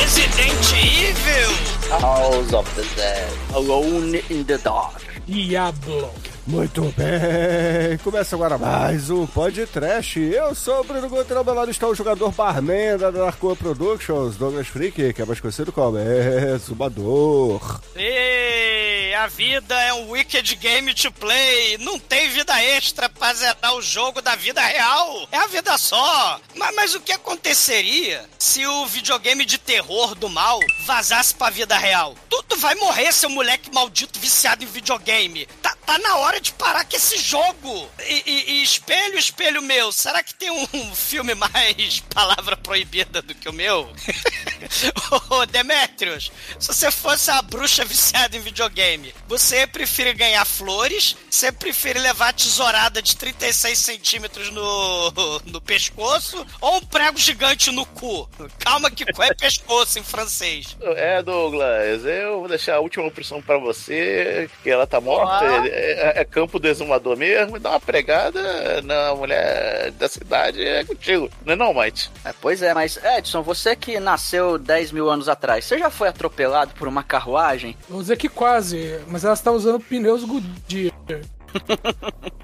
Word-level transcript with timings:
Resident 0.00 0.72
Evil. 0.80 1.52
House 2.00 2.54
of 2.54 2.66
the 2.74 2.86
Dead. 2.96 3.30
Alone 3.54 4.22
in 4.30 4.44
the 4.44 4.56
Dark. 4.56 5.02
Diablo. 5.26 6.10
Muito 6.46 6.82
bem, 6.96 7.98
começa 8.02 8.34
agora 8.34 8.56
mais 8.56 9.10
um 9.10 9.26
podcast. 9.26 10.18
Eu 10.18 10.54
sou 10.54 10.80
o 10.80 10.84
Bruno 10.84 11.08
Guter, 11.08 11.36
ao 11.36 11.44
meu 11.44 11.52
lado 11.54 11.70
está 11.70 11.86
o 11.86 11.94
jogador 11.94 12.32
barman 12.32 12.96
da 12.96 13.10
Darko 13.10 13.54
Productions, 13.54 14.36
Douglas 14.36 14.68
Freak, 14.68 15.12
que 15.12 15.22
é 15.22 15.24
mais 15.26 15.38
conhecido 15.38 15.70
como 15.70 15.98
Exumador. 15.98 17.80
Ei, 17.94 19.09
a 19.14 19.26
vida 19.26 19.74
é 19.82 19.92
um 19.94 20.10
wicked 20.10 20.54
game 20.56 20.92
to 20.94 21.10
play. 21.12 21.78
Não 21.78 21.98
tem 21.98 22.28
vida 22.30 22.60
extra 22.62 23.08
pra 23.08 23.32
zerar 23.34 23.74
o 23.74 23.82
jogo 23.82 24.20
da 24.20 24.34
vida 24.36 24.60
real. 24.60 25.28
É 25.32 25.38
a 25.38 25.46
vida 25.46 25.76
só. 25.78 26.40
Mas, 26.54 26.74
mas 26.74 26.94
o 26.94 27.00
que 27.00 27.12
aconteceria 27.12 28.28
se 28.38 28.66
o 28.66 28.86
videogame 28.86 29.44
de 29.44 29.58
terror 29.58 30.14
do 30.14 30.28
mal 30.28 30.58
vazasse 30.84 31.34
pra 31.34 31.50
vida 31.50 31.76
real? 31.76 32.14
Tu, 32.28 32.42
tu 32.48 32.56
vai 32.56 32.74
morrer, 32.76 33.12
seu 33.12 33.30
moleque 33.30 33.72
maldito 33.72 34.18
viciado 34.18 34.64
em 34.64 34.66
videogame. 34.66 35.46
Tá, 35.62 35.74
tá 35.86 35.98
na 35.98 36.16
hora 36.16 36.40
de 36.40 36.52
parar 36.52 36.84
com 36.84 36.96
esse 36.96 37.18
jogo. 37.18 37.88
E, 38.06 38.22
e- 38.26 38.50
e 38.52 38.62
espelho, 38.62 39.18
espelho 39.18 39.62
meu, 39.62 39.92
será 39.92 40.22
que 40.22 40.34
tem 40.34 40.50
um 40.50 40.94
filme 40.94 41.34
mais 41.34 42.00
palavra 42.14 42.56
proibida 42.56 43.22
do 43.22 43.34
que 43.34 43.48
o 43.48 43.52
meu? 43.52 43.90
Ô, 45.30 45.46
Demetrius, 45.46 46.30
se 46.58 46.68
você 46.68 46.90
fosse 46.90 47.30
a 47.30 47.40
bruxa 47.42 47.84
viciada 47.84 48.36
em 48.36 48.40
videogame, 48.40 48.99
você 49.28 49.66
prefere 49.66 50.12
ganhar 50.14 50.44
flores? 50.44 51.16
Você 51.30 51.52
prefere 51.52 51.98
levar 51.98 52.28
a 52.28 52.32
tesourada 52.32 53.00
de 53.00 53.16
36 53.16 53.78
centímetros 53.78 54.50
no, 54.50 55.40
no 55.46 55.60
pescoço? 55.60 56.46
Ou 56.60 56.76
um 56.76 56.80
prego 56.80 57.18
gigante 57.18 57.70
no 57.70 57.86
cu? 57.86 58.28
Calma 58.58 58.90
que 58.90 59.04
cu 59.12 59.22
é 59.22 59.32
pescoço 59.34 59.98
em 59.98 60.02
francês. 60.02 60.76
É, 60.96 61.22
Douglas, 61.22 62.04
eu 62.04 62.40
vou 62.40 62.48
deixar 62.48 62.76
a 62.76 62.80
última 62.80 63.06
opção 63.06 63.40
pra 63.40 63.58
você, 63.58 64.48
que 64.62 64.70
ela 64.70 64.86
tá 64.86 65.00
morta. 65.00 65.44
Ah. 65.44 65.66
É, 65.66 66.20
é 66.20 66.24
campo 66.24 66.58
do 66.58 66.68
exumador 66.68 67.16
mesmo. 67.16 67.58
Dá 67.58 67.70
uma 67.70 67.80
pregada 67.80 68.82
na 68.82 69.14
mulher 69.14 69.90
da 69.92 70.08
cidade, 70.08 70.64
é 70.64 70.84
contigo. 70.84 71.30
Não 71.44 71.52
é 71.52 71.56
não, 71.56 71.74
Mike? 71.74 72.08
É, 72.24 72.32
pois 72.40 72.62
é, 72.62 72.74
mas 72.74 72.98
Edson, 73.02 73.42
você 73.42 73.76
que 73.76 73.98
nasceu 74.00 74.58
10 74.58 74.92
mil 74.92 75.10
anos 75.10 75.28
atrás, 75.28 75.64
você 75.64 75.78
já 75.78 75.90
foi 75.90 76.08
atropelado 76.08 76.74
por 76.74 76.88
uma 76.88 77.02
carruagem? 77.02 77.76
Vou 77.88 78.00
dizer 78.00 78.16
que 78.16 78.28
quase, 78.28 78.89
mas 79.08 79.24
ela 79.24 79.34
está 79.34 79.50
usando 79.50 79.80
pneus 79.80 80.24
Goodyear. 80.24 80.92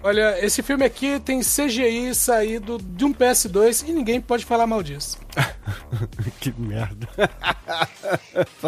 Olha, 0.03 0.45
esse 0.45 0.63
filme 0.63 0.85
aqui 0.85 1.19
tem 1.19 1.41
CGI 1.41 2.15
saído 2.15 2.79
de 2.79 3.05
um 3.05 3.13
PS2 3.13 3.89
e 3.89 3.93
ninguém 3.93 4.21
pode 4.21 4.45
falar 4.45 4.67
mal 4.67 4.83
disso. 4.83 5.19
que 6.41 6.55
merda. 6.57 7.09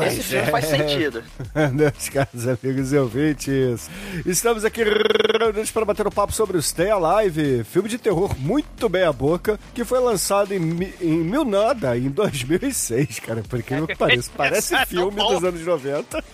Esse 0.05 0.23
filme 0.23 0.47
faz 0.51 0.65
sentido. 0.65 1.23
Meus 1.73 2.09
caros 2.09 2.49
amigos 2.49 2.93
e 2.93 2.99
ouvintes, 2.99 3.89
estamos 4.27 4.65
aqui 4.65 4.83
reunidos 4.83 5.71
para 5.71 5.85
bater 5.85 6.07
um 6.07 6.11
papo 6.11 6.33
sobre 6.33 6.57
o 6.57 6.63
Stay 6.63 6.91
Alive, 6.91 7.63
filme 7.65 7.89
de 7.89 7.99
terror 7.99 8.37
muito 8.39 8.89
bem 8.89 9.05
a 9.05 9.13
boca, 9.13 9.61
que 9.75 9.85
foi 9.85 10.01
lançado 10.01 10.53
em, 10.53 10.93
em 11.01 11.19
mil 11.19 11.45
nada, 11.45 11.97
em 11.97 12.09
2006, 12.09 13.21
cara, 13.21 13.43
por 13.43 13.61
incrível 13.61 13.87
que 13.87 13.97
pareça. 13.97 14.31
Parece 14.37 14.75
é 14.75 14.79
tão 14.79 14.87
filme 14.87 15.17
dos 15.17 15.45
anos 15.45 15.65
90. 15.65 16.25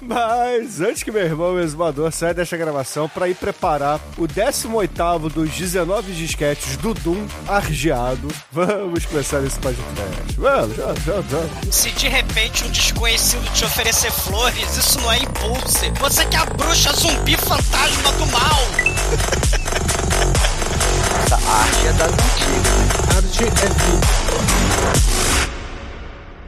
Mas 0.00 0.80
antes 0.80 1.02
que 1.02 1.10
meu 1.10 1.22
irmão, 1.22 1.58
exumador, 1.58 2.12
saia 2.12 2.34
desta 2.46 2.56
gravação 2.56 3.08
para 3.08 3.28
ir 3.28 3.34
preparar 3.34 4.00
o 4.16 4.22
18º 4.22 5.28
dos 5.32 5.50
19 5.50 6.12
disquetes 6.12 6.76
do 6.76 6.94
Doom 6.94 7.26
argeado, 7.48 8.28
vamos 8.52 9.04
começar 9.04 9.42
esse 9.42 9.58
podcast. 9.58 9.92
Vamos, 10.38 10.76
vamos, 10.76 10.98
vamos, 11.00 11.26
vamos. 11.26 11.74
Se 11.74 11.90
de 11.90 12.06
repente 12.06 12.64
um 12.64 12.70
desconhecido 12.70 13.52
te 13.52 13.64
oferecer 13.64 14.12
flores, 14.12 14.76
isso 14.76 15.00
não 15.00 15.10
é 15.10 15.18
impulse. 15.18 15.90
Você 15.98 16.24
que 16.26 16.36
é 16.36 16.38
a 16.38 16.44
bruxa 16.46 16.92
zumbi 16.92 17.36
fantasma 17.36 18.12
do 18.12 18.26
mal. 18.26 18.60
Essa 21.26 21.34
arte 21.34 21.86
é 21.88 21.92
das 21.94 22.12
antigas. 22.12 23.16
Arte 23.16 23.42
é 23.42 23.50
vida. 23.50 24.06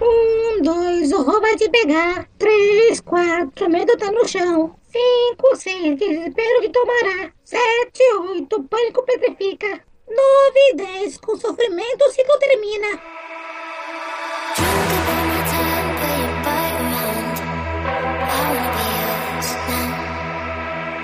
Um, 0.01 0.63
dois, 0.63 1.11
o 1.11 1.23
roubo 1.25 1.41
vai 1.41 1.57
te 1.57 1.69
pegar. 1.69 2.29
Três, 2.39 3.01
quatro, 3.01 3.69
medo 3.69 3.97
tá 3.97 4.13
no 4.13 4.29
chão. 4.29 4.78
Cinco, 4.91 5.55
seis, 5.55 5.99
desespero 5.99 6.61
de 6.63 6.71
tomará. 6.71 7.33
Sete, 7.45 8.03
oito, 8.31 8.57
o 8.57 8.65
pânico 8.65 9.03
petrifica. 9.03 9.85
Nove 10.09 10.71
e 10.71 10.77
dez, 10.77 11.19
com 11.19 11.37
sofrimento 11.37 12.05
o 12.07 12.11
ciclo 12.11 12.39
termina. 12.39 13.18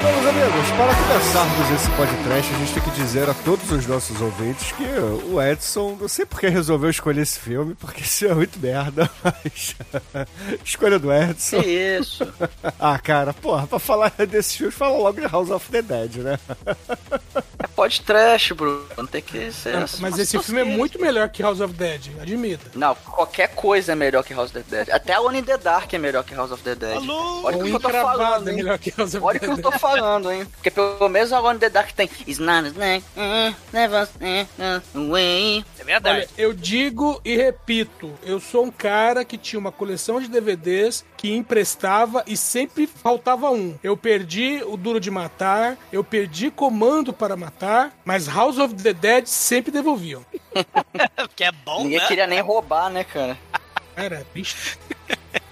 Meus 0.04 0.26
amigos, 0.26 0.70
para 0.76 0.94
começarmos 0.94 1.70
esse 1.70 1.90
podcast, 1.92 2.54
a 2.54 2.58
gente 2.58 2.74
tem 2.74 2.82
que 2.82 2.90
dizer 2.90 3.26
a 3.30 3.32
todos 3.32 3.70
os 3.70 3.86
nossos 3.86 4.20
ouvintes 4.20 4.70
que 4.72 4.84
o 5.30 5.40
Edson, 5.40 5.96
não 5.98 6.08
sei 6.08 6.26
porque 6.26 6.46
resolveu 6.46 6.90
escolher 6.90 7.22
esse 7.22 7.40
filme, 7.40 7.74
porque 7.74 8.02
isso 8.02 8.26
é 8.26 8.34
muito 8.34 8.58
merda, 8.58 9.10
mas. 9.24 9.74
Escolha 10.62 10.98
do 10.98 11.10
Edson. 11.10 11.62
Que 11.62 11.98
isso? 11.98 12.24
Ah, 12.78 12.98
cara, 12.98 13.32
porra, 13.32 13.66
pra 13.66 13.78
falar 13.78 14.10
desse 14.28 14.58
filme, 14.58 14.72
fala 14.72 14.98
logo 14.98 15.18
de 15.18 15.26
House 15.26 15.50
of 15.50 15.70
the 15.70 15.80
Dead, 15.80 16.16
né? 16.16 16.38
É 17.58 17.66
pod 17.66 18.02
trash, 18.02 18.52
Bruno. 18.52 18.84
Não 18.96 19.06
tem 19.06 19.22
que 19.22 19.50
ser. 19.52 19.74
Não, 19.74 19.86
mas 20.00 20.18
esse 20.18 20.38
filme 20.42 20.60
é 20.60 20.64
muito 20.64 21.00
melhor 21.00 21.28
que 21.30 21.42
House 21.42 21.60
of 21.60 21.72
Dead, 21.72 22.10
admita. 22.20 22.70
Não, 22.74 22.94
qualquer 22.94 23.48
coisa 23.54 23.92
é 23.92 23.94
melhor 23.94 24.22
que 24.22 24.34
House 24.34 24.50
of 24.54 24.60
the 24.60 24.64
Dead. 24.68 24.94
Até 24.94 25.14
Alone 25.14 25.38
in 25.38 25.44
the 25.44 25.56
Dark 25.56 25.92
é 25.94 25.98
melhor 25.98 26.24
que 26.24 26.34
House 26.34 26.50
of 26.50 26.62
the 26.62 26.74
Dead. 26.74 26.96
Alô? 26.96 27.44
Olha 27.44 27.56
o 27.56 27.64
que 27.64 27.70
eu 27.70 27.80
tô 27.80 27.88
falando, 27.88 28.48
é 28.48 28.50
hein? 28.50 28.56
melhor 28.56 28.78
que 28.78 28.90
House 28.90 29.14
of 29.14 29.24
Olha 29.24 29.36
o 29.38 29.40
que 29.40 29.46
eu 29.46 29.62
tô 29.62 29.72
falando, 29.72 29.93
hein? 30.32 30.46
Porque 30.46 30.70
pelo 30.70 31.08
menos 31.08 31.32
Alone 31.32 31.56
in 31.56 31.60
the 31.60 31.70
Dark 31.70 31.92
tem 31.92 32.08
It's 32.26 32.38
not 32.38 32.70
né? 32.70 33.02
Never 33.72 34.08
way. 34.94 35.64
É 35.78 35.84
verdade. 35.84 36.20
Olha, 36.20 36.28
eu 36.36 36.52
digo 36.52 37.20
e 37.24 37.36
repito, 37.36 38.12
eu 38.22 38.40
sou 38.40 38.64
um 38.64 38.70
cara 38.70 39.24
que 39.24 39.36
tinha 39.36 39.58
uma 39.58 39.72
coleção 39.72 40.20
de 40.20 40.28
DVDs 40.28 41.04
que 41.16 41.34
emprestava 41.34 42.22
e 42.26 42.36
sempre 42.36 42.86
faltava 42.86 43.50
um. 43.50 43.76
Eu 43.82 43.96
perdi 43.96 44.62
o 44.64 44.76
Duro 44.76 45.00
de 45.00 45.10
Matar, 45.10 45.76
eu 45.92 46.02
perdi 46.04 46.50
Comando 46.50 47.12
para 47.12 47.36
Matar, 47.36 47.92
mas 48.04 48.26
House 48.26 48.58
of 48.58 48.74
the 48.74 48.92
Dead 48.92 49.26
sempre 49.26 49.70
devolviam. 49.70 50.24
que 51.34 51.44
é 51.44 51.52
bom, 51.52 51.84
Ninguém 51.84 51.98
né? 51.98 52.06
queria 52.06 52.26
nem 52.26 52.40
roubar, 52.40 52.90
né, 52.90 53.04
cara? 53.04 53.36
Cara, 53.94 54.26
bicho. 54.34 54.78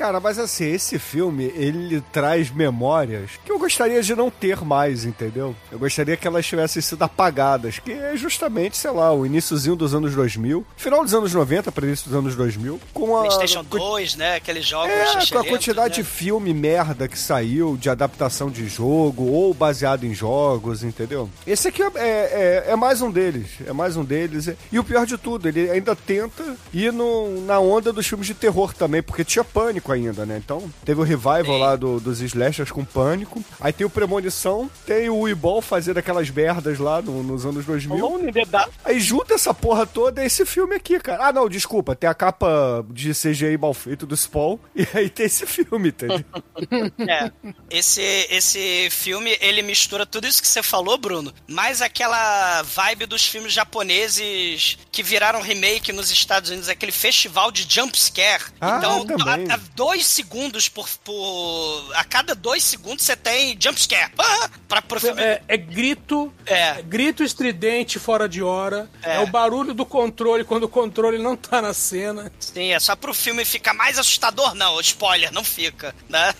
Cara, 0.00 0.18
mas 0.18 0.38
assim, 0.38 0.64
esse 0.64 0.98
filme, 0.98 1.52
ele 1.54 2.02
traz 2.10 2.50
memórias 2.50 3.32
que 3.44 3.52
eu 3.52 3.58
gostaria 3.58 4.02
de 4.02 4.14
não 4.16 4.30
ter 4.30 4.64
mais, 4.64 5.04
entendeu? 5.04 5.54
Eu 5.70 5.78
gostaria 5.78 6.16
que 6.16 6.26
elas 6.26 6.46
tivessem 6.46 6.80
sido 6.80 7.02
apagadas, 7.02 7.78
que 7.78 7.92
é 7.92 8.16
justamente, 8.16 8.78
sei 8.78 8.92
lá, 8.92 9.12
o 9.12 9.26
iníciozinho 9.26 9.76
dos 9.76 9.94
anos 9.94 10.14
2000, 10.14 10.64
final 10.74 11.04
dos 11.04 11.12
anos 11.12 11.34
90 11.34 11.70
para 11.70 11.86
início 11.86 12.08
dos 12.08 12.18
anos 12.18 12.34
2000, 12.34 12.80
com 12.94 13.14
a... 13.14 13.20
PlayStation 13.26 13.62
com- 13.62 13.76
2, 13.76 14.16
né? 14.16 14.36
Aqueles 14.36 14.64
jogos 14.64 14.90
É, 14.90 15.26
com 15.30 15.38
a 15.38 15.44
quantidade 15.44 15.96
de 15.96 16.00
né? 16.00 16.06
filme 16.06 16.54
merda 16.54 17.06
que 17.06 17.18
saiu, 17.18 17.76
de 17.76 17.90
adaptação 17.90 18.48
de 18.50 18.66
jogo, 18.68 19.24
ou 19.24 19.52
baseado 19.52 20.04
em 20.04 20.14
jogos, 20.14 20.82
entendeu? 20.82 21.28
Esse 21.46 21.68
aqui 21.68 21.82
é, 21.82 21.90
é, 21.96 22.64
é 22.68 22.74
mais 22.76 23.02
um 23.02 23.10
deles, 23.10 23.48
é 23.66 23.72
mais 23.74 23.98
um 23.98 24.04
deles. 24.04 24.48
E 24.72 24.78
o 24.78 24.84
pior 24.84 25.04
de 25.04 25.18
tudo, 25.18 25.46
ele 25.46 25.68
ainda 25.70 25.94
tenta 25.94 26.56
ir 26.72 26.90
no, 26.90 27.42
na 27.44 27.60
onda 27.60 27.92
dos 27.92 28.06
filmes 28.06 28.26
de 28.26 28.32
terror 28.32 28.72
também, 28.72 29.02
porque 29.02 29.24
tinha 29.26 29.44
Pânico 29.44 29.89
pânico 29.90 29.92
ainda, 29.92 30.26
né? 30.26 30.40
Então, 30.42 30.72
teve 30.84 31.00
o 31.00 31.04
revival 31.04 31.44
Sim. 31.44 31.58
lá 31.58 31.76
do- 31.76 32.00
dos 32.00 32.20
slashers 32.20 32.70
com 32.70 32.84
pânico. 32.84 33.42
Aí 33.60 33.72
tem 33.72 33.86
o 33.86 33.90
Premonição, 33.90 34.70
tem 34.86 35.08
o 35.08 35.20
Weeball 35.20 35.60
fazendo 35.62 35.98
aquelas 35.98 36.30
merdas 36.30 36.78
lá 36.78 37.00
no- 37.02 37.22
nos 37.22 37.44
anos 37.44 37.64
2000. 37.64 38.04
Alone 38.04 38.28
in 38.28 38.32
the 38.32 38.44
Dark. 38.44 38.70
Aí 38.84 39.00
junta 39.00 39.34
essa 39.34 39.52
porra 39.52 39.86
toda 39.86 40.24
esse 40.24 40.44
filme 40.46 40.74
aqui, 40.74 40.98
cara. 41.00 41.28
Ah, 41.28 41.32
não, 41.32 41.48
desculpa, 41.48 41.94
tem 41.94 42.08
a 42.08 42.14
capa 42.14 42.84
de 42.90 43.12
CGI 43.14 43.56
mal 43.58 43.74
feito 43.74 44.06
do 44.06 44.16
Spawn 44.16 44.58
e 44.74 44.86
aí 44.94 45.08
tem 45.10 45.26
esse 45.26 45.46
filme, 45.46 45.88
entendeu? 45.88 46.24
É, 47.08 47.30
esse, 47.70 48.02
esse 48.30 48.88
filme, 48.90 49.36
ele 49.40 49.62
mistura 49.62 50.04
tudo 50.04 50.26
isso 50.26 50.40
que 50.42 50.46
você 50.48 50.62
falou, 50.62 50.98
Bruno, 50.98 51.32
mais 51.48 51.80
aquela 51.80 52.62
vibe 52.62 53.06
dos 53.06 53.24
filmes 53.26 53.52
japoneses 53.52 54.78
que 54.92 55.02
viraram 55.02 55.40
remake 55.40 55.92
nos 55.92 56.10
Estados 56.10 56.50
Unidos, 56.50 56.68
aquele 56.68 56.92
festival 56.92 57.50
de 57.50 57.66
jump 57.68 57.98
scare. 57.98 58.44
Ah, 58.60 58.76
então, 58.78 59.06
também. 59.06 59.50
a, 59.50 59.54
a 59.54 59.58
dois 59.80 60.04
segundos 60.04 60.68
por, 60.68 60.86
por... 61.02 61.90
A 61.94 62.04
cada 62.04 62.34
dois 62.34 62.62
segundos 62.62 63.02
você 63.02 63.16
tem 63.16 63.56
jump 63.58 63.80
scare. 63.80 64.12
Ah, 64.18 64.50
pra, 64.68 65.00
filme... 65.00 65.22
É, 65.22 65.42
é 65.48 65.56
grito, 65.56 66.30
É. 66.44 66.82
grito 66.82 67.24
estridente 67.24 67.98
fora 67.98 68.28
de 68.28 68.42
hora. 68.42 68.90
É. 69.02 69.16
É. 69.16 69.20
o 69.20 69.26
barulho 69.26 69.72
do 69.72 69.86
controle 69.86 70.44
quando 70.44 70.64
o 70.64 70.68
controle 70.68 71.16
não 71.16 71.34
tá 71.34 71.62
na 71.62 71.72
cena. 71.72 72.30
Sim, 72.38 72.72
é 72.72 72.78
só 72.78 72.94
pro 72.94 73.14
filme 73.14 73.42
ficar 73.42 73.72
mais 73.72 73.98
assustador, 73.98 74.54
não. 74.54 74.78
Spoiler, 74.82 75.32
não 75.32 75.42
fica, 75.42 75.94
né? 76.10 76.34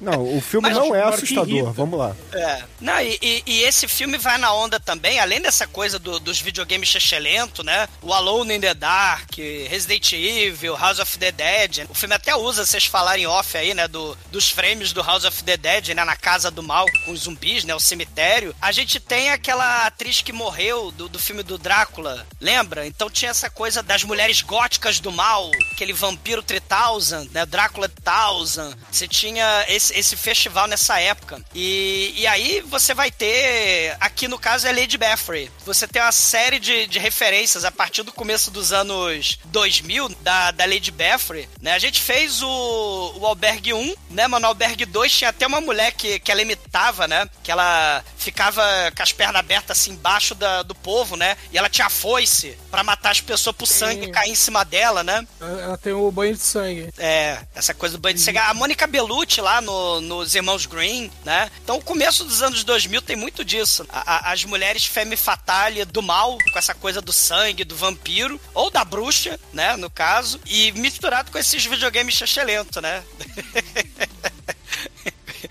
Não, 0.00 0.36
o 0.36 0.40
filme 0.40 0.68
não 0.70 0.94
é 0.94 1.02
assustador, 1.02 1.72
vamos 1.72 1.98
lá. 1.98 2.14
É. 2.32 2.62
Não, 2.80 3.00
e, 3.00 3.18
e- 3.20 3.42
e 3.46 3.60
esse 3.62 3.88
filme 3.88 4.16
vai 4.18 4.38
na 4.38 4.52
onda 4.52 4.78
também, 4.78 5.18
além 5.18 5.40
dessa 5.40 5.66
coisa 5.66 5.98
do- 5.98 6.20
dos 6.20 6.40
videogames 6.40 6.88
chechelento, 6.88 7.62
né? 7.64 7.88
O 8.02 8.12
Alone 8.12 8.54
in 8.54 8.60
the 8.60 8.74
Dark, 8.74 9.30
Resident 9.68 10.12
Evil, 10.12 10.76
House 10.76 10.98
of 10.98 11.18
the 11.18 11.32
Dead. 11.32 11.86
O 11.88 11.94
filme 11.94 12.14
até 12.14 12.34
usa, 12.36 12.64
vocês 12.64 12.84
falarem 12.84 13.26
off 13.26 13.56
aí, 13.56 13.74
né? 13.74 13.88
Do, 13.88 14.16
dos 14.30 14.50
frames 14.50 14.92
do 14.92 15.02
House 15.02 15.24
of 15.24 15.42
the 15.44 15.56
Dead, 15.56 15.88
né? 15.88 16.04
Na 16.04 16.16
casa 16.16 16.50
do 16.50 16.62
mal, 16.62 16.86
com 17.04 17.12
os 17.12 17.20
zumbis, 17.20 17.64
né? 17.64 17.74
O 17.74 17.80
cemitério. 17.80 18.54
A 18.60 18.70
gente 18.72 19.00
tem 19.00 19.30
aquela 19.30 19.86
atriz 19.86 20.20
que 20.20 20.32
morreu 20.32 20.90
do, 20.92 21.08
do 21.08 21.18
filme 21.18 21.42
do 21.42 21.58
Drácula, 21.58 22.26
lembra? 22.40 22.86
Então 22.86 23.10
tinha 23.10 23.30
essa 23.30 23.50
coisa 23.50 23.82
das 23.82 24.04
mulheres 24.04 24.42
góticas 24.42 25.00
do 25.00 25.10
mal, 25.12 25.50
aquele 25.72 25.92
vampiro 25.92 26.42
3000, 26.42 27.28
né? 27.32 27.44
Drácula 27.46 27.88
1000. 27.88 28.74
Você 28.90 29.08
tinha 29.08 29.64
esse, 29.68 29.87
esse 29.90 30.16
festival 30.16 30.66
nessa 30.66 31.00
época. 31.00 31.42
E, 31.54 32.14
e 32.16 32.26
aí 32.26 32.60
você 32.62 32.94
vai 32.94 33.10
ter, 33.10 33.96
aqui 34.00 34.28
no 34.28 34.38
caso 34.38 34.66
é 34.66 34.72
Lady 34.72 34.98
Bathory. 34.98 35.50
Você 35.64 35.86
tem 35.86 36.02
uma 36.02 36.12
série 36.12 36.58
de, 36.58 36.86
de 36.86 36.98
referências 36.98 37.64
a 37.64 37.70
partir 37.70 38.02
do 38.02 38.12
começo 38.12 38.50
dos 38.50 38.72
anos 38.72 39.38
2000 39.46 40.08
da, 40.20 40.50
da 40.50 40.64
Lady 40.64 40.90
Bathory, 40.90 41.48
né? 41.60 41.72
A 41.72 41.78
gente 41.78 42.00
fez 42.00 42.42
o, 42.42 43.12
o 43.16 43.26
Albergue 43.26 43.72
1, 43.72 43.94
né? 44.10 44.26
Mas 44.26 44.40
no 44.40 44.48
Albergue 44.48 44.84
2 44.84 45.12
tinha 45.12 45.30
até 45.30 45.46
uma 45.46 45.60
mulher 45.60 45.92
que, 45.92 46.18
que 46.20 46.30
ela 46.30 46.42
imitava, 46.42 47.06
né? 47.06 47.28
Que 47.42 47.50
ela 47.50 48.04
ficava 48.16 48.62
com 48.96 49.02
as 49.02 49.12
pernas 49.12 49.36
abertas 49.36 49.78
assim 49.78 49.92
embaixo 49.92 50.34
da, 50.34 50.62
do 50.62 50.74
povo, 50.74 51.16
né? 51.16 51.36
E 51.52 51.58
ela 51.58 51.68
tinha 51.68 51.88
foice 51.88 52.56
pra 52.70 52.84
matar 52.84 53.10
as 53.10 53.20
pessoas 53.20 53.54
pro 53.54 53.66
sangue 53.66 54.10
cair 54.10 54.30
em 54.30 54.34
cima 54.34 54.64
dela, 54.64 55.02
né? 55.02 55.26
Ela 55.40 55.76
tem 55.76 55.92
o 55.92 56.10
banho 56.10 56.34
de 56.34 56.40
sangue. 56.40 56.88
É, 56.98 57.38
essa 57.54 57.74
coisa 57.74 57.96
do 57.96 58.00
banho 58.00 58.14
de 58.14 58.20
sangue. 58.20 58.38
A 58.38 58.54
Mônica 58.54 58.86
Bellucci 58.86 59.40
lá 59.40 59.60
no, 59.60 59.77
nos 60.02 60.34
Irmãos 60.34 60.66
Green, 60.66 61.10
né? 61.24 61.50
Então 61.62 61.76
o 61.76 61.82
começo 61.82 62.24
dos 62.24 62.42
anos 62.42 62.64
2000 62.64 63.02
tem 63.02 63.16
muito 63.16 63.44
disso. 63.44 63.86
A- 63.90 64.28
a- 64.28 64.32
as 64.32 64.44
mulheres 64.44 64.84
femme 64.84 65.16
fatale 65.16 65.84
do 65.84 66.02
mal, 66.02 66.38
com 66.52 66.58
essa 66.58 66.74
coisa 66.74 67.00
do 67.00 67.12
sangue, 67.12 67.64
do 67.64 67.76
vampiro, 67.76 68.40
ou 68.54 68.70
da 68.70 68.84
bruxa, 68.84 69.38
né? 69.52 69.76
No 69.76 69.90
caso, 69.90 70.40
e 70.46 70.72
misturado 70.72 71.30
com 71.30 71.38
esses 71.38 71.64
videogames 71.64 72.14
chachelento, 72.14 72.80
né? 72.80 73.02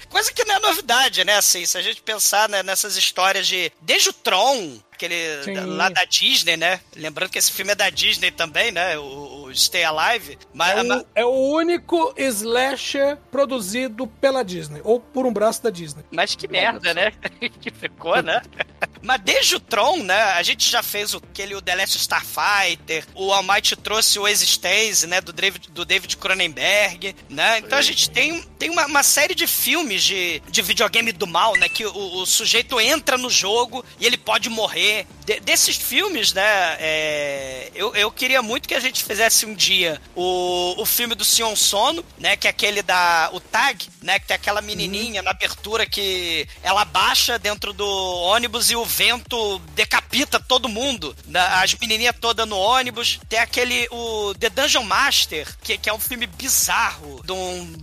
Coisa 0.10 0.32
que 0.34 0.44
não 0.46 0.56
é 0.56 0.60
novidade, 0.60 1.24
né? 1.24 1.38
Assim, 1.38 1.66
se 1.66 1.78
a 1.78 1.82
gente 1.82 2.02
pensar 2.02 2.50
né, 2.50 2.64
nessas 2.64 2.96
histórias 2.96 3.48
de. 3.48 3.72
Desde 3.82 4.10
o 4.10 4.14
Tron, 4.14 4.80
aquele 4.98 5.44
Sim. 5.44 5.54
lá 5.54 5.90
da 5.90 6.04
Disney, 6.06 6.58
né? 6.58 6.82
Lembrando 6.96 7.30
que 7.30 7.38
esse 7.38 7.52
filme 7.52 7.72
é 7.72 7.76
da 7.76 7.90
Disney 7.90 8.32
também, 8.32 8.72
né? 8.72 8.98
O, 8.98 9.46
o 9.46 9.56
Stay 9.56 9.84
Alive. 9.84 10.38
Mas, 10.54 10.78
É 10.80 10.84
mas- 10.84 11.02
o, 11.02 11.06
é 11.16 11.26
o 11.26 11.30
único 11.52 12.14
slasher 12.18 13.18
produzido 13.32 14.08
pela 14.08 14.44
Disney, 14.44 14.82
ou 14.84 15.00
por 15.00 15.26
um 15.26 15.32
braço 15.32 15.62
da 15.64 15.70
Disney. 15.70 16.04
Mas 16.12 16.36
que 16.36 16.48
merda, 16.48 16.94
né? 16.94 17.12
que 17.62 17.72
ficou, 17.72 18.22
né? 18.22 18.42
Mas 19.02 19.22
desde 19.22 19.56
o 19.56 19.60
Tron, 19.60 19.98
né? 20.04 20.22
A 20.34 20.44
gente 20.44 20.70
já 20.70 20.82
fez 20.82 21.14
o, 21.14 21.18
aquele 21.18 21.56
o 21.56 21.62
The 21.62 21.76
Last 21.76 21.98
Starfighter, 21.98 23.06
o 23.14 23.32
Almighty 23.32 23.76
trouxe 23.76 24.18
o 24.20 24.28
Existence, 24.28 25.06
né? 25.06 25.22
Do 25.22 25.32
David, 25.32 25.70
do 25.72 25.86
David 25.86 26.18
Cronenberg, 26.18 27.16
né? 27.30 27.60
Então 27.60 27.78
a 27.78 27.82
gente 27.82 28.10
tem, 28.10 28.42
tem 28.58 28.70
uma, 28.70 28.86
uma 28.86 29.04
série 29.04 29.36
de 29.36 29.46
filmes 29.48 30.04
de, 30.04 30.42
de 30.50 30.62
videogame 30.62 31.12
do 31.12 31.28
mal, 31.28 31.56
né? 31.56 31.70
Que 31.70 31.86
o, 31.86 32.16
o 32.22 32.26
sujeito 32.26 32.80
entra 32.80 33.18
no 33.18 33.30
jogo 33.30 33.84
e 34.00 34.06
ele 34.06 34.18
pode 34.18 34.50
morrer. 34.50 35.06
De- 35.26 35.40
desses 35.42 35.76
filmes, 35.76 36.34
né? 36.34 36.78
é, 36.80 37.72
eu, 37.76 37.94
eu 37.96 38.10
queria 38.12 38.42
muito 38.42 38.68
que 38.68 38.74
a 38.74 38.80
gente 38.80 39.04
fizesse 39.04 39.46
um 39.46 39.54
dia 39.54 40.02
o, 40.16 40.76
o 40.82 40.86
filme 40.86 41.14
do 41.16 41.24
Sion 41.26 41.56
Sono, 41.56 42.04
né? 42.18 42.36
Que 42.38 42.48
é 42.48 42.50
aquele 42.50 42.82
da. 42.82 43.30
O 43.34 43.40
Tag, 43.40 43.88
né? 44.02 44.20
Que 44.20 44.28
tem 44.28 44.36
aquela 44.36 44.62
menininha 44.62 45.22
na 45.22 45.32
abertura 45.32 45.86
que 45.86 46.48
ela 46.64 46.86
baixa 46.86 47.38
dentro 47.38 47.74
do 47.74 47.86
ônibus 47.86 48.70
e 48.72 48.76
o 48.76 48.86
vento 48.86 49.60
decapita 49.76 50.40
todo 50.40 50.70
mundo. 50.70 51.16
né, 51.26 51.40
As 51.62 51.74
menininhas 51.76 52.16
todas 52.20 52.48
no 52.48 52.58
ônibus. 52.58 53.20
Tem 53.30 53.40
aquele. 53.40 53.88
O 53.92 54.34
The 54.40 54.50
Dungeon 54.50 54.84
Master, 54.84 55.48
que, 55.62 55.78
que 55.78 55.90
é 55.90 55.94
um 55.94 56.00
filme 56.00 56.26
bizarro 56.28 57.22
de 57.26 57.32
um 57.32 57.74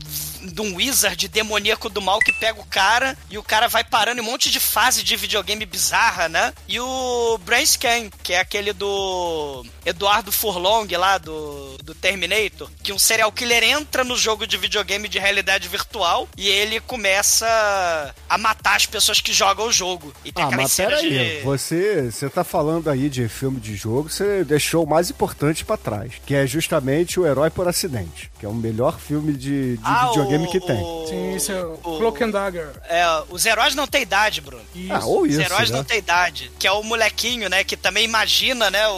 de 0.45 0.61
um 0.61 0.77
wizard 0.77 1.29
demoníaco 1.29 1.89
do 1.89 2.01
mal 2.03 2.19
que 2.21 2.33
pega 2.33 2.61
o 2.61 2.67
cara 2.67 3.17
e 3.31 3.39
o 3.39 3.43
cara 3.43 3.69
vai 3.69 3.85
parando 3.85 4.21
em 4.21 4.25
um 4.25 4.31
monte 4.31 4.51
de 4.51 4.61
fase 4.61 5.03
de 5.03 5.17
videogame 5.17 5.65
bizarra, 5.67 6.29
né? 6.29 6.53
E 6.69 6.79
o 6.81 7.39
Brain 7.45 7.65
Scan, 7.67 8.11
que 8.23 8.33
é 8.33 8.41
aquele 8.41 8.73
do 8.73 9.65
Eduardo 9.85 10.31
Furlong 10.33 10.87
lá 10.97 11.19
do, 11.19 11.77
do 11.83 11.95
Terminator, 11.95 12.71
que 12.83 12.93
um 12.93 12.99
serial 12.99 13.31
killer 13.33 13.63
entra 13.63 14.05
no 14.05 14.17
jogo 14.17 14.47
de 14.47 14.57
videogame 14.57 15.09
de 15.09 15.19
realidade 15.19 15.69
virtual 15.69 16.29
e 16.37 16.49
ele 16.49 16.81
começa 16.81 18.15
a 18.29 18.39
matar 18.39 18.77
as 18.77 18.87
pessoas 18.87 19.21
que 19.21 19.33
jogam 19.33 19.67
o 19.67 19.73
jogo. 19.73 20.13
E 20.25 20.33
tem 20.33 20.45
Ah, 20.45 20.51
mas 20.51 20.75
peraí, 20.77 21.39
de... 21.39 21.43
você, 21.43 22.11
você 22.11 22.29
tá 22.29 22.43
falando 22.45 22.89
aí 22.91 23.09
de 23.09 23.29
filme 23.29 23.61
de 23.61 23.75
jogo, 23.77 24.09
você 24.11 24.45
deixou 24.45 24.85
o 24.85 24.89
mais 24.89 25.11
importante 25.11 25.65
pra 25.65 25.77
trás, 25.77 26.13
que 26.27 26.35
é 26.35 26.47
justamente 26.47 27.19
o 27.21 27.27
Herói 27.27 27.51
por 27.51 27.69
Acidente, 27.69 28.31
que 28.39 28.47
é 28.47 28.49
o 28.49 28.55
melhor 28.55 28.99
filme 28.99 29.33
de, 29.33 29.77
de 29.77 29.83
Ah, 29.85 30.09
videogame 30.09 30.34
o- 30.43 30.51
que 30.51 30.61
tem. 30.61 30.77
o- 30.83 31.07
Sim, 31.09 31.35
isso 31.37 31.53
é 31.53 31.65
o 31.65 31.73
o- 31.83 31.99
Cloak 31.99 32.23
and 32.25 32.31
Dagger. 32.31 32.69
É, 32.89 33.05
os 33.31 33.45
heróis 33.47 33.75
não 33.75 33.87
têm 33.87 34.03
idade, 34.03 34.41
Bruno. 34.41 34.63
Isso. 34.75 34.93
Ah, 34.93 35.05
ou 35.05 35.23
Os 35.23 35.31
isso, 35.31 35.41
heróis 35.41 35.71
né? 35.71 35.77
não 35.77 35.85
têm 35.85 35.99
idade. 35.99 36.51
Que 36.59 36.67
é 36.67 36.73
o 36.73 36.83
molequinho, 36.83 37.49
né? 37.49 37.63
Que 37.65 37.77
também 37.77 38.05
imagina, 38.05 38.71
né? 38.71 38.87
O- 38.89 38.93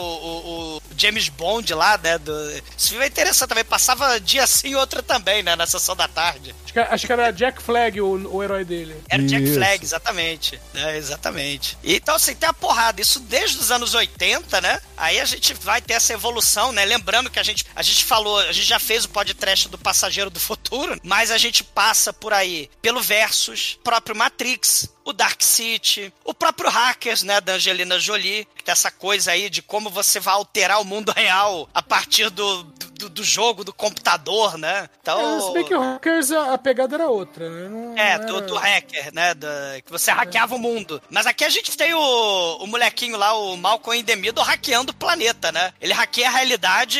o 0.77 0.81
James 0.97 1.29
Bond 1.29 1.73
lá, 1.73 1.97
né? 1.97 2.17
Do... 2.17 2.33
Esse 2.77 2.89
filme 2.89 3.05
é 3.05 3.07
interessante 3.07 3.49
também. 3.49 3.63
Passava 3.63 4.19
dia 4.19 4.45
sim 4.47 4.69
e 4.69 4.75
outro 4.75 5.03
também, 5.03 5.43
né? 5.43 5.55
Na 5.55 5.65
sessão 5.67 5.95
da 5.95 6.07
tarde. 6.07 6.55
Acho 6.63 6.73
que, 6.73 6.79
acho 6.79 7.07
que 7.07 7.13
era 7.13 7.31
Jack 7.31 7.61
Flag 7.61 8.01
o, 8.01 8.35
o 8.35 8.43
herói 8.43 8.65
dele. 8.65 8.95
Era 9.09 9.23
Jack 9.23 9.43
Isso. 9.43 9.55
Flag, 9.55 9.83
exatamente. 9.83 10.59
É, 10.73 10.97
exatamente. 10.97 11.77
Então, 11.83 12.15
assim, 12.15 12.35
tem 12.35 12.49
a 12.49 12.53
porrada. 12.53 13.01
Isso 13.01 13.19
desde 13.19 13.57
os 13.57 13.71
anos 13.71 13.93
80, 13.93 14.59
né? 14.61 14.81
Aí 14.95 15.19
a 15.19 15.25
gente 15.25 15.53
vai 15.53 15.81
ter 15.81 15.93
essa 15.93 16.13
evolução, 16.13 16.71
né? 16.71 16.83
Lembrando 16.85 17.29
que 17.29 17.39
a 17.39 17.43
gente, 17.43 17.65
a 17.75 17.81
gente 17.81 18.03
falou, 18.03 18.39
a 18.39 18.51
gente 18.51 18.67
já 18.67 18.79
fez 18.79 19.05
o 19.05 19.09
podcast 19.09 19.69
do 19.69 19.77
Passageiro 19.77 20.29
do 20.29 20.39
Futuro, 20.39 20.99
mas 21.03 21.31
a 21.31 21.37
gente 21.37 21.63
passa 21.63 22.11
por 22.11 22.33
aí 22.33 22.69
pelo 22.81 23.01
Versus, 23.01 23.77
próprio 23.83 24.15
Matrix, 24.15 24.89
o 25.07 25.13
Dark 25.13 25.41
City, 25.41 26.13
o 26.25 26.33
próprio 26.33 26.69
Hackers, 26.69 27.23
né, 27.23 27.39
da 27.39 27.53
Angelina 27.53 27.97
Jolie, 27.99 28.45
que 28.55 28.63
tem 28.63 28.71
essa 28.73 28.91
coisa 28.91 29.31
aí 29.31 29.49
de 29.49 29.61
como 29.61 29.89
você 29.89 30.19
vai 30.19 30.33
alterar 30.33 30.81
o 30.81 30.85
mundo 30.85 31.13
real 31.15 31.67
a 31.73 31.81
partir 31.81 32.29
do, 32.29 32.63
do, 32.63 33.09
do 33.09 33.23
jogo, 33.23 33.63
do 33.63 33.71
computador, 33.73 34.57
né? 34.57 34.89
Então... 35.01 35.37
É, 35.37 35.41
se 35.41 35.53
bem 35.53 35.63
que 35.63 35.73
o 35.73 35.79
Hackers, 35.79 36.31
a, 36.31 36.53
a 36.53 36.57
pegada 36.57 36.95
era 36.95 37.07
outra, 37.09 37.49
né? 37.49 37.69
Não 37.69 37.97
É, 37.97 38.11
era- 38.11 38.25
do, 38.25 38.41
do 38.41 38.55
hacker, 38.55 39.13
né? 39.13 39.33
da- 39.33 39.79
que 39.85 39.91
você 39.91 40.11
hackeava 40.11 40.55
o 40.55 40.59
mundo. 40.59 41.01
Mas 41.09 41.25
aqui 41.25 41.45
a 41.45 41.49
gente 41.49 41.75
tem 41.77 41.93
o, 41.93 42.57
o 42.57 42.67
molequinho 42.67 43.15
lá, 43.17 43.33
o 43.33 43.55
Malcolm 43.55 43.99
Indemido, 43.99 44.41
hackeando 44.41 44.91
o 44.91 44.95
planeta, 44.95 45.51
né? 45.51 45.73
Ele 45.79 45.93
hackeia 45.93 46.27
a 46.27 46.31
realidade 46.31 46.99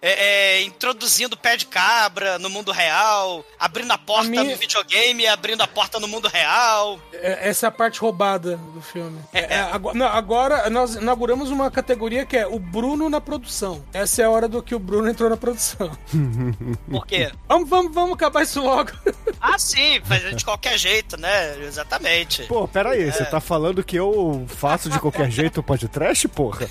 é, 0.00 0.58
é, 0.58 0.62
introduzindo 0.62 1.34
o 1.34 1.36
pé 1.38 1.56
de 1.56 1.66
cabra 1.66 2.38
no 2.38 2.48
mundo 2.48 2.70
real, 2.72 3.44
abrindo 3.58 3.90
a 3.92 3.98
porta 3.98 4.26
A 4.26 4.30
minha- 4.30 4.44
no 4.44 4.56
videogame, 4.56 5.26
abrindo 5.26 5.60
a 5.62 5.66
porta 5.66 5.98
no 5.98 6.06
mundo 6.08 6.28
real. 6.28 6.98
É, 7.12 7.48
Essa 7.48 7.66
é 7.66 7.68
a 7.68 7.72
parte 7.72 7.98
roubada 8.00 8.56
do 8.56 8.80
filme. 8.80 9.20
É, 9.32 9.56
é, 9.56 9.60
agora, 9.60 9.98
não, 9.98 10.06
agora 10.06 10.70
nós 10.70 10.94
inauguramos 10.94 11.50
uma 11.50 11.70
categoria 11.70 12.24
que 12.24 12.36
é 12.36 12.46
o 12.46 12.58
Bruno 12.58 13.08
na 13.10 13.20
produção. 13.20 13.84
Essa 13.92 14.22
é 14.22 14.24
a 14.24 14.30
hora 14.30 14.48
do 14.48 14.62
que 14.62 14.74
o 14.74 14.78
Bruno 14.78 15.08
entrou 15.08 15.28
na 15.28 15.36
produção. 15.36 15.90
Por 16.90 17.06
quê? 17.06 17.30
vamos, 17.48 17.68
vamos, 17.68 17.94
vamos 17.94 18.12
acabar 18.14 18.42
isso 18.42 18.60
logo. 18.62 18.90
ah, 19.40 19.58
sim, 19.58 20.00
fazer 20.04 20.34
de 20.34 20.44
qualquer 20.44 20.78
jeito, 20.78 21.16
né? 21.16 21.58
Exatamente. 21.64 22.44
Pô, 22.44 22.66
peraí, 22.68 23.02
É. 23.08 23.10
você 23.10 23.24
tá 23.24 23.40
falando 23.40 23.82
que 23.82 23.96
eu 23.96 24.44
faço 24.48 24.88
de 24.88 24.98
qualquer 25.00 25.30
jeito 25.32 25.60
o 25.60 25.62
podcast, 25.62 26.26
porra? 26.28 26.68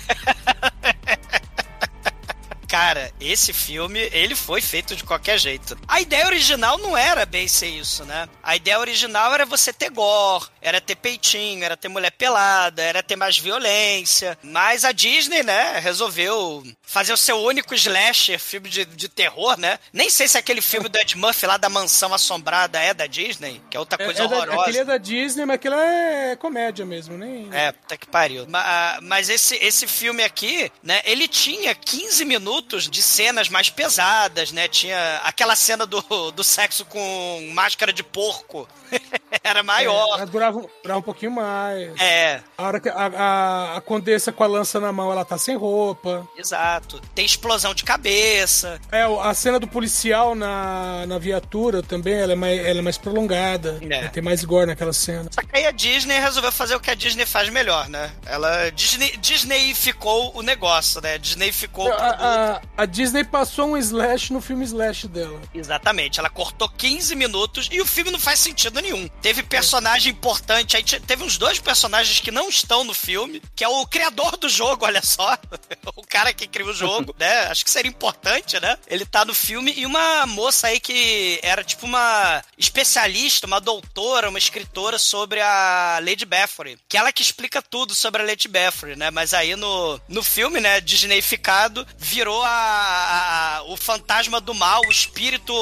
Cara, 2.68 3.10
esse 3.20 3.52
filme, 3.52 3.98
ele 4.12 4.34
foi 4.36 4.60
feito 4.60 4.94
de 4.94 5.02
qualquer 5.02 5.38
jeito. 5.38 5.76
A 5.88 6.00
ideia 6.00 6.26
original 6.26 6.76
não 6.78 6.96
era 6.96 7.24
bem 7.24 7.48
ser 7.48 7.68
isso, 7.68 8.04
né? 8.04 8.28
A 8.42 8.54
ideia 8.56 8.78
original 8.78 9.32
era 9.34 9.46
você 9.46 9.72
ter 9.72 9.90
gore, 9.90 10.46
era 10.60 10.80
ter 10.80 10.96
peitinho, 10.96 11.64
era 11.64 11.76
ter 11.76 11.88
mulher 11.88 12.10
pelada, 12.12 12.82
era 12.82 13.02
ter 13.02 13.16
mais 13.16 13.38
violência. 13.38 14.38
Mas 14.42 14.84
a 14.84 14.92
Disney, 14.92 15.42
né, 15.42 15.78
resolveu 15.78 16.62
fazer 16.82 17.12
o 17.12 17.16
seu 17.16 17.38
único 17.40 17.74
slasher, 17.74 18.38
filme 18.38 18.68
de, 18.68 18.84
de 18.84 19.08
terror, 19.08 19.58
né? 19.58 19.78
Nem 19.92 20.10
sei 20.10 20.28
se 20.28 20.36
aquele 20.36 20.60
filme 20.60 20.88
do 20.88 20.98
Ed 20.98 21.16
Murphy 21.16 21.46
lá 21.46 21.56
da 21.56 21.68
Mansão 21.68 22.12
Assombrada 22.12 22.78
é 22.78 22.92
da 22.92 23.06
Disney, 23.06 23.62
que 23.70 23.76
é 23.76 23.80
outra 23.80 23.96
coisa 23.98 24.22
é, 24.22 24.24
é 24.24 24.28
da, 24.28 24.36
horrorosa. 24.36 24.60
aquele 24.62 24.78
é 24.78 24.84
da 24.84 24.96
Disney, 24.98 25.44
mas 25.46 25.54
aquilo 25.56 25.74
é 25.74 26.36
comédia 26.36 26.84
mesmo, 26.84 27.16
nem. 27.16 27.48
É, 27.52 27.72
puta 27.72 27.96
que 27.96 28.06
pariu. 28.06 28.46
Ma- 28.48 28.98
Mas 29.02 29.28
esse, 29.28 29.56
esse 29.56 29.86
filme 29.86 30.22
aqui, 30.22 30.70
né, 30.82 31.00
ele 31.04 31.26
tinha 31.26 31.74
15 31.74 32.24
minutos 32.24 32.57
de 32.62 33.02
cenas 33.02 33.48
mais 33.48 33.70
pesadas, 33.70 34.52
né? 34.52 34.68
Tinha 34.68 35.20
aquela 35.24 35.54
cena 35.56 35.86
do, 35.86 36.00
do 36.32 36.44
sexo 36.44 36.84
com 36.84 37.50
máscara 37.54 37.92
de 37.92 38.02
porco. 38.02 38.68
Era 39.44 39.60
É, 39.60 39.62
maior. 39.62 40.18
mas 40.18 40.30
durava, 40.30 40.64
durava 40.82 41.00
um 41.00 41.02
pouquinho 41.02 41.30
mais. 41.32 41.92
É, 42.00 42.40
A 42.56 42.62
hora 42.64 42.80
que 42.80 42.88
a, 42.88 42.94
a, 42.94 43.76
a 43.76 43.80
condessa 43.80 44.32
com 44.32 44.42
a 44.42 44.46
lança 44.46 44.80
na 44.80 44.90
mão, 44.92 45.12
ela 45.12 45.24
tá 45.24 45.36
sem 45.38 45.56
roupa. 45.56 46.26
exato. 46.36 47.00
Tem 47.14 47.24
explosão 47.24 47.74
de 47.74 47.84
cabeça. 47.84 48.80
É, 48.90 49.02
a 49.04 49.34
cena 49.34 49.58
do 49.60 49.66
policial 49.68 50.34
na, 50.34 51.04
na 51.06 51.18
viatura 51.18 51.82
também, 51.82 52.14
ela 52.14 52.32
é 52.32 52.36
mais, 52.36 52.66
ela 52.66 52.78
é 52.78 52.82
mais 52.82 52.96
prolongada. 52.98 53.78
É. 53.88 54.08
Tem 54.08 54.22
mais 54.22 54.44
gore 54.44 54.66
naquela 54.66 54.92
cena. 54.92 55.28
Só 55.30 55.42
que 55.42 55.56
aí 55.56 55.66
a 55.66 55.70
Disney 55.70 56.18
resolveu 56.18 56.50
fazer 56.52 56.74
o 56.74 56.80
que 56.80 56.90
a 56.90 56.94
Disney 56.94 57.26
faz 57.26 57.48
melhor, 57.50 57.88
né? 57.88 58.10
Ela 58.26 58.70
Disney, 58.70 59.16
Disneyficou 59.18 60.32
o 60.36 60.42
negócio, 60.42 61.00
né? 61.00 61.18
Disneyficou 61.18 61.86
o 61.86 61.94
produto. 61.96 62.22
A, 62.22 62.47
a, 62.76 62.86
Disney 62.86 63.24
passou 63.24 63.70
um 63.70 63.76
slash 63.76 64.32
no 64.32 64.40
filme 64.40 64.64
slash 64.64 65.08
dela. 65.08 65.40
Exatamente, 65.54 66.18
ela 66.18 66.30
cortou 66.30 66.68
15 66.68 67.14
minutos 67.14 67.68
e 67.70 67.80
o 67.80 67.86
filme 67.86 68.10
não 68.10 68.18
faz 68.18 68.38
sentido 68.38 68.80
nenhum. 68.80 69.08
Teve 69.20 69.42
personagem 69.42 70.12
importante, 70.12 70.76
aí 70.76 70.82
te- 70.82 71.00
teve 71.00 71.22
uns 71.22 71.36
dois 71.36 71.58
personagens 71.58 72.20
que 72.20 72.30
não 72.30 72.48
estão 72.48 72.84
no 72.84 72.94
filme, 72.94 73.42
que 73.54 73.64
é 73.64 73.68
o 73.68 73.86
criador 73.86 74.36
do 74.36 74.48
jogo, 74.48 74.84
olha 74.84 75.02
só. 75.02 75.36
o 75.96 76.02
cara 76.02 76.32
que 76.32 76.46
criou 76.46 76.70
o 76.70 76.74
jogo, 76.74 77.14
né? 77.18 77.46
Acho 77.46 77.64
que 77.64 77.70
seria 77.70 77.90
importante, 77.90 78.58
né? 78.60 78.76
Ele 78.86 79.04
tá 79.04 79.24
no 79.24 79.34
filme 79.34 79.72
e 79.76 79.86
uma 79.86 80.26
moça 80.26 80.68
aí 80.68 80.80
que 80.80 81.38
era 81.42 81.64
tipo 81.64 81.86
uma 81.86 82.42
especialista, 82.56 83.46
uma 83.46 83.60
doutora, 83.60 84.28
uma 84.28 84.38
escritora 84.38 84.98
sobre 84.98 85.40
a 85.40 85.98
Lady 86.02 86.24
Bathory, 86.24 86.78
que 86.88 86.96
ela 86.96 87.12
que 87.12 87.22
explica 87.22 87.60
tudo 87.62 87.94
sobre 87.94 88.22
a 88.22 88.24
Lady 88.24 88.48
Bathory, 88.48 88.96
né? 88.96 89.10
Mas 89.10 89.34
aí 89.34 89.56
no, 89.56 90.00
no 90.08 90.22
filme, 90.22 90.60
né, 90.60 90.80
Disneyficado, 90.80 91.86
virou 91.96 92.37
a, 92.42 93.58
a- 93.58 93.62
o 93.64 93.76
fantasma 93.76 94.40
do 94.40 94.54
mal, 94.54 94.80
o 94.86 94.90
espírito 94.90 95.52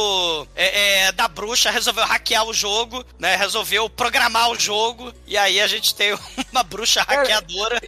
é, 0.55 1.07
é, 1.07 1.13
da 1.13 1.27
bruxa 1.29 1.71
resolveu 1.71 2.05
hackear 2.05 2.45
o 2.45 2.53
jogo, 2.55 3.05
né? 3.19 3.37
Resolveu 3.37 3.89
programar 3.91 4.51
o 4.51 4.59
jogo 4.59 5.13
e 5.27 5.37
aí 5.37 5.61
a 5.61 5.67
gente 5.67 5.95
tem 5.95 6.17
uma 6.53 6.63
bruxa 6.63 7.03
hackeadora. 7.03 7.81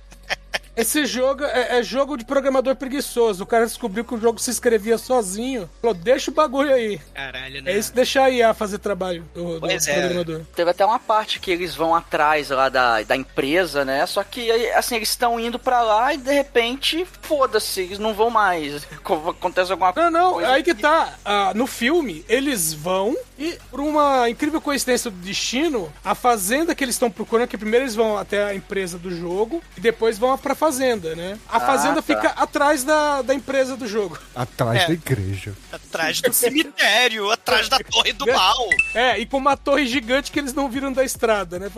Esse 0.78 1.04
jogo 1.06 1.44
é, 1.44 1.78
é 1.78 1.82
jogo 1.82 2.16
de 2.16 2.24
programador 2.24 2.76
preguiçoso. 2.76 3.42
O 3.42 3.46
cara 3.46 3.66
descobriu 3.66 4.04
que 4.04 4.14
o 4.14 4.20
jogo 4.20 4.38
se 4.38 4.50
escrevia 4.50 4.96
sozinho. 4.96 5.68
Falou, 5.82 5.92
deixa 5.94 6.30
o 6.30 6.34
bagulho 6.34 6.72
aí. 6.72 7.00
Caralho, 7.12 7.62
né? 7.62 7.72
É 7.72 7.78
isso, 7.78 7.92
deixar 7.92 8.24
a 8.24 8.30
IA 8.30 8.54
fazer 8.54 8.78
trabalho 8.78 9.24
do, 9.34 9.54
do 9.54 9.60
Pois 9.60 9.88
é. 9.88 9.98
programador. 10.00 10.42
Teve 10.54 10.70
até 10.70 10.86
uma 10.86 11.00
parte 11.00 11.40
que 11.40 11.50
eles 11.50 11.74
vão 11.74 11.94
atrás 11.94 12.50
lá 12.50 12.68
da, 12.68 13.02
da 13.02 13.16
empresa, 13.16 13.84
né? 13.84 14.06
Só 14.06 14.22
que, 14.22 14.50
assim, 14.72 14.94
eles 14.94 15.08
estão 15.10 15.40
indo 15.40 15.58
pra 15.58 15.82
lá 15.82 16.14
e 16.14 16.16
de 16.16 16.32
repente, 16.32 17.04
foda-se, 17.22 17.80
eles 17.80 17.98
não 17.98 18.14
vão 18.14 18.30
mais. 18.30 18.86
Acontece 19.28 19.72
alguma 19.72 19.92
Não, 19.96 20.10
não, 20.10 20.32
coisa. 20.34 20.48
aí 20.50 20.62
que 20.62 20.74
tá. 20.74 21.14
Ah, 21.24 21.52
no 21.56 21.66
filme, 21.66 22.24
eles 22.28 22.72
vão 22.72 23.16
e, 23.38 23.58
por 23.70 23.80
uma 23.80 24.28
incrível 24.30 24.60
coincidência 24.60 25.10
do 25.10 25.16
destino, 25.16 25.92
a 26.04 26.14
fazenda 26.14 26.74
que 26.74 26.84
eles 26.84 26.94
estão 26.94 27.10
procurando, 27.10 27.48
que 27.48 27.58
primeiro 27.58 27.84
eles 27.84 27.94
vão 27.96 28.16
até 28.16 28.44
a 28.44 28.54
empresa 28.54 28.96
do 28.98 29.10
jogo 29.10 29.60
e 29.76 29.80
depois 29.80 30.18
vão 30.18 30.36
pra 30.38 30.54
fazenda, 30.54 30.67
né? 31.16 31.38
A 31.48 31.56
Ah, 31.56 31.60
fazenda 31.60 31.96
tá. 31.96 32.02
fica 32.02 32.28
atrás 32.30 32.84
da, 32.84 33.22
da 33.22 33.34
empresa 33.34 33.76
do 33.76 33.86
jogo. 33.86 34.18
Atrás 34.34 34.82
É. 34.82 34.86
da 34.88 34.92
igreja. 34.92 35.54
Atrás 35.72 36.20
do 36.20 36.32
cemitério, 36.32 37.30
atrás 37.30 37.68
da 37.68 37.78
torre 37.78 38.12
do 38.12 38.26
mal. 38.26 38.68
É, 38.94 39.18
e 39.18 39.26
com 39.26 39.36
uma 39.38 39.56
torre 39.56 39.86
gigante 39.86 40.30
que 40.30 40.38
eles 40.38 40.52
não 40.52 40.68
viram 40.70 40.92
da 40.92 41.04
estrada, 41.04 41.58
né? 41.58 41.70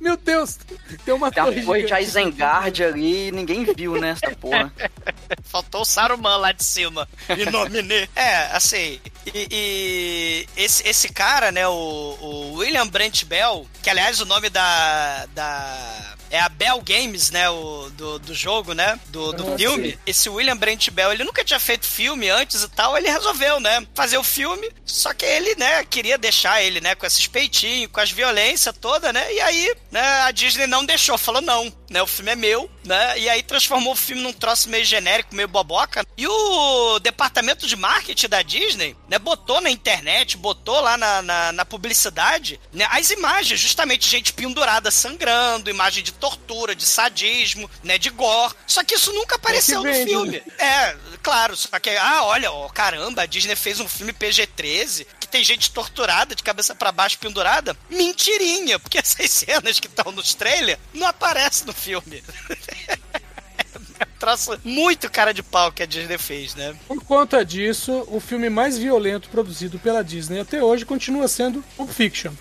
Meu 0.00 0.16
Deus, 0.16 0.58
tem 1.04 1.14
uma 1.14 1.30
Tem 1.30 1.42
torre 1.44 1.60
a 1.60 1.64
torre 1.64 1.82
de. 1.84 1.94
Isengard 2.02 2.84
ali 2.84 3.28
e 3.28 3.32
ninguém 3.32 3.64
viu, 3.64 4.00
né? 4.00 4.10
Essa 4.22 4.34
porra. 4.36 4.72
Faltou 5.44 5.82
o 5.82 5.84
Saruman 5.84 6.36
lá 6.36 6.52
de 6.52 6.64
cima. 6.64 7.08
Inomine. 7.36 8.08
É, 8.14 8.46
assim. 8.56 9.00
E, 9.26 9.48
e 9.50 10.46
esse, 10.56 10.86
esse 10.88 11.08
cara, 11.10 11.50
né, 11.52 11.66
o, 11.68 11.72
o 11.72 12.52
William 12.54 12.86
Brent 12.86 13.24
Bell, 13.24 13.66
que 13.82 13.90
aliás 13.90 14.20
o 14.20 14.24
nome 14.24 14.48
da. 14.50 15.26
da 15.34 16.14
é 16.30 16.40
a 16.40 16.48
Bell 16.48 16.80
Games, 16.82 17.30
né? 17.30 17.48
O, 17.50 17.90
do, 17.90 18.18
do 18.18 18.34
jogo, 18.34 18.72
né? 18.74 18.98
Do, 19.08 19.32
do 19.32 19.54
Ah, 19.54 19.56
filme. 19.58 19.98
Esse 20.06 20.28
William 20.28 20.56
Brent 20.56 20.90
Bell, 20.90 21.12
ele 21.12 21.24
nunca 21.24 21.44
tinha 21.44 21.58
feito 21.60 21.86
filme 21.86 22.28
antes 22.28 22.62
e 22.62 22.68
tal. 22.68 22.96
Ele 22.96 23.10
resolveu, 23.10 23.60
né? 23.60 23.86
Fazer 23.94 24.18
o 24.18 24.22
filme. 24.22 24.70
Só 24.84 25.12
que 25.14 25.24
ele, 25.24 25.54
né, 25.56 25.84
queria 25.84 26.18
deixar 26.18 26.62
ele, 26.62 26.80
né? 26.80 26.94
Com 26.94 27.06
esses 27.06 27.26
peitinhos, 27.26 27.90
com 27.92 28.00
as 28.00 28.10
violências 28.10 28.74
toda, 28.80 29.12
né? 29.12 29.32
E 29.32 29.40
aí, 29.40 29.74
né, 29.90 30.00
a 30.22 30.30
Disney 30.30 30.66
não 30.66 30.84
deixou. 30.84 31.16
Falou, 31.18 31.40
não, 31.42 31.72
né? 31.88 32.02
O 32.02 32.06
filme 32.06 32.32
é 32.32 32.36
meu, 32.36 32.70
né? 32.84 33.18
E 33.18 33.28
aí 33.28 33.42
transformou 33.42 33.92
o 33.92 33.96
filme 33.96 34.22
num 34.22 34.32
troço 34.32 34.68
meio 34.68 34.84
genérico, 34.84 35.34
meio 35.34 35.48
boboca. 35.48 36.04
E 36.16 36.26
o 36.26 36.98
departamento 36.98 37.66
de 37.66 37.76
marketing 37.76 38.28
da 38.28 38.42
Disney, 38.42 38.96
né? 39.08 39.18
Botou 39.18 39.60
na 39.60 39.70
internet, 39.70 40.36
botou 40.36 40.80
lá 40.80 40.96
na, 40.96 41.22
na, 41.22 41.52
na 41.52 41.64
publicidade, 41.64 42.60
né? 42.72 42.86
As 42.90 43.10
imagens, 43.10 43.60
justamente 43.60 44.08
gente 44.08 44.32
pendurada 44.32 44.90
sangrando, 44.90 45.70
imagem 45.70 46.02
de 46.02 46.12
tortura, 46.12 46.74
de 46.74 46.84
sadismo, 46.84 47.70
né? 47.82 47.98
De 47.98 48.10
gore. 48.10 48.54
Só 48.66 48.84
que 48.84 48.94
isso 48.94 49.12
nunca 49.12 49.36
apareceu 49.36 49.82
no 49.82 49.84
vende, 49.84 50.10
filme. 50.10 50.42
É, 50.58 50.96
claro, 51.22 51.56
só 51.56 51.78
que, 51.78 51.90
ah, 51.90 52.24
olha, 52.24 52.52
ó, 52.52 52.68
caramba, 52.68 53.22
a 53.22 53.26
Disney 53.26 53.56
fez 53.56 53.80
um 53.80 53.88
filme 53.88 54.12
PG-13 54.12 55.06
que 55.20 55.28
tem 55.28 55.44
gente 55.44 55.70
torturada 55.70 56.34
de 56.34 56.42
cabeça 56.42 56.74
pra 56.74 56.92
baixo 56.92 57.18
pendurada. 57.18 57.76
Mentirinha, 57.88 58.78
porque 58.78 58.98
essas 58.98 59.30
cenas 59.30 59.80
que 59.80 59.86
estão 59.86 60.12
nos 60.12 60.34
trailers 60.34 60.78
não 60.92 61.06
aparecem 61.06 61.66
no 61.66 61.72
filme. 61.78 62.22
Troço 64.18 64.58
muito 64.64 65.08
cara 65.10 65.32
de 65.32 65.42
pau 65.42 65.70
que 65.70 65.82
a 65.82 65.86
Disney 65.86 66.18
fez, 66.18 66.54
né? 66.54 66.74
Por 66.88 67.02
conta 67.04 67.44
disso, 67.44 68.04
o 68.08 68.18
filme 68.18 68.50
mais 68.50 68.76
violento 68.76 69.28
produzido 69.28 69.78
pela 69.78 70.02
Disney 70.02 70.40
até 70.40 70.62
hoje 70.62 70.84
continua 70.84 71.28
sendo 71.28 71.64
Pulp 71.76 71.90
Fiction. 71.90 72.32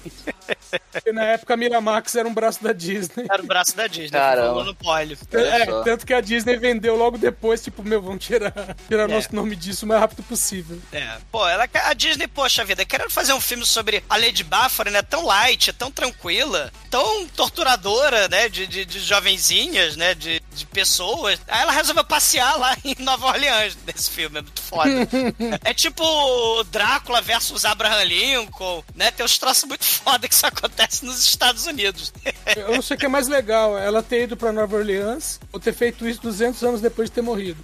Porque 0.91 1.11
na 1.11 1.23
época 1.23 1.53
a 1.53 1.57
Miramax 1.57 2.15
era 2.15 2.27
um 2.27 2.33
braço 2.33 2.63
da 2.63 2.73
Disney. 2.73 3.25
Era 3.29 3.41
o 3.41 3.45
braço 3.45 3.75
da 3.75 3.87
Disney, 3.87 4.09
Caramba. 4.11 4.51
um 4.51 4.55
monopólio. 4.55 5.17
É, 5.31 5.65
só. 5.65 5.83
tanto 5.83 6.05
que 6.05 6.13
a 6.13 6.21
Disney 6.21 6.57
vendeu 6.57 6.95
logo 6.95 7.17
depois, 7.17 7.61
tipo, 7.63 7.83
meu, 7.83 8.01
vamos 8.01 8.23
tirar, 8.25 8.53
tirar 8.87 9.09
É. 9.09 9.13
nosso 9.13 9.33
nome 9.35 9.55
disso 9.55 9.85
o 9.85 9.87
mais 9.87 9.99
rápido 10.01 10.23
possível. 10.23 10.79
É, 10.91 11.17
pô, 11.31 11.47
ela, 11.47 11.67
a 11.85 11.93
Disney, 11.93 12.27
poxa 12.27 12.65
vida, 12.65 12.85
querendo 12.85 13.09
fazer 13.11 13.33
um 13.33 13.39
filme 13.41 13.65
sobre 13.65 14.03
a 14.09 14.17
Lady 14.17 14.43
Bathory, 14.43 14.89
né? 14.91 15.01
Tão 15.01 15.25
light, 15.25 15.71
tão 15.73 15.91
tranquila, 15.91 16.71
tão 16.89 17.27
torturadora, 17.27 18.27
né? 18.27 18.49
De, 18.49 18.67
de, 18.67 18.85
de 18.85 18.99
jovenzinhas, 18.99 19.95
né? 19.95 20.13
De, 20.13 20.41
de 20.53 20.65
pessoas. 20.65 21.39
Aí 21.47 21.61
ela 21.61 21.71
resolveu 21.71 22.03
passear 22.03 22.57
lá 22.57 22.75
em 22.83 22.95
Nova 22.99 23.27
Orleans 23.27 23.77
nesse 23.85 24.09
filme, 24.11 24.39
é 24.39 24.41
muito 24.41 24.61
foda. 24.61 24.89
é 25.63 25.73
tipo 25.73 26.63
Drácula 26.65 27.21
versus 27.21 27.65
Abraham 27.65 28.03
Lincoln, 28.03 28.83
né? 28.95 29.11
Tem 29.11 29.25
uns 29.25 29.37
troços 29.37 29.63
muito 29.65 29.85
foda 29.85 30.27
que 30.27 30.33
isso 30.33 30.45
acontece 30.57 31.05
nos 31.05 31.19
Estados 31.23 31.65
Unidos. 31.65 32.13
Eu 32.55 32.71
não 32.73 32.81
sei 32.81 32.95
o 32.95 32.99
que 32.99 33.05
é 33.05 33.09
mais 33.09 33.27
legal, 33.27 33.77
ela 33.77 34.01
ter 34.01 34.23
ido 34.23 34.35
pra 34.37 34.51
Nova 34.51 34.75
Orleans 34.75 35.39
ou 35.51 35.59
ter 35.59 35.73
feito 35.73 36.07
isso 36.07 36.21
200 36.21 36.63
anos 36.63 36.81
depois 36.81 37.09
de 37.09 37.15
ter 37.15 37.21
morrido. 37.21 37.63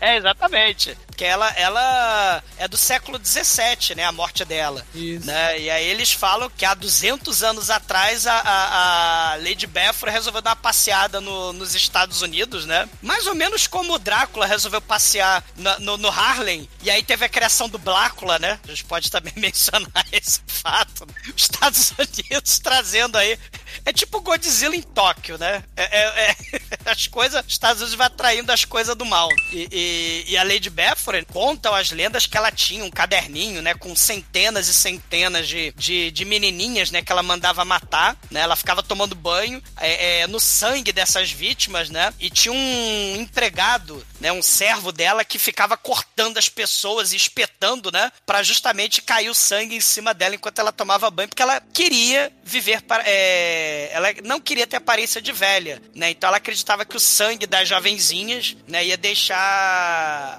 é, 0.00 0.16
exatamente. 0.16 0.96
Porque 1.06 1.24
ela, 1.24 1.48
ela 1.56 2.42
é 2.58 2.68
do 2.68 2.76
século 2.76 3.18
XVII, 3.22 3.94
né? 3.96 4.04
A 4.04 4.12
morte 4.12 4.44
dela. 4.44 4.84
Isso. 4.94 5.26
né? 5.26 5.58
E 5.60 5.70
aí 5.70 5.86
eles 5.86 6.12
falam 6.12 6.50
que 6.50 6.64
há 6.64 6.74
200 6.74 7.42
anos 7.42 7.70
atrás 7.70 8.26
a, 8.26 8.34
a, 8.38 9.32
a 9.32 9.36
Lady 9.36 9.66
Bathory 9.66 10.12
resolveu 10.12 10.42
dar 10.42 10.50
uma 10.50 10.56
passeada 10.56 11.20
no- 11.20 11.52
nos 11.52 11.74
Estados 11.74 12.22
Unidos, 12.22 12.66
né? 12.66 12.88
Mais 13.02 13.26
ou 13.26 13.34
menos 13.34 13.66
como 13.66 13.94
o 13.94 13.98
Drácula 13.98 14.46
resolveu 14.46 14.80
passear 14.80 15.42
na- 15.56 15.78
no, 15.78 15.96
no 15.96 16.08
Harlem. 16.08 16.68
E 16.82 16.90
aí 16.90 17.02
teve 17.02 17.24
a 17.24 17.28
criação 17.28 17.68
do 17.68 17.78
Blácula, 17.78 18.38
né? 18.38 18.58
A 18.64 18.68
gente 18.68 18.84
pode 18.84 19.10
também 19.10 19.32
mencionar 19.36 20.06
esse 20.12 20.40
fato. 20.46 21.06
Os 21.34 21.42
Estados 21.42 21.90
Unidos 21.92 22.05
trazendo 22.62 23.16
aí... 23.16 23.38
É 23.84 23.92
tipo 23.92 24.20
Godzilla 24.20 24.74
em 24.74 24.82
Tóquio, 24.82 25.38
né? 25.38 25.62
É, 25.76 25.84
é- 26.00 26.30
é- 26.30 26.36
as 26.84 27.06
coisas, 27.06 27.44
os 27.44 27.52
Estados 27.52 27.80
Unidos 27.80 27.96
vai 27.96 28.06
atraindo 28.06 28.52
as 28.52 28.64
coisas 28.64 28.94
do 28.94 29.04
mal. 29.04 29.28
E, 29.52 29.68
e, 29.70 30.24
e 30.32 30.36
a 30.36 30.42
Lady 30.42 30.70
Bethlehem 30.70 31.24
contam 31.24 31.74
as 31.74 31.90
lendas 31.90 32.26
que 32.26 32.36
ela 32.36 32.50
tinha 32.50 32.84
um 32.84 32.90
caderninho, 32.90 33.62
né, 33.62 33.74
com 33.74 33.94
centenas 33.94 34.68
e 34.68 34.74
centenas 34.74 35.48
de, 35.48 35.72
de, 35.76 36.10
de 36.10 36.24
menininhas, 36.24 36.90
né, 36.90 37.02
que 37.02 37.12
ela 37.12 37.22
mandava 37.22 37.64
matar, 37.64 38.16
né, 38.30 38.40
ela 38.40 38.56
ficava 38.56 38.82
tomando 38.82 39.14
banho 39.14 39.62
é, 39.78 40.20
é, 40.20 40.26
no 40.26 40.40
sangue 40.40 40.92
dessas 40.92 41.30
vítimas, 41.30 41.90
né, 41.90 42.12
e 42.18 42.30
tinha 42.30 42.52
um 42.52 43.16
empregado, 43.16 44.04
né, 44.20 44.32
um 44.32 44.42
servo 44.42 44.92
dela 44.92 45.24
que 45.24 45.38
ficava 45.38 45.76
cortando 45.76 46.38
as 46.38 46.48
pessoas 46.48 47.12
e 47.12 47.16
espetando, 47.16 47.90
né, 47.90 48.10
para 48.24 48.42
justamente 48.42 49.02
cair 49.02 49.28
o 49.28 49.34
sangue 49.34 49.76
em 49.76 49.80
cima 49.80 50.14
dela 50.14 50.34
enquanto 50.34 50.58
ela 50.58 50.72
tomava 50.72 51.10
banho, 51.10 51.28
porque 51.28 51.42
ela 51.42 51.60
queria 51.60 52.32
viver 52.44 52.82
para, 52.82 53.02
é, 53.06 53.90
ela 53.92 54.08
não 54.24 54.40
queria 54.40 54.66
ter 54.66 54.76
aparência 54.76 55.20
de 55.20 55.32
velha, 55.32 55.82
né, 55.94 56.10
então 56.10 56.28
ela 56.28 56.36
acreditava 56.36 56.55
que 56.84 56.96
o 56.96 57.00
sangue 57.00 57.46
das 57.46 57.68
jovenzinhas, 57.68 58.56
né, 58.66 58.84
ia 58.84 58.96
deixar 58.96 59.36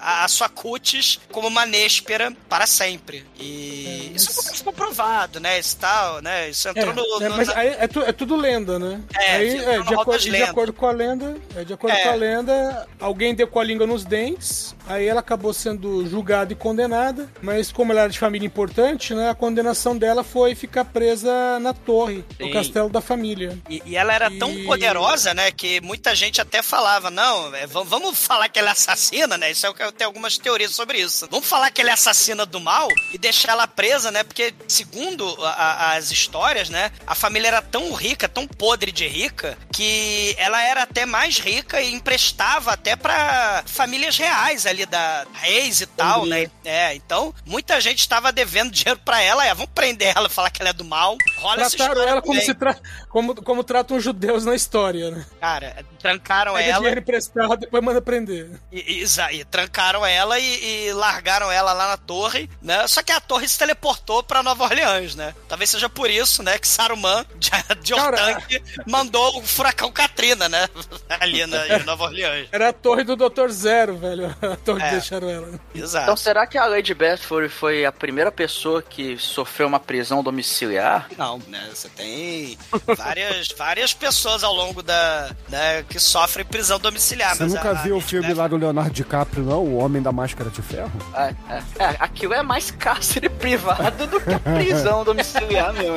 a, 0.01 0.24
a 0.24 0.27
sua 0.27 0.50
cutis 0.50 1.19
como 1.31 1.47
uma 1.47 1.65
néspera 1.65 2.33
para 2.50 2.65
sempre. 2.67 3.25
E 3.39 4.09
É, 4.13 4.15
isso 4.15 4.31
nunca 4.36 4.53
ficou 4.55 4.74
provado, 4.74 5.39
né, 5.39 5.59
isso 5.59 5.77
tal, 5.77 6.21
né, 6.21 6.50
isso 6.50 6.67
entrou 6.69 6.89
É, 6.91 6.93
no... 6.95 7.21
é, 7.25 7.29
no- 7.29 7.38
mas 7.38 7.47
na- 7.47 7.63
é, 7.63 7.77
é 7.83 8.12
tudo 8.12 8.36
lenda, 8.36 8.77
né? 8.79 9.01
É, 9.15 9.36
aí, 9.36 9.57
é, 9.57 9.81
de, 9.81 9.93
acordo, 9.93 10.12
das 10.12 10.24
de 10.24 10.43
acordo 10.43 10.74
com 10.74 10.86
a 10.88 10.91
lenda, 10.91 11.38
é, 11.55 11.63
de 11.63 11.74
acordo 11.74 11.95
É. 11.95 12.03
com 12.03 12.09
a 12.09 12.15
lenda, 12.15 12.88
alguém 13.00 13.33
deu 13.36 13.47
com 13.47 13.59
a 13.59 13.63
língua 13.63 13.86
nos 13.88 14.03
dentes, 14.05 14.75
aí 14.88 15.05
ela 15.07 15.19
acabou 15.19 15.53
sendo 15.53 16.05
julgada 16.07 16.53
e 16.53 16.55
condenada, 16.55 17.29
mas 17.41 17.71
como 17.71 17.91
ela 17.91 18.01
era 18.01 18.09
de 18.09 18.19
família 18.19 18.45
importante, 18.45 19.13
né, 19.13 19.29
a 19.29 19.36
condenação 19.36 19.97
dela 19.97 20.24
foi 20.24 20.55
ficar 20.55 20.86
presa 20.86 21.59
na 21.59 21.74
torre, 21.74 22.24
Sim. 22.38 22.45
no 22.45 22.51
castelo 22.51 22.89
da 22.89 23.01
família. 23.01 23.57
E, 23.69 23.81
e 23.86 23.95
ela 23.95 24.13
era 24.13 24.29
tão 24.31 24.51
E- 24.51 24.65
poderosa, 24.65 25.33
né, 25.33 25.51
que 25.51 25.79
muita 25.81 26.07
gente 26.16 26.40
até 26.42 26.62
falava, 26.62 27.10
não, 27.10 27.54
é, 27.56 27.66
vamos 27.68 28.18
falar 28.18 28.50
que 28.50 28.60
ela 28.60 28.70
é 28.70 28.72
assassina, 28.72 29.38
né, 29.38 29.52
isso 29.52 29.66
é 29.66 29.70
o 29.70 29.74
que 29.74 29.84
eu 29.84 29.92
tenho 29.92 30.08
algumas 30.10 30.38
teorias 30.38 30.72
sobre 30.76 31.00
isso. 31.00 31.28
Vamos 31.30 31.48
falar 31.48 31.72
que 31.72 31.82
ela 31.82 31.90
é 31.90 31.94
assassina 31.94 32.46
do 32.46 32.60
mal 32.60 32.88
e 33.12 33.18
deixar 33.18 33.52
ela 33.54 33.68
presa, 33.68 34.12
né, 34.12 34.24
porque 34.24 34.54
segundo 34.68 35.28
a- 35.46 35.94
as 35.96 36.12
histórias, 36.12 36.70
né, 36.70 36.92
a 37.06 37.16
família 37.16 37.48
era 37.48 37.62
tão 37.62 37.94
rica, 37.94 38.28
tão 38.30 38.48
podre 38.48 38.92
de 38.92 39.08
rica, 39.08 39.58
que 39.74 40.36
ela 40.38 40.62
era 40.62 40.84
até 40.84 41.06
mais 41.06 41.38
rica 41.40 41.82
e 41.82 41.94
emprestava 41.94 42.72
até 42.74 42.96
pra 42.96 43.64
famílias 43.66 44.18
reais 44.18 44.66
ali 44.66 44.86
da 44.86 45.26
reis 45.34 45.82
e 45.82 45.86
tal, 45.86 46.26
né, 46.26 46.50
é, 46.66 46.94
então 46.96 47.34
muita 47.46 47.80
gente 47.82 48.00
estava 48.00 48.32
devendo 48.32 48.72
dinheiro 48.72 49.00
pra 49.04 49.22
ela, 49.22 49.46
é, 49.46 49.54
vamos 49.54 49.72
prender 49.74 50.14
ela, 50.16 50.30
falar 50.30 50.50
que 50.50 50.62
ela 50.62 50.70
é 50.70 50.74
do 50.74 50.86
mal, 50.86 51.18
rola 51.38 51.68
Trataram 51.70 52.02
ela 52.04 52.22
como, 52.22 52.40
se 52.42 52.54
tra... 52.54 52.76
como, 53.10 53.36
como 53.36 53.64
tratam 53.64 53.98
os 53.98 54.04
judeus 54.04 54.46
na 54.46 54.56
história, 54.56 55.12
né? 55.12 55.26
Cara, 55.40 55.86
trancaram 55.98 56.54
Pega 56.54 56.66
ela 56.70 56.80
dinheiro 56.80 57.00
emprestado, 57.01 57.58
depois 57.58 57.84
manda 57.84 58.01
prender. 58.01 58.50
e, 58.72 59.04
e, 59.04 59.38
e 59.39 59.46
trancaram 59.46 60.06
ela 60.06 60.39
e, 60.39 60.88
e 60.88 60.94
largaram 60.94 61.51
ela 61.51 61.74
lá 61.74 61.88
na 61.89 61.98
torre, 61.98 62.50
né? 62.62 62.88
Só 62.88 63.01
que 63.04 63.12
a 63.12 63.20
torre 63.20 63.48
se 63.48 63.58
teleportou 63.58 64.24
pra 64.24 64.42
Nova 64.44 64.63
Orleans, 64.66 65.16
né? 65.16 65.34
Talvez 65.48 65.70
seja 65.70 65.89
por 65.89 66.10
isso, 66.10 66.42
né, 66.44 66.58
que 66.58 66.68
Saruman 66.68 67.25
de, 67.38 67.50
de 67.82 67.94
Ortanque 67.94 68.62
mandou 68.86 69.39
o 69.39 69.42
furacão 69.46 69.92
Katrina, 69.92 70.48
né? 70.48 70.68
Ali 71.20 71.46
na, 71.46 71.68
em 71.80 71.84
Nova 71.84 72.06
Orleans. 72.06 72.48
Era 72.51 72.70
a 72.70 72.74
torre 72.74 73.04
do 73.04 73.16
Dr. 73.16 73.50
Zero, 73.50 73.98
velho. 73.98 74.36
A 74.42 74.56
torre 74.58 74.82
É. 74.84 74.86
que 74.86 74.92
deixaram 74.92 75.30
ela. 75.30 75.60
Exato. 75.74 76.04
Então 76.04 76.18
será 76.18 76.46
que 76.46 76.58
a 76.58 76.66
Lady 76.66 76.94
Bedford 76.94 77.50
foi 77.50 77.86
a 77.86 77.92
primeira 77.92 78.32
pessoa 78.32 78.82
que 78.82 79.18
sofreu 79.18 79.68
uma 79.68 79.80
prisão 79.80 80.24
domiciliar? 80.24 81.08
Não, 81.18 81.39
né? 81.48 81.70
Você 81.74 81.89
tem 81.89 82.58
várias, 82.96 83.48
várias 83.58 83.94
pessoas 83.94 84.44
ao 84.44 84.54
longo 84.54 84.82
da. 84.84 85.36
Né, 85.50 85.84
que 85.88 86.00
sofrem 86.00 86.46
prisão 86.46 86.79
domiciliar. 86.79 87.36
Você 87.36 87.44
mas 87.44 87.53
nunca 87.53 87.74
viu 87.75 87.98
o 87.98 88.01
filme 88.01 88.34
lá 88.34 88.48
do 88.48 88.58
Leonardo 88.58 88.91
DiCaprio, 88.91 89.44
não? 89.44 89.63
O 89.63 89.77
Homem 89.77 90.01
da 90.01 90.12
Máscara 90.12 90.50
de 90.50 90.62
Ferro? 90.62 90.91
É, 91.15 91.34
é, 91.50 91.63
é, 91.79 91.96
aquilo 92.00 92.34
é 92.34 92.44
mais 92.44 92.72
cárcere 92.72 93.29
privado 93.29 94.06
do 94.08 94.20
que 94.20 94.38
prisão 94.39 95.03
domiciliar, 95.03 95.74
meu. 95.74 95.94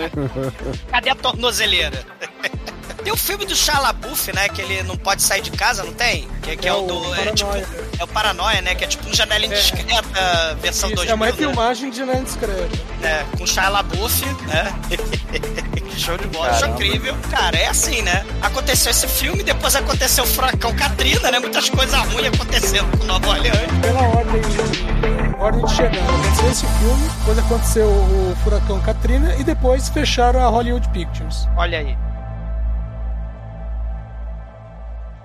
Cadê 0.90 1.10
a 1.10 1.14
tornozeleira? 1.14 2.04
Tem 3.02 3.12
o 3.12 3.16
filme 3.16 3.44
do 3.46 3.54
LaBeouf, 3.80 4.32
né? 4.32 4.48
Que 4.48 4.62
ele 4.62 4.82
não 4.82 4.96
pode 4.96 5.22
sair 5.22 5.40
de 5.40 5.50
casa, 5.50 5.82
não 5.82 5.92
tem? 5.92 6.28
Que, 6.42 6.56
que 6.56 6.66
é, 6.68 6.70
É 6.70 6.74
o 6.74 6.84
o 6.84 6.86
do. 6.86 7.14
É, 7.14 7.32
tipo, 7.32 7.50
é 7.98 8.04
o 8.04 8.06
Paranoia, 8.06 8.60
né? 8.62 8.74
Que 8.74 8.84
é 8.84 8.86
tipo 8.86 9.08
um 9.08 9.14
janelinha 9.14 9.54
É. 9.54 9.60
discreta, 9.60 10.56
versão 10.60 10.88
Isso, 10.90 10.96
2000, 10.96 11.10
é 11.12 11.14
uma 11.14 11.26
né? 11.26 11.30
refilmagem 11.32 11.90
de 11.90 12.04
Nan 12.04 12.24
Discreto. 12.24 12.78
É, 13.02 13.24
com 13.38 13.46
Shia 13.46 13.68
LaBeouf, 13.68 14.24
né? 14.46 14.74
Show 15.96 16.16
de 16.16 16.26
bola, 16.28 16.48
Caramba. 16.50 16.74
incrível. 16.74 17.16
Cara, 17.30 17.56
é 17.58 17.66
assim, 17.66 18.00
né? 18.02 18.24
Aconteceu 18.40 18.90
esse 18.90 19.06
filme, 19.06 19.42
depois 19.42 19.74
aconteceu 19.76 20.24
o 20.24 20.26
Furacão 20.26 20.74
Katrina, 20.74 21.30
né? 21.30 21.38
Muitas 21.38 21.68
coisas 21.68 21.98
ruins 22.12 22.28
acontecendo 22.28 22.98
com 22.98 23.04
Nova 23.04 23.28
Orleans. 23.28 23.56
Pela 23.82 24.00
ordem, 24.02 24.40
ordem 25.38 25.64
de 25.64 25.74
chegada. 25.74 25.98
Aconteceu 26.00 26.50
esse 26.50 26.66
filme, 26.66 27.08
depois 27.18 27.38
aconteceu 27.38 27.86
o 27.88 28.36
Furacão 28.42 28.80
Katrina 28.80 29.34
e 29.38 29.44
depois 29.44 29.88
fecharam 29.90 30.40
a 30.42 30.46
Hollywood 30.48 30.88
Pictures. 30.90 31.46
Olha 31.56 31.78
aí. 31.80 31.96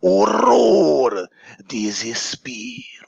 horror, 0.02 1.28
desespero. 1.68 3.04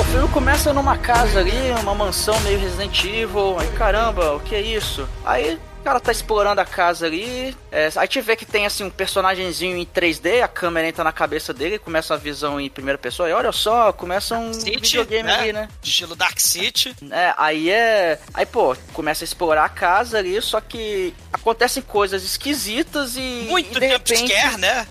O 0.00 0.04
filme 0.04 0.28
começa 0.28 0.72
numa 0.72 0.96
casa 0.96 1.40
ali, 1.40 1.70
uma 1.82 1.94
mansão 1.94 2.40
meio 2.40 2.58
Resident 2.58 3.04
Evil. 3.04 3.58
Aí 3.58 3.68
caramba, 3.72 4.34
o 4.34 4.40
que 4.40 4.54
é 4.54 4.62
isso? 4.62 5.06
Aí 5.26 5.60
cara 5.88 6.00
tá 6.00 6.12
explorando 6.12 6.60
a 6.60 6.66
casa 6.66 7.06
ali. 7.06 7.56
é, 7.72 7.88
aí 7.96 8.06
te 8.06 8.20
vê 8.20 8.36
que 8.36 8.44
tem 8.44 8.66
assim 8.66 8.84
um 8.84 8.90
personagemzinho 8.90 9.76
em 9.76 9.86
3D, 9.86 10.42
a 10.42 10.48
câmera 10.48 10.86
entra 10.86 11.02
na 11.02 11.12
cabeça 11.12 11.54
dele, 11.54 11.78
começa 11.78 12.12
a 12.12 12.16
visão 12.18 12.60
em 12.60 12.68
primeira 12.68 12.98
pessoa. 12.98 13.28
E 13.28 13.32
olha 13.32 13.52
só, 13.52 13.90
começa 13.92 14.36
um 14.36 14.52
City, 14.52 14.78
videogame 14.78 15.22
né? 15.22 15.34
ali, 15.34 15.52
né? 15.52 15.68
Estilo 15.82 16.14
Dark 16.14 16.38
City. 16.38 16.94
É, 17.10 17.32
aí 17.38 17.70
é. 17.70 18.18
Aí, 18.34 18.44
pô, 18.44 18.76
começa 18.92 19.24
a 19.24 19.26
explorar 19.26 19.64
a 19.64 19.68
casa 19.68 20.18
ali, 20.18 20.40
só 20.42 20.60
que 20.60 21.14
acontecem 21.32 21.82
coisas 21.82 22.22
esquisitas 22.22 23.16
e. 23.16 23.46
Muito 23.48 23.78
e 23.78 23.80
de 23.80 23.86
repente, 23.86 24.18
jumpscare, 24.18 24.58
né? 24.58 24.86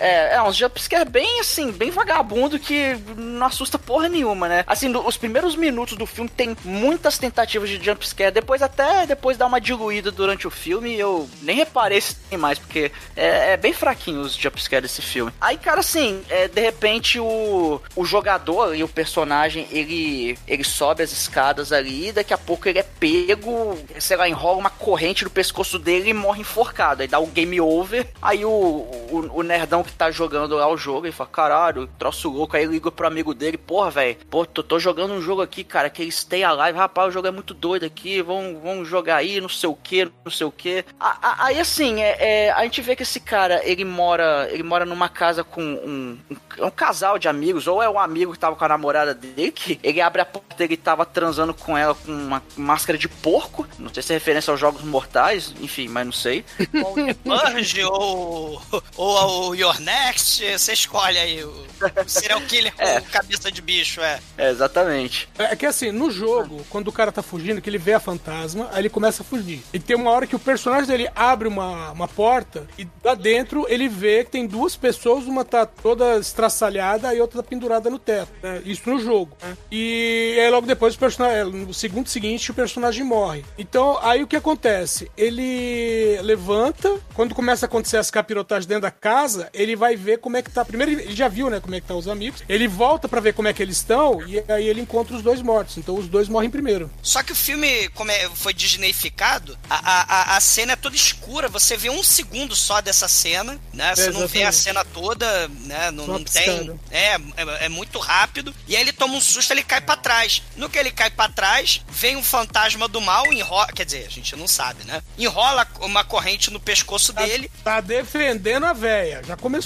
É, 0.00 0.34
é 0.34 0.42
uns 0.42 0.56
jumpscare 0.56 1.08
bem 1.08 1.40
assim, 1.40 1.70
bem 1.70 1.90
vagabundo 1.90 2.58
que 2.58 2.96
não 3.16 3.46
assusta 3.46 3.78
porra 3.78 4.08
nenhuma, 4.08 4.48
né? 4.48 4.64
Assim, 4.66 4.90
os 4.96 5.16
primeiros 5.16 5.54
minutos 5.54 5.96
do 5.96 6.06
filme 6.06 6.30
tem 6.30 6.56
muitas 6.64 7.18
tentativas 7.18 7.68
de 7.68 7.84
jumpscare, 7.84 8.32
depois 8.32 8.62
até 8.62 9.06
depois 9.06 9.36
dá 9.36 9.46
uma 9.46 9.60
diluída 9.60 10.10
durante 10.10 10.46
o 10.46 10.50
filme 10.50 10.98
eu 10.98 11.28
nem 11.42 11.56
reparei 11.56 12.00
se 12.00 12.14
tem 12.14 12.38
mais, 12.38 12.58
porque 12.58 12.90
é, 13.14 13.52
é 13.52 13.56
bem 13.56 13.72
fraquinho 13.72 14.20
os 14.20 14.34
jumpscares 14.34 14.90
desse 14.90 15.02
filme. 15.02 15.32
Aí, 15.40 15.58
cara, 15.58 15.80
assim, 15.80 16.22
é, 16.28 16.48
de 16.48 16.60
repente 16.60 17.20
o, 17.20 17.80
o 17.94 18.04
jogador 18.04 18.74
e 18.74 18.82
o 18.82 18.88
personagem, 18.88 19.66
ele, 19.70 20.38
ele 20.46 20.64
sobe 20.64 21.02
as 21.02 21.12
escadas 21.12 21.72
ali 21.72 22.08
e 22.08 22.12
daqui 22.12 22.32
a 22.32 22.38
pouco 22.38 22.68
ele 22.68 22.78
é 22.78 22.82
pego, 22.82 23.78
sei 23.98 24.16
lá, 24.16 24.28
enrola 24.28 24.58
uma 24.58 24.70
corrente 24.70 25.24
no 25.24 25.30
pescoço 25.30 25.78
dele 25.78 26.10
e 26.10 26.14
morre 26.14 26.40
enforcado. 26.40 27.02
Aí 27.02 27.08
dá 27.08 27.18
o 27.18 27.26
game 27.26 27.60
over, 27.60 28.06
aí 28.22 28.44
o, 28.44 28.50
o, 28.50 29.30
o 29.34 29.42
nerdão 29.42 29.84
que 29.90 29.96
tá 29.96 30.10
jogando 30.10 30.56
lá 30.56 30.68
o 30.68 30.76
jogo, 30.76 31.06
ele 31.06 31.12
fala, 31.12 31.30
caralho, 31.30 31.86
troço 31.98 32.28
louco. 32.28 32.56
Aí 32.56 32.64
liga 32.64 32.90
pro 32.90 33.06
amigo 33.06 33.34
dele, 33.34 33.58
porra, 33.58 33.90
velho, 33.90 34.16
pô, 34.30 34.46
tô, 34.46 34.62
tô 34.62 34.78
jogando 34.78 35.14
um 35.14 35.20
jogo 35.20 35.42
aqui, 35.42 35.64
cara, 35.64 35.90
que 35.90 36.02
ele 36.02 36.12
stay 36.12 36.42
alive, 36.42 36.78
rapaz, 36.78 37.08
o 37.08 37.12
jogo 37.12 37.28
é 37.28 37.30
muito 37.30 37.54
doido 37.54 37.84
aqui, 37.84 38.22
vamos, 38.22 38.62
vamos 38.62 38.88
jogar 38.88 39.16
aí, 39.16 39.40
não 39.40 39.48
sei 39.48 39.68
o 39.68 39.74
que, 39.74 40.10
não 40.24 40.30
sei 40.30 40.46
o 40.46 40.52
que. 40.52 40.84
Aí 40.98 41.58
assim, 41.58 42.00
é, 42.00 42.16
é, 42.18 42.52
a 42.52 42.62
gente 42.64 42.80
vê 42.80 42.96
que 42.96 43.02
esse 43.02 43.20
cara, 43.20 43.60
ele 43.64 43.84
mora, 43.84 44.48
ele 44.50 44.62
mora 44.62 44.84
numa 44.84 45.08
casa 45.08 45.42
com 45.42 45.62
um, 45.62 46.18
um, 46.60 46.66
um 46.66 46.70
casal 46.70 47.18
de 47.18 47.28
amigos, 47.28 47.66
ou 47.66 47.82
é 47.82 47.88
um 47.88 47.98
amigo 47.98 48.32
que 48.32 48.38
tava 48.38 48.56
com 48.56 48.64
a 48.64 48.68
namorada 48.68 49.14
dele, 49.14 49.52
que 49.52 49.78
ele 49.82 50.00
abre 50.00 50.22
a 50.22 50.24
porta, 50.24 50.64
ele 50.64 50.76
tava 50.76 51.04
transando 51.04 51.54
com 51.54 51.76
ela 51.76 51.94
com 51.94 52.12
uma 52.12 52.42
máscara 52.56 52.98
de 52.98 53.08
porco, 53.08 53.66
não 53.78 53.92
sei 53.92 54.02
se 54.02 54.12
é 54.12 54.16
referência 54.16 54.50
aos 54.50 54.60
jogos 54.60 54.82
mortais, 54.82 55.54
enfim, 55.60 55.88
mas 55.88 56.04
não 56.04 56.12
sei. 56.12 56.44
ou 56.84 56.94
Purge, 57.14 57.84
ou, 57.84 58.62
ou 58.96 59.50
o 59.50 59.54
Your 59.54 59.79
Next, 59.80 60.58
você 60.58 60.72
escolhe 60.72 61.18
aí. 61.18 61.42
O 61.44 61.66
serial 62.06 62.40
killer 62.42 62.74
com 62.74 62.82
É. 62.90 63.00
cabeça 63.00 63.50
de 63.50 63.62
bicho, 63.62 64.00
é. 64.00 64.20
É, 64.36 64.50
exatamente. 64.50 65.28
É 65.38 65.54
que 65.56 65.64
assim, 65.66 65.90
no 65.90 66.10
jogo, 66.10 66.64
quando 66.68 66.88
o 66.88 66.92
cara 66.92 67.10
tá 67.12 67.22
fugindo, 67.22 67.60
que 67.60 67.68
ele 67.70 67.78
vê 67.78 67.92
a 67.94 68.00
fantasma, 68.00 68.68
aí 68.72 68.80
ele 68.82 68.90
começa 68.90 69.22
a 69.22 69.24
fugir. 69.24 69.62
E 69.72 69.78
tem 69.78 69.96
uma 69.96 70.10
hora 70.10 70.26
que 70.26 70.36
o 70.36 70.38
personagem 70.38 70.86
dele 70.86 71.08
abre 71.14 71.48
uma, 71.48 71.90
uma 71.92 72.08
porta 72.08 72.66
e 72.78 72.86
lá 73.04 73.14
dentro 73.14 73.66
ele 73.68 73.88
vê 73.88 74.24
que 74.24 74.30
tem 74.30 74.46
duas 74.46 74.76
pessoas, 74.76 75.24
uma 75.26 75.44
tá 75.44 75.64
toda 75.66 76.16
estraçalhada 76.18 77.14
e 77.14 77.20
outra 77.20 77.42
tá 77.42 77.48
pendurada 77.48 77.88
no 77.90 77.98
teto. 77.98 78.30
né? 78.42 78.62
Isso 78.64 78.88
no 78.88 78.98
jogo. 78.98 79.36
né? 79.42 79.56
E 79.70 80.36
aí 80.40 80.50
logo 80.50 80.66
depois 80.66 80.94
o 80.94 80.98
personagem, 80.98 81.44
no 81.52 81.72
segundo 81.74 82.08
seguinte, 82.08 82.50
o 82.50 82.54
personagem 82.54 83.04
morre. 83.04 83.44
Então 83.58 83.98
aí 84.02 84.22
o 84.22 84.26
que 84.26 84.36
acontece? 84.36 85.10
Ele 85.16 86.18
levanta, 86.22 86.98
quando 87.14 87.34
começa 87.34 87.66
a 87.66 87.68
acontecer 87.68 87.96
as 87.96 88.10
capirotagens 88.10 88.66
dentro 88.66 88.82
da 88.82 88.90
casa, 88.90 89.48
ele 89.54 89.69
vai 89.76 89.96
ver 89.96 90.18
como 90.18 90.36
é 90.36 90.42
que 90.42 90.50
tá. 90.50 90.64
Primeiro 90.64 90.92
ele 90.92 91.14
já 91.14 91.28
viu, 91.28 91.48
né, 91.50 91.60
como 91.60 91.74
é 91.74 91.80
que 91.80 91.86
tá 91.86 91.94
os 91.94 92.08
amigos. 92.08 92.42
Ele 92.48 92.66
volta 92.68 93.08
pra 93.08 93.20
ver 93.20 93.34
como 93.34 93.48
é 93.48 93.52
que 93.52 93.62
eles 93.62 93.76
estão 93.78 94.26
e 94.26 94.42
aí 94.50 94.68
ele 94.68 94.80
encontra 94.80 95.14
os 95.16 95.22
dois 95.22 95.40
mortos. 95.42 95.76
Então 95.78 95.96
os 95.96 96.08
dois 96.08 96.28
morrem 96.28 96.50
primeiro. 96.50 96.90
Só 97.02 97.22
que 97.22 97.32
o 97.32 97.36
filme, 97.36 97.88
como 97.90 98.10
é- 98.10 98.28
foi 98.34 98.52
disneyficado, 98.54 99.58
a, 99.68 99.76
a, 99.76 100.36
a- 100.36 100.40
cena 100.40 100.72
é 100.72 100.76
toda 100.76 100.96
escura. 100.96 101.48
Você 101.48 101.76
vê 101.76 101.90
um 101.90 102.02
segundo 102.02 102.56
só 102.56 102.80
dessa 102.80 103.08
cena, 103.08 103.58
né? 103.72 103.94
Você 103.94 104.10
não 104.10 104.26
vê 104.26 104.42
a 104.42 104.52
cena 104.52 104.84
toda, 104.84 105.48
né? 105.48 105.90
Não, 105.90 106.06
não 106.06 106.24
tem. 106.24 106.78
É, 106.90 107.14
é, 107.14 107.20
é 107.66 107.68
muito 107.68 107.98
rápido. 107.98 108.54
E 108.66 108.74
aí 108.74 108.82
ele 108.82 108.92
toma 108.92 109.14
um 109.14 109.20
susto, 109.20 109.52
ele 109.52 109.62
cai 109.62 109.80
pra 109.80 109.96
trás. 109.96 110.42
No 110.56 110.68
que 110.68 110.78
ele 110.78 110.90
cai 110.90 111.10
pra 111.10 111.28
trás, 111.28 111.82
vem 111.90 112.16
um 112.16 112.22
fantasma 112.22 112.88
do 112.88 113.00
mal, 113.00 113.32
enrola. 113.32 113.68
Quer 113.68 113.84
dizer, 113.84 114.06
a 114.06 114.10
gente 114.10 114.34
não 114.36 114.48
sabe, 114.48 114.84
né? 114.84 115.02
Enrola 115.18 115.66
uma 115.80 116.02
corrente 116.04 116.50
no 116.50 116.58
pescoço 116.60 117.12
Tá, 117.12 117.22
dele. 117.24 117.50
tá 117.62 117.80
defendendo 117.80 118.64
a 118.66 118.72
véia. 118.72 119.22
Já 119.26 119.36
começou. 119.36 119.59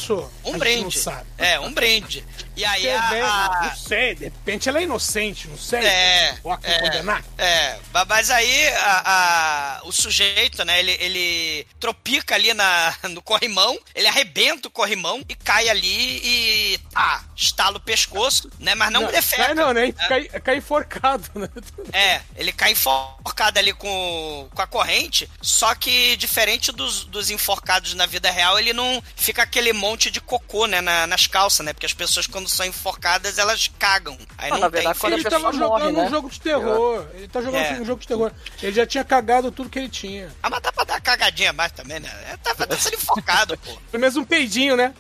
Um 0.45 0.59
brinde. 0.59 0.83
Não 0.85 0.91
sabe. 0.91 1.27
É, 1.39 1.59
um 1.61 1.73
brinde. 1.73 2.25
E 2.57 2.65
aí 2.65 2.89
a- 2.89 3.09
a, 3.09 3.67
Não 3.67 3.77
sei, 3.77 4.15
de 4.15 4.25
repente 4.25 4.69
ela 4.69 4.79
é 4.79 4.83
inocente, 4.83 5.49
não 5.49 5.59
sei. 5.59 5.81
É, 5.85 6.39
Ou 6.45 6.53
a 6.53 6.59
é, 6.63 6.79
condenar. 6.81 7.25
é, 7.37 7.79
mas 8.09 8.31
aí 8.31 8.69
a- 8.69 9.03
a- 9.05 9.81
o 9.85 9.93
sujeito, 9.93 10.65
né, 10.65 10.79
ele, 10.79 10.93
ele 11.01 11.67
tropica 11.81 12.35
ali 12.35 12.53
na, 12.55 12.95
no 13.11 13.21
corrimão, 13.23 13.79
ele 13.95 14.07
arrebenta 14.07 14.69
o 14.69 14.71
corrimão 14.71 15.23
e 15.29 15.35
cai 15.35 15.69
ali 15.69 16.21
e, 16.23 16.81
ah, 16.95 17.23
estala 17.37 17.77
o 17.79 17.81
pescoço, 17.81 18.51
né, 18.59 18.75
mas 18.75 18.91
não, 18.93 19.07
defeca. 19.11 19.47
Cai 19.47 19.55
não, 19.55 19.73
né? 19.73 19.87
né? 19.87 19.93
Cai, 20.09 20.25
cai 20.29 20.57
enforcado, 20.59 21.29
né? 21.35 21.49
É, 21.93 22.21
ele 22.37 22.53
cai 22.53 22.73
enforcado 22.73 23.59
ali 23.59 23.73
com, 23.73 24.49
com 24.55 24.63
a 24.63 24.67
corrente, 24.67 25.29
só 25.41 25.75
que 25.75 26.17
diferente 26.17 26.73
dos, 26.73 27.05
dos 27.05 27.31
enforcados 27.31 27.95
na 27.95 28.07
vida 28.07 28.31
real, 28.31 28.59
ele 28.59 28.73
não 28.73 29.03
fica 29.17 29.43
aquele 29.43 29.73
monte 29.73 30.11
de 30.11 30.21
cocô, 30.21 30.67
né, 30.67 30.81
na- 30.81 31.07
nas 31.07 31.27
calças, 31.27 31.65
né, 31.65 31.73
porque 31.73 31.87
as 31.87 31.93
pessoas 31.93 32.27
quando 32.27 32.44
são 32.49 32.65
enforcadas, 32.67 33.39
elas 33.39 33.71
cagam. 33.79 34.17
Aí 34.39 34.51
Ah, 34.51 34.55
não 34.55 34.61
na 34.61 34.71
tem 34.71 34.81
verdade, 34.81 34.99
quando 34.99 35.13
Ele 35.15 35.25
tava 35.25 35.53
morre, 35.53 35.59
jogando 35.59 35.97
né? 35.97 36.03
um 36.07 36.11
jogo 36.11 36.31
de 36.31 36.41
terror. 36.41 37.07
Ele 37.15 37.29
tá 37.29 37.41
jogando 37.43 37.63
É. 37.65 37.73
um 37.81 37.85
jogo 37.85 38.01
de 38.01 38.07
terror. 38.09 38.33
Ele 38.63 38.73
já 38.73 38.87
tinha 38.87 39.05
cagado 39.05 39.51
tudo 39.53 39.69
que 39.71 39.79
ele 39.79 39.89
tinha. 39.89 40.31
Ah, 40.43 40.51
mas 40.51 40.61
dá 40.63 40.73
pra 40.73 40.85
dar 40.85 41.01
cagadinha 41.01 41.53
mais 41.53 41.73
também, 41.73 42.01
né? 42.01 42.11
É, 42.31 42.37
Tá, 42.45 42.55
tá 42.67 42.77
sendo 42.77 42.95
enforcado, 42.97 43.57
pô. 43.59 43.77
Pelo 43.91 44.01
menos 44.01 44.17
um 44.17 44.25
peidinho, 44.25 44.77
né? 44.77 44.93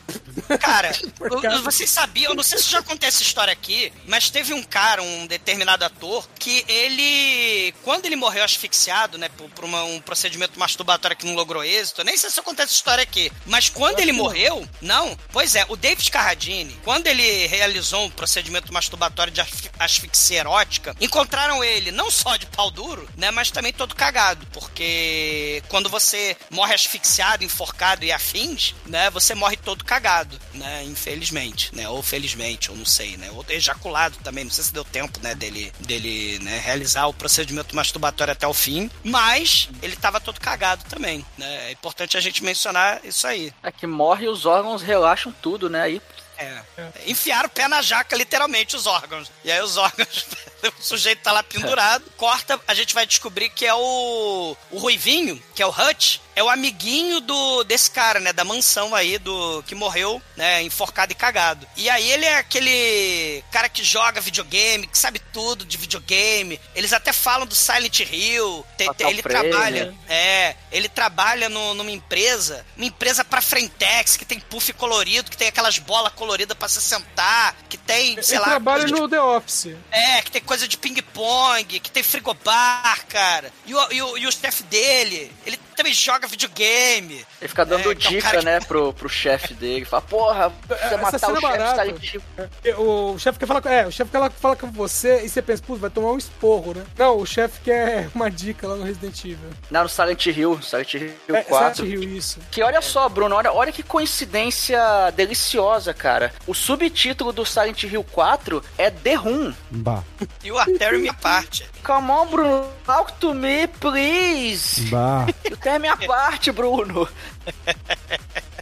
Cara, 0.60 0.90
vocês 1.62 1.90
sabiam, 1.90 2.32
eu 2.32 2.34
não 2.36 2.42
sei 2.42 2.58
se 2.58 2.70
já 2.70 2.82
contei 2.82 3.08
essa 3.08 3.22
história 3.22 3.52
aqui, 3.52 3.92
mas 4.06 4.30
teve 4.30 4.52
um 4.54 4.62
cara, 4.62 5.02
um 5.02 5.26
determinado 5.26 5.84
ator, 5.84 6.26
que 6.38 6.64
ele, 6.66 7.74
quando 7.82 8.06
ele 8.06 8.16
morreu 8.16 8.44
asfixiado, 8.44 9.18
né, 9.18 9.28
por, 9.28 9.48
por 9.50 9.64
uma- 9.64 9.84
um 9.84 10.00
procedimento 10.00 10.58
masturbatório 10.58 11.16
que 11.16 11.26
não 11.26 11.34
logrou 11.34 11.62
êxito, 11.62 12.00
eu 12.00 12.04
nem 12.04 12.16
sei 12.16 12.30
se 12.30 12.38
eu 12.40 12.44
contei 12.44 12.64
essa 12.64 12.72
história 12.74 13.02
aqui, 13.02 13.30
mas 13.46 13.68
quando 13.68 14.00
ele 14.00 14.12
morreu, 14.12 14.66
não, 14.80 15.16
pois 15.32 15.54
é, 15.54 15.64
o 15.68 15.76
David 15.76 16.10
Carradine, 16.10 16.76
quando 16.84 17.06
ele 17.06 17.22
realizou 17.46 18.04
um 18.06 18.10
procedimento 18.10 18.72
masturbatório 18.72 19.32
de 19.32 19.40
asfi- 19.40 19.70
asfixia 19.78 20.40
erótica, 20.40 20.94
encontraram 21.00 21.62
ele 21.62 21.90
não 21.90 22.10
só 22.10 22.36
de 22.36 22.46
pau 22.46 22.70
duro, 22.70 23.08
né, 23.16 23.30
mas 23.30 23.50
também 23.50 23.72
todo 23.72 23.94
cagado, 23.94 24.46
porque 24.52 25.62
quando 25.68 25.88
você 25.88 26.36
morre 26.50 26.74
asfixiado, 26.74 27.44
enforcado 27.44 28.04
e 28.04 28.12
afins, 28.12 28.74
né, 28.86 29.10
você 29.10 29.34
morre 29.34 29.56
todo 29.56 29.84
cagado, 29.84 30.38
né, 30.54 30.84
infelizmente, 30.84 31.74
né, 31.74 31.88
ou 31.88 32.02
felizmente, 32.02 32.70
ou 32.70 32.76
não 32.76 32.86
sei, 32.86 33.16
né, 33.16 33.30
ou 33.30 33.44
ejaculado 33.48 34.16
também, 34.22 34.44
não 34.44 34.50
sei 34.50 34.64
se 34.64 34.72
deu 34.72 34.84
tempo, 34.84 35.18
né, 35.22 35.34
dele, 35.34 35.72
dele, 35.80 36.38
né, 36.40 36.58
realizar 36.64 37.06
o 37.06 37.14
procedimento 37.14 37.74
masturbatório 37.76 38.32
até 38.32 38.46
o 38.46 38.54
fim, 38.54 38.90
mas 39.02 39.68
ele 39.82 39.96
tava 39.96 40.20
todo 40.20 40.40
cagado 40.40 40.84
também, 40.84 41.24
né, 41.36 41.68
é 41.68 41.72
importante 41.72 42.16
a 42.16 42.20
gente 42.20 42.42
mencionar 42.42 43.00
isso 43.04 43.26
aí. 43.26 43.52
É 43.62 43.70
que 43.70 43.86
morre 43.86 44.28
os 44.28 44.46
órgãos 44.46 44.82
relaxam 44.82 45.32
tudo, 45.42 45.68
né? 45.68 45.82
Aí 45.82 46.02
É. 46.38 46.62
Enfiaram 47.06 47.46
o 47.46 47.50
pé 47.50 47.68
na 47.68 47.80
jaca, 47.82 48.16
literalmente, 48.16 48.76
os 48.76 48.86
órgãos. 48.86 49.30
E 49.44 49.52
aí 49.52 49.60
os 49.60 49.76
órgãos, 49.76 50.26
o 50.78 50.82
sujeito 50.82 51.20
tá 51.22 51.32
lá 51.32 51.42
pendurado, 51.42 52.04
corta, 52.16 52.60
a 52.66 52.74
gente 52.74 52.94
vai 52.94 53.06
descobrir 53.06 53.48
que 53.50 53.66
é 53.66 53.74
o, 53.74 54.56
o 54.70 54.78
Ruivinho, 54.78 55.42
que 55.54 55.62
é 55.62 55.66
o 55.66 55.70
Hutch, 55.70 56.18
é 56.36 56.42
o 56.42 56.48
amiguinho 56.48 57.20
do 57.20 57.62
desse 57.64 57.90
cara, 57.90 58.18
né, 58.18 58.32
da 58.32 58.44
mansão 58.44 58.94
aí, 58.94 59.18
do 59.18 59.62
que 59.66 59.74
morreu, 59.74 60.20
né, 60.36 60.62
enforcado 60.62 61.12
e 61.12 61.14
cagado. 61.14 61.66
E 61.76 61.88
aí 61.88 62.10
ele 62.10 62.24
é 62.24 62.38
aquele 62.38 63.42
cara 63.52 63.68
que 63.68 63.84
joga 63.84 64.20
videogame, 64.20 64.86
que 64.86 64.98
sabe 64.98 65.18
tudo 65.32 65.64
de 65.64 65.76
videogame. 65.76 66.60
Eles 66.74 66.92
até 66.92 67.12
falam 67.12 67.46
do 67.46 67.54
Silent 67.54 68.00
Hill, 68.00 68.66
tem- 68.76 68.92
tem- 68.94 69.10
ele 69.10 69.22
Frame, 69.22 69.48
trabalha... 69.50 69.84
né? 69.86 69.94
É, 70.08 70.56
ele 70.72 70.88
trabalha 70.88 71.48
no- 71.48 71.74
numa 71.74 71.90
empresa, 71.90 72.64
uma 72.76 72.86
empresa 72.86 73.24
pra 73.24 73.40
Frentex, 73.40 74.16
que 74.16 74.24
tem 74.24 74.40
puff 74.40 74.72
colorido, 74.72 75.30
que 75.30 75.36
tem 75.36 75.48
aquelas 75.48 75.78
bolas 75.78 76.12
coloridas 76.14 76.56
pra 76.56 76.68
se 76.68 76.80
sentar, 76.82 77.56
que 77.68 77.76
tem, 77.76 78.20
sei 78.22 78.36
ele 78.36 78.40
lá, 78.44 78.50
trabalha 78.50 78.80
coisa 78.80 78.94
de- 78.94 79.00
no 79.00 79.08
The 79.08 79.20
Office. 79.20 79.68
é, 79.90 80.20
que 80.22 80.30
tem 80.32 80.42
coisa 80.54 80.68
de 80.68 80.78
ping-pong, 80.78 81.80
que 81.80 81.90
tem 81.90 82.02
frigobar, 82.02 83.04
cara. 83.08 83.50
E 83.66 83.74
o, 83.74 83.92
e, 83.92 84.02
o, 84.02 84.18
e 84.18 84.26
o 84.28 84.30
chefe 84.32 84.62
dele, 84.64 85.32
ele 85.44 85.58
também 85.74 85.92
joga 85.92 86.28
videogame. 86.28 87.26
ele 87.40 87.48
fica 87.48 87.64
dando 87.66 87.88
É, 87.88 87.92
é 87.92 87.94
dica, 87.96 88.22
cara 88.22 88.38
que- 88.38 88.44
né, 88.44 88.60
pro, 88.60 88.92
pro 88.92 89.08
chefe 89.08 89.52
dele. 89.54 89.84
Fala, 89.84 90.02
porra, 90.02 90.52
você 90.68 90.74
Essa 90.74 90.96
matar 90.98 91.18
cena 91.18 91.32
o 91.32 91.46
é 91.48 91.90
chefe 91.92 92.16
Hill. 92.64 92.78
O 92.78 93.18
chefe 93.18 93.38
quer 93.40 93.46
falar 93.46 93.60
com. 93.60 93.68
É, 93.68 93.84
o 93.86 93.90
chefe 93.90 94.10
quer 94.12 94.30
falar 94.30 94.54
com 94.56 94.70
você 94.70 95.24
e 95.24 95.28
você 95.28 95.42
pensa, 95.42 95.60
putz, 95.66 95.80
vai 95.80 95.90
tomar 95.90 96.12
um 96.12 96.18
esporro, 96.18 96.72
né? 96.74 96.84
Não, 96.96 97.18
o 97.18 97.26
chefe 97.26 97.60
quer 97.64 98.08
uma 98.14 98.30
dica 98.30 98.68
lá 98.68 98.76
no 98.76 98.84
Resident 98.84 99.18
Evil. 99.24 99.50
Não, 99.68 99.82
no 99.82 99.88
Silent 99.88 100.24
Hill, 100.26 100.62
Silent 100.62 100.94
Hill 100.94 101.10
É, 101.36 101.42
4. 101.42 101.76
Silent 101.84 101.92
Hill, 101.92 102.16
isso. 102.16 102.38
Que 102.52 102.62
olha 102.62 102.80
só, 102.80 103.08
Bruno, 103.08 103.34
olha, 103.34 103.52
olha 103.52 103.72
que 103.72 103.82
coincidência 103.82 104.78
deliciosa, 105.16 105.92
cara. 105.92 106.32
O 106.46 106.54
subtítulo 106.54 107.32
do 107.32 107.44
Silent 107.44 107.82
Hill 107.82 108.04
4 108.12 108.62
é 108.78 108.88
The 108.90 109.14
Room. 109.14 109.52
Bah, 109.72 110.04
E 110.44 110.52
o 110.52 110.58
Artério 110.58 111.00
me 111.00 111.10
parte. 111.14 111.66
Come 111.82 112.10
on, 112.10 112.26
Bruno. 112.26 112.68
Talk 112.84 113.14
to 113.14 113.32
me, 113.34 113.66
please. 113.80 114.82
bah. 114.90 115.26
Eu 115.42 115.56
tenho 115.56 115.76
a 115.76 115.78
minha 115.78 115.96
parte, 115.96 116.52
Bruno. 116.52 117.08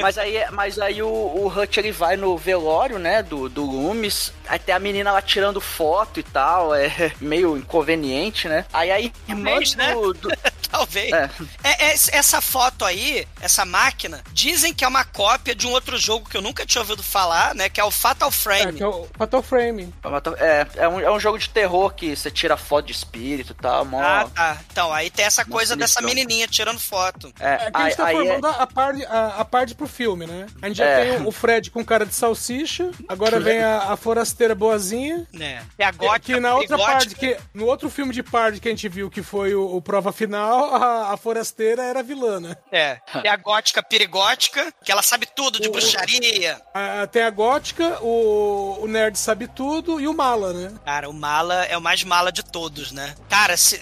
Mas 0.00 0.18
aí, 0.18 0.44
mas 0.52 0.78
aí 0.78 1.02
o, 1.02 1.08
o 1.08 1.46
Hutch 1.48 1.76
ele 1.76 1.92
vai 1.92 2.16
no 2.16 2.36
velório, 2.36 2.98
né, 2.98 3.22
do, 3.22 3.48
do 3.48 3.64
Loomis. 3.64 4.32
Aí 4.48 4.58
tem 4.58 4.74
a 4.74 4.78
menina 4.78 5.12
lá 5.12 5.22
tirando 5.22 5.60
foto 5.60 6.18
e 6.20 6.22
tal. 6.22 6.74
É 6.74 7.12
meio 7.20 7.56
inconveniente, 7.56 8.48
né? 8.48 8.64
Aí 8.72 8.90
a 8.90 9.00
irmã 9.00 9.12
Talvez, 9.50 9.74
né? 9.74 9.92
do, 9.94 10.12
do- 10.14 10.30
Talvez. 10.70 11.12
É. 11.12 11.28
É, 11.64 11.84
é, 11.86 11.92
essa 11.92 12.40
foto 12.40 12.84
aí, 12.84 13.26
essa 13.40 13.64
máquina, 13.64 14.22
dizem 14.32 14.72
que 14.72 14.84
é 14.84 14.88
uma 14.88 15.04
cópia 15.04 15.52
de 15.52 15.66
um 15.66 15.70
outro 15.72 15.98
jogo 15.98 16.28
que 16.30 16.36
eu 16.36 16.40
nunca 16.40 16.64
tinha 16.64 16.80
ouvido 16.80 17.02
falar, 17.02 17.56
né? 17.56 17.68
Que 17.68 17.80
é 17.80 17.84
o 17.84 17.90
Fatal 17.90 18.28
É, 18.28 18.32
Frame. 18.32 18.72
que 18.74 18.82
é 18.82 18.86
o 18.86 19.08
Fatal 19.18 19.42
Frame. 19.42 19.92
É, 20.38 20.66
é 20.84 20.88
um, 20.88 21.00
é 21.00 21.10
um 21.10 21.18
jogo 21.18 21.38
de 21.40 21.48
terror 21.50 21.92
que 21.92 22.14
você 22.14 22.30
tira 22.30 22.56
foto 22.56 22.86
de 22.86 22.92
espírito 22.92 23.50
e 23.52 23.54
tal. 23.56 23.84
Mó... 23.84 24.00
Ah, 24.00 24.28
tá. 24.32 24.58
Então, 24.70 24.92
aí 24.92 25.10
tem 25.10 25.24
essa 25.24 25.44
coisa 25.44 25.74
dessa 25.74 26.00
menininha 26.00 26.46
tirando 26.46 26.78
foto. 26.78 27.32
É, 27.40 27.54
É 27.54 27.56
que 27.58 27.76
a 27.76 27.78
aí, 27.80 27.84
gente 27.86 27.96
tá 27.96 28.06
aí 28.06 28.14
é- 28.14 28.18
formando 28.18 28.46
a, 28.46 28.66
parte, 28.68 29.04
a, 29.06 29.26
a 29.38 29.44
parte 29.44 29.74
pro 29.74 29.88
filme, 29.90 30.26
né? 30.26 30.46
A 30.62 30.68
gente 30.68 30.76
já 30.78 30.84
É. 30.86 31.16
tem 31.16 31.26
o 31.26 31.30
Fred 31.32 31.70
com 31.70 31.84
cara 31.84 32.06
de 32.06 32.14
salsicha, 32.14 32.90
agora 33.08 33.38
vem 33.40 33.58
a, 33.60 33.92
a 33.92 33.96
forasteira 33.96 34.54
boazinha. 34.54 35.26
Né? 35.32 35.62
É 35.78 35.84
a 35.84 35.92
Que, 35.92 35.98
gótica, 35.98 36.34
que 36.34 36.40
na 36.40 36.54
outra 36.54 36.78
parte, 36.78 37.14
que, 37.14 37.36
no 37.52 37.66
outro 37.66 37.90
filme 37.90 38.12
de 38.14 38.22
parte 38.22 38.60
que 38.60 38.68
a 38.68 38.70
gente 38.70 38.88
viu, 38.88 39.10
que 39.10 39.22
foi 39.22 39.54
o, 39.54 39.76
o 39.76 39.82
Prova 39.82 40.12
Final, 40.12 40.74
a, 40.74 41.12
a 41.12 41.16
forasteira 41.16 41.82
era 41.82 42.00
a 42.00 42.02
vilã, 42.02 42.40
né? 42.40 42.56
É. 42.72 42.96
Tem 43.20 43.30
a 43.30 43.36
gótica 43.36 43.82
perigótica, 43.82 44.72
que 44.84 44.90
ela 44.92 45.02
sabe 45.02 45.26
tudo 45.34 45.60
de 45.60 45.68
bruxaria. 45.68 46.60
A- 46.72 47.06
tem 47.06 47.22
a 47.22 47.30
gótica, 47.30 47.98
o, 48.02 48.78
o 48.82 48.86
nerd 48.86 49.18
sabe 49.18 49.48
tudo 49.48 50.00
e 50.00 50.06
o 50.08 50.14
mala, 50.14 50.52
né? 50.52 50.72
Cara, 50.84 51.08
o 51.08 51.12
mala 51.12 51.64
é 51.64 51.76
o 51.76 51.80
mais 51.80 52.04
mala 52.04 52.30
de 52.32 52.42
todos, 52.44 52.92
né? 52.92 53.14
Cara, 53.28 53.56
se- 53.56 53.80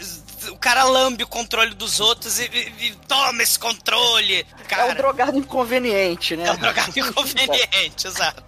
o 0.50 0.56
cara 0.56 0.84
lambe 0.84 1.24
o 1.24 1.26
controle 1.28 1.74
dos 1.74 2.00
outros 2.00 2.38
e, 2.38 2.44
e- 2.44 2.86
e 2.88 2.94
toma 3.06 3.42
esse 3.42 3.58
controle. 3.58 4.40
é 4.40 4.64
Cara, 4.68 4.86
um 4.86 4.94
drogado 4.94 5.36
inconveniente, 5.38 6.36
né? 6.36 6.46
é 6.48 6.52
um 6.52 6.56
drogado 6.56 6.98
inconveniente, 6.98 8.06
exato. 8.08 8.42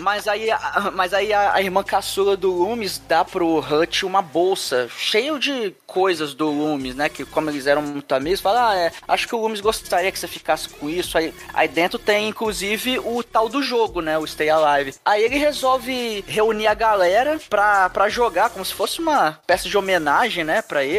Mas 0.00 0.26
aí, 0.26 0.50
a- 0.50 0.90
mas 0.94 1.12
aí 1.12 1.32
a, 1.32 1.52
a 1.54 1.60
irmã 1.62 1.82
caçula 1.82 2.36
do 2.36 2.50
Loomis 2.50 3.00
dá 3.06 3.24
pro 3.24 3.58
Hutch 3.58 4.02
uma 4.02 4.22
bolsa 4.22 4.88
cheia 4.96 5.38
de 5.38 5.74
coisas 5.86 6.34
do 6.34 6.46
Loomis, 6.50 6.94
né? 6.94 7.08
Que 7.08 7.24
como 7.24 7.50
eles 7.50 7.66
eram 7.66 7.82
muito 7.82 8.12
amigos, 8.14 8.40
fala, 8.40 8.70
ah, 8.70 8.76
é, 8.76 8.92
acho 9.06 9.28
que 9.28 9.34
o 9.34 9.38
Loomis 9.38 9.60
gostaria 9.60 10.10
que 10.10 10.18
você 10.18 10.26
ficasse 10.28 10.68
com 10.68 10.88
isso. 10.88 11.18
Aí, 11.18 11.34
aí 11.52 11.68
dentro 11.68 11.98
tem, 11.98 12.28
inclusive, 12.28 12.98
o 12.98 13.22
tal 13.22 13.48
do 13.48 13.62
jogo, 13.62 14.00
né? 14.00 14.16
O 14.18 14.26
Stay 14.26 14.48
Alive. 14.48 14.94
Aí 15.04 15.22
ele 15.22 15.36
resolve 15.38 16.24
reunir 16.26 16.66
a 16.66 16.74
galera 16.74 17.38
pra, 17.50 17.90
pra 17.90 18.08
jogar, 18.08 18.50
como 18.50 18.64
se 18.64 18.72
fosse 18.74 19.00
uma 19.00 19.38
peça 19.46 19.68
de 19.68 19.76
homenagem, 19.76 20.44
né? 20.44 20.62
Pra 20.62 20.84
ele. 20.84 20.89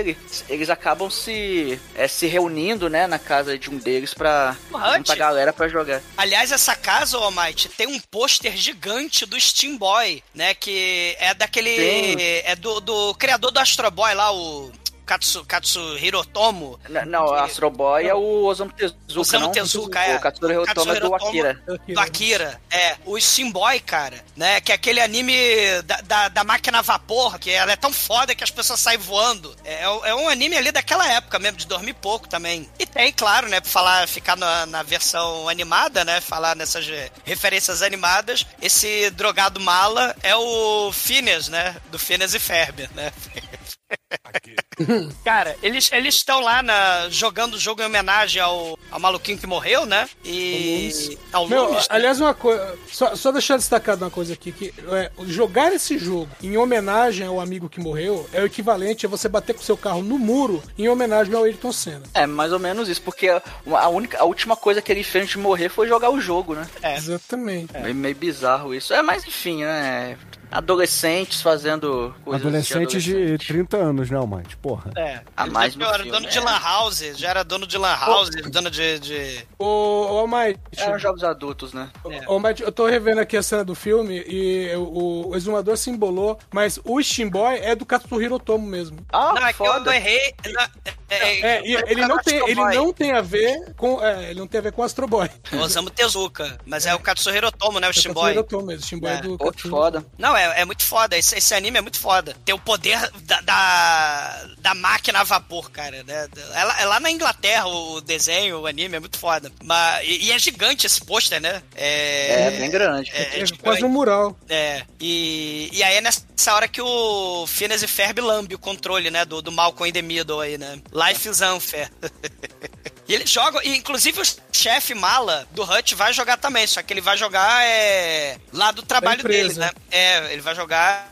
Eles 0.50 0.70
acabam 0.70 1.10
se, 1.10 1.80
é, 1.96 2.08
se 2.08 2.28
reunindo, 2.28 2.90
né? 2.90 3.08
Na 3.08 3.20
casa 3.20 3.58
de 3.58 3.70
um 3.70 3.78
deles 3.78 4.14
pra 4.14 4.56
juntar 4.98 5.14
a 5.14 5.16
galera 5.16 5.54
pra 5.54 5.68
jogar. 5.68 6.02
Aliás, 6.18 6.52
essa 6.52 6.76
casa, 6.76 7.18
ô 7.18 7.32
Might, 7.32 7.70
tem 7.70 7.88
um 7.88 8.00
pôster 8.00 8.56
gigante 8.56 9.26
do 9.26 9.40
Steam 9.40 9.78
Boy, 9.78 10.24
né? 10.34 10.54
Que 10.54 11.16
é 11.20 11.34
daquele. 11.34 11.76
Sim. 11.76 12.16
É 12.20 12.56
do, 12.56 12.80
do 12.80 13.14
criador 13.16 13.52
do 13.52 13.60
Astro 13.60 13.90
Boy 13.92 14.14
lá, 14.14 14.32
o. 14.34 14.72
Katsu, 15.12 15.44
Katsuhiro 15.44 16.20
Otomo. 16.20 16.80
N- 16.88 17.04
Não, 17.06 17.26
o 17.26 17.34
Astro 17.34 17.70
Boy 17.70 18.08
é 18.08 18.16
o 18.16 18.46
Osamu 18.46 18.72
Tezuka, 18.72 19.20
Osamu 19.20 19.46
não? 19.48 19.52
Tezuka, 19.52 20.00
é. 20.00 20.16
O 20.16 20.22
Katsuro 20.22 20.62
Otomo 20.62 20.92
é 20.94 21.00
do 21.02 21.12
Katsuro 21.12 21.28
Akira. 21.30 21.64
Do 21.86 22.00
Akira, 22.00 22.62
é. 22.72 22.96
O 23.06 23.20
Steam 23.20 23.52
Boy, 23.52 23.82
cara, 23.82 24.24
né? 24.38 24.62
Que 24.62 24.72
é 24.72 24.76
aquele 24.76 25.02
anime 25.02 25.36
da, 25.84 25.98
da, 26.02 26.30
da 26.30 26.44
máquina 26.46 26.80
a 26.80 26.82
vapor, 26.82 27.38
que 27.40 27.50
ela 27.52 27.74
é 27.74 27.76
tão 27.76 27.92
foda 27.92 28.34
que 28.34 28.42
as 28.44 28.52
pessoas 28.52 28.80
saem 28.80 28.98
voando. 28.98 29.54
É, 29.66 29.84
é 29.84 30.16
um 30.16 30.30
anime 30.30 30.56
ali 30.56 30.72
daquela 30.72 31.06
época 31.12 31.38
mesmo, 31.40 31.58
de 31.58 31.68
dormir 31.68 31.94
pouco 31.96 32.30
também. 32.30 32.70
E 32.80 32.86
tem, 32.86 33.12
claro, 33.12 33.50
né? 33.50 33.60
Pra 33.60 33.70
falar, 33.70 34.08
ficar 34.08 34.38
na, 34.38 34.66
na 34.66 34.82
versão 34.82 35.50
animada, 35.50 36.06
né? 36.06 36.22
Falar 36.22 36.56
nessas 36.56 36.86
referências 37.26 37.82
animadas. 37.82 38.46
Esse 38.62 39.10
drogado 39.10 39.60
mala 39.60 40.16
é 40.24 40.34
o 40.38 40.90
Phineas, 40.94 41.50
né? 41.50 41.76
Do 41.92 42.00
Phineas 42.00 42.34
e 42.34 42.40
Ferb, 42.40 42.90
né? 42.96 43.12
Cara, 45.24 45.56
eles 45.62 45.92
eles 45.92 46.16
estão 46.16 46.40
lá 46.42 46.64
na, 46.64 47.10
jogando 47.10 47.56
o 47.56 47.60
jogo 47.60 47.82
em 47.82 47.86
homenagem 47.86 48.42
ao, 48.42 48.78
ao 48.90 49.00
maluquinho 49.00 49.38
que 49.38 49.48
morreu, 49.48 49.86
né? 49.86 50.10
E. 50.24 51.18
Ao 51.32 51.48
Meu, 51.48 51.66
Loomis, 51.66 51.82
né? 51.82 51.88
aliás, 51.90 52.20
uma 52.20 52.34
coisa. 52.34 52.78
Só, 52.92 53.16
só 53.16 53.32
deixar 53.32 53.58
destacado 53.58 54.04
uma 54.04 54.12
coisa 54.12 54.34
aqui: 54.34 54.52
que 54.52 54.74
é, 54.92 55.12
jogar 55.26 55.74
esse 55.74 55.98
jogo 55.98 56.30
em 56.42 56.58
homenagem 56.58 57.26
ao 57.26 57.40
amigo 57.40 57.70
que 57.70 57.80
morreu 57.80 58.28
é 58.34 58.42
o 58.42 58.46
equivalente 58.46 59.06
a 59.06 59.10
você 59.10 59.28
bater 59.28 59.54
com 59.54 59.62
seu 59.62 59.78
carro 59.78 60.02
no 60.02 60.18
muro 60.18 60.64
em 60.78 60.90
homenagem 60.90 61.34
ao 61.34 61.44
Ayrton 61.44 61.72
Senna. 61.72 62.04
É, 62.14 62.26
mais 62.26 62.52
ou 62.52 62.60
menos 62.60 62.90
isso, 62.90 63.02
porque 63.02 63.30
a, 63.30 63.42
a 63.74 63.88
única, 63.90 64.20
a 64.20 64.24
última 64.24 64.56
coisa 64.56 64.82
que 64.82 64.92
ele 64.92 65.04
fez 65.04 65.24
antes 65.24 65.36
de 65.36 65.40
morrer 65.40 65.70
foi 65.70 65.88
jogar 65.88 66.10
o 66.10 66.20
jogo, 66.20 66.56
né? 66.56 66.68
É. 66.82 66.98
Exatamente. 66.98 67.78
Meio, 67.78 67.96
meio 67.96 68.16
bizarro 68.16 68.74
isso. 68.74 68.94
É, 68.94 69.02
mas 69.02 69.26
enfim, 69.26 69.64
né? 69.64 70.18
Adolescentes 70.52 71.42
fazendo 71.42 72.14
coisas 72.24 72.46
Adolescentes 72.46 73.04
de 73.04 73.14
adolescente. 73.14 73.48
30 73.48 73.78
anos, 73.78 74.10
né, 74.10 74.18
Almighty? 74.18 74.58
Porra. 74.58 74.92
É. 74.96 75.22
A 75.36 75.44
Ele 75.44 75.54
mais 75.54 75.74
já 75.74 75.80
no 75.80 75.86
era 75.86 76.04
dono 76.04 76.28
de 76.28 76.38
é. 76.38 76.42
Lan 76.42 76.60
House, 76.60 77.00
já 77.16 77.30
era 77.30 77.44
dono 77.44 77.66
de 77.66 77.78
Lan 77.78 77.96
House, 77.96 78.30
dono 78.52 78.70
de. 78.70 79.00
de... 79.00 79.48
Ô, 79.58 79.66
ô 79.66 80.20
Almighty, 80.20 80.60
Eram 80.78 81.00
jogos 81.00 81.24
adultos, 81.24 81.74
né? 81.74 81.90
ô, 82.04 82.34
Almighty, 82.34 82.64
eu 82.64 82.72
tô 82.72 82.88
revendo 82.88 83.22
aqui 83.22 83.38
a 83.38 83.44
cena 83.44 83.64
do 83.64 83.76
filme 83.76 84.24
e 84.28 84.76
o, 84.76 85.30
o 85.30 85.36
exumador 85.36 85.78
se 85.78 85.90
embolou, 85.90 86.38
mas 86.54 86.80
o 86.84 87.02
Steam 87.02 87.30
Boy 87.30 87.58
é 87.60 87.76
do 87.76 87.86
Katsuhiro 87.86 88.36
Otomo 88.36 88.66
mesmo. 88.68 88.98
Ah, 89.12 89.34
não, 89.34 89.48
é 89.48 89.54
que 89.54 89.62
eu 89.62 89.66
foda. 89.66 89.96
errei. 89.96 90.34
não, 90.54 90.68
É, 91.10 91.58
É, 91.58 91.68
e 91.68 91.76
ele 91.88 92.06
não 92.06 92.18
tem, 92.20 92.50
ele 92.50 92.62
não 92.76 92.94
tem 92.94 93.12
a 93.12 93.22
ver 93.22 93.74
com, 93.76 94.02
é, 94.04 94.30
ele 94.32 94.40
não 94.40 94.48
tem 94.48 94.60
a 94.60 94.62
ver 94.62 94.72
com 94.72 94.84
Astro 94.84 95.08
Boy. 95.08 95.30
Osamu 95.62 95.90
Tezuka, 95.90 96.58
mas 96.66 96.86
é 96.86 96.96
o 96.96 97.00
Katsuhiro 97.00 97.48
Otomo, 97.48 97.80
né? 97.80 97.90
O 97.90 97.94
Steam 97.94 98.14
Boy. 98.14 98.34
Katsuhiro 98.34 98.42
Otomo 98.42 98.66
mesmo, 98.68 98.84
Steam 98.84 99.00
Boy 99.00 99.12
É, 99.12 99.16
é 99.16 99.22
do 99.22 99.38
Pô, 99.38 99.52
foda. 99.70 100.06
Não, 100.18 100.36
é, 100.36 100.41
é 100.42 100.66
muito 100.66 100.84
foda. 100.84 101.18
Esse, 101.18 101.36
esse 101.38 101.54
anime 101.54 101.78
é 101.78 101.82
muito 101.82 102.00
foda. 102.00 102.36
Tem 102.46 102.54
o 102.56 102.60
poder 102.60 103.00
da, 103.24 103.42
da, 103.42 104.46
da 104.60 104.74
máquina 104.74 105.20
a 105.20 105.24
vapor, 105.24 105.70
cara. 105.72 106.04
Né? 106.04 106.28
É, 106.54 106.64
lá, 106.64 106.82
é 106.82 106.86
lá 106.86 107.00
na 107.00 107.12
Inglaterra 107.12 107.68
o 107.68 108.02
desenho, 108.02 108.60
o 108.62 108.68
anime, 108.68 108.98
é 108.98 109.00
muito 109.00 109.18
foda. 109.18 109.52
Mas, 109.64 110.06
e, 110.08 110.26
e 110.26 110.32
é 110.32 110.40
gigante 110.40 110.86
esse 110.86 111.02
pôster, 111.04 111.40
né? 111.42 111.62
É, 111.76 112.48
É, 112.48 112.52
bem 112.52 112.70
grande. 112.70 113.12
é, 113.14 113.22
É 113.42 113.46
gigante. 113.46 113.60
quase 113.60 113.84
um 113.84 113.90
mural. 113.90 114.38
É, 114.50 114.84
e, 115.00 115.70
e 115.74 115.84
aí 115.84 115.96
é 115.98 116.02
nessa 116.02 116.54
hora 116.54 116.68
que 116.68 116.82
o 116.82 117.46
Phineas 117.48 117.84
e 117.84 117.88
Ferb 117.88 118.20
lambe 118.22 118.56
o 118.56 118.60
controle, 118.60 119.10
né, 119.12 119.26
do, 119.26 119.42
do 119.42 119.52
Malcolm 119.52 119.90
in 119.90 119.94
the 119.94 120.02
Middle 120.02 120.40
aí, 120.40 120.58
né? 120.58 120.80
Life 120.94 121.28
is 121.30 121.42
unfair. 121.42 121.90
e 123.12 123.16
ele 123.16 123.28
joga, 123.28 123.60
e 123.66 123.76
inclusive 123.76 124.22
o 124.22 124.24
chefe 124.54 124.94
mala 124.94 125.46
do 125.52 125.64
Hut 125.64 125.96
vai 125.96 126.14
jogar 126.14 126.38
também, 126.38 126.66
só 126.66 126.82
que 126.82 126.94
ele 126.94 127.02
vai 127.02 127.18
jogar 127.18 127.66
é, 127.66 128.38
lá 128.54 128.72
do 128.72 128.84
trabalho 128.84 129.22
dele, 129.22 129.54
né? 129.56 129.70
É, 129.92 130.32
ele 130.32 130.42
vai 130.42 130.56
jogar 130.56 131.10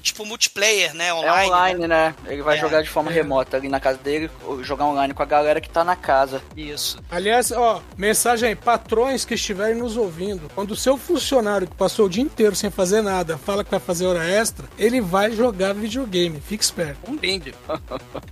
tipo 0.00 0.24
multiplayer, 0.24 0.94
né, 0.94 1.08
É 1.08 1.14
online. 1.14 1.48
online, 1.50 1.86
né? 1.88 2.14
Ele 2.26 2.42
vai 2.42 2.56
É, 2.56 2.60
jogar 2.60 2.80
de 2.82 2.88
forma 2.88 3.10
remota 3.10 3.56
ali 3.56 3.68
na 3.68 3.80
casa 3.80 3.98
dele, 3.98 4.30
jogar 4.62 4.84
online 4.84 5.12
com 5.12 5.22
a 5.22 5.26
galera 5.26 5.60
que 5.60 5.68
tá 5.68 5.82
na 5.82 5.96
casa. 5.96 6.40
Isso. 6.56 6.98
Aliás, 7.10 7.50
ó, 7.50 7.82
mensagem 7.96 8.50
aí, 8.50 8.54
patrões 8.54 9.24
que 9.24 9.34
estiverem 9.34 9.74
nos 9.74 9.96
ouvindo, 9.96 10.48
quando 10.54 10.70
o 10.70 10.76
seu 10.76 10.96
funcionário 10.96 11.66
que 11.66 11.74
passou 11.74 12.06
o 12.06 12.08
dia 12.08 12.22
inteiro 12.22 12.54
sem 12.54 12.70
fazer 12.70 13.02
nada 13.02 13.36
fala 13.36 13.64
que 13.64 13.70
vai 13.70 13.80
fazer 13.80 14.06
hora 14.06 14.24
extra, 14.24 14.68
ele 14.78 15.00
vai 15.00 15.32
jogar 15.32 15.74
videogame, 15.74 16.40
fique 16.40 16.62
esperto. 16.62 17.10
Um 17.10 17.16
brinde. 17.16 17.52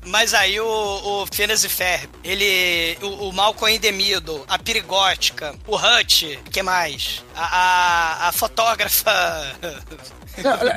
Mas 0.07 0.33
aí 0.35 0.61
o, 0.61 0.65
o 1.23 1.27
Phineas 1.33 1.65
e 1.65 1.69
Ferb, 1.69 2.09
ele. 2.23 3.00
O, 3.03 3.29
o 3.29 3.33
Malcolm 3.33 3.79
Middle, 3.93 4.45
a 4.49 4.59
Perigótica, 4.59 5.55
o 5.67 5.77
Hut, 5.77 6.39
que 6.51 6.63
mais? 6.63 7.25
A, 7.35 7.45
a, 8.25 8.29
a 8.29 8.33
fotógrafa. 8.33 9.11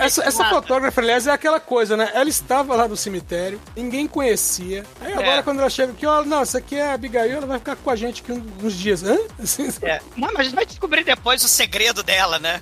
Essa, 0.01 0.23
essa 0.25 0.43
fotógrafa, 0.49 0.99
aliás, 0.99 1.27
é 1.27 1.31
aquela 1.31 1.59
coisa, 1.59 1.95
né? 1.95 2.11
Ela 2.15 2.27
estava 2.27 2.75
lá 2.75 2.85
no 2.87 2.97
cemitério, 2.97 3.61
ninguém 3.75 4.07
conhecia. 4.07 4.83
Aí 4.99 5.13
agora, 5.13 5.37
É. 5.37 5.43
quando 5.43 5.59
ela 5.59 5.69
chega 5.69 5.93
aqui, 5.93 6.05
ó, 6.05 6.23
não, 6.25 6.41
essa 6.41 6.57
aqui 6.57 6.75
é 6.75 6.87
a 6.87 6.93
Abigail, 6.93 7.37
ela 7.37 7.45
vai 7.45 7.59
ficar 7.59 7.75
com 7.77 7.89
a 7.89 7.95
gente 7.95 8.21
aqui 8.23 8.31
uns 8.61 8.73
dias. 8.73 9.03
Hã? 9.03 9.17
Assim, 9.41 9.69
É. 9.83 10.01
Não, 10.17 10.29
mas 10.33 10.39
a 10.39 10.43
gente 10.45 10.55
vai 10.55 10.65
descobrir 10.65 11.03
depois 11.05 11.43
o 11.45 11.47
segredo 11.47 12.01
dela, 12.03 12.39
né? 12.39 12.61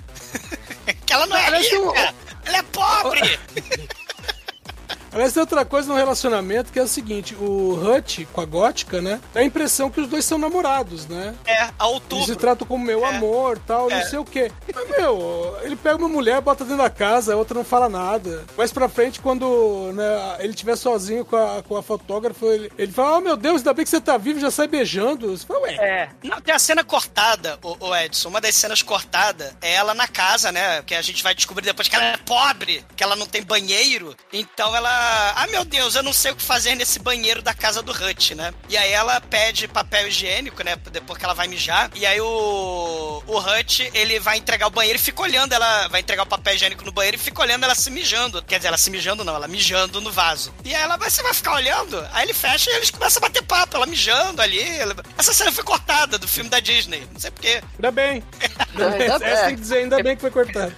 que 1.04 1.12
ela 1.12 1.26
não 1.26 1.36
é 1.36 1.58
rica, 1.60 2.14
ela 2.44 2.58
é 2.58 2.62
pobre. 2.62 3.40
Aliás, 5.12 5.32
tem 5.32 5.40
outra 5.40 5.64
coisa 5.64 5.88
no 5.88 5.94
relacionamento 5.94 6.72
que 6.72 6.78
é 6.78 6.82
o 6.82 6.88
seguinte: 6.88 7.34
o 7.34 7.74
Hut 7.74 8.26
com 8.32 8.40
a 8.40 8.44
gótica, 8.44 9.00
né? 9.00 9.20
Dá 9.32 9.40
a 9.40 9.44
impressão 9.44 9.90
que 9.90 10.00
os 10.00 10.08
dois 10.08 10.24
são 10.24 10.38
namorados, 10.38 11.06
né? 11.06 11.34
É, 11.44 11.62
a 11.78 11.88
Eles 12.10 12.26
se 12.26 12.36
tratam 12.36 12.66
como 12.66 12.84
meu 12.84 13.04
É. 13.04 13.08
amor 13.16 13.58
tal, 13.66 13.90
É. 13.90 13.96
não 14.00 14.06
sei 14.08 14.18
o 14.18 14.24
quê. 14.24 14.50
Mas, 14.74 14.88
meu, 14.88 15.56
ele 15.62 15.76
pega 15.76 15.96
uma 15.96 16.08
mulher, 16.08 16.40
bota 16.40 16.64
dentro 16.64 16.82
da 16.82 16.90
casa, 16.90 17.34
a 17.34 17.36
outra 17.36 17.54
não 17.58 17.64
fala 17.64 17.88
nada. 17.88 18.44
Mais 18.56 18.72
pra 18.72 18.88
frente, 18.88 19.20
quando 19.20 19.92
né, 19.94 20.36
ele 20.40 20.50
estiver 20.50 20.76
sozinho 20.76 21.24
com 21.24 21.36
a, 21.36 21.62
com 21.62 21.76
a 21.76 21.82
fotógrafa, 21.82 22.46
ele, 22.46 22.72
ele 22.78 22.92
fala: 22.92 23.18
Oh 23.18 23.20
meu 23.20 23.36
Deus, 23.36 23.58
ainda 23.58 23.74
bem 23.74 23.84
que 23.84 23.90
você 23.90 24.00
tá 24.00 24.16
vivo, 24.16 24.40
já 24.40 24.50
sai 24.50 24.66
beijando. 24.66 25.36
Você 25.36 25.46
fala, 25.46 25.60
ué. 25.60 25.74
É. 25.74 26.08
Não, 26.22 26.40
tem 26.40 26.54
a 26.54 26.58
cena 26.58 26.82
cortada, 26.84 27.58
o, 27.62 27.88
o 27.88 27.96
Edson. 27.96 28.28
Uma 28.28 28.40
das 28.40 28.54
cenas 28.54 28.82
cortadas 28.82 29.54
é 29.60 29.74
ela 29.74 29.92
na 29.94 30.08
casa, 30.08 30.50
né? 30.50 30.82
Que 30.82 30.94
a 30.94 31.02
gente 31.02 31.22
vai 31.22 31.34
descobrir 31.34 31.64
depois 31.66 31.86
que 31.88 31.94
ela 31.96 32.04
é 32.06 32.16
pobre, 32.18 32.84
que 32.96 33.02
ela 33.04 33.14
não 33.16 33.26
tem 33.26 33.42
banheiro. 33.42 34.16
Então 34.32 34.74
ela. 34.74 35.01
Ah, 35.36 35.46
meu 35.50 35.64
Deus, 35.64 35.94
eu 35.94 36.02
não 36.02 36.12
sei 36.12 36.32
o 36.32 36.36
que 36.36 36.42
fazer 36.42 36.74
nesse 36.74 36.98
banheiro 36.98 37.42
da 37.42 37.52
casa 37.54 37.82
do 37.82 37.92
Hut, 37.92 38.34
né? 38.34 38.52
E 38.68 38.76
aí 38.76 38.92
ela 38.92 39.20
pede 39.20 39.66
papel 39.68 40.08
higiênico, 40.08 40.62
né? 40.62 40.76
Depois 40.90 41.18
que 41.18 41.24
ela 41.24 41.34
vai 41.34 41.48
mijar. 41.48 41.90
E 41.94 42.06
aí 42.06 42.20
o. 42.20 43.22
O 43.26 43.38
Hut, 43.38 43.90
ele 43.94 44.18
vai 44.18 44.38
entregar 44.38 44.66
o 44.66 44.70
banheiro 44.70 44.98
e 44.98 45.02
fica 45.02 45.22
olhando 45.22 45.52
ela. 45.52 45.88
Vai 45.88 46.00
entregar 46.00 46.22
o 46.22 46.26
papel 46.26 46.54
higiênico 46.54 46.84
no 46.84 46.92
banheiro 46.92 47.16
e 47.16 47.20
fica 47.20 47.40
olhando 47.42 47.64
ela 47.64 47.74
se 47.74 47.90
mijando. 47.90 48.42
Quer 48.42 48.56
dizer, 48.58 48.68
ela 48.68 48.76
se 48.78 48.90
mijando 48.90 49.24
não, 49.24 49.34
ela 49.34 49.48
mijando 49.48 50.00
no 50.00 50.10
vaso. 50.12 50.52
E 50.64 50.74
aí 50.74 50.82
ela 50.82 50.96
vai, 50.96 51.10
você 51.10 51.22
vai 51.22 51.34
ficar 51.34 51.54
olhando? 51.54 52.06
Aí 52.12 52.24
ele 52.24 52.34
fecha 52.34 52.70
e 52.70 52.74
eles 52.74 52.90
começam 52.90 53.18
a 53.22 53.28
bater 53.28 53.42
papo, 53.42 53.76
ela 53.76 53.86
mijando 53.86 54.40
ali. 54.42 54.60
ela- 54.78 54.94
Essa 55.18 55.32
cena 55.32 55.50
foi 55.52 55.64
cortada 55.64 56.18
do 56.18 56.28
filme 56.28 56.50
da 56.50 56.60
Disney. 56.60 57.06
Não 57.12 57.20
sei 57.20 57.30
porquê. 57.30 57.62
Ainda 57.76 57.90
bem. 57.90 58.22
Ainda 58.74 59.18
bem. 59.18 59.36
tem 59.36 59.54
que 59.54 59.60
dizer, 59.60 59.78
ainda 59.78 60.02
bem 60.02 60.14
que 60.16 60.20
foi 60.22 60.30
cortado. 60.30 60.74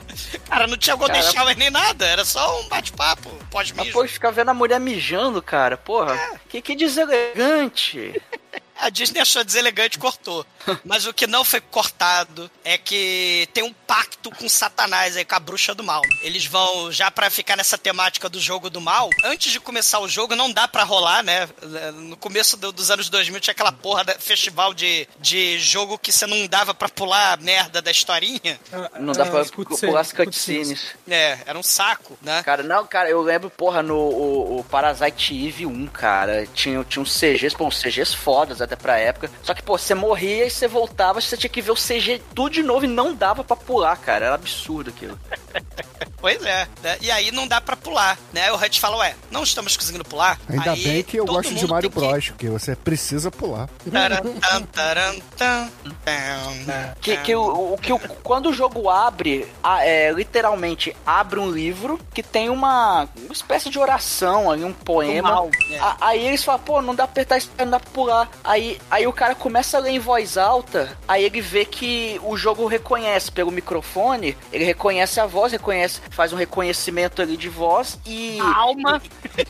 Cara, 0.48 0.66
não 0.66 0.76
tinha 0.76 0.96
Golden 0.96 1.20
Cara- 1.20 1.32
Shower 1.32 1.56
nem 1.56 1.70
nada, 1.70 2.04
era 2.06 2.24
só 2.24 2.60
um 2.60 2.68
bate-papo, 2.68 3.30
pós-mijo. 3.50 3.92
Ficar 4.14 4.30
vendo 4.30 4.50
a 4.50 4.54
mulher 4.54 4.80
mijando, 4.80 5.42
cara, 5.42 5.76
porra. 5.76 6.18
Que, 6.48 6.62
que 6.62 6.74
deselegante. 6.74 8.20
A 8.76 8.90
Disney 8.90 9.20
achou 9.20 9.44
deselegante 9.44 9.96
e 9.96 10.00
cortou. 10.00 10.44
Mas 10.84 11.06
o 11.06 11.12
que 11.12 11.26
não 11.26 11.44
foi 11.44 11.60
cortado 11.60 12.50
é 12.64 12.76
que 12.78 13.48
tem 13.52 13.62
um 13.64 13.72
pacto 13.72 14.30
com 14.30 14.48
Satanás 14.48 15.16
aí, 15.16 15.24
com 15.24 15.34
a 15.34 15.40
bruxa 15.40 15.74
do 15.74 15.82
mal. 15.84 16.02
Eles 16.22 16.46
vão, 16.46 16.90
já 16.90 17.10
pra 17.10 17.30
ficar 17.30 17.56
nessa 17.56 17.76
temática 17.78 18.28
do 18.28 18.40
jogo 18.40 18.70
do 18.70 18.80
mal, 18.80 19.08
antes 19.24 19.52
de 19.52 19.60
começar 19.60 19.98
o 20.00 20.08
jogo, 20.08 20.34
não 20.34 20.50
dá 20.52 20.66
pra 20.66 20.82
rolar, 20.84 21.22
né? 21.22 21.48
No 21.94 22.16
começo 22.16 22.56
do- 22.56 22.72
dos 22.72 22.90
anos 22.90 23.08
2000 23.08 23.40
tinha 23.40 23.52
aquela 23.52 23.72
porra 23.72 24.04
da 24.04 24.14
festival 24.18 24.72
de, 24.74 25.06
de 25.20 25.58
jogo 25.58 25.98
que 25.98 26.12
você 26.12 26.26
não 26.26 26.46
dava 26.46 26.74
pra 26.74 26.88
pular 26.88 27.32
a 27.32 27.36
merda 27.36 27.80
da 27.82 27.90
historinha. 27.90 28.58
Não 28.98 29.12
dá 29.12 29.24
Ah, 29.24 29.26
pra 29.30 29.44
cutscenes, 29.44 29.80
pular 29.80 30.00
as 30.00 30.12
cutscenes. 30.12 30.68
cutscenes. 30.68 30.96
É, 31.08 31.38
era 31.46 31.58
um 31.58 31.62
saco, 31.62 32.18
né? 32.22 32.42
Cara, 32.42 32.62
não, 32.62 32.86
cara, 32.86 33.08
eu 33.10 33.20
lembro, 33.22 33.50
porra, 33.50 33.82
no 33.82 33.94
o, 33.96 34.58
o 34.60 34.64
Parasite 34.64 35.46
Eve 35.46 35.66
1, 35.66 35.86
cara, 35.88 36.46
tinha, 36.54 36.82
tinha 36.84 37.02
uns 37.02 37.14
CGs, 37.18 37.56
pô, 37.56 37.66
uns 37.66 37.80
CGs 37.80 38.14
fodas 38.14 38.60
até 38.60 38.76
pra 38.76 38.98
época. 38.98 39.30
Só 39.42 39.54
que, 39.54 39.62
pô, 39.62 39.76
você 39.78 39.94
morria 39.94 40.46
e 40.46 40.50
você 40.54 40.68
voltava, 40.68 41.20
você 41.20 41.36
tinha 41.36 41.50
que 41.50 41.60
ver 41.62 41.70
o 41.72 41.74
CG 41.74 42.20
tudo 42.34 42.50
de 42.50 42.62
novo 42.62 42.84
e 42.84 42.88
não 42.88 43.14
dava 43.14 43.42
pra 43.44 43.56
pular, 43.56 43.96
cara. 43.96 44.26
Era 44.26 44.34
absurdo 44.34 44.90
aquilo. 44.90 45.18
Pois 46.20 46.42
é, 46.42 46.66
né? 46.82 46.96
E 47.02 47.10
aí 47.10 47.30
não 47.30 47.46
dá 47.46 47.60
pra 47.60 47.76
pular, 47.76 48.18
né? 48.32 48.50
O 48.50 48.56
Hut 48.56 48.80
fala, 48.80 48.96
ué, 48.96 49.14
não 49.30 49.42
estamos 49.42 49.76
conseguindo 49.76 50.04
pular? 50.06 50.40
Ainda 50.48 50.72
Aí 50.72 50.82
bem 50.82 51.02
que 51.02 51.18
eu 51.18 51.26
gosto 51.26 51.54
de 51.54 51.66
Mario 51.66 51.90
tem 51.90 52.00
que- 52.00 52.08
Bros, 52.08 52.28
porque 52.28 52.48
você 52.48 52.74
precisa 52.74 53.30
pular. 53.30 53.68
Que, 57.00 57.16
que, 57.18 57.34
o, 57.36 57.76
que 57.76 57.92
o, 57.92 57.98
quando 58.22 58.48
o 58.48 58.54
jogo 58.54 58.88
abre, 58.88 59.46
a- 59.62 59.84
é, 59.84 60.10
literalmente 60.12 60.96
abre 61.04 61.38
um 61.38 61.50
livro 61.50 62.00
que 62.14 62.22
tem 62.22 62.48
uma, 62.48 63.06
uma 63.18 63.32
espécie 63.32 63.68
de 63.68 63.78
oração 63.78 64.50
ali, 64.50 64.64
um 64.64 64.72
poema. 64.72 65.28
mal, 65.30 65.50
é. 65.70 65.78
A- 65.78 65.96
aí 66.00 66.26
eles 66.26 66.42
falam, 66.42 66.60
pô, 66.62 66.80
não 66.80 66.94
dá 66.94 67.04
pra 67.06 67.12
apertar 67.12 67.36
isso, 67.36 67.50
não 67.58 67.68
dá 67.70 67.78
pra 67.80 67.90
pular. 67.90 68.30
Aí, 68.42 68.80
aí 68.90 69.06
o 69.06 69.12
cara 69.12 69.34
começa 69.34 69.76
a 69.76 69.80
ler 69.80 69.90
em 69.90 69.98
voz 69.98 70.38
alta, 70.38 70.43
aí 71.08 71.24
ele 71.24 71.40
vê 71.40 71.64
que 71.64 72.20
o 72.22 72.36
jogo 72.36 72.66
reconhece 72.66 73.30
pelo 73.30 73.50
microfone, 73.50 74.36
ele 74.52 74.64
reconhece 74.64 75.20
a 75.20 75.26
voz 75.26 75.52
reconhece, 75.52 76.00
faz 76.10 76.32
um 76.32 76.36
reconhecimento 76.36 77.22
ali 77.22 77.36
de 77.36 77.48
voz 77.48 77.98
e. 78.06 78.38
Alma. 78.40 79.00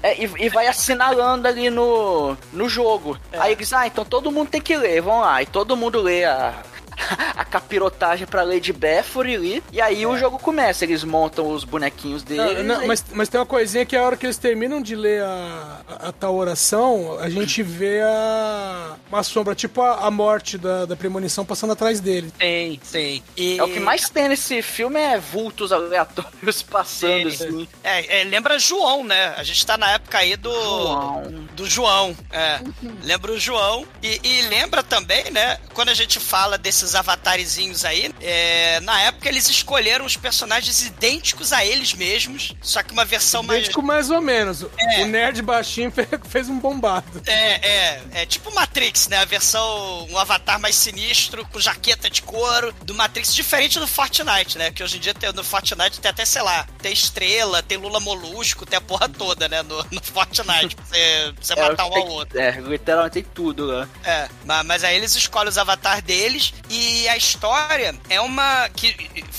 É, 0.03 0.23
e, 0.23 0.31
e 0.39 0.49
vai 0.49 0.67
assinalando 0.67 1.49
ali 1.49 1.71
no, 1.71 2.37
no 2.53 2.69
jogo. 2.69 3.19
Aí 3.33 3.53
eles, 3.53 3.73
ah, 3.73 3.87
então 3.87 4.05
todo 4.05 4.31
mundo 4.31 4.49
tem 4.49 4.61
que 4.61 4.77
ler, 4.77 5.01
vamos 5.03 5.23
lá. 5.23 5.43
E 5.43 5.47
todo 5.47 5.77
mundo 5.77 6.01
lê 6.01 6.25
a, 6.25 6.55
a 7.37 7.45
capirotagem 7.45 8.27
pra 8.27 8.43
Lady 8.43 8.73
Bathory 8.73 9.35
ali. 9.35 9.63
E 9.73 9.81
aí 9.81 10.07
o 10.07 10.17
jogo 10.17 10.39
começa, 10.39 10.85
eles 10.85 11.05
montam 11.05 11.51
os 11.51 11.65
bonequinhos 11.65 12.23
deles. 12.23 12.57
Não, 12.59 12.63
não, 12.75 12.81
aí- 12.81 12.87
mas, 12.87 13.05
mas 13.13 13.29
tem 13.29 13.39
uma 13.41 13.47
coisinha 13.47 13.85
que 13.85 13.97
a 13.97 14.03
hora 14.03 14.17
que 14.17 14.27
eles 14.27 14.39
terminam 14.39 14.81
de 14.81 14.95
ler 14.95 15.23
a, 15.23 15.81
a, 15.89 16.09
a 16.09 16.13
tal 16.13 16.35
oração, 16.35 17.19
a 17.21 17.29
gente 17.29 17.63
vê 17.63 18.01
a, 18.03 18.97
uma 19.09 19.23
sombra, 19.23 19.55
tipo 19.55 19.81
a, 19.83 20.07
a 20.07 20.11
morte 20.11 20.59
da, 20.59 20.85
da 20.87 20.97
premonição 20.97 21.45
passando 21.45 21.73
atrás 21.73 22.01
dele. 22.01 22.33
Sim, 22.41 22.81
sim. 22.83 23.23
E... 23.37 23.59
É 23.59 23.63
o 23.63 23.69
que 23.69 23.81
mais 23.81 24.09
tem 24.09 24.29
nesse 24.29 24.63
filme 24.63 24.99
é 25.01 25.19
vultos 25.19 25.73
aleatórios 25.73 26.63
passando, 26.63 27.31
Sim. 27.31 27.47
assim. 27.47 27.69
É, 27.83 28.21
é, 28.21 28.25
lembra 28.25 28.59
João, 28.59 29.05
né? 29.05 29.35
A 29.37 29.43
gente 29.43 29.65
tá 29.65 29.77
na 29.77 29.93
época 29.93 30.19
aí 30.19 30.37
do. 30.37 30.51
João. 30.53 31.23
Do 31.55 31.67
João. 31.69 32.17
É. 32.31 32.61
Lembra 33.03 33.33
o 33.33 33.39
João. 33.39 33.87
E, 34.03 34.21
e 34.23 34.43
lembra 34.43 34.83
também, 34.83 35.31
né? 35.31 35.59
Quando 35.73 35.89
a 35.89 35.95
gente 35.95 36.19
fala 36.21 36.59
desses 36.85 36.95
avatarezinhos 36.95 37.85
aí, 37.85 38.13
é, 38.21 38.79
na 38.81 39.01
época 39.03 39.29
eles 39.29 39.49
escolheram 39.49 40.05
os 40.05 40.17
personagens 40.17 40.83
idênticos 40.83 41.53
a 41.53 41.65
eles 41.65 41.95
mesmos, 41.95 42.53
só 42.63 42.83
que 42.83 42.93
uma 42.93 43.05
versão 43.05 43.43
mais. 43.43 43.61
Idêntico 43.61 43.83
mais 43.83 44.11
ou 44.11 44.21
menos. 44.21 44.65
É. 44.79 45.03
O 45.03 45.07
nerd 45.07 45.41
baixinho 45.43 45.91
fe- 45.93 46.07
fez 46.29 46.49
um 46.49 46.59
bombado. 46.59 47.23
É, 47.27 47.69
é, 47.69 48.03
é 48.13 48.27
tipo 48.27 48.53
Matrix, 48.55 49.09
né? 49.09 49.19
A 49.19 49.25
versão, 49.25 50.07
um 50.11 50.19
avatar 50.19 50.61
mais 50.61 50.77
sinistro, 50.77 51.45
com 51.47 51.59
jaqueta 51.59 52.09
de 52.11 52.23
couro, 52.23 52.73
do 52.83 52.95
Matrix, 52.95 53.35
diferente 53.35 53.79
do 53.79 53.87
Fortnite, 53.87 54.59
né? 54.59 54.71
Que 54.71 54.83
hoje 54.83 54.97
em 54.99 55.01
dia 55.01 55.15
tem, 55.15 55.33
no 55.33 55.43
Fortnite 55.45 56.01
tem 56.01 56.11
até, 56.11 56.25
sei 56.25 56.43
lá, 56.43 56.67
tem 56.83 56.93
estrela, 56.93 57.63
tem 57.63 57.79
Lula 57.79 58.01
Molusco, 58.01 58.67
tem 58.67 58.77
a 58.77 58.81
porra 58.81 59.09
toda, 59.09 59.49
né? 59.49 59.63
No, 59.63 59.77
no 59.91 60.03
Fortnite, 60.03 60.77
pra 60.77 60.85
você, 60.85 61.33
pra 61.35 61.45
você 61.45 61.53
É, 61.55 61.57
matar 61.69 61.87
um 61.87 61.91
tem- 61.91 62.03
ao 62.03 62.09
outro. 62.09 62.39
É, 62.39 62.51
literalmente 62.61 63.15
tem 63.15 63.23
tudo 63.25 63.65
lá. 63.67 63.89
É, 64.05 64.29
ma- 64.45 64.63
mas 64.63 64.85
aí 64.85 64.97
eles 64.97 65.15
escolhem 65.17 65.49
os 65.49 65.59
avatares 65.59 66.03
deles 66.05 66.53
e 66.69 66.74
a 67.09 67.17
história 67.17 67.95
é 68.09 68.21
uma 68.21 68.69
que, 68.71 68.95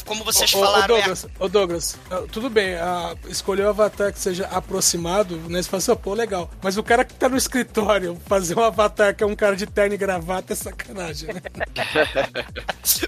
como 0.06 0.24
vocês 0.24 0.54
Ô, 0.54 0.58
ô, 0.58 0.62
falaram, 0.62 0.96
é 0.96 1.00
Douglas, 1.00 1.28
ô 1.40 1.48
Douglas, 1.48 1.98
ah, 2.10 2.24
tudo 2.32 2.50
bem, 2.50 2.76
ah, 2.76 3.16
escolher 3.28 3.64
o 3.64 3.70
avatar 3.70 4.14
que 4.14 4.20
seja 4.20 4.46
aproximado, 4.48 5.38
né? 5.50 5.62
Você 5.62 5.70
fala 5.70 5.78
assim, 5.80 5.92
"Ah, 5.92 5.96
pô, 5.96 6.14
legal. 6.14 6.50
Mas 6.62 6.78
o 6.78 6.84
cara 6.84 7.04
que 7.04 7.14
tá 7.14 7.28
no 7.30 7.38
escritório 7.38 8.20
fazer 8.28 8.58
um 8.58 8.64
avatar 8.64 9.16
que 9.16 9.24
é 9.24 9.28
um 9.28 9.36
cara 9.36 9.56
de 9.56 9.66
terno 9.66 9.96
e 9.96 9.98
gravata 9.98 10.54
é 10.54 10.56
sacanagem, 10.56 11.30
né? 11.34 11.42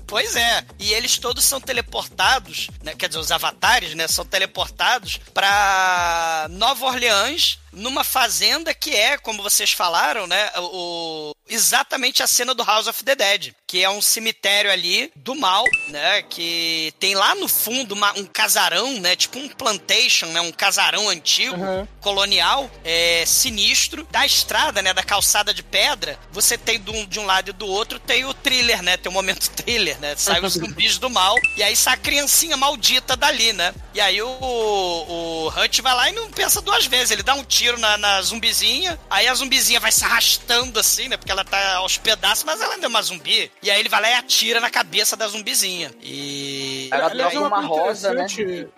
Pois 0.05 0.35
é, 0.35 0.63
e 0.79 0.93
eles 0.93 1.17
todos 1.17 1.43
são 1.43 1.59
teleportados, 1.59 2.69
né, 2.83 2.93
quer 2.97 3.07
dizer, 3.07 3.19
os 3.19 3.31
avatares, 3.31 3.93
né, 3.93 4.07
são 4.07 4.25
teleportados 4.25 5.19
pra 5.33 6.47
Nova 6.49 6.85
Orleans, 6.85 7.59
numa 7.77 8.03
fazenda 8.03 8.73
que 8.73 8.91
é, 8.95 9.17
como 9.17 9.41
vocês 9.43 9.71
falaram, 9.71 10.27
né, 10.27 10.49
o, 10.57 11.33
exatamente 11.49 12.21
a 12.23 12.27
cena 12.27 12.53
do 12.53 12.63
House 12.63 12.87
of 12.87 13.03
the 13.03 13.15
Dead, 13.15 13.53
que 13.65 13.83
é 13.83 13.89
um 13.89 14.01
cemitério 14.01 14.71
ali 14.71 15.11
do 15.15 15.35
mal, 15.35 15.63
né, 15.89 16.21
que 16.23 16.93
tem 16.99 17.15
lá 17.15 17.35
no 17.35 17.47
fundo 17.47 17.93
uma- 17.93 18.13
um 18.17 18.25
casarão, 18.25 18.99
né, 18.99 19.15
tipo 19.15 19.37
um 19.39 19.47
plantation, 19.49 20.27
né, 20.27 20.41
um 20.41 20.51
casarão 20.51 21.07
antigo, 21.09 21.55
Uhum. 21.55 21.87
colonial, 22.01 22.69
é, 22.83 23.23
sinistro. 23.25 24.07
Da 24.09 24.25
estrada, 24.25 24.81
né, 24.81 24.93
da 24.93 25.03
calçada 25.03 25.53
de 25.53 25.61
pedra, 25.63 26.17
você 26.31 26.57
tem 26.57 26.79
de 26.79 26.89
um, 26.91 27.05
de 27.05 27.19
um 27.19 27.25
lado 27.25 27.49
e 27.49 27.53
do 27.53 27.67
outro, 27.67 27.99
tem 27.99 28.25
o 28.25 28.33
thriller, 28.33 28.81
né, 28.81 28.97
tem 28.97 29.09
o 29.09 29.13
momento 29.13 29.49
thriller, 29.51 29.99
né, 29.99 30.15
sai 30.17 30.41
os 30.41 30.53
zumbis 30.57 30.97
do 30.97 31.09
mal, 31.09 31.35
e 31.55 31.63
aí 31.63 31.75
sai 31.75 31.93
a 31.95 31.97
criancinha 31.97 32.55
maldita 32.57 33.15
dali, 33.15 33.53
né. 33.53 33.73
E 33.93 33.99
aí 34.01 34.21
o, 34.21 34.27
o 34.29 35.49
Hunt 35.55 35.81
vai 35.81 35.93
lá 35.93 36.09
e 36.09 36.13
não 36.13 36.29
pensa 36.31 36.61
duas 36.61 36.85
vezes, 36.85 37.11
ele 37.11 37.23
dá 37.23 37.33
um 37.33 37.43
tiro 37.43 37.66
na, 37.75 37.97
na 37.97 38.21
zumbizinha, 38.21 38.99
aí 39.09 39.27
a 39.27 39.33
zumbizinha 39.33 39.79
vai 39.79 39.91
se 39.91 40.03
arrastando 40.05 40.79
assim, 40.79 41.07
né, 41.09 41.17
porque 41.17 41.31
ela 41.31 41.43
tá 41.43 41.75
aos 41.77 41.97
pedaços, 41.97 42.43
mas 42.43 42.61
ela 42.61 42.75
ainda 42.75 42.85
é 42.85 42.89
uma 42.89 43.01
zumbi. 43.01 43.51
E 43.61 43.71
aí 43.71 43.79
ele 43.79 43.89
vai 43.89 44.01
lá 44.01 44.09
e 44.09 44.13
atira 44.13 44.59
na 44.59 44.69
cabeça 44.69 45.15
da 45.15 45.27
zumbizinha. 45.27 45.91
E... 46.01 46.89
Ela 46.91 47.07
Aliás, 47.07 47.33
droga 47.33 47.47
uma 47.47 47.61
rosa, 47.61 48.13
né? 48.13 48.27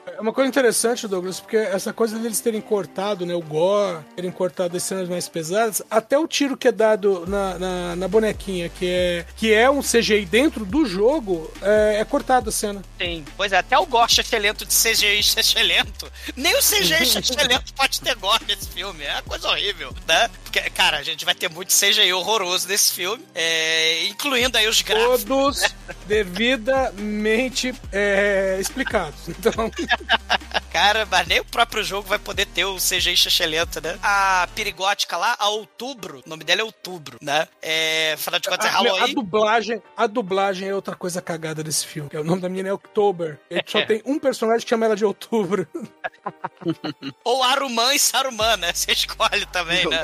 É 0.08 0.22
uma 0.22 0.34
coisa 0.34 0.48
interessante, 0.48 1.08
Douglas, 1.08 1.40
porque 1.40 1.58
essa 1.58 1.92
coisa 1.92 2.18
deles 2.18 2.40
terem 2.40 2.62
cortado, 2.62 3.26
né, 3.26 3.36
o 3.36 3.42
gore, 3.42 4.04
terem 4.16 4.32
cortado 4.32 4.76
as 4.78 4.84
cenas 4.84 5.10
mais 5.10 5.28
pesadas, 5.28 5.82
até 5.90 6.18
o 6.18 6.28
tiro 6.28 6.58
que 6.58 6.68
é 6.68 6.72
dado 6.72 7.26
na, 7.28 7.60
na, 7.60 7.96
na 7.96 8.08
bonequinha, 8.08 8.70
que 8.70 8.88
é, 8.88 9.26
que 9.36 9.54
é 9.54 9.70
um 9.70 9.82
CGI 9.82 10.26
dentro 10.26 10.66
do 10.66 10.86
jogo, 10.86 11.52
é, 11.62 11.98
é 12.00 12.06
cortado 12.06 12.50
a 12.50 12.52
cena. 12.52 12.82
Sim, 12.98 13.26
pois 13.36 13.52
é, 13.52 13.58
até 13.58 13.78
o 13.78 13.86
gore 13.86 14.12
excelente 14.20 14.66
de 14.66 14.74
CGI 14.74 15.20
excelente. 15.20 16.06
Nem 16.36 16.56
o 16.56 16.60
CGI 16.60 17.20
excelente 17.20 17.74
pode 17.76 18.02
ter 18.02 18.16
gore 18.16 18.44
nesse 18.48 18.68
filme. 18.70 18.79
É 18.82 18.86
uma 18.86 19.22
coisa 19.24 19.50
horrível, 19.50 19.94
né? 20.08 20.30
Porque, 20.44 20.62
cara, 20.70 20.98
a 20.98 21.04
gente 21.04 21.26
vai 21.26 21.36
ter 21.36 21.50
muito 21.50 21.74
CGI 21.74 22.14
horroroso 22.14 22.68
nesse 22.68 22.94
filme, 22.94 23.24
é, 23.36 24.06
incluindo 24.06 24.58
aí 24.58 24.68
os 24.68 24.82
gráficos. 24.82 25.26
Todos 25.26 25.76
devidamente 26.08 27.74
é, 27.92 28.58
explicados. 28.60 29.28
Então, 29.28 29.52
Cara, 30.72 31.08
mas 31.10 31.28
nem 31.28 31.40
o 31.40 31.46
próprio 31.46 31.84
jogo 31.84 32.08
vai 32.08 32.20
poder 32.20 32.46
ter 32.46 32.66
o 32.66 32.76
CGI 32.76 33.14
excelente, 33.14 33.82
né? 33.82 33.98
A 34.04 34.48
perigótica 34.56 35.18
lá, 35.18 35.36
a 35.40 35.50
Outubro, 35.50 36.22
o 36.26 36.30
nome 36.30 36.44
dela 36.44 36.62
é 36.62 36.64
Outubro, 36.64 37.18
né? 37.22 37.48
É, 37.62 38.14
afinal 38.14 38.40
de 38.40 38.50
contas, 38.50 38.66
é 38.66 38.70
a, 38.70 38.72
a 38.72 38.76
Halloween. 38.76 39.14
dublagem, 39.14 39.82
a 39.98 40.08
dublagem 40.08 40.70
é 40.70 40.76
outra 40.76 40.96
coisa 40.96 41.22
cagada 41.22 41.64
desse 41.64 41.86
filme. 41.86 42.10
O 42.14 42.24
nome 42.24 42.42
da 42.42 42.50
menina 42.50 42.70
é 42.70 42.74
October. 42.74 43.40
Ele 43.50 43.64
só 43.66 43.86
tem 43.86 44.02
um 44.06 44.20
personagem 44.20 44.64
que 44.64 44.70
chama 44.70 44.86
ela 44.86 44.96
de 44.96 45.06
Outubro. 45.06 45.68
Ou 47.24 47.44
Aruman 47.44 47.94
e 47.94 48.00
Saruman, 48.00 48.58
né? 48.58 48.72
Você 48.74 48.92
escolhe 48.92 49.46
também, 49.48 49.88
né? 49.88 50.04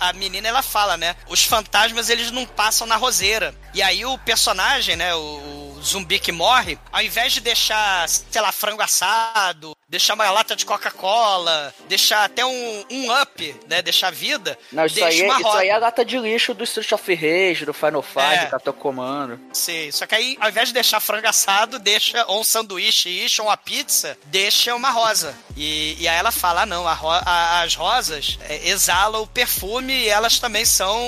a 0.00 0.12
menina 0.12 0.48
ela 0.48 0.62
fala, 0.62 0.96
né? 0.96 1.16
Os 1.28 1.44
fantasmas 1.44 2.10
eles 2.10 2.30
não 2.30 2.46
passam 2.46 2.86
na 2.86 2.96
roseira. 2.96 3.54
E 3.72 3.82
aí 3.82 4.04
o 4.04 4.18
personagem, 4.18 4.96
né? 4.96 5.14
O 5.14 5.73
zumbi 5.84 6.18
que 6.18 6.32
morre, 6.32 6.78
ao 6.92 7.02
invés 7.02 7.32
de 7.32 7.40
deixar, 7.40 8.08
sei 8.08 8.40
lá, 8.40 8.50
frango 8.52 8.82
assado, 8.82 9.76
deixar 9.88 10.14
uma 10.14 10.28
lata 10.30 10.56
de 10.56 10.64
Coca-Cola, 10.64 11.72
deixar 11.88 12.24
até 12.24 12.44
um, 12.44 12.84
um 12.90 13.20
up, 13.22 13.56
né? 13.68 13.82
Deixar 13.82 14.10
vida, 14.10 14.58
Não, 14.72 14.86
isso 14.86 14.94
deixa 14.96 15.08
aí, 15.08 15.20
é, 15.22 15.26
isso 15.34 15.42
roda. 15.42 15.58
aí 15.60 15.68
é 15.68 15.72
a 15.72 15.78
lata 15.78 16.04
de 16.04 16.18
lixo 16.18 16.54
do 16.54 16.64
Street 16.64 16.90
of 16.92 17.14
Rage, 17.14 17.64
do 17.64 17.74
Final 17.74 18.02
Fight, 18.02 18.20
É. 18.34 18.44
do 18.46 18.50
Capitão 18.50 18.72
Comando. 18.72 19.40
Sim, 19.52 19.90
só 19.92 20.06
que 20.06 20.14
aí, 20.14 20.36
ao 20.40 20.48
invés 20.48 20.68
de 20.68 20.74
deixar 20.74 21.00
frango 21.00 21.28
assado, 21.28 21.78
deixa 21.78 22.24
ou 22.26 22.40
um 22.40 22.44
sanduíche 22.44 23.08
isso, 23.08 23.42
ou 23.42 23.48
uma 23.48 23.56
pizza, 23.56 24.16
deixa 24.26 24.74
uma 24.74 24.90
rosa. 24.90 25.34
E, 25.56 25.96
e 26.00 26.08
aí 26.08 26.16
ela 26.16 26.32
fala, 26.32 26.62
ah, 26.62 26.66
não, 26.66 26.86
a 26.88 26.94
ro- 26.94 27.10
a- 27.10 27.62
as 27.62 27.74
rosas 27.74 28.38
é, 28.48 28.68
exalam 28.68 29.22
o 29.22 29.26
perfume 29.26 29.92
e 29.92 30.08
elas 30.08 30.38
também 30.38 30.64
são 30.64 30.98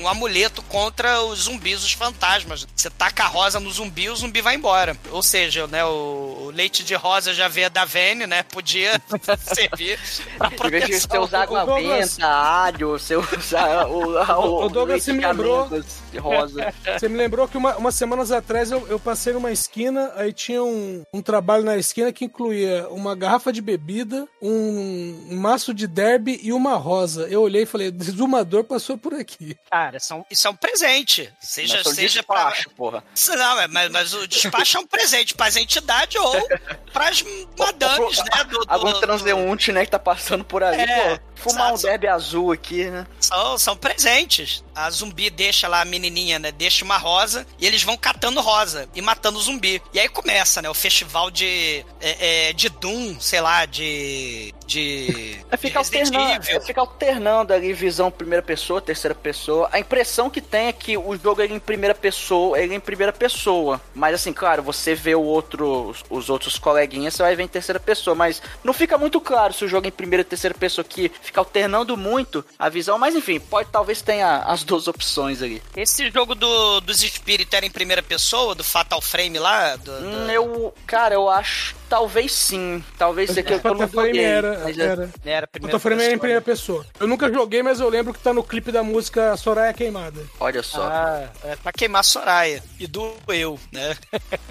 um 0.00 0.08
amuleto 0.08 0.62
contra 0.62 1.22
os 1.22 1.40
zumbis, 1.40 1.84
os 1.84 1.92
fantasmas. 1.92 2.66
Você 2.74 2.90
taca 2.90 3.24
a 3.24 3.28
rosa 3.28 3.60
no 3.60 3.70
zumbi, 3.70 4.08
o 4.14 4.16
zumbi 4.16 4.40
vai 4.40 4.54
embora. 4.54 4.96
Ou 5.10 5.22
seja, 5.22 5.66
né, 5.66 5.84
o, 5.84 6.44
o 6.46 6.50
leite 6.54 6.82
de 6.84 6.94
rosa 6.94 7.34
já 7.34 7.48
veio 7.48 7.68
da 7.70 7.84
Vene, 7.84 8.26
né, 8.26 8.42
podia 8.44 9.00
servir 9.54 9.98
pra 10.38 10.68
Em 10.68 10.70
vez 10.70 10.86
de 10.86 11.00
você 11.00 11.08
proteção. 11.08 11.22
usar 11.24 11.42
água 11.42 11.62
o 11.62 11.66
Douglas- 11.66 12.16
benta, 12.16 12.26
alho, 12.28 12.88
você 12.90 13.16
usa 13.16 13.86
o, 13.86 14.14
o, 14.40 14.64
O 14.64 14.68
Douglas 14.68 14.88
leite 14.88 15.04
se 15.04 15.12
me 15.12 15.18
de 15.20 15.26
lembrou. 15.26 15.68
de 16.12 16.18
rosa. 16.18 16.72
Você 16.98 17.08
me 17.08 17.16
lembrou 17.16 17.48
que 17.48 17.56
uma, 17.56 17.76
umas 17.76 17.94
semanas 17.96 18.30
atrás 18.30 18.70
eu, 18.70 18.86
eu 18.86 19.00
passei 19.00 19.32
numa 19.32 19.50
esquina, 19.50 20.12
aí 20.14 20.32
tinha 20.32 20.62
um, 20.62 21.02
um 21.12 21.20
trabalho 21.20 21.64
na 21.64 21.76
esquina 21.76 22.12
que 22.12 22.24
incluía 22.24 22.86
uma 22.88 23.16
garrafa 23.16 23.52
de 23.52 23.60
bebida, 23.60 24.26
um, 24.40 25.28
um 25.30 25.36
maço 25.36 25.74
de 25.74 25.86
derby 25.88 26.38
e 26.42 26.52
uma 26.52 26.76
rosa. 26.76 27.26
Eu 27.28 27.42
olhei 27.42 27.62
e 27.62 27.66
falei, 27.66 27.90
desumador 27.90 28.62
passou 28.64 28.96
por 28.96 29.12
aqui. 29.14 29.56
Cara, 29.70 29.98
são, 29.98 30.24
isso 30.30 30.46
é 30.46 30.50
um 30.50 30.54
presente. 30.56 31.32
Seja, 31.40 31.82
Mas 31.84 31.94
seja 31.96 32.22
pra, 32.22 32.44
despacho, 32.50 32.70
porra. 32.70 33.02
Isso 33.14 33.34
Não, 33.34 33.60
é, 33.60 33.66
mas, 33.66 33.90
mas 34.04 34.14
o 34.14 34.26
despacho 34.28 34.76
é 34.76 34.80
um 34.80 34.86
presente 34.86 35.34
para 35.34 35.46
as 35.46 35.56
entidades 35.56 36.20
ou 36.20 36.48
para 36.92 37.08
as 37.08 37.22
madames, 37.58 38.18
né? 38.18 38.44
Do, 38.44 38.58
do- 38.58 38.64
Algum 38.68 38.92
transeunte, 39.00 39.72
né, 39.72 39.84
que 39.84 39.90
tá 39.90 39.98
passando 39.98 40.44
por 40.44 40.62
ali, 40.62 40.82
É, 40.82 41.16
pô. 41.16 41.22
Fumar 41.34 41.72
um 41.72 41.74
exato. 41.74 41.86
derby 41.88 42.08
azul 42.08 42.52
aqui, 42.52 42.84
né? 42.84 43.06
são, 43.20 43.58
são 43.58 43.76
presentes. 43.76 44.62
A 44.74 44.90
zumbi 44.90 45.30
deixa 45.30 45.68
lá 45.68 45.82
a 45.82 45.84
menininha, 45.84 46.38
né? 46.38 46.52
Deixa 46.52 46.84
uma 46.84 46.96
rosa 46.96 47.46
e 47.58 47.66
eles 47.66 47.82
vão 47.82 47.96
catando 47.96 48.40
rosa 48.40 48.88
e 48.94 49.00
matando 49.00 49.38
o 49.38 49.42
zumbi. 49.42 49.80
E 49.92 50.00
aí 50.00 50.08
começa, 50.08 50.60
né? 50.60 50.68
O 50.68 50.74
festival 50.74 51.30
de. 51.30 51.84
É, 52.00 52.48
é, 52.48 52.52
de 52.52 52.68
Doom, 52.68 53.20
sei 53.20 53.40
lá, 53.40 53.66
de. 53.66 54.54
De. 54.66 55.34
É 55.54 55.56
ficar 55.56 55.82
de 55.82 55.86
alternando, 55.86 56.48
é 56.48 56.60
ficar 56.60 56.80
alternando 56.80 57.52
ali 57.52 57.72
visão 57.72 58.10
primeira 58.10 58.42
pessoa, 58.42 58.80
terceira 58.80 59.14
pessoa. 59.14 59.68
A 59.70 59.78
impressão 59.78 60.28
que 60.28 60.40
tem 60.40 60.66
é 60.66 60.72
que 60.72 60.96
o 60.96 61.16
jogo 61.16 61.42
é 61.42 61.46
em 61.46 61.60
primeira 61.60 61.94
pessoa, 61.94 62.58
ele 62.58 62.72
é 62.72 62.76
em 62.76 62.80
primeira 62.80 63.12
pessoa. 63.12 63.80
Mas 63.94 64.14
assim, 64.16 64.32
claro, 64.32 64.62
você 64.62 64.94
vê 64.94 65.14
o 65.14 65.22
outro, 65.22 65.90
os, 65.90 66.04
os 66.10 66.28
outros 66.28 66.58
coleguinhas, 66.58 67.14
você 67.14 67.22
vai 67.22 67.36
ver 67.36 67.44
em 67.44 67.48
terceira 67.48 67.78
pessoa, 67.78 68.16
mas 68.16 68.42
não 68.64 68.72
fica 68.72 68.98
muito 68.98 69.20
claro 69.20 69.52
se 69.52 69.64
o 69.64 69.68
jogo 69.68 69.86
é 69.86 69.88
em 69.88 69.92
primeira 69.92 70.22
e 70.22 70.24
terceira 70.24 70.54
pessoa 70.56 70.84
que 70.84 71.12
fica 71.24 71.40
alternando 71.40 71.96
muito 71.96 72.44
a 72.58 72.68
visão, 72.68 72.98
mas 72.98 73.14
enfim, 73.14 73.40
pode 73.40 73.68
talvez 73.70 74.00
tenha 74.02 74.38
as 74.46 74.62
duas 74.62 74.86
opções 74.86 75.42
ali. 75.42 75.62
Esse 75.76 76.10
jogo 76.10 76.34
do, 76.34 76.80
dos 76.80 77.02
espíritos 77.02 77.52
era 77.54 77.66
em 77.66 77.70
primeira 77.70 78.02
pessoa, 78.02 78.54
do 78.54 78.62
Fatal 78.62 79.00
Frame 79.00 79.38
lá? 79.38 79.76
Do, 79.76 79.84
do- 80.00 80.04
Hum, 80.06 80.30
eu, 80.30 80.74
cara, 80.86 81.14
eu 81.14 81.28
acho, 81.28 81.74
talvez 81.94 82.32
sim, 82.32 82.82
talvez 82.98 83.30
seja 83.30 83.42
que 83.44 83.52
eu, 83.52 83.60
eu 83.62 83.74
não 83.74 83.86
joguei, 83.88 84.20
era, 84.24 84.58
mas 84.64 84.76
é- 84.76 84.82
era. 84.82 85.10
Era 85.24 85.44
a 85.44 85.48
primeira 85.48 85.78
Frame 85.78 86.02
era 86.02 86.04
em 86.06 86.08
pessoa, 86.08 86.18
primeira 86.18 86.40
pessoa. 86.42 86.86
Eu 86.98 87.06
nunca 87.06 87.32
joguei, 87.32 87.62
mas 87.62 87.78
eu 87.78 87.88
lembro 87.88 88.12
que 88.12 88.18
tá 88.18 88.34
no 88.34 88.42
clipe 88.42 88.72
da 88.72 88.82
música 88.82 89.36
Soraya 89.36 89.72
Queimada. 89.72 90.20
olha 90.40 90.60
só. 90.60 90.82
Ah, 90.82 91.28
é 91.44 91.54
pra 91.54 91.72
queimar 91.72 92.02
Soraya. 92.02 92.60
E 92.80 92.88
do 92.88 93.12
eu, 93.28 93.60
né? 93.70 93.94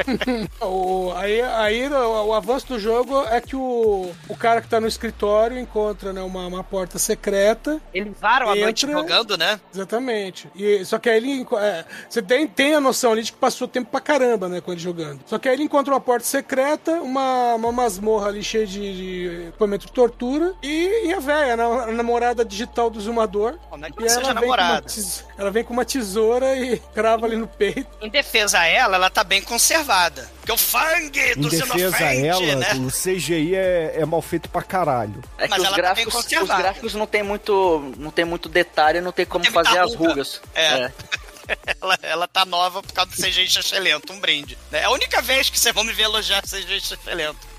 O, 0.61 1.11
aí 1.15 1.41
aí 1.41 1.87
o, 1.87 2.27
o 2.27 2.33
avanço 2.33 2.67
do 2.67 2.79
jogo 2.79 3.21
é 3.25 3.41
que 3.41 3.55
o, 3.55 4.11
o 4.29 4.37
cara 4.37 4.61
que 4.61 4.67
tá 4.67 4.79
no 4.79 4.87
escritório 4.87 5.59
encontra 5.59 6.13
né, 6.13 6.21
uma, 6.21 6.47
uma 6.47 6.63
porta 6.63 6.97
secreta. 6.97 7.81
Eles 7.93 8.13
varam 8.19 8.49
a 8.49 8.55
noite 8.55 8.89
jogando, 8.89 9.37
né? 9.37 9.59
Exatamente. 9.73 10.47
E, 10.55 10.85
só 10.85 10.97
que 10.97 11.09
aí 11.09 11.17
ele. 11.17 11.45
é, 11.59 11.83
você 12.09 12.21
tem, 12.21 12.47
tem 12.47 12.75
a 12.75 12.79
noção 12.79 13.11
ali 13.11 13.23
de 13.23 13.31
que 13.33 13.37
passou 13.37 13.67
tempo 13.67 13.91
pra 13.91 13.99
caramba, 13.99 14.47
né, 14.47 14.61
com 14.61 14.71
ele 14.71 14.79
jogando. 14.79 15.19
Só 15.25 15.37
que 15.37 15.49
aí 15.49 15.55
ele 15.55 15.63
encontra 15.63 15.93
uma 15.93 15.99
porta 15.99 16.25
secreta, 16.25 17.01
uma, 17.01 17.32
uma 17.55 17.71
masmorra 17.71 18.27
ali 18.27 18.43
cheia 18.43 18.65
de, 18.67 18.79
de 18.95 19.47
equipamento 19.49 19.86
de 19.86 19.91
tortura 19.91 20.53
e, 20.61 21.07
e 21.07 21.13
a 21.13 21.19
velha, 21.19 21.53
a 21.53 21.88
namorada 21.88 22.43
digital 22.45 22.89
do 22.89 22.99
zumador. 22.99 23.55
Não 23.71 23.88
é 23.88 23.91
que 23.91 24.03
E 24.03 24.07
ela 24.07 24.21
vem, 24.25 24.34
namorada. 24.34 24.86
ela 25.38 25.51
vem 25.51 25.63
com 25.63 25.73
uma 25.73 25.86
tesoura 25.86 26.55
e 26.55 26.77
crava 26.93 27.25
ali 27.25 27.36
no 27.36 27.47
peito. 27.47 27.88
Em 28.01 28.09
defesa 28.09 28.59
a 28.59 28.65
ela, 28.67 28.95
ela 28.95 29.09
tá 29.09 29.23
bem 29.23 29.41
conservada. 29.41 30.29
Porque 30.39 30.51
o 30.51 30.57
fangue 30.57 31.19
Em 31.31 31.36
do 31.41 31.49
defesa 31.49 31.73
a 31.73 31.77
Xenofrente, 31.77 32.27
ela, 32.49 32.55
né? 32.57 32.67
o 32.75 32.88
CGI 32.91 33.55
é, 33.55 33.93
é 33.97 34.05
mal 34.05 34.21
feito 34.21 34.49
pra 34.49 34.61
caralho. 34.61 35.23
É 35.38 35.43
que 35.43 35.49
Mas 35.49 35.59
os 35.59 35.65
ela 35.67 35.75
tá 35.75 35.81
bem 35.81 35.81
gráficos, 36.05 36.15
os 36.15 36.23
conservada. 36.23 36.61
gráficos 36.61 36.93
não 36.95 37.05
tem 37.07 37.23
muito, 37.23 37.93
não 37.97 38.11
tem 38.11 38.25
muito 38.25 38.49
detalhe, 38.49 38.99
não 39.01 39.11
tem 39.11 39.25
como 39.25 39.43
tem 39.43 39.53
fazer 39.53 39.79
as 39.79 39.93
ruga. 39.95 40.09
rugas. 40.09 40.41
É. 40.53 40.91
Ela, 41.81 41.99
ela 42.01 42.27
tá 42.27 42.45
nova 42.45 42.81
por 42.81 42.93
causa 42.93 43.11
do 43.11 43.17
CGI 43.21 43.49
Xexelento, 43.49 44.13
um 44.13 44.19
brinde. 44.19 44.57
É 44.71 44.83
a 44.83 44.89
única 44.89 45.21
vez 45.21 45.49
que 45.49 45.59
vocês 45.59 45.75
vão 45.75 45.83
me 45.83 45.91
ver 45.91 46.03
elogiar 46.03 46.41
CGI 46.41 46.79
Xexelento. 46.79 47.53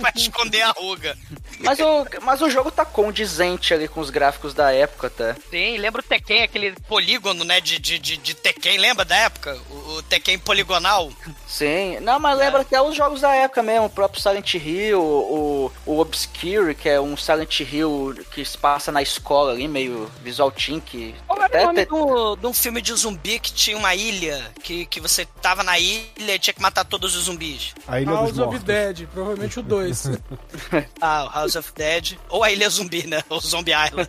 pra 0.00 0.12
esconder 0.14 0.62
a 0.62 0.70
ruga. 0.72 1.16
Mas 1.60 1.78
o, 1.78 2.06
mas 2.22 2.42
o 2.42 2.50
jogo 2.50 2.70
tá 2.70 2.84
condizente 2.84 3.72
ali 3.72 3.88
com 3.88 4.00
os 4.00 4.10
gráficos 4.10 4.52
da 4.52 4.72
época, 4.72 5.08
tá? 5.08 5.36
Sim, 5.50 5.78
lembra 5.78 6.00
o 6.00 6.04
Tekken, 6.04 6.42
aquele 6.42 6.72
polígono, 6.88 7.44
né, 7.44 7.60
de, 7.60 7.78
de, 7.78 7.98
de, 7.98 8.16
de 8.16 8.34
Tekken, 8.34 8.78
lembra 8.78 9.04
da 9.04 9.16
época? 9.16 9.58
O, 9.70 9.74
o 9.96 10.02
Tekken 10.02 10.38
poligonal? 10.38 11.10
Sim. 11.46 12.00
Não, 12.00 12.18
mas 12.18 12.36
lembra 12.38 12.62
até 12.62 12.80
os 12.82 12.94
jogos 12.96 13.20
da 13.20 13.34
época 13.34 13.62
mesmo, 13.62 13.86
o 13.86 13.90
próprio 13.90 14.20
Silent 14.20 14.54
Hill, 14.54 15.00
o, 15.00 15.72
o 15.86 15.98
Obscure, 16.00 16.74
que 16.74 16.88
é 16.88 17.00
um 17.00 17.16
Silent 17.16 17.60
Hill 17.60 18.14
que 18.32 18.44
se 18.44 18.58
passa 18.58 18.90
na 18.90 19.00
escola 19.00 19.52
ali, 19.52 19.68
meio 19.68 20.10
visual 20.22 20.50
teen, 20.50 20.80
que 20.80 21.14
Qual 21.26 21.38
era 21.38 21.46
até 21.46 21.62
o 21.62 21.66
nome 21.68 21.84
te- 21.84 21.88
do, 21.88 22.36
de 22.36 22.46
um 22.46 22.52
filme 22.52 22.82
de 22.82 22.92
zumbi 22.94 23.38
que 23.38 23.52
tinha 23.52 23.76
uma 23.76 23.94
ilha, 23.94 24.50
que, 24.62 24.86
que 24.86 25.00
você 25.00 25.24
tava 25.40 25.62
na 25.62 25.78
ilha 25.78 26.34
e 26.34 26.38
tinha 26.38 26.52
que 26.54 26.60
matar 26.60 26.84
todos 26.84 27.14
os 27.14 27.24
zumbis? 27.24 27.74
A 27.86 28.00
Ilha 28.00 28.10
House 28.12 28.32
dos 28.32 28.46
of. 28.48 28.58
Dead, 28.58 29.06
provavelmente 29.06 29.58
o 29.60 29.62
2. 29.62 30.10
Ah, 31.00 31.24
o 31.30 31.38
House 31.38 31.56
of 31.56 31.72
Dead. 31.74 32.14
Ou 32.28 32.42
a 32.42 32.50
Ilha 32.50 32.68
Zumbi, 32.68 33.06
né? 33.06 33.22
O 33.30 33.38
Zombie 33.40 33.72
Island. 33.72 34.08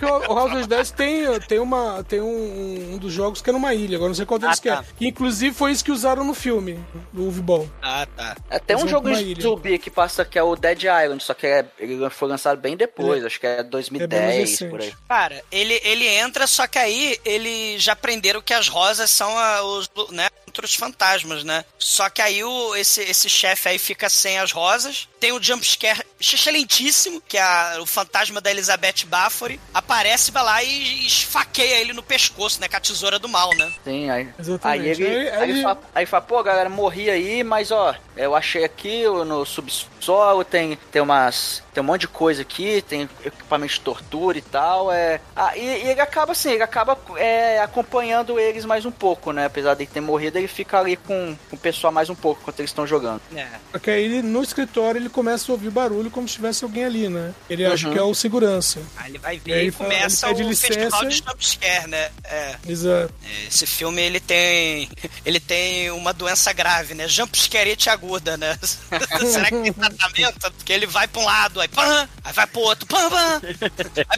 Não, 0.00 0.18
o 0.28 0.32
o 0.32 0.34
House 0.36 0.52
of 0.52 0.66
Dead 0.66 0.86
tem, 0.90 1.40
tem, 1.40 1.58
uma, 1.58 2.04
tem 2.04 2.20
um, 2.20 2.94
um 2.94 2.98
dos 2.98 3.12
jogos 3.12 3.40
que 3.40 3.50
é 3.50 3.52
numa 3.52 3.74
ilha, 3.74 3.96
agora 3.96 4.08
não 4.10 4.14
sei 4.14 4.26
qual 4.26 4.38
deles 4.38 4.58
Ah, 4.58 4.62
que 4.62 4.68
é. 4.68 4.76
tá. 4.76 4.84
Que 4.96 5.06
inclusive 5.08 5.54
foi 5.54 5.72
isso 5.72 5.84
que 5.84 5.90
usaram 5.90 6.24
no 6.24 6.34
filme, 6.34 6.75
do 7.12 7.22
Uwe 7.24 7.40
Ball. 7.40 7.70
Ah, 7.82 8.06
tá. 8.16 8.36
É, 8.50 8.58
tem 8.58 8.76
um 8.76 8.80
Eles 8.80 8.90
vão 8.92 9.02
jogo 9.02 9.16
de 9.34 9.42
zumbi 9.42 9.78
que 9.78 9.90
passa 9.90 10.24
que 10.24 10.38
é 10.38 10.42
o 10.42 10.54
Dead 10.56 10.82
Island, 10.82 11.22
só 11.22 11.34
que 11.34 11.46
é- 11.46 11.64
ele 11.78 12.08
foi 12.10 12.28
lançado 12.28 12.60
bem 12.60 12.76
depois, 12.76 13.24
acho 13.24 13.38
que 13.40 13.46
é 13.46 13.58
É 13.58 13.62
bem 13.62 13.70
2010, 13.70 14.50
recente. 14.50 14.70
por 14.70 14.80
aí. 14.80 14.94
Cara, 15.08 15.42
ele, 15.50 15.80
ele 15.84 16.06
entra, 16.06 16.46
só 16.46 16.66
que 16.66 16.78
aí 16.78 17.18
ele 17.24 17.78
já 17.78 17.92
aprenderam 17.92 18.40
que 18.42 18.52
as 18.54 18.68
rosas 18.68 19.10
são 19.10 19.36
a- 19.38 19.62
os, 19.62 19.90
né, 20.10 20.28
contra 20.44 20.64
os 20.64 20.74
fantasmas, 20.74 21.44
né? 21.44 21.64
Só 21.78 22.08
que 22.10 22.20
aí 22.22 22.42
o, 22.44 22.74
esse, 22.76 23.00
esse 23.02 23.28
chefe 23.28 23.68
aí 23.68 23.78
fica 23.78 24.08
sem 24.08 24.38
as 24.38 24.52
rosas. 24.52 25.08
Tem 25.20 25.32
o 25.32 25.42
jumpscare 25.42 26.02
excelentíssimo, 26.20 27.20
que 27.26 27.36
é 27.36 27.42
a- 27.42 27.78
o 27.80 27.86
fantasma 27.86 28.40
da 28.40 28.50
Elizabeth 28.50 29.04
Bathory. 29.06 29.60
Aparece, 29.74 30.30
vai 30.30 30.42
lá 30.44 30.62
e 30.62 31.06
esfaqueia 31.06 31.78
ele 31.80 31.92
no 31.92 32.02
pescoço, 32.02 32.60
né? 32.60 32.68
Com 32.68 32.76
a 32.76 32.80
tesoura 32.80 33.18
do 33.18 33.28
mal, 33.28 33.50
né? 33.56 33.70
Sim, 33.84 34.10
aí, 34.10 34.28
Exatamente. 34.38 34.82
aí 34.82 34.88
ele, 34.90 35.06
Aí- 35.06 35.28
aí, 35.28 35.36
aí- 35.42 35.50
ele 35.50 35.62
fala, 35.62 35.80
aí 35.94 36.06
fala, 36.06 36.22
pô, 36.22 36.42
galera, 36.42 36.68
morri 36.68 37.10
aí, 37.10 37.42
mas 37.44 37.70
ó, 37.70 37.94
eu 38.16 38.34
achei 38.34 38.64
aqui 38.64 39.04
no 39.26 39.44
subsolo, 39.44 40.44
tem, 40.44 40.78
tem 40.90 41.02
umas. 41.02 41.64
Tem 41.76 41.82
um 41.82 41.86
monte 41.86 42.02
de 42.02 42.08
coisa 42.08 42.40
aqui, 42.40 42.80
tem 42.88 43.06
equipamento 43.22 43.74
de 43.74 43.80
tortura 43.80 44.38
e 44.38 44.40
tal. 44.40 44.90
É, 44.90 45.20
ah, 45.34 45.54
e, 45.58 45.60
e 45.60 45.88
ele 45.90 46.00
acaba 46.00 46.32
assim, 46.32 46.52
ele 46.52 46.62
acaba 46.62 46.98
é, 47.16 47.60
acompanhando 47.60 48.40
eles 48.40 48.64
mais 48.64 48.86
um 48.86 48.90
pouco, 48.90 49.30
né? 49.30 49.44
Apesar 49.44 49.74
de 49.74 49.84
ter 49.86 50.00
morrido, 50.00 50.38
ele 50.38 50.48
fica 50.48 50.78
ali 50.80 50.96
com, 50.96 51.36
com 51.50 51.56
o 51.56 51.58
pessoal 51.58 51.92
mais 51.92 52.08
um 52.08 52.14
pouco 52.14 52.40
enquanto 52.40 52.60
eles 52.60 52.70
estão 52.70 52.86
jogando. 52.86 53.20
É. 53.36 53.46
Porque 53.70 53.90
aí 53.90 54.04
ele, 54.04 54.22
no 54.22 54.42
escritório 54.42 54.98
ele 54.98 55.10
começa 55.10 55.52
a 55.52 55.54
ouvir 55.54 55.68
barulho 55.68 56.10
como 56.16 56.26
se 56.28 56.34
tivesse 56.34 56.64
alguém 56.64 56.84
ali, 56.84 57.08
né? 57.08 57.32
Ele 57.48 57.64
acha 57.64 57.86
Uhum. 57.86 57.92
que 57.92 57.98
é 57.98 58.02
o 58.02 58.14
segurança. 58.14 58.80
Aí 58.96 59.10
ele 59.10 59.18
vai 59.18 59.36
E 59.36 59.38
ver 59.38 59.64
e, 59.66 59.70
fala- 59.70 59.90
começa 59.90 60.26
ele 60.28 60.34
pede 60.36 60.48
o 60.48 60.56
festival 60.56 61.02
licença. 61.04 61.08
de 61.08 61.16
jumpscare, 61.30 61.88
né? 61.88 62.10
É. 62.24 62.54
Exato. 62.66 63.12
Esse 63.48 63.66
filme 63.66 64.00
ele 64.02 64.18
tem 64.18 64.88
ele 65.24 65.38
tem 65.38 65.90
uma 65.90 66.12
doença 66.12 66.52
grave, 66.52 66.94
né? 66.94 67.06
Jumpscarete 67.06 67.90
aguda, 67.90 68.36
né? 68.36 68.58
Será 69.30 69.44
que 69.50 69.62
tem 69.62 69.72
tratamento? 69.72 70.50
Porque 70.52 70.72
ele 70.72 70.86
vai 70.86 71.06
pra 71.06 71.20
um 71.20 71.24
lado, 71.24 71.60
aí 71.60 71.68
pã, 71.68 72.08
aí 72.24 72.32
vai 72.32 72.46
pro 72.46 72.60
outro, 72.60 72.86
pã, 72.86 73.10
pã, 73.10 73.40
aí 73.42 73.54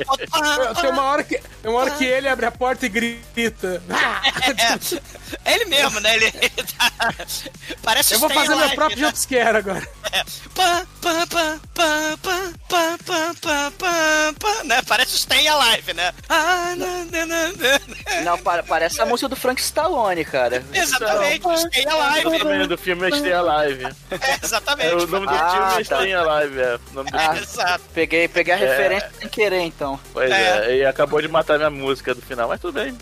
pro 0.04 0.10
outro, 0.12 0.28
pã, 0.30 0.74
Tem 0.80 0.90
uma 0.90 0.96
pã. 0.96 1.02
hora 1.02 1.24
que, 1.24 1.38
tem 1.38 1.70
uma 1.70 1.80
hora 1.80 1.90
que 1.90 2.04
ele 2.04 2.28
abre 2.28 2.46
a 2.46 2.50
porta 2.52 2.86
e 2.86 2.88
grita. 2.88 3.82
"Ah!" 3.90 4.22
É, 5.44 5.50
é 5.50 5.54
ele 5.54 5.64
mesmo, 5.66 5.98
né? 6.00 6.14
Ele, 6.16 6.26
ele 6.26 6.66
tá... 6.78 6.92
Parece 7.82 8.14
Eu 8.14 8.20
vou 8.20 8.28
fazer 8.30 8.48
meu 8.50 8.58
Alive, 8.58 8.74
próprio 8.76 8.98
né? 9.00 9.06
jumpscare 9.08 9.56
agora. 9.56 9.88
É. 10.12 10.24
Pã, 10.54 10.86
pã, 11.00 11.26
pã, 11.26 11.60
pã, 11.78 12.18
pã, 12.20 12.52
pã, 12.68 12.98
pã, 13.06 13.34
pã, 13.40 13.72
pã, 13.78 14.34
pã, 14.38 14.64
né? 14.64 14.82
Parece 14.86 15.14
o 15.14 15.18
Stay 15.18 15.46
Alive, 15.46 15.94
né? 15.94 16.12
Ah, 16.28 16.74
na, 16.76 17.24
na. 17.24 18.22
Não, 18.24 18.36
pa- 18.38 18.64
parece 18.64 19.00
a 19.00 19.06
música 19.06 19.28
do 19.28 19.36
Frank 19.36 19.60
Stallone, 19.60 20.24
cara. 20.24 20.64
Exatamente, 20.74 21.46
o 21.46 21.56
Stay 21.56 21.84
O 21.86 21.90
Alive. 22.02 22.44
nome 22.44 22.66
do 22.66 22.76
filme 22.76 23.08
é 23.08 23.16
Stay 23.16 23.32
Alive. 23.32 23.84
É, 24.10 24.44
exatamente. 24.44 24.88
É, 24.90 24.94
o 24.96 25.06
nome 25.06 25.26
do 25.26 25.32
Ah, 25.32 25.50
filme 25.50 25.66
é 25.66 25.84
tá. 25.84 25.84
Stay 25.84 26.14
Alive. 26.14 26.60
É. 26.60 26.74
O 26.90 26.94
nome 26.94 27.10
do... 27.12 27.16
Ah. 27.18 27.36
Exato. 27.40 27.84
Peguei, 27.94 28.26
peguei 28.28 28.54
a 28.54 28.56
referência 28.56 29.10
sem 29.20 29.28
querer, 29.28 29.60
então. 29.62 30.00
Pois 30.12 30.30
é. 30.30 30.76
e 30.78 30.84
acabou 30.84 31.22
de 31.22 31.28
matar 31.28 31.58
minha 31.58 31.70
música 31.70 32.12
do 32.14 32.20
final, 32.22 32.48
mas 32.48 32.60
tudo 32.60 32.74
bem. 32.74 32.96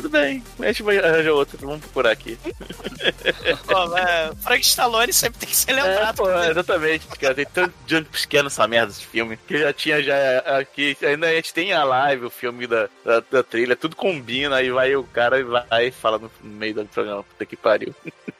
Tudo 0.00 0.10
bem, 0.10 0.42
a 0.60 0.66
gente 0.66 0.82
vai 0.82 0.98
arranjar 0.98 1.32
outro, 1.32 1.58
vamos 1.60 1.80
procurar 1.80 2.10
aqui. 2.12 2.38
Pô, 3.66 3.96
é, 3.96 4.32
Frank 4.42 4.64
Stallone 4.64 5.12
sempre 5.12 5.40
tem 5.40 5.48
que 5.48 5.56
ser 5.56 5.70
É, 5.72 5.74
lembrado. 5.74 6.16
pô, 6.16 6.30
exatamente, 6.30 7.06
cara. 7.18 7.34
Tem 7.34 7.46
tanto 7.46 7.74
jumpscare 7.86 8.42
nessa 8.44 8.66
merda 8.66 8.88
desse 8.88 9.06
filme. 9.06 9.36
Que 9.46 9.58
já 9.58 9.72
tinha 9.72 10.02
já 10.02 10.38
aqui. 10.58 10.96
Ainda 11.02 11.28
a 11.28 11.32
gente 11.34 11.52
tem 11.54 11.72
a 11.72 11.84
live, 11.84 12.26
o 12.26 12.30
filme 12.30 12.66
da, 12.66 12.88
da, 13.04 13.22
da 13.30 13.42
trilha, 13.42 13.76
tudo 13.76 13.96
combina, 13.96 14.56
aí 14.56 14.70
vai 14.70 14.94
o 14.96 15.04
cara 15.04 15.38
e 15.38 15.42
vai 15.44 15.86
e 15.86 15.90
fala 15.90 16.18
no 16.18 16.30
meio 16.42 16.74
do 16.74 16.84
programa. 16.86 17.22
Puta 17.22 17.46
que 17.46 17.56
pariu. 17.56 17.94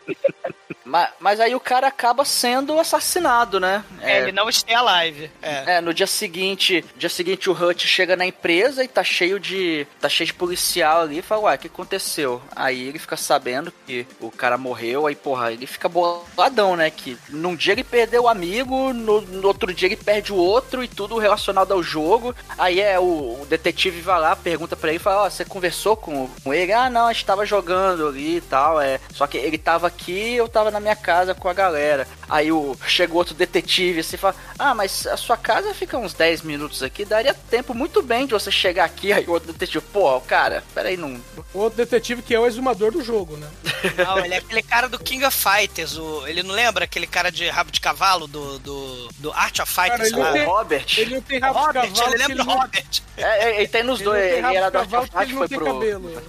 Mas, 0.88 1.10
mas 1.20 1.40
aí 1.40 1.54
o 1.54 1.60
cara 1.60 1.86
acaba 1.86 2.24
sendo 2.24 2.78
assassinado, 2.80 3.60
né? 3.60 3.84
É, 4.00 4.22
ele 4.22 4.32
não 4.32 4.50
Stay 4.50 4.74
Alive. 4.74 5.30
É. 5.42 5.76
É, 5.76 5.80
no 5.80 5.92
dia 5.92 6.06
seguinte, 6.06 6.82
dia 6.96 7.10
seguinte 7.10 7.50
o 7.50 7.52
Hutch 7.52 7.84
chega 7.84 8.16
na 8.16 8.24
empresa 8.24 8.82
e 8.82 8.88
tá 8.88 9.04
cheio 9.04 9.38
de 9.38 9.86
tá 10.00 10.08
cheio 10.08 10.26
de 10.26 10.34
policial 10.34 11.02
ali 11.02 11.18
e 11.18 11.22
fala, 11.22 11.42
uai, 11.42 11.56
o 11.56 11.58
que 11.58 11.66
aconteceu? 11.66 12.40
Aí 12.56 12.88
ele 12.88 12.98
fica 12.98 13.16
sabendo 13.16 13.72
que 13.86 14.06
o 14.18 14.30
cara 14.30 14.56
morreu, 14.56 15.06
aí 15.06 15.14
porra, 15.14 15.52
ele 15.52 15.66
fica 15.66 15.88
boladão, 15.88 16.74
né? 16.74 16.90
Que 16.90 17.18
num 17.28 17.54
dia 17.54 17.74
ele 17.74 17.84
perdeu 17.84 18.22
o 18.22 18.28
amigo, 18.28 18.92
no, 18.94 19.20
no 19.20 19.46
outro 19.46 19.72
dia 19.74 19.88
ele 19.88 19.96
perde 19.96 20.32
o 20.32 20.36
outro 20.36 20.82
e 20.82 20.88
tudo 20.88 21.18
relacionado 21.18 21.72
ao 21.72 21.82
jogo. 21.82 22.34
Aí 22.56 22.80
é 22.80 22.98
o, 22.98 23.42
o 23.42 23.46
detetive 23.48 24.00
vai 24.00 24.18
lá, 24.18 24.34
pergunta 24.34 24.74
pra 24.74 24.88
ele, 24.88 24.96
e 24.96 25.02
fala, 25.02 25.24
ó, 25.24 25.30
você 25.30 25.44
conversou 25.44 25.96
com, 25.96 26.28
com 26.42 26.54
ele? 26.54 26.72
Ah, 26.72 26.88
não, 26.88 27.06
a 27.06 27.12
gente 27.12 27.26
tava 27.26 27.44
jogando 27.44 28.08
ali 28.08 28.36
e 28.36 28.40
tal, 28.40 28.80
é. 28.80 28.98
Só 29.12 29.26
que 29.26 29.36
ele 29.36 29.58
tava 29.58 29.90
aqui, 29.98 30.34
eu 30.34 30.48
tava 30.48 30.70
na 30.70 30.78
minha 30.80 30.94
casa 30.96 31.34
com 31.34 31.48
a 31.48 31.52
galera. 31.52 32.06
Aí 32.28 32.52
o 32.52 32.76
chega 32.86 33.14
outro 33.14 33.34
detetive 33.34 34.00
assim 34.00 34.14
e 34.16 34.18
fala: 34.18 34.34
Ah, 34.58 34.74
mas 34.74 35.06
a 35.06 35.16
sua 35.16 35.36
casa 35.36 35.74
fica 35.74 35.98
uns 35.98 36.14
10 36.14 36.42
minutos 36.42 36.82
aqui, 36.82 37.04
daria 37.04 37.34
tempo 37.34 37.74
muito 37.74 38.02
bem 38.02 38.26
de 38.26 38.32
você 38.32 38.50
chegar 38.50 38.84
aqui. 38.84 39.12
Aí 39.18 39.24
o 39.26 39.32
outro 39.32 39.52
detetive, 39.52 39.84
pô, 39.92 40.20
cara, 40.20 40.62
peraí, 40.74 40.96
não. 40.96 41.20
O 41.52 41.58
outro 41.60 41.76
detetive 41.78 42.22
que 42.22 42.34
é 42.34 42.38
o 42.40 42.46
exumador 42.46 42.92
do 42.92 43.02
jogo, 43.02 43.36
né? 43.36 43.48
Não, 43.96 44.18
ele 44.18 44.34
é 44.34 44.38
aquele 44.38 44.62
cara 44.62 44.88
do 44.88 44.98
King 44.98 45.24
of 45.24 45.36
Fighters. 45.36 45.96
O, 45.96 46.26
ele 46.26 46.42
não 46.42 46.52
lembra 46.54 46.84
aquele 46.84 47.06
cara 47.06 47.30
de 47.30 47.48
rabo 47.48 47.70
de 47.70 47.80
cavalo 47.80 48.26
do, 48.26 48.58
do, 48.58 49.08
do 49.18 49.32
Art 49.32 49.58
of 49.60 49.72
Cara, 49.72 49.90
Fighters? 49.90 50.12
ele 50.12 50.20
lá? 50.20 50.32
tem- 50.32 50.44
Robert. 50.44 50.86
Ele 50.98 51.14
não 51.14 51.22
tem 51.22 51.38
rabo 51.38 51.58
Robert, 51.60 51.82
de 51.86 51.92
cavalo. 51.92 52.14
ele 52.14 52.26
lembra 52.26 52.42
o 52.42 52.46
não- 52.46 52.54
Robert. 52.58 52.84
É, 52.86 53.07
é, 53.22 53.56
ele 53.58 53.68
tem 53.68 53.82
nos 53.82 54.00
Ele 54.00 54.08
dois, 54.08 54.22
tem 54.22 54.38
ele 54.38 54.56
era 54.56 54.70
do 54.70 54.78
Art 54.78 54.90
cavalo 54.90 55.04
of 55.04 55.10
porque 55.12 55.26
Fight, 55.26 55.36
ele 55.36 55.48
foi 55.48 55.48
pro. 55.48 55.66
cabelo. 55.66 56.22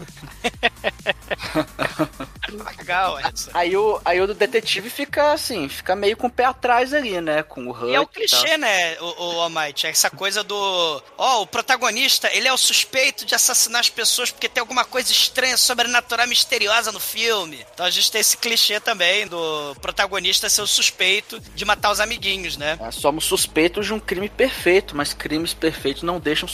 Legal. 2.78 3.20
Aí 3.54 3.76
o, 3.78 4.02
aí 4.04 4.22
o 4.22 4.34
detetive 4.34 4.90
fica 4.90 5.34
assim, 5.34 5.70
fica 5.70 5.96
meio 5.96 6.18
com 6.18 6.28
o 6.28 6.32
pé 6.32 6.46
atrás 6.46 6.94
ali, 6.94 7.20
né? 7.22 7.44
Com 7.44 7.68
o 7.68 7.72
Huck 7.72 7.86
E 7.86 7.96
é 7.96 8.00
o 8.00 8.08
clichê, 8.08 8.58
né, 8.58 8.98
o, 9.00 9.24
o 9.24 9.42
Almighty? 9.42 9.88
Essa 9.88 10.10
coisa 10.10 10.44
do. 10.44 11.04
Ó, 11.18 11.42
o 11.44 11.48
protagonista, 11.48 12.30
ele 12.34 12.48
é 12.48 12.54
o 12.54 12.58
suspeito 12.58 13.26
de 13.26 13.36
assassinar 13.36 13.82
as 13.82 13.90
pessoas 13.90 14.32
porque 14.32 14.50
tem 14.50 14.62
alguma 14.62 14.84
coisa 14.86 15.12
estranha, 15.12 15.58
sobrenatural, 15.58 16.28
misteriosa 16.28 16.92
no 16.92 17.00
filme. 17.00 17.66
Então 17.74 17.86
a 17.86 17.90
gente 17.90 18.12
tem 18.12 18.22
esse 18.22 18.38
clichê 18.38 18.80
também 18.80 19.28
do 19.28 19.76
protagonista 19.82 20.50
ser 20.50 20.62
o 20.62 20.68
suspeito 20.68 21.40
de 21.40 21.66
matar 21.66 21.92
os 21.92 22.00
amiguinhos, 22.00 22.58
né? 22.58 22.78
É, 22.82 22.92
somos 22.92 23.26
suspeitos 23.26 23.86
de 23.86 23.94
um 23.94 24.00
crime 24.00 24.30
perfeito, 24.30 24.96
mas 24.96 25.14
crimes 25.14 25.54
perfeitos 25.54 26.04
não 26.04 26.20
deixam 26.20 26.48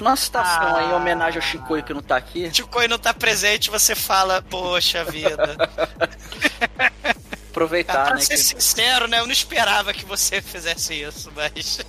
Numa 0.00 0.16
citação 0.16 0.76
Ah. 0.76 0.78
aí, 0.80 0.90
em 0.90 0.92
homenagem 0.94 1.40
ao 1.40 1.46
Chicoio 1.46 1.82
que 1.84 1.94
não 1.94 2.02
tá 2.02 2.16
aqui, 2.16 2.50
Chicoi 2.52 2.88
não 2.88 2.98
tá 2.98 3.14
presente, 3.14 3.70
você 3.70 3.94
fala, 3.94 4.42
poxa 4.42 5.04
vida. 5.04 5.56
aproveitar, 7.50 8.04
pra 8.06 8.14
né? 8.14 8.20
ser 8.20 8.34
que- 8.36 8.38
sincero, 8.38 9.06
né? 9.08 9.18
Eu 9.20 9.26
não 9.26 9.32
esperava 9.32 9.92
que 9.92 10.04
você 10.04 10.40
fizesse 10.40 10.94
isso, 10.94 11.32
mas. 11.34 11.80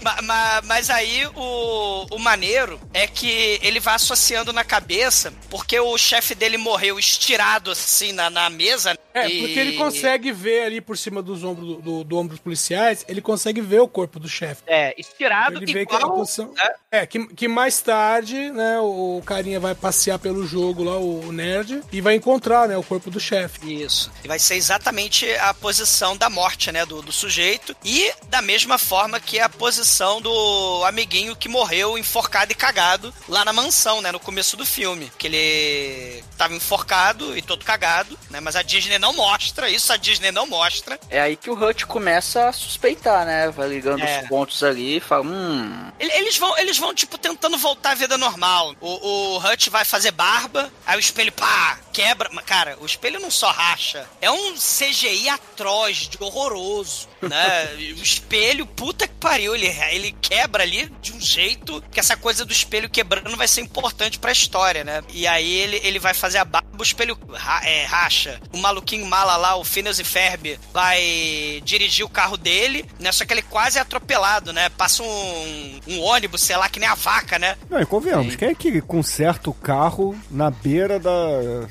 Ma- 0.00 0.22
ma- 0.22 0.62
mas 0.64 0.90
aí 0.90 1.26
o, 1.34 2.06
o 2.08 2.18
maneiro 2.20 2.80
é 2.92 3.04
que 3.06 3.58
ele 3.62 3.80
vai 3.80 3.94
associando 3.96 4.52
na 4.52 4.62
cabeça, 4.62 5.32
porque 5.50 5.78
o 5.80 5.98
chefe 5.98 6.36
dele 6.36 6.56
morreu 6.56 6.98
estirado 7.00 7.72
assim 7.72 8.12
na, 8.12 8.30
na 8.30 8.48
mesa. 8.48 8.96
É, 9.14 9.28
e- 9.30 9.40
porque 9.40 9.58
ele 9.60 9.76
consegue 9.76 10.32
ver 10.32 10.64
ali 10.64 10.80
por 10.80 10.98
cima 10.98 11.22
dos 11.22 11.44
ombros 11.44 11.66
do, 11.68 11.82
do, 11.82 12.04
do 12.04 12.16
ombro 12.18 12.34
dos 12.34 12.40
policiais, 12.40 13.04
ele 13.08 13.20
consegue 13.20 13.60
ver 13.60 13.80
o 13.80 13.86
corpo 13.88 14.18
do 14.18 14.28
chefe. 14.28 14.62
É, 14.66 14.92
estirado 15.00 15.56
Ele 15.58 15.72
vê 15.72 15.86
que 15.86 15.94
igual. 15.94 16.12
posição. 16.16 16.52
É, 16.90 17.06
que, 17.06 17.26
que 17.28 17.46
mais 17.48 17.80
tarde, 17.80 18.50
né, 18.50 18.78
o 18.80 19.22
carinha 19.24 19.60
vai 19.60 19.74
passear 19.74 20.18
pelo 20.18 20.46
jogo 20.46 20.82
lá, 20.82 20.96
o 20.96 21.30
nerd, 21.32 21.80
e 21.92 22.00
vai 22.00 22.14
encontrar, 22.16 22.68
né, 22.68 22.76
o 22.76 22.82
corpo 22.82 23.10
do 23.10 23.20
chefe. 23.20 23.82
Isso. 23.82 24.10
E 24.24 24.28
vai 24.28 24.38
ser 24.38 24.56
exatamente 24.56 25.30
a 25.36 25.54
posição 25.54 26.16
da 26.16 26.28
morte, 26.28 26.72
né, 26.72 26.84
do, 26.84 27.00
do 27.00 27.12
sujeito. 27.12 27.76
E 27.84 28.12
da 28.28 28.42
mesma 28.42 28.78
forma 28.78 29.20
que 29.20 29.38
a 29.38 29.48
posição 29.48 30.20
do 30.20 30.84
amiguinho 30.84 31.36
que 31.36 31.48
morreu 31.48 31.96
enforcado 31.96 32.50
e 32.52 32.54
cagado 32.54 33.14
lá 33.28 33.44
na 33.44 33.52
mansão, 33.52 34.00
né, 34.00 34.10
no 34.10 34.18
começo 34.20 34.56
do 34.56 34.66
filme. 34.66 35.10
Que 35.18 35.26
ele 35.28 36.24
tava 36.36 36.54
enforcado 36.54 37.36
e 37.36 37.42
todo 37.42 37.64
cagado, 37.64 38.18
né, 38.30 38.40
mas 38.40 38.56
a 38.56 38.62
Disney 38.62 38.98
não 39.04 39.12
mostra, 39.12 39.68
isso 39.68 39.92
a 39.92 39.96
Disney 39.98 40.32
não 40.32 40.46
mostra. 40.46 40.98
É 41.10 41.20
aí 41.20 41.36
que 41.36 41.50
o 41.50 41.54
Hutch 41.62 41.84
começa 41.84 42.48
a 42.48 42.52
suspeitar, 42.52 43.26
né? 43.26 43.50
Vai 43.50 43.68
ligando 43.68 44.00
É. 44.02 44.22
os 44.22 44.28
pontos 44.28 44.64
ali 44.64 44.96
e 44.96 45.00
fala, 45.00 45.24
hum, 45.24 45.90
Ele- 46.00 46.12
Eles 46.12 46.36
vão, 46.38 46.56
eles 46.58 46.78
vão, 46.78 46.94
tipo, 46.94 47.18
tentando 47.18 47.58
voltar 47.58 47.90
à 47.90 47.94
vida 47.94 48.16
normal. 48.16 48.74
O, 48.80 49.34
o 49.34 49.38
Hutch 49.38 49.68
vai 49.68 49.84
fazer 49.84 50.10
barba, 50.10 50.72
aí 50.86 50.96
o 50.96 51.00
espelho, 51.00 51.30
pá, 51.32 51.78
quebra. 51.92 52.28
Cara, 52.46 52.76
o 52.80 52.86
espelho 52.86 53.20
não 53.20 53.30
só 53.30 53.50
racha. 53.50 54.08
É 54.20 54.30
um 54.30 54.54
CGI 54.54 55.28
atroz, 55.28 56.08
de 56.08 56.16
horroroso, 56.20 57.08
né? 57.28 57.68
O 57.98 58.02
espelho, 58.02 58.66
puta 58.66 59.06
que 59.06 59.14
pariu, 59.14 59.54
ele, 59.54 59.66
ele 59.90 60.14
quebra 60.20 60.62
ali 60.62 60.90
de 61.00 61.12
um 61.12 61.20
jeito 61.20 61.82
que 61.90 62.00
essa 62.00 62.16
coisa 62.16 62.44
do 62.44 62.52
espelho 62.52 62.88
quebrando 62.88 63.36
vai 63.36 63.48
ser 63.48 63.60
importante 63.60 64.18
pra 64.18 64.32
história, 64.32 64.84
né? 64.84 65.02
E 65.12 65.26
aí 65.26 65.52
ele, 65.54 65.80
ele 65.82 65.98
vai 65.98 66.14
fazer 66.14 66.38
a 66.38 66.44
barba, 66.44 66.68
o 66.78 66.82
espelho 66.82 67.16
ra- 67.32 67.62
é, 67.64 67.84
racha. 67.84 68.40
O 68.52 68.58
maluquinho 68.58 69.06
mala 69.06 69.36
lá, 69.36 69.56
o 69.56 69.64
Phineas 69.64 69.98
e 69.98 70.04
Ferb, 70.04 70.58
vai 70.72 71.60
dirigir 71.64 72.04
o 72.04 72.08
carro 72.08 72.36
dele, 72.36 72.84
né? 72.98 73.12
Só 73.12 73.24
que 73.24 73.32
ele 73.32 73.42
quase 73.42 73.78
é 73.78 73.80
atropelado, 73.80 74.52
né? 74.52 74.68
Passa 74.70 75.02
um, 75.02 75.80
um 75.88 76.00
ônibus, 76.00 76.42
sei 76.42 76.56
lá, 76.56 76.68
que 76.68 76.78
nem 76.80 76.88
a 76.88 76.94
vaca, 76.94 77.38
né? 77.38 77.56
Não, 77.70 77.80
e 77.80 77.86
convenhamos, 77.86 78.36
quem 78.36 78.48
é 78.48 78.54
que 78.54 78.80
conserta 78.80 79.50
o 79.50 79.54
carro 79.54 80.16
na 80.30 80.50
beira 80.50 80.98
da, 80.98 81.10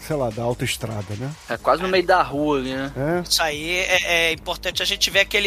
sei 0.05 0.15
lá, 0.15 0.29
da 0.29 0.43
autoestrada, 0.43 1.15
né? 1.17 1.31
é 1.49 1.57
quase 1.57 1.81
no 1.81 1.87
meio 1.89 2.05
da 2.05 2.21
rua 2.21 2.57
ali, 2.59 2.73
né? 2.73 2.91
É. 2.95 3.29
Isso 3.29 3.41
aí 3.43 3.69
é, 3.79 4.29
é 4.29 4.31
importante 4.33 4.81
a 4.81 4.85
gente 4.85 5.09
ver 5.09 5.21
aquele 5.21 5.42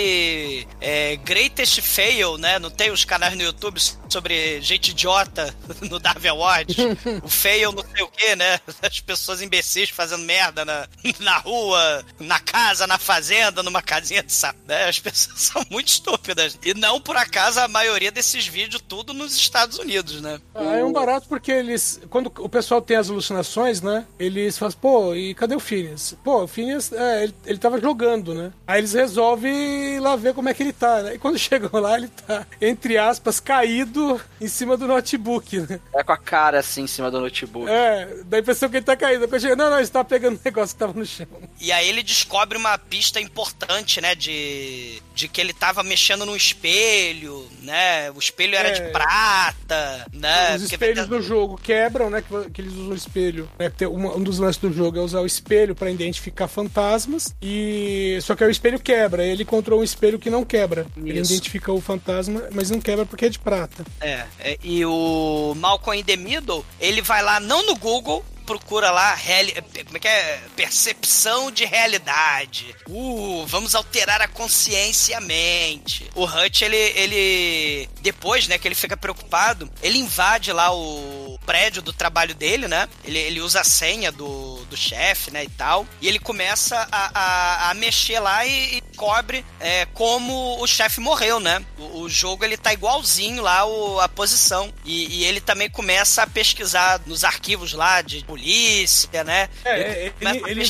é, 0.80 1.16
Greatest 1.16 1.80
Fail, 1.80 2.36
né? 2.38 2.58
Não 2.58 2.70
tem 2.70 2.90
os 2.90 3.04
canais 3.04 3.34
no 3.34 3.42
YouTube 3.42 3.80
sobre 4.08 4.60
gente 4.60 4.90
idiota 4.90 5.54
no 5.90 5.98
Darwin 5.98 6.28
Awards? 6.28 6.76
o 7.22 7.28
fail 7.28 7.72
não 7.72 7.84
sei 7.94 8.02
o 8.02 8.08
que, 8.08 8.36
né? 8.36 8.58
As 8.82 9.00
pessoas 9.00 9.42
imbecis 9.42 9.90
fazendo 9.90 10.24
merda 10.24 10.64
na, 10.64 10.88
na 11.20 11.38
rua, 11.38 12.04
na 12.18 12.38
casa, 12.40 12.86
na 12.86 12.98
fazenda, 12.98 13.62
numa 13.62 13.82
casinha 13.82 14.22
de 14.22 14.32
sapo. 14.32 14.58
Né? 14.66 14.88
As 14.88 14.98
pessoas 14.98 15.40
são 15.40 15.64
muito 15.70 15.88
estúpidas. 15.88 16.58
E 16.64 16.74
não 16.74 17.00
por 17.00 17.16
acaso 17.16 17.60
a 17.60 17.68
maioria 17.68 18.10
desses 18.10 18.46
vídeos 18.46 18.82
tudo 18.86 19.12
nos 19.12 19.36
Estados 19.36 19.78
Unidos, 19.78 20.20
né? 20.20 20.40
Ah, 20.54 20.76
é 20.76 20.84
um 20.84 20.92
barato 20.92 21.26
porque 21.28 21.50
eles. 21.52 22.00
Quando 22.10 22.32
o 22.38 22.48
pessoal 22.48 22.80
tem 22.80 22.96
as 22.96 23.10
alucinações, 23.10 23.80
né? 23.80 24.06
Eles 24.18 24.58
falam, 24.58 24.74
pô, 24.80 25.14
e 25.14 25.34
cadê 25.34 25.54
o 25.54 25.60
Phineas? 25.60 26.16
Pô, 26.24 26.44
o 26.44 26.48
Phineas, 26.48 26.92
é, 26.92 27.24
ele, 27.24 27.34
ele 27.44 27.58
tava 27.58 27.80
jogando, 27.80 28.34
né? 28.34 28.52
Aí 28.66 28.80
eles 28.80 28.92
resolvem 28.92 29.75
ir 29.76 30.00
lá 30.00 30.16
ver 30.16 30.34
como 30.34 30.48
é 30.48 30.54
que 30.54 30.62
ele 30.62 30.72
tá, 30.72 31.02
né? 31.02 31.14
E 31.14 31.18
quando 31.18 31.38
chegam 31.38 31.70
lá, 31.80 31.96
ele 31.96 32.08
tá, 32.08 32.46
entre 32.60 32.96
aspas, 32.98 33.38
caído 33.40 34.20
em 34.40 34.48
cima 34.48 34.76
do 34.76 34.86
notebook, 34.86 35.60
né? 35.60 35.80
É 35.94 36.02
com 36.02 36.12
a 36.12 36.16
cara 36.18 36.58
assim 36.60 36.82
em 36.82 36.86
cima 36.86 37.10
do 37.10 37.20
notebook. 37.20 37.70
É, 37.70 38.22
dá 38.24 38.36
a 38.36 38.40
impressão 38.40 38.68
que 38.68 38.76
ele 38.76 38.84
tá 38.84 38.96
caído. 38.96 39.26
Quando 39.28 39.40
chega, 39.40 39.56
não, 39.56 39.70
não, 39.70 39.78
ele 39.78 39.88
tá 39.88 40.02
pegando 40.04 40.36
um 40.36 40.40
negócio 40.44 40.74
que 40.74 40.78
tava 40.78 40.92
no 40.98 41.04
chão. 41.06 41.26
E 41.60 41.70
aí 41.72 41.88
ele 41.88 42.02
descobre 42.02 42.56
uma 42.58 42.76
pista 42.78 43.20
importante, 43.20 44.00
né? 44.00 44.14
De, 44.14 45.02
de 45.14 45.28
que 45.28 45.40
ele 45.40 45.52
tava 45.52 45.82
mexendo 45.82 46.24
num 46.26 46.36
espelho, 46.36 47.46
né? 47.62 48.10
O 48.12 48.18
espelho 48.18 48.54
era 48.56 48.68
É. 48.68 48.72
de 48.72 48.92
prata, 48.92 50.06
né? 50.12 50.54
Os 50.56 50.62
Porque- 50.62 50.74
espelhos 50.74 51.06
do 51.06 51.22
jogo 51.22 51.58
quebram, 51.62 52.10
né? 52.10 52.22
Que, 52.22 52.50
que 52.50 52.60
eles 52.60 52.72
usam 52.72 52.90
o 52.90 52.94
espelho. 52.94 53.48
Né? 53.58 53.70
Uma- 53.88 54.14
um 54.16 54.22
dos 54.22 54.38
lances 54.38 54.60
do 54.60 54.72
jogo 54.72 54.98
é 54.98 55.00
usar 55.00 55.20
o 55.20 55.26
espelho 55.26 55.74
pra 55.74 55.90
identificar 55.90 56.48
fantasmas. 56.48 57.34
E 57.42 58.18
só 58.22 58.34
que 58.34 58.44
aí 58.44 58.48
o 58.48 58.52
espelho 58.52 58.78
quebra. 58.78 59.24
Ele 59.24 59.44
encontrou 59.66 59.80
um 59.80 59.84
espelho 59.84 60.18
que 60.18 60.30
não 60.30 60.44
quebra. 60.44 60.86
Ele 60.96 61.20
Isso. 61.20 61.32
identifica 61.32 61.72
o 61.72 61.80
fantasma, 61.80 62.44
mas 62.52 62.70
não 62.70 62.80
quebra 62.80 63.04
porque 63.04 63.26
é 63.26 63.28
de 63.28 63.38
prata. 63.38 63.84
É, 64.00 64.24
é, 64.38 64.58
e 64.62 64.84
o 64.84 65.54
Malcolm 65.56 65.98
in 66.00 66.04
the 66.04 66.16
Middle, 66.16 66.64
ele 66.80 67.02
vai 67.02 67.22
lá, 67.22 67.40
não 67.40 67.66
no 67.66 67.74
Google, 67.74 68.24
procura 68.46 68.92
lá, 68.92 69.12
reali- 69.14 69.54
como 69.84 69.96
é 69.96 69.98
que 70.00 70.06
é? 70.06 70.40
Percepção 70.54 71.50
de 71.50 71.64
realidade. 71.64 72.76
Uh, 72.88 73.44
vamos 73.46 73.74
alterar 73.74 74.22
a 74.22 74.28
consciência 74.28 75.12
e 75.12 75.14
a 75.16 75.20
mente. 75.20 76.08
O 76.14 76.24
Hutch, 76.24 76.62
ele, 76.62 76.76
ele, 76.76 77.88
depois, 78.02 78.46
né, 78.46 78.56
que 78.56 78.68
ele 78.68 78.76
fica 78.76 78.96
preocupado, 78.96 79.68
ele 79.82 79.98
invade 79.98 80.52
lá 80.52 80.72
o 80.72 81.36
prédio 81.44 81.82
do 81.82 81.92
trabalho 81.92 82.36
dele, 82.36 82.68
né? 82.68 82.88
Ele, 83.04 83.18
ele 83.18 83.40
usa 83.40 83.60
a 83.62 83.64
senha 83.64 84.12
do, 84.12 84.64
do 84.66 84.76
chefe, 84.76 85.32
né, 85.32 85.42
e 85.42 85.48
tal. 85.48 85.84
E 86.00 86.06
ele 86.06 86.20
começa 86.20 86.86
a, 86.92 87.10
a, 87.14 87.70
a 87.70 87.74
mexer 87.74 88.20
lá 88.20 88.46
e, 88.46 88.76
e 88.76 88.80
cobre 88.96 89.44
é, 89.60 89.86
como 89.86 90.60
o 90.60 90.66
chefe 90.66 91.00
morreu, 91.00 91.38
né? 91.38 91.64
O, 91.78 92.00
o 92.00 92.08
jogo, 92.08 92.44
ele 92.44 92.56
tá 92.56 92.72
igualzinho 92.72 93.42
lá 93.42 93.64
o, 93.64 94.00
a 94.00 94.08
posição. 94.08 94.72
E, 94.84 95.20
e 95.20 95.24
ele 95.24 95.40
também 95.40 95.70
começa 95.70 96.22
a 96.22 96.26
pesquisar 96.26 97.00
nos 97.06 97.22
arquivos 97.22 97.72
lá 97.72 98.02
de 98.02 98.24
polícia, 98.24 99.22
né? 99.22 99.48
É, 99.64 100.12
ele, 100.20 100.26
a 100.26 100.50
ele 100.50 100.62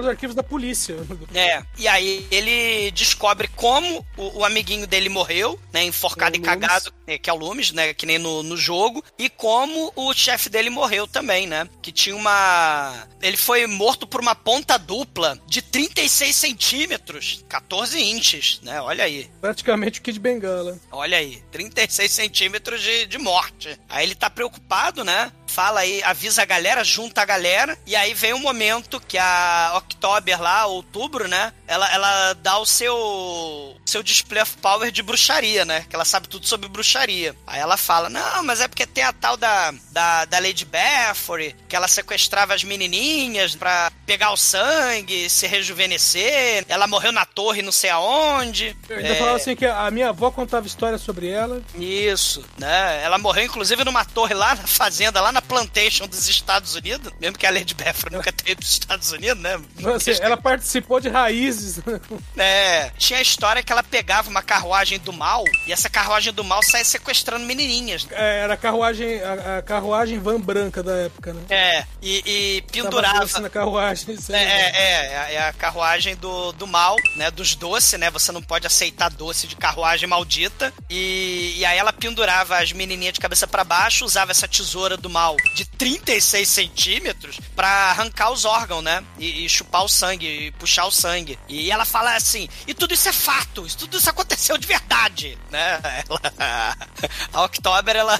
os 0.00 0.06
arquivos 0.06 0.34
da 0.34 0.42
polícia. 0.42 0.96
É, 1.34 1.62
e 1.76 1.86
aí 1.86 2.26
ele 2.30 2.90
descobre 2.92 3.48
como 3.48 4.04
o, 4.16 4.38
o 4.38 4.44
amiguinho 4.44 4.86
dele 4.86 5.08
morreu, 5.08 5.60
né, 5.72 5.84
enforcado 5.84 6.36
É 6.36 6.38
e 6.38 6.42
cagado, 6.42 6.92
é, 7.06 7.18
que 7.18 7.28
é 7.28 7.32
o 7.32 7.36
Loomis, 7.36 7.70
né, 7.70 7.92
que 7.92 8.06
nem 8.06 8.18
no, 8.18 8.42
no 8.42 8.56
jogo, 8.56 9.04
e 9.18 9.28
como 9.28 9.92
o 9.94 10.12
chefe 10.14 10.48
dele 10.48 10.70
morreu 10.70 11.06
também, 11.06 11.46
né, 11.46 11.68
que 11.82 11.92
tinha 11.92 12.16
uma... 12.16 13.06
Ele 13.20 13.36
foi 13.36 13.66
morto 13.66 14.06
por 14.06 14.20
uma 14.20 14.34
ponta 14.34 14.78
dupla 14.78 15.38
de 15.46 15.60
36 15.60 16.34
centímetros, 16.34 17.44
14 17.58 18.00
inches, 18.00 18.60
né, 18.62 18.80
olha 18.80 19.04
aí. 19.04 19.28
Praticamente 19.40 19.98
o 19.98 20.02
Kid 20.02 20.18
Bengala. 20.20 20.78
Olha 20.90 21.18
aí, 21.18 21.42
36 21.50 22.10
centímetros 22.10 22.80
de, 22.80 23.06
de 23.06 23.18
morte. 23.18 23.78
Aí 23.88 24.06
ele 24.06 24.14
tá 24.14 24.30
preocupado, 24.30 25.02
né? 25.04 25.32
Fala 25.58 25.80
aí, 25.80 26.00
avisa 26.04 26.42
a 26.42 26.44
galera, 26.44 26.84
junta 26.84 27.20
a 27.20 27.24
galera. 27.24 27.76
E 27.84 27.96
aí 27.96 28.14
vem 28.14 28.32
um 28.32 28.38
momento 28.38 29.00
que 29.00 29.18
a 29.18 29.72
October 29.76 30.40
lá, 30.40 30.66
outubro, 30.66 31.26
né? 31.26 31.52
Ela, 31.66 31.92
ela 31.92 32.32
dá 32.34 32.58
o 32.58 32.64
seu 32.64 33.76
seu 33.84 34.00
display 34.02 34.40
of 34.42 34.56
power 34.58 34.92
de 34.92 35.02
bruxaria, 35.02 35.64
né? 35.64 35.84
Que 35.88 35.96
ela 35.96 36.04
sabe 36.04 36.28
tudo 36.28 36.46
sobre 36.46 36.68
bruxaria. 36.68 37.34
Aí 37.44 37.58
ela 37.58 37.76
fala, 37.76 38.08
não, 38.08 38.44
mas 38.44 38.60
é 38.60 38.68
porque 38.68 38.86
tem 38.86 39.02
a 39.02 39.12
tal 39.12 39.36
da, 39.36 39.72
da, 39.90 40.26
da 40.26 40.38
Lady 40.38 40.64
Bathory, 40.64 41.56
que 41.68 41.74
ela 41.74 41.88
sequestrava 41.88 42.54
as 42.54 42.62
menininhas 42.62 43.56
pra 43.56 43.90
pegar 44.06 44.30
o 44.30 44.36
sangue, 44.36 45.28
se 45.28 45.46
rejuvenescer. 45.48 46.66
Ela 46.68 46.86
morreu 46.86 47.10
na 47.10 47.24
torre 47.24 47.62
não 47.62 47.72
sei 47.72 47.90
aonde. 47.90 48.76
Eu 48.88 48.98
ainda 48.98 49.08
É, 49.08 49.14
falava 49.16 49.36
assim 49.38 49.56
que 49.56 49.66
a 49.66 49.90
minha 49.90 50.10
avó 50.10 50.30
contava 50.30 50.66
história 50.68 50.98
sobre 50.98 51.28
ela. 51.28 51.60
isso, 51.76 52.44
né? 52.58 53.02
Ela 53.02 53.18
morreu, 53.18 53.44
inclusive, 53.44 53.82
numa 53.84 54.04
torre 54.04 54.34
lá 54.34 54.54
na 54.54 54.66
fazenda, 54.66 55.20
lá 55.20 55.32
na 55.32 55.40
plantation 55.48 56.06
dos 56.06 56.28
Estados 56.28 56.74
Unidos, 56.74 57.12
mesmo 57.18 57.38
que 57.38 57.46
a 57.46 57.50
Lady 57.50 57.74
Bethra 57.74 58.10
nunca 58.10 58.30
tenha 58.30 58.52
ido 58.52 58.60
dos 58.60 58.70
Estados 58.70 59.10
Unidos, 59.10 59.42
né? 59.42 59.60
Assim, 59.94 60.12
ela 60.20 60.36
participou 60.36 61.00
de 61.00 61.08
raízes. 61.08 61.78
né? 61.84 62.00
É, 62.36 62.90
tinha 62.96 63.18
a 63.18 63.22
história 63.22 63.62
que 63.62 63.72
ela 63.72 63.82
pegava 63.82 64.28
uma 64.28 64.42
carruagem 64.42 64.98
do 64.98 65.12
mal 65.12 65.44
e 65.66 65.72
essa 65.72 65.88
carruagem 65.88 66.32
do 66.32 66.44
mal 66.44 66.62
saía 66.62 66.84
sequestrando 66.84 67.44
menininhas. 67.44 68.06
É, 68.10 68.40
era 68.40 68.54
a 68.54 68.56
carruagem, 68.56 69.20
a, 69.22 69.58
a 69.58 69.62
carruagem 69.62 70.18
van 70.18 70.40
branca 70.40 70.82
da 70.82 70.92
época, 70.96 71.32
né? 71.32 71.42
É, 71.48 71.84
e, 72.00 72.22
e 72.24 72.62
pendurava. 72.70 73.40
na 73.40 73.50
carruagem. 73.50 74.14
isso 74.14 74.32
É, 74.32 74.44
né? 74.44 74.44
é, 74.44 75.32
é, 75.32 75.34
é 75.34 75.48
a 75.48 75.52
carruagem 75.52 76.14
do, 76.16 76.52
do 76.52 76.66
mal, 76.66 76.96
né? 77.16 77.30
Dos 77.30 77.54
doces, 77.54 77.98
né? 77.98 78.10
Você 78.10 78.30
não 78.30 78.42
pode 78.42 78.66
aceitar 78.66 79.10
doce 79.10 79.46
de 79.46 79.56
carruagem 79.56 80.08
maldita. 80.08 80.72
E, 80.88 81.54
e 81.56 81.64
aí 81.64 81.78
ela 81.78 81.92
pendurava 81.92 82.58
as 82.58 82.72
menininhas 82.72 83.14
de 83.14 83.20
cabeça 83.20 83.46
pra 83.46 83.64
baixo, 83.64 84.04
usava 84.04 84.30
essa 84.30 84.46
tesoura 84.46 84.96
do 84.96 85.10
mal 85.10 85.27
de 85.54 85.64
36 85.64 86.48
centímetros 86.48 87.38
pra 87.54 87.68
arrancar 87.68 88.30
os 88.30 88.44
órgãos, 88.44 88.82
né? 88.82 89.02
E, 89.18 89.44
e 89.44 89.48
chupar 89.48 89.84
o 89.84 89.88
sangue, 89.88 90.26
e 90.26 90.50
puxar 90.52 90.86
o 90.86 90.90
sangue. 90.92 91.38
E 91.48 91.70
ela 91.70 91.84
fala 91.84 92.14
assim: 92.14 92.48
e 92.66 92.74
tudo 92.74 92.94
isso 92.94 93.08
é 93.08 93.12
fato, 93.12 93.66
isso, 93.66 93.78
tudo 93.78 93.96
isso 93.98 94.08
aconteceu 94.10 94.56
de 94.58 94.66
verdade, 94.66 95.38
né? 95.50 95.80
Ela, 96.08 96.76
a 97.32 97.42
October, 97.44 97.96
ela. 97.96 98.18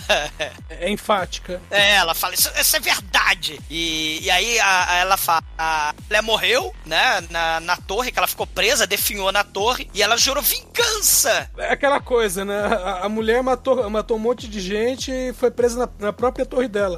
É 0.71 0.91
enfática. 0.91 1.61
É, 1.71 1.97
ela 1.97 2.15
fala, 2.15 2.35
isso, 2.35 2.51
isso 2.59 2.77
é 2.77 2.81
verdade. 2.81 3.59
E, 3.71 4.21
e 4.23 4.31
aí 4.31 4.59
a, 4.61 4.91
a- 4.93 4.97
ela 4.97 5.17
fala, 5.17 5.43
a 5.57 5.95
mulher 6.07 6.23
morreu, 6.23 6.75
né, 6.85 7.21
na, 7.31 7.61
na 7.61 7.77
torre, 7.77 8.11
que 8.13 8.19
ela 8.19 8.27
ficou 8.29 8.47
presa, 8.47 8.87
definhou 8.87 9.31
na 9.33 9.45
torre, 9.45 9.91
e 9.95 10.03
ela 10.03 10.17
jurou 10.17 10.43
vingança. 10.43 11.51
É 11.59 11.73
aquela 11.73 12.01
coisa, 12.01 12.45
né? 12.45 12.59
A, 12.67 13.07
a 13.07 13.09
mulher 13.09 13.43
matou, 13.43 13.89
matou 13.91 14.17
um 14.17 14.21
monte 14.21 14.49
de 14.49 14.61
gente 14.61 15.11
e 15.11 15.33
foi 15.33 15.51
presa 15.51 15.79
na, 15.79 16.07
na 16.07 16.13
própria 16.13 16.47
torre 16.47 16.69
dela. 16.69 16.98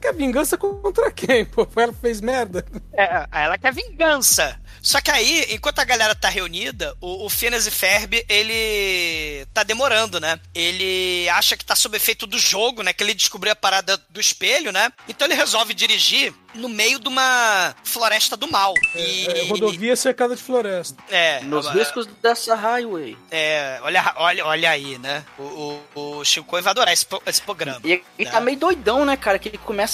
quer 0.00 0.12
vingança 0.14 0.56
contra 0.56 1.10
quem? 1.12 1.44
Pô, 1.44 1.66
ela 1.76 1.92
fez 1.92 2.20
merda. 2.20 2.64
É, 2.92 3.26
ela 3.32 3.56
quer 3.58 3.72
vingança. 3.72 4.58
Só 4.82 5.00
que 5.00 5.10
aí, 5.10 5.46
enquanto 5.50 5.78
a 5.78 5.84
galera 5.84 6.14
tá 6.14 6.28
reunida, 6.28 6.96
o, 7.00 7.26
o 7.26 7.28
Phineas 7.28 7.66
e 7.66 7.70
Ferb, 7.70 8.24
ele 8.28 9.46
tá 9.52 9.62
demorando, 9.62 10.18
né? 10.18 10.40
Ele 10.54 11.28
acha 11.28 11.54
que 11.56 11.64
tá 11.64 11.76
sob 11.76 11.96
efeito 11.96 12.26
do 12.26 12.38
jogo, 12.38 12.82
né? 12.82 12.92
Que 12.92 13.04
ele 13.04 13.12
descobriu 13.14 13.52
a 13.52 13.56
parada 13.56 13.98
do 14.08 14.18
espelho, 14.20 14.72
né? 14.72 14.90
Então 15.06 15.26
ele 15.26 15.34
resolve 15.34 15.74
dirigir 15.74 16.32
no 16.54 16.68
meio 16.68 16.98
de 16.98 17.08
uma 17.08 17.74
floresta 17.84 18.36
do 18.36 18.50
mal. 18.50 18.72
E, 18.96 19.26
É, 19.26 19.48
rodovia 19.48 19.94
cercada 19.94 20.34
de 20.34 20.42
floresta. 20.42 20.96
é, 21.10 21.40
Nos 21.42 21.66
é, 21.66 21.72
riscos 21.72 22.06
dessa 22.22 22.54
highway. 22.54 23.16
É, 23.30 23.78
olha, 23.82 24.12
olha, 24.16 24.46
olha 24.46 24.70
aí, 24.70 24.98
né? 24.98 25.24
O, 25.38 25.78
o, 25.94 26.00
o 26.18 26.24
Chico 26.24 26.50
vai 26.60 26.70
adorar 26.70 26.92
esse, 26.92 27.06
esse 27.26 27.42
programa. 27.42 27.80
E 27.84 28.02
ele 28.18 28.30
tá 28.30 28.40
meio 28.40 28.58
doidão, 28.58 29.04
né, 29.04 29.16
cara? 29.16 29.38
Que 29.38 29.48
ele 29.50 29.58
começa, 29.58 29.89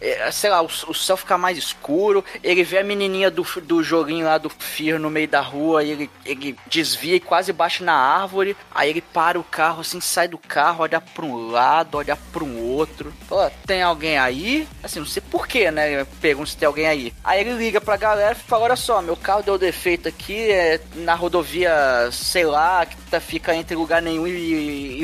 é, 0.00 0.30
sei 0.30 0.50
lá, 0.50 0.62
o, 0.62 0.66
o 0.66 0.94
céu 0.94 1.16
fica 1.16 1.36
mais 1.36 1.56
escuro. 1.58 2.24
Ele 2.42 2.62
vê 2.62 2.78
a 2.78 2.84
menininha 2.84 3.30
do, 3.30 3.42
do 3.62 3.82
joguinho 3.82 4.26
lá 4.26 4.38
do 4.38 4.48
Fear 4.50 4.98
no 4.98 5.10
meio 5.10 5.26
da 5.28 5.40
rua. 5.40 5.82
E 5.82 5.90
ele, 5.90 6.10
ele 6.24 6.56
desvia 6.66 7.16
e 7.16 7.20
quase 7.20 7.52
bate 7.52 7.82
na 7.82 7.94
árvore. 7.94 8.56
Aí 8.74 8.90
ele 8.90 9.00
para 9.00 9.38
o 9.38 9.44
carro, 9.44 9.80
assim, 9.80 10.00
sai 10.00 10.28
do 10.28 10.38
carro, 10.38 10.82
olha 10.82 11.00
pra 11.00 11.24
um 11.24 11.50
lado, 11.50 11.98
olha 11.98 12.16
pra 12.32 12.44
um 12.44 12.60
outro. 12.60 13.12
Pô, 13.28 13.50
tem 13.66 13.82
alguém 13.82 14.18
aí? 14.18 14.68
Assim, 14.82 14.98
não 15.00 15.06
sei 15.06 15.22
porquê, 15.30 15.70
né? 15.70 16.04
Pergunta 16.20 16.50
se 16.50 16.56
tem 16.56 16.66
alguém 16.66 16.86
aí. 16.86 17.12
Aí 17.24 17.40
ele 17.40 17.54
liga 17.54 17.80
pra 17.80 17.96
galera 17.96 18.32
e 18.32 18.48
fala: 18.48 18.64
Olha 18.64 18.76
só, 18.76 19.00
meu 19.02 19.16
carro 19.16 19.42
deu 19.42 19.58
defeito 19.58 20.08
aqui, 20.08 20.50
é 20.50 20.80
na 20.96 21.14
rodovia, 21.14 21.72
sei 22.12 22.44
lá, 22.44 22.84
que 22.86 22.96
tá, 23.10 23.20
fica 23.20 23.54
entre 23.54 23.74
lugar 23.76 24.02
nenhum 24.02 24.26
e, 24.26 24.30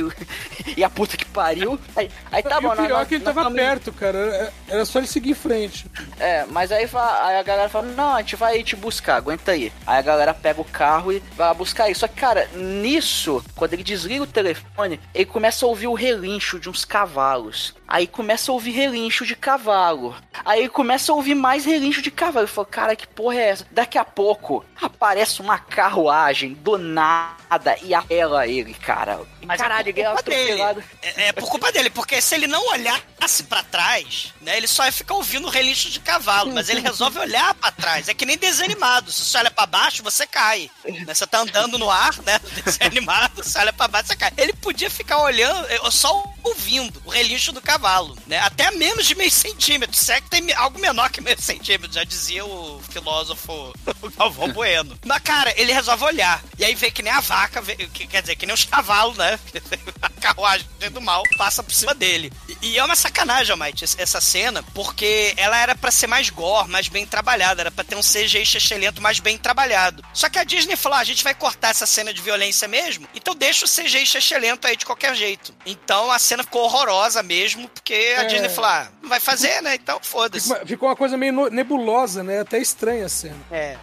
e, 0.00 0.08
e 0.76 0.84
a 0.84 0.90
puta 0.90 1.16
que 1.16 1.24
pariu. 1.24 1.78
Aí, 1.96 2.10
aí 2.30 2.42
tá 2.42 2.58
e 2.58 2.62
bom, 2.62 2.68
o 2.72 2.76
pior 2.76 2.88
nós- 2.88 3.02
é 3.02 3.04
que 3.06 3.14
ele 3.16 3.24
tava 3.24 3.50
perto, 3.50 3.92
cara. 3.92 4.27
Era- 4.28 4.52
Era 4.68 4.84
só 4.84 4.98
ele 4.98 5.06
seguir 5.06 5.30
em 5.30 5.34
frente. 5.34 5.86
É, 6.18 6.44
mas 6.50 6.70
aí, 6.72 6.84
aí 7.22 7.36
a 7.38 7.42
galera 7.42 7.68
fala, 7.68 7.86
não, 7.86 8.14
a 8.16 8.20
gente 8.20 8.36
vai 8.36 8.62
te 8.62 8.76
buscar, 8.76 9.16
aguenta 9.16 9.52
aí. 9.52 9.72
Aí 9.86 9.98
a 9.98 10.02
galera 10.02 10.34
pega 10.34 10.60
o 10.60 10.64
carro 10.64 11.12
e 11.12 11.22
vai 11.36 11.52
buscar 11.54 11.84
aí. 11.84 11.94
Só 11.94 12.06
que, 12.06 12.14
cara, 12.20 12.46
nisso, 12.54 13.42
quando 13.56 13.72
ele 13.72 13.82
desliga 13.82 14.22
o 14.24 14.26
telefone, 14.26 15.00
ele 15.14 15.24
começa 15.26 15.64
a 15.64 15.68
ouvir 15.68 15.86
o 15.86 15.94
relincho 15.94 16.58
de 16.60 16.68
uns 16.68 16.84
cavalos. 16.84 17.74
Aí 17.88 18.06
começa 18.06 18.52
a 18.52 18.54
ouvir 18.54 18.72
relincho 18.72 19.24
de 19.24 19.34
cavalo. 19.34 20.14
Aí 20.44 20.68
começa 20.68 21.10
a 21.10 21.14
ouvir 21.14 21.34
mais 21.34 21.64
relincho 21.64 22.02
de 22.02 22.10
cavalo. 22.10 22.44
Ele 22.44 22.52
falou, 22.52 22.66
cara, 22.66 22.94
que 22.94 23.06
porra 23.06 23.36
é 23.36 23.48
essa? 23.48 23.66
Daqui 23.70 23.96
a 23.96 24.04
pouco 24.04 24.62
aparece 24.80 25.40
uma 25.40 25.58
carruagem 25.58 26.52
do 26.52 26.76
nada 26.76 27.78
e 27.82 27.94
apela 27.94 28.46
ele, 28.46 28.74
cara. 28.74 29.20
Mas 29.46 29.58
Caralho, 29.58 29.86
é 29.86 29.90
ele 29.90 30.02
por 30.02 30.02
é 30.02 30.12
atropelado. 30.12 30.84
É, 31.00 31.28
é 31.28 31.32
por 31.32 31.48
culpa 31.48 31.72
dele, 31.72 31.88
porque 31.88 32.20
se 32.20 32.34
ele 32.34 32.46
não 32.46 32.62
olhasse 32.68 33.42
pra 33.44 33.62
trás, 33.62 34.34
né, 34.42 34.58
ele 34.58 34.66
só 34.66 34.84
ia 34.84 34.92
ficar 34.92 35.14
ouvindo 35.14 35.48
relincho 35.48 35.90
de 35.90 36.00
cavalo, 36.00 36.52
mas 36.52 36.68
ele 36.68 36.82
resolve 36.82 37.18
olhar 37.18 37.54
pra 37.54 37.72
trás. 37.72 38.08
É 38.08 38.14
que 38.14 38.26
nem 38.26 38.36
desenho 38.36 38.66
animado. 38.66 39.10
Se 39.10 39.24
você 39.24 39.38
olha 39.38 39.50
pra 39.50 39.64
baixo, 39.64 40.02
você 40.02 40.26
cai. 40.26 40.70
Né, 40.84 41.14
Você 41.14 41.26
tá 41.26 41.40
andando 41.40 41.78
no 41.78 41.90
ar, 41.90 42.14
né? 42.18 42.38
Desenho 42.62 42.90
animado, 42.90 43.42
você 43.42 43.58
olha 43.58 43.72
pra 43.72 43.88
baixo, 43.88 44.08
você 44.08 44.16
cai. 44.16 44.32
Ele 44.36 44.52
podia 44.52 44.90
ficar 44.90 45.22
olhando, 45.22 45.66
só 45.90 46.22
ouvindo 46.48 47.00
o 47.04 47.10
relincho 47.10 47.52
do 47.52 47.60
cavalo, 47.60 48.16
né? 48.26 48.38
Até 48.40 48.70
menos 48.72 49.06
de 49.06 49.14
meio 49.14 49.30
centímetro. 49.30 49.96
Se 49.96 50.12
é 50.12 50.20
que 50.20 50.30
tem 50.30 50.52
algo 50.54 50.78
menor 50.78 51.10
que 51.10 51.20
meio 51.20 51.40
centímetro, 51.40 51.92
já 51.92 52.04
dizia 52.04 52.44
o 52.44 52.80
filósofo 52.90 53.72
Galvão 54.16 54.48
Bueno. 54.58 54.98
Mas, 55.04 55.22
cara, 55.22 55.52
ele 55.60 55.72
resolve 55.72 56.04
olhar. 56.04 56.42
E 56.58 56.64
aí 56.64 56.74
vê 56.74 56.90
que 56.90 57.02
nem 57.02 57.12
a 57.12 57.20
vaca, 57.20 57.60
vê- 57.60 57.76
que- 57.76 58.06
quer 58.06 58.20
dizer, 58.22 58.36
que 58.36 58.46
nem 58.46 58.54
os 58.54 58.64
cavalos, 58.64 59.16
né? 59.16 59.38
A 60.02 60.08
carruagem 60.20 60.66
do 60.92 61.00
mal 61.00 61.22
passa 61.36 61.62
por 61.62 61.72
cima 61.72 61.94
dele. 61.94 62.32
E, 62.62 62.70
e 62.72 62.78
é 62.78 62.84
uma 62.84 62.96
sacanagem, 62.96 63.52
Almighty, 63.52 63.84
essa- 63.84 64.18
cena, 64.20 64.62
porque 64.74 65.32
ela 65.36 65.56
era 65.58 65.74
pra 65.76 65.90
ser 65.90 66.06
mais 66.08 66.28
gore, 66.28 66.68
mais 66.68 66.88
bem 66.88 67.06
trabalhada, 67.06 67.62
era 67.62 67.70
pra 67.70 67.84
ter 67.84 67.94
um 67.94 68.00
CGI 68.00 68.44
chechelento 68.44 69.00
mais 69.00 69.20
bem 69.20 69.38
trabalhado. 69.38 70.04
Só 70.12 70.28
que 70.28 70.38
a 70.38 70.44
Disney 70.44 70.76
falou: 70.76 70.98
ah, 70.98 71.00
a 71.00 71.04
gente 71.04 71.22
vai 71.22 71.34
cortar 71.34 71.70
essa 71.70 71.86
cena 71.86 72.12
de 72.12 72.20
violência 72.20 72.66
mesmo, 72.66 73.08
então 73.14 73.34
deixa 73.34 73.64
o 73.64 73.68
CGI 73.68 74.04
chechelento 74.06 74.66
aí 74.66 74.76
de 74.76 74.84
qualquer 74.84 75.14
jeito. 75.14 75.54
Então 75.64 76.10
a 76.10 76.18
cena 76.18 76.37
ficou 76.44 76.62
horrorosa 76.62 77.22
mesmo, 77.22 77.68
porque 77.68 77.94
a 78.16 78.22
É. 78.22 78.26
Disney 78.26 78.48
falou: 78.48 78.70
ah, 78.70 78.88
não 79.02 79.08
vai 79.08 79.20
fazer, 79.20 79.60
né? 79.62 79.74
Então 79.74 79.98
foda-se. 80.02 80.54
Ficou 80.66 80.88
uma- 80.88 80.96
coisa 80.96 81.16
meio 81.16 81.50
nebulosa, 81.50 82.22
né? 82.22 82.40
Até 82.40 82.58
estranha 82.58 83.06
a 83.06 83.08
cena. 83.08 83.36
É, 83.50 83.76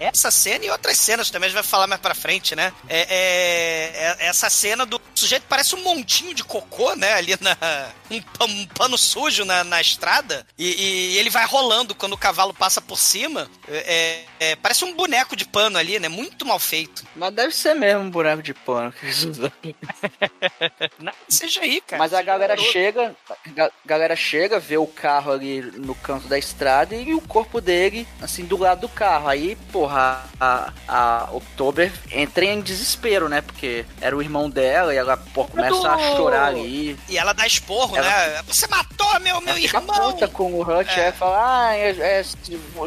essa 0.00 0.30
cena 0.30 0.64
e 0.64 0.70
outras 0.70 0.96
cenas 0.98 1.30
também 1.30 1.46
a 1.46 1.50
gente 1.50 1.54
vai 1.60 1.62
falar 1.68 1.86
mais 1.86 2.00
pra 2.00 2.14
frente, 2.14 2.56
né? 2.56 2.72
É, 2.88 3.00
é- 3.00 4.16
é- 4.20 4.26
essa 4.26 4.48
cena 4.50 4.84
do 4.86 5.00
sujeito 5.14 5.44
parece 5.48 5.74
um 5.74 5.82
montinho 5.82 6.34
de 6.34 6.42
cocô, 6.44 6.94
né? 6.96 7.12
Ali 7.14 7.36
na. 7.40 7.56
Um, 8.10 8.44
um 8.44 8.66
pano 8.66 8.98
sujo 8.98 9.44
na, 9.44 9.62
na 9.62 9.80
estrada. 9.80 10.44
E, 10.58 11.12
e 11.14 11.18
ele 11.18 11.30
vai 11.30 11.46
rolando 11.46 11.94
quando 11.94 12.14
o 12.14 12.18
cavalo 12.18 12.52
passa 12.52 12.80
por 12.80 12.98
cima. 12.98 13.48
É, 13.68 14.24
é- 14.40 14.56
parece 14.56 14.84
um 14.84 14.94
boneco 14.94 15.36
de 15.36 15.44
pano 15.44 15.78
ali, 15.78 15.98
né? 16.00 16.08
Muito 16.08 16.44
mal 16.44 16.58
feito. 16.58 17.04
Mas 17.14 17.32
deve 17.32 17.54
ser 17.54 17.74
mesmo 17.74 18.02
um 18.02 18.10
boneco 18.10 18.42
de 18.42 18.52
pano 18.54 18.92
que 18.92 19.06
eles 19.06 19.22
usam. 19.24 19.52
Não, 20.98 21.12
seja 21.28 21.60
aí, 21.62 21.80
cara. 21.80 21.98
Mas 21.98 22.12
a 22.14 22.22
galera 22.22 22.56
chega, 22.56 23.14
a 23.28 23.50
ga- 23.50 23.70
galera 23.84 24.16
chega, 24.16 24.58
vê 24.58 24.76
o 24.76 24.86
carro 24.86 25.32
ali 25.32 25.60
no 25.62 25.94
canto 25.94 26.26
da 26.28 26.38
estrada 26.38 26.94
e 26.94 27.14
o 27.14 27.20
corpo 27.20 27.60
dele, 27.60 28.06
assim, 28.20 28.44
do 28.44 28.56
lado 28.56 28.82
do 28.82 28.88
carro. 28.88 29.28
Aí, 29.28 29.56
porra, 29.72 29.89
a, 29.90 30.72
a 30.88 31.28
October 31.32 31.92
entra 32.10 32.44
em 32.44 32.60
desespero, 32.60 33.28
né? 33.28 33.40
Porque 33.40 33.84
era 34.00 34.16
o 34.16 34.22
irmão 34.22 34.48
dela 34.48 34.94
e 34.94 34.96
ela, 34.96 35.16
pô, 35.16 35.44
começa 35.44 35.90
a 35.90 35.98
chorar 36.16 36.46
ali. 36.46 36.98
E 37.08 37.18
ela 37.18 37.32
dá 37.32 37.46
esporro, 37.46 37.96
Ela- 37.96 38.08
né? 38.08 38.42
Você 38.46 38.66
matou 38.68 39.20
meu, 39.20 39.40
meu 39.40 39.50
Ela 39.54 39.60
irmão! 39.60 40.12
puta 40.12 40.28
com 40.28 40.52
o 40.54 40.62
Hutch, 40.62 40.96
É. 40.96 41.08
é. 41.08 41.12
fala, 41.12 41.66
ah, 41.68 41.74
é- 41.76 42.18
é, 42.18 42.22
se, 42.22 42.36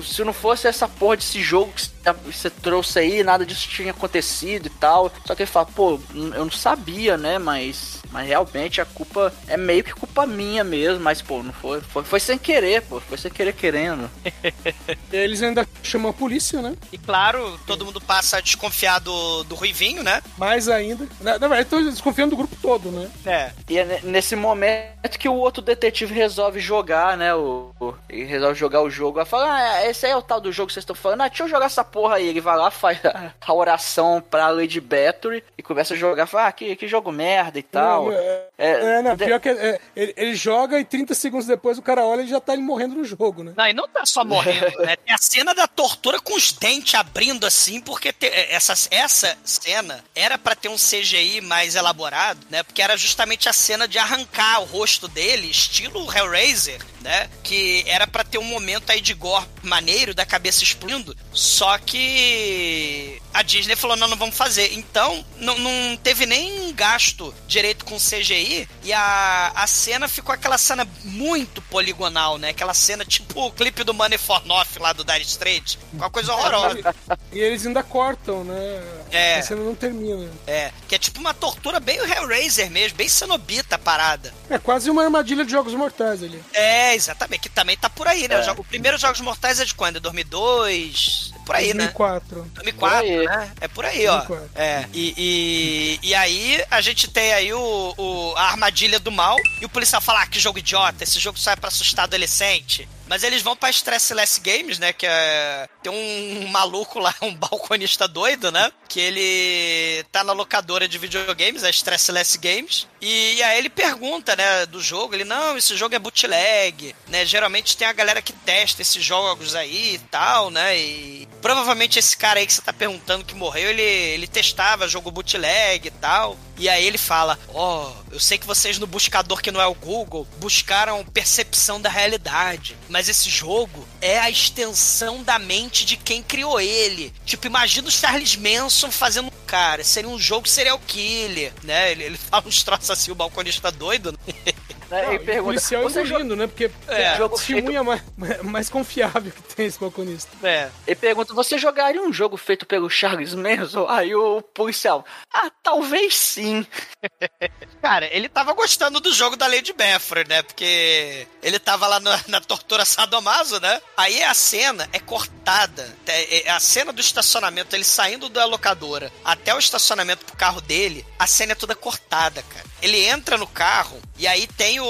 se 0.04 0.24
não 0.24 0.34
fosse 0.34 0.68
essa 0.68 0.88
porra 0.88 1.18
desse 1.18 1.42
jogo 1.42 1.72
que 1.74 1.82
você- 1.82 1.92
você 2.26 2.50
trouxe 2.50 3.00
aí, 3.00 3.24
nada 3.24 3.46
disso 3.46 3.68
tinha 3.70 3.92
acontecido 3.92 4.68
e 4.68 4.70
tal. 4.70 5.12
Só 5.26 5.36
que 5.36 5.44
ele 5.44 5.50
fala, 5.52 5.66
pô, 5.68 6.00
eu 6.14 6.46
não 6.46 6.52
sabia, 6.52 7.18
né, 7.18 7.38
mas... 7.40 8.03
Mas 8.14 8.28
realmente 8.28 8.80
a 8.80 8.86
culpa 8.86 9.34
é 9.48 9.58
meio 9.58 9.84
que 9.84 9.92
culpa 9.92 10.28
minha 10.28 10.64
mesmo, 10.64 11.04
mas 11.04 11.20
pô, 11.20 11.42
não 11.42 11.52
foi, 11.52 11.82
foi, 11.82 12.04
foi 12.04 12.20
sem 12.20 12.38
querer, 12.38 12.84
pô, 12.84 13.00
foi 13.00 13.18
sem 13.18 13.32
querer 13.32 13.54
querendo. 13.54 14.08
Eles 15.12 15.42
ainda 15.42 15.68
chamam 15.82 16.12
a 16.12 16.14
polícia, 16.14 16.62
né? 16.62 16.76
E 16.92 16.98
claro, 16.98 17.60
todo 17.66 17.84
mundo 17.86 18.00
passa 18.00 18.38
a 18.38 18.42
desconfiar 18.42 19.00
do, 19.00 19.44
do 19.44 19.56
Ruivinho, 19.56 20.04
né? 20.04 20.22
Mais 20.38 20.68
ainda. 20.70 21.08
Na, 21.20 21.34
na 21.40 21.48
verdade, 21.48 21.62
estão 21.64 21.84
desconfiando 21.84 22.32
do 22.32 22.38
grupo 22.38 22.56
todo, 22.62 22.92
né? 22.92 23.10
É. 23.26 23.52
E 23.68 23.78
é 23.80 23.86
ne- 23.86 24.02
nesse 24.12 24.36
momento 24.36 25.18
que 25.20 25.28
o 25.28 25.34
outro 25.34 25.62
detetive 25.62 26.14
resolve 26.14 26.60
jogar, 26.60 27.18
né? 27.18 27.34
O, 27.34 27.72
o- 27.80 27.94
ele 28.10 28.26
resolve 28.26 28.56
jogar 28.60 28.82
o 28.82 28.90
jogo. 28.92 29.18
Ela 29.20 29.26
fala: 29.26 29.52
Ah, 29.52 29.90
esse 29.90 30.06
aí 30.06 30.12
é 30.12 30.16
o 30.18 30.22
tal 30.22 30.40
do 30.40 30.52
jogo 30.52 30.68
que 30.68 30.74
vocês 30.74 30.84
estão 30.84 30.96
falando. 30.96 31.22
Ah, 31.22 31.28
deixa 31.28 31.44
eu 31.44 31.50
jogar 31.50 31.66
essa 31.66 31.84
porra 31.84 32.16
aí. 32.16 32.28
Ele 32.28 32.42
vai 32.42 32.56
lá, 32.58 32.70
faz 32.70 33.00
a, 33.06 33.34
a 33.42 33.54
oração 33.54 34.22
pra 34.30 34.50
Lady 34.50 34.80
Battery 34.80 35.44
e 35.58 35.64
começa 35.64 35.94
a 35.94 35.98
jogar. 35.98 36.28
Fala: 36.28 36.48
Ah, 36.48 36.52
que, 36.52 36.76
que 36.76 36.88
jogo 36.88 37.12
merda 37.12 37.58
e 37.60 37.64
tal. 37.64 38.03
Não, 38.03 38.03
é, 38.12 38.48
É, 38.58 38.70
é, 38.98 39.02
não, 39.02 39.18
pior 39.18 39.40
que 39.40 39.50
é, 39.50 39.80
ele, 39.96 40.14
ele 40.16 40.36
joga 40.36 40.80
e 40.80 40.86
30 40.86 41.14
segundos 41.14 41.48
depois 41.48 41.78
o 41.78 41.82
cara 41.82 42.06
olha 42.06 42.22
e 42.22 42.28
já 42.28 42.40
tá 42.40 42.54
ele 42.54 42.62
morrendo 42.62 42.96
no 42.96 43.04
jogo, 43.06 43.44
né? 43.44 43.54
Não, 43.56 43.68
e 43.68 43.74
não 43.74 43.88
tá 43.88 44.06
só 44.06 44.24
morrendo, 44.24 44.78
né? 44.84 44.96
Tem 44.96 45.14
a 45.14 45.18
cena 45.18 45.54
da 45.56 45.68
tortura 45.68 46.20
com 46.20 46.36
os 46.36 46.52
dentes 46.52 46.94
abrindo 46.96 47.46
assim, 47.46 47.82
porque 47.82 48.12
te- 48.14 48.28
essa, 48.50 48.74
essa 48.92 49.38
cena 49.44 50.04
era 50.16 50.38
pra 50.38 50.56
ter 50.56 50.70
um 50.70 50.76
CGI 50.76 51.42
mais 51.42 51.76
elaborado, 51.76 52.40
né? 52.50 52.64
Porque 52.64 52.82
era 52.82 52.96
justamente 52.98 53.48
a 53.50 53.54
cena 53.54 53.88
de 53.88 53.98
arrancar 53.98 54.62
o 54.62 54.66
rosto 54.66 55.08
dele, 55.08 55.50
estilo 55.50 56.12
Hellraiser, 56.14 56.80
né? 57.04 57.30
Que 57.44 57.84
era 57.86 58.08
pra 58.08 58.24
ter 58.24 58.38
um 58.38 58.44
momento 58.44 58.90
aí 58.90 59.02
de 59.02 59.14
gore 59.14 59.46
maneiro, 59.62 60.16
da 60.16 60.26
cabeça 60.26 60.64
explodindo. 60.64 61.16
Só 61.32 61.78
que 61.78 63.22
a 63.34 63.42
Disney 63.42 63.76
falou: 63.76 63.96
não, 63.98 64.08
não 64.08 64.18
vamos 64.18 64.36
fazer. 64.36 64.74
Então, 64.74 65.24
não, 65.38 65.58
não 65.60 65.98
teve 65.98 66.26
nem 66.26 66.74
gasto 66.74 67.34
direito 67.48 67.86
com 67.86 67.98
CGI. 67.98 68.68
E 68.84 68.94
a, 68.94 69.52
a 69.56 69.68
cena 69.68 70.08
ficou 70.08 70.34
aquela 70.34 70.58
cena 70.58 70.88
muito 71.04 71.62
poligonal, 71.64 72.38
né? 72.38 72.50
Aquela 72.50 72.74
cena 72.74 73.04
tipo 73.06 73.46
o 73.46 73.52
clipe 73.52 73.84
do 73.84 73.94
Money 73.94 74.18
for 74.18 74.46
Nothing 74.46 74.80
lá 74.80 74.94
do 74.94 75.04
Dire 75.04 75.22
Straits. 75.22 75.78
Uma 75.92 76.10
coisa 76.10 76.34
horrorosa. 76.34 76.94
E 77.32 77.40
eles 77.40 77.66
ainda 77.66 77.82
cortam, 77.82 78.44
né? 78.44 78.84
É. 79.14 79.40
A 79.40 79.44
cena 79.44 79.62
não 79.62 79.76
termina. 79.76 80.30
É, 80.48 80.72
que 80.88 80.96
é 80.96 80.98
tipo 80.98 81.20
uma 81.20 81.34
tortura 81.34 81.80
bem 81.80 82.02
o 82.02 82.06
Hellraiser 82.12 82.70
mesmo, 82.72 82.98
bem 82.98 83.08
cenobita 83.08 83.76
a 83.76 83.80
parada. 83.80 84.34
É 84.50 84.58
quase 84.58 84.90
uma 84.90 85.04
armadilha 85.04 85.46
de 85.46 85.52
jogos 85.52 85.74
mortais 85.74 86.22
ali. 86.24 86.44
É, 86.54 86.96
exatamente, 86.96 87.42
que 87.42 87.50
também 87.50 87.78
tá 87.78 87.90
por 87.90 88.08
aí, 88.08 88.28
né? 88.28 88.36
É. 88.36 88.40
O, 88.40 88.44
jogo, 88.44 88.62
o 88.62 88.66
primeiro 88.66 88.98
Jogos 88.98 89.22
Mortais 89.22 89.60
é 89.60 89.66
de 89.66 89.74
quando? 89.76 89.98
É 89.98 90.00
2002? 90.00 91.34
Por 91.46 91.56
aí, 91.56 91.74
né? 91.74 91.86
2004. 91.94 92.42
2004, 92.54 92.78
Por 92.78 93.06
aí. 93.06 93.26
né? 93.26 93.52
É 93.62 93.68
por 93.68 93.86
aí, 93.86 94.08
ó. 94.08 94.18
2004. 94.18 94.50
É. 94.56 94.86
E, 94.94 96.00
e, 96.04 96.08
e 96.10 96.16
aí 96.16 96.64
a 96.72 96.82
gente 96.82 97.08
tem 97.10 97.34
aí 97.34 97.54
o, 97.54 97.94
o- 97.98 98.34
a 98.38 98.44
armadilha 98.44 99.00
do 99.00 99.12
mal 99.12 99.36
e 99.62 99.66
o 99.66 99.70
policial 99.70 100.02
fala: 100.02 100.22
ah, 100.22 100.28
que 100.28 100.40
jogo 100.40 100.60
idiota, 100.60 101.04
esse 101.04 101.20
jogo 101.20 101.38
só 101.38 101.52
é 101.52 101.56
pra 101.56 101.68
assustar 101.68 102.06
adolescente. 102.06 102.88
Mas 103.14 103.22
eles 103.22 103.44
vão 103.44 103.56
pra 103.56 103.70
Stressless 103.70 104.40
Games, 104.40 104.80
né? 104.80 104.92
Que 104.92 105.06
é. 105.06 105.70
Tem 105.84 105.92
um 105.92 106.48
maluco 106.48 106.98
lá, 106.98 107.14
um 107.22 107.36
balconista 107.36 108.08
doido, 108.08 108.52
né? 108.52 108.72
Que 108.90 109.00
ele 109.00 110.04
tá 110.12 110.24
na 110.24 110.34
locadora 110.34 110.88
de 110.88 110.98
videogames, 110.98 111.64
a 111.64 111.70
Stressless 111.70 112.40
Games. 112.40 112.88
E, 113.00 113.44
aí 113.44 113.60
ele 113.60 113.70
pergunta, 113.70 114.36
né, 114.36 114.66
do 114.66 114.82
jogo. 114.82 115.14
Ele, 115.14 115.26
não, 115.26 115.56
esse 115.56 115.78
jogo 115.78 115.94
é 115.94 116.00
bootleg, 116.00 116.96
né? 117.08 117.24
Geralmente 117.24 117.78
tem 117.78 117.88
a 117.88 117.94
galera 117.94 118.20
que 118.20 118.34
testa 118.34 118.82
esses 118.82 119.04
jogos 119.04 119.54
aí 119.56 119.94
e 119.94 120.00
tal, 120.00 120.50
né? 120.50 120.76
E 120.76 121.28
provavelmente 121.40 122.00
esse 122.00 122.18
cara 122.18 122.40
aí 122.40 122.48
que 122.48 122.54
você 122.54 122.64
tá 122.64 122.74
perguntando 122.74 123.26
que 123.26 123.36
morreu, 123.36 123.70
ele, 123.70 123.84
ele 123.84 124.26
testava 124.26 124.88
jogo 124.88 125.12
bootleg 125.12 125.88
e 125.88 125.92
tal. 125.92 126.36
E 126.58 126.70
aí 126.70 126.86
ele 126.86 126.98
fala: 126.98 127.38
Ó, 127.50 127.92
eu 128.12 128.20
sei 128.20 128.38
que 128.38 128.48
vocês 128.48 128.78
no 128.78 128.88
buscador 128.88 129.42
que 129.42 129.52
não 129.52 129.62
é 129.62 129.68
o 129.68 129.74
Google 129.74 130.28
buscaram 130.38 131.04
percepção 131.06 131.82
da 131.82 131.90
realidade, 131.90 132.78
mas 132.90 133.10
esse 133.10 133.30
jogo 133.30 133.88
é 134.02 134.20
a 134.20 134.30
extensão 134.30 135.24
da 135.24 135.40
mente 135.40 135.86
de 135.86 135.98
quem 135.98 136.22
criou 136.22 136.60
ele. 136.60 137.14
Tipo, 137.26 137.48
imagina 137.48 137.88
o 137.88 137.92
Charles 137.92 138.36
Manson 138.36 138.92
fazendo 138.92 139.32
cara, 139.48 139.84
seria 139.84 140.10
um 140.10 140.20
jogo 140.20 140.48
serial 140.48 140.80
killer, 140.80 141.54
né? 141.64 141.92
Ele, 141.92 142.04
ele 142.04 142.18
fala 142.18 142.48
uns 142.48 142.64
troços 142.64 142.90
assim, 142.90 143.12
o 143.12 143.16
balconista 143.16 143.72
doido, 143.72 144.12
né? 144.12 144.18
Né? 144.94 145.06
Não, 145.06 145.14
e 145.14 145.16
o 145.18 145.20
pergunta, 145.20 145.44
policial 145.44 145.84
você 145.84 146.04
engolindo, 146.04 146.36
né? 146.36 146.46
Porque 146.48 146.70
É, 146.88 147.02
é, 147.02 147.18
jogo 147.18 147.36
testemunha 147.36 147.84
mais, 147.84 148.02
mais 148.44 148.70
confiável 148.70 149.32
que 149.32 149.56
tem 149.56 149.66
esse 149.66 149.80
balconista. 149.80 150.30
É. 150.46 150.70
Ele 150.86 150.96
pergunta, 150.96 151.34
você 151.34 151.58
jogaria 151.58 152.02
um 152.02 152.14
jogo 152.14 152.38
feito 152.38 152.66
pelo 152.66 152.90
Charles 152.90 153.34
Manson? 153.34 153.88
Aí 153.90 154.14
o 154.16 154.42
policial, 154.42 155.04
ah, 155.34 155.50
talvez 155.64 156.16
sim. 156.16 156.66
Cara, 157.82 158.06
ele 158.16 158.30
tava 158.30 158.54
gostando 158.54 159.00
do 159.00 159.12
jogo 159.12 159.36
da 159.36 159.48
Lady 159.48 159.74
Beffrey, 159.74 160.26
né? 160.28 160.42
Porque 160.44 161.28
ele 161.42 161.60
tava 161.60 161.88
lá 161.88 162.00
na, 162.00 162.20
na 162.28 162.40
tortura 162.42 162.86
sadomaso, 162.86 163.60
né? 163.60 163.82
Aí 163.98 164.22
a 164.24 164.34
cena 164.34 164.88
é 164.94 165.00
cortada. 165.00 165.92
É- 166.06 166.48
é- 166.48 166.50
A 166.52 166.60
cena 166.60 166.94
do 166.94 167.02
estacionamento, 167.02 167.76
ele 167.76 167.84
saindo 167.84 168.30
da 168.30 168.46
locadora 168.46 169.12
até 169.26 169.54
o 169.56 169.60
estacionamento 169.60 170.24
pro 170.26 170.38
carro 170.38 170.62
dele, 170.62 171.06
a 171.18 171.26
cena 171.26 171.54
é 171.54 171.56
toda 171.56 171.76
cortada, 171.76 172.44
cara. 172.44 172.73
Ele 172.84 173.00
entra 173.08 173.38
no 173.38 173.48
carro 173.48 173.98
e 174.20 174.28
aí 174.28 174.46
tem 174.46 174.80
o, 174.80 174.86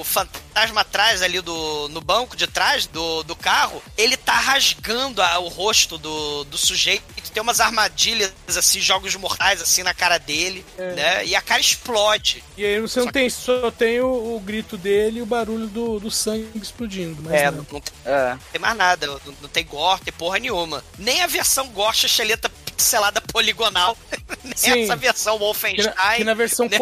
o 0.00 0.02
fantasma 0.04 0.80
atrás 0.80 1.22
ali 1.22 1.40
do, 1.40 1.88
no 1.90 2.00
banco 2.00 2.34
de 2.36 2.46
trás 2.46 2.86
do, 2.86 3.22
do 3.22 3.36
carro. 3.36 3.82
Ele 3.96 4.16
tá 4.16 4.32
rasgando 4.32 5.20
a- 5.22 5.38
o 5.38 5.48
rosto 5.48 5.98
do, 5.98 6.44
do 6.44 6.56
sujeito. 6.58 7.04
Tem 7.32 7.42
umas 7.42 7.60
armadilhas, 7.60 8.32
assim, 8.56 8.78
jogos 8.80 9.14
mortais, 9.16 9.60
assim, 9.62 9.82
na 9.82 9.94
cara 9.94 10.18
dele, 10.18 10.64
né? 10.76 11.24
E 11.24 11.34
a 11.34 11.40
cara 11.40 11.60
explode. 11.60 12.44
E 12.58 12.64
aí 12.64 12.78
você 12.80 13.00
não 13.00 13.08
tem, 13.12 13.28
só 13.30 13.70
tem 13.70 14.00
o, 14.00 14.36
o 14.36 14.40
grito 14.40 14.76
dele 14.76 15.18
e 15.20 15.22
o 15.22 15.26
barulho 15.26 15.66
do, 15.66 15.98
do 16.00 16.10
sangue 16.10 16.50
explodindo. 16.54 17.22
Mas 17.22 17.32
É, 17.32 17.50
não. 17.50 17.58
não, 17.58 17.66
não 17.72 17.80
tem, 17.80 17.94
É. 18.04 18.38
tem 18.52 18.60
mais 18.60 18.76
nada. 18.76 19.06
Não, 19.06 19.20
não 19.40 19.48
tem 19.48 19.64
gore, 19.64 20.00
tem 20.02 20.12
porra 20.12 20.38
nenhuma. 20.38 20.84
Nem 20.98 21.22
a 21.22 21.26
versão 21.26 21.68
gore 21.68 21.96
cheleta 21.96 22.50
pixelada 22.72 23.20
poligonal. 23.20 23.96
Nem 24.44 24.54
Sim. 24.56 24.82
essa 24.82 24.96
versão 24.96 25.34
Que 25.38 25.44
Wolfenstein. 25.44 25.94
na, 25.94 26.14
que 26.16 26.24
na 26.24 26.34
versão 26.34 26.68
né? 26.68 26.78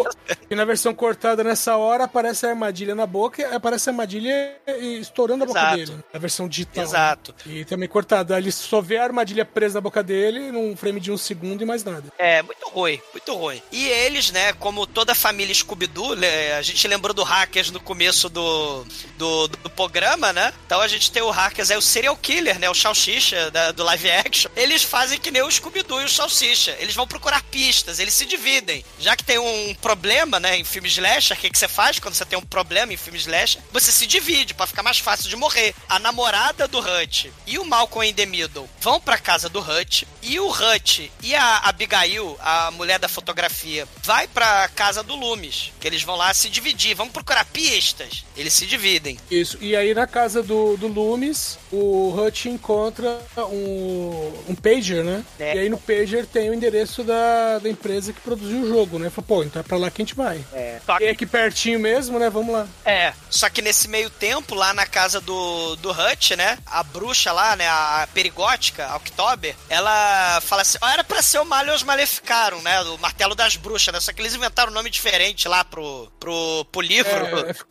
que 0.49 0.55
na 0.55 0.65
versão 0.65 0.95
cortada 0.95 1.45
nessa 1.45 1.77
hora 1.77 2.05
aparece 2.05 2.47
a 2.47 2.51
armadilha 2.51 2.95
na 2.95 3.07
boca 3.07 3.55
aparece 3.55 3.89
a 3.89 3.93
armadilha 3.93 4.57
estourando 5.01 5.45
a 5.45 5.47
boca 5.47 5.61
Exato. 5.61 5.77
dele. 5.77 6.05
A 6.13 6.19
versão 6.19 6.49
digital. 6.49 6.85
Exato. 6.85 7.35
E 7.47 7.65
também 7.65 7.89
cortada. 7.89 8.39
Ele 8.39 8.51
só 8.51 8.81
vê 8.81 8.97
a 8.99 9.05
armadilha 9.05 9.45
presa 9.45 9.75
na 9.75 9.81
boca 9.81 10.03
dele 10.03 10.51
num 10.53 10.77
frame 10.77 11.01
de 11.01 11.11
um 11.13 11.17
segundo 11.19 11.63
e 11.63 11.67
mais 11.67 11.85
nada. 11.85 12.05
É, 12.19 12.43
muito 12.43 12.69
ruim, 12.69 13.01
muito 13.13 13.35
ruim. 13.35 13.63
E 13.73 13.89
eles, 13.89 14.31
né, 14.31 14.53
como 14.55 14.87
toda 14.87 15.13
a 15.13 15.15
família 15.15 15.55
Scooby-Doo, 15.55 16.15
né, 16.17 16.55
a 16.55 16.63
gente 16.63 16.87
lembrou 16.89 17.13
do 17.15 17.23
Hackers 17.23 17.71
no 17.71 17.81
começo 17.81 18.29
do, 18.29 18.85
do, 19.17 19.49
do 19.49 19.71
programa, 19.71 20.33
né? 20.33 20.53
Então 20.67 20.81
a 20.81 20.89
gente 20.89 21.11
tem 21.11 21.23
o 21.23 21.31
Hackers, 21.31 21.71
é 21.71 21.77
o 21.77 21.83
serial 21.83 22.17
killer, 22.17 22.59
né, 22.59 22.69
o 22.71 22.75
Salsicha 22.75 23.51
do 23.75 23.83
live 23.85 24.11
action. 24.11 24.51
Eles 24.57 24.83
fazem 24.83 25.19
que 25.19 25.31
nem 25.31 25.43
o 25.43 25.51
Scooby-Doo 25.51 25.90
e 25.99 26.05
o 26.05 26.09
Salsicha. 26.09 26.77
Eles 26.79 26.95
vão 26.95 27.07
procurar 27.07 27.43
pistas, 27.45 27.99
eles 27.99 28.13
se 28.13 28.27
dividem. 28.27 28.85
Já 28.99 29.17
que 29.17 29.25
tem 29.25 29.39
um 29.39 29.75
problema, 29.75 30.39
né, 30.39 30.59
em 30.59 30.65
filme 30.65 30.89
slasher, 30.89 31.37
o 31.37 31.41
que, 31.41 31.49
que 31.49 31.59
você 31.59 31.69
faz 31.69 31.99
quando 31.99 32.15
você 32.15 32.27
tem 32.27 32.39
um 32.39 32.43
problema 32.43 32.93
em 32.93 32.99
filme 32.99 33.19
slasher? 33.19 33.63
Você 33.73 33.91
se 33.91 34.07
divide 34.07 34.53
pra 34.53 34.67
ficar 34.67 34.83
mais 34.83 34.99
fácil 34.99 35.29
de 35.29 35.37
morrer. 35.37 35.75
A 35.89 35.99
namorada 35.99 36.69
do 36.69 36.79
Hutch 36.79 37.27
e 37.47 37.59
o 37.59 37.65
Malcolm 37.65 38.09
in 38.09 38.15
the 38.15 38.27
Middle 38.27 38.69
vão 38.81 39.01
pra 39.01 39.17
casa 39.17 39.49
do 39.49 39.61
Hutch 39.61 40.05
e 40.23 40.39
o 40.39 40.51
Hutch 40.51 41.11
e 41.23 41.35
a 41.35 41.59
Abigail, 41.59 42.37
a 42.41 42.71
mulher 42.73 42.99
da 42.99 43.09
fotografia, 43.09 43.89
vai 44.03 44.29
pra 44.29 44.69
casa 44.69 45.03
do 45.03 45.17
Loomis, 45.17 45.73
que 45.81 45.87
eles 45.87 46.03
vão 46.03 46.17
lá 46.17 46.33
se 46.35 46.51
dividir, 46.51 46.95
vão 46.95 47.09
procurar 47.09 47.45
pistas. 47.47 48.25
Eles 48.37 48.53
se 48.53 48.67
dividem. 48.67 49.19
Isso. 49.31 49.57
E 49.61 49.75
aí 49.75 49.95
na 49.95 50.07
casa 50.07 50.43
do, 50.43 50.77
do 50.77 50.89
Loomis, 50.89 51.59
o 51.73 52.15
Hutch 52.15 52.47
encontra 52.47 53.23
um, 53.39 54.33
um 54.49 54.55
pager, 54.55 55.05
né? 55.05 55.25
É. 55.39 55.57
E 55.57 55.59
aí 55.61 55.69
no 55.71 55.79
pager 55.79 56.27
tem 56.27 56.51
o 56.51 56.55
endereço 56.55 57.03
da, 57.03 57.59
da 57.59 57.69
empresa 57.69 58.13
que 58.13 58.21
produziu 58.21 58.63
o 58.63 58.69
jogo, 58.69 58.99
né? 58.99 59.09
Fala, 59.09 59.27
pô, 59.27 59.43
então 59.43 59.61
é 59.61 59.63
pra 59.63 59.79
lá 59.79 59.91
que 59.91 60.03
a 60.03 60.05
gente 60.05 60.15
vai. 60.15 60.45
Só 60.85 60.99
E 61.01 61.05
é 61.05 61.11
aqui 61.11 61.25
pertinho 61.25 61.79
mesmo, 61.79 62.19
né? 62.19 62.29
Vamos 62.29 62.53
lá. 62.53 62.67
É, 62.85 63.13
só 63.29 63.49
que 63.49 63.63
nesse 63.63 63.89
meio 63.89 64.11
tempo, 64.11 64.55
lá 64.55 64.75
na 64.75 64.87
casa 64.87 65.21
do, 65.21 65.77
do 65.77 65.91
Hutch, 65.91 66.33
né? 66.33 66.59
A 66.67 66.83
bruxa 66.83 67.33
lá, 67.33 67.57
né? 67.57 67.69
A 67.69 68.09
perigótica, 68.13 68.87
a 68.87 68.97
October, 68.97 69.55
ela 69.69 70.41
fala 70.43 70.63
assim: 70.63 70.79
ó, 70.81 70.89
era 70.89 71.05
pra 71.05 71.23
ser 71.23 71.39
o 71.39 71.45
Malios 71.45 71.83
Maleficaram, 71.83 72.61
né? 72.63 72.81
O 72.83 72.99
martelo 72.99 73.35
das 73.35 73.57
bruxas, 73.57 73.95
né? 73.95 74.01
Só 74.01 74.13
que 74.13 74.21
eles 74.21 74.35
inventaram 74.35 74.71
um 74.71 74.75
nome 74.75 74.91
diferente 74.91 75.49
lá 75.49 75.65
pro, 75.65 76.11
pro, 76.19 76.65
pro 76.71 76.81
livro. 76.81 77.11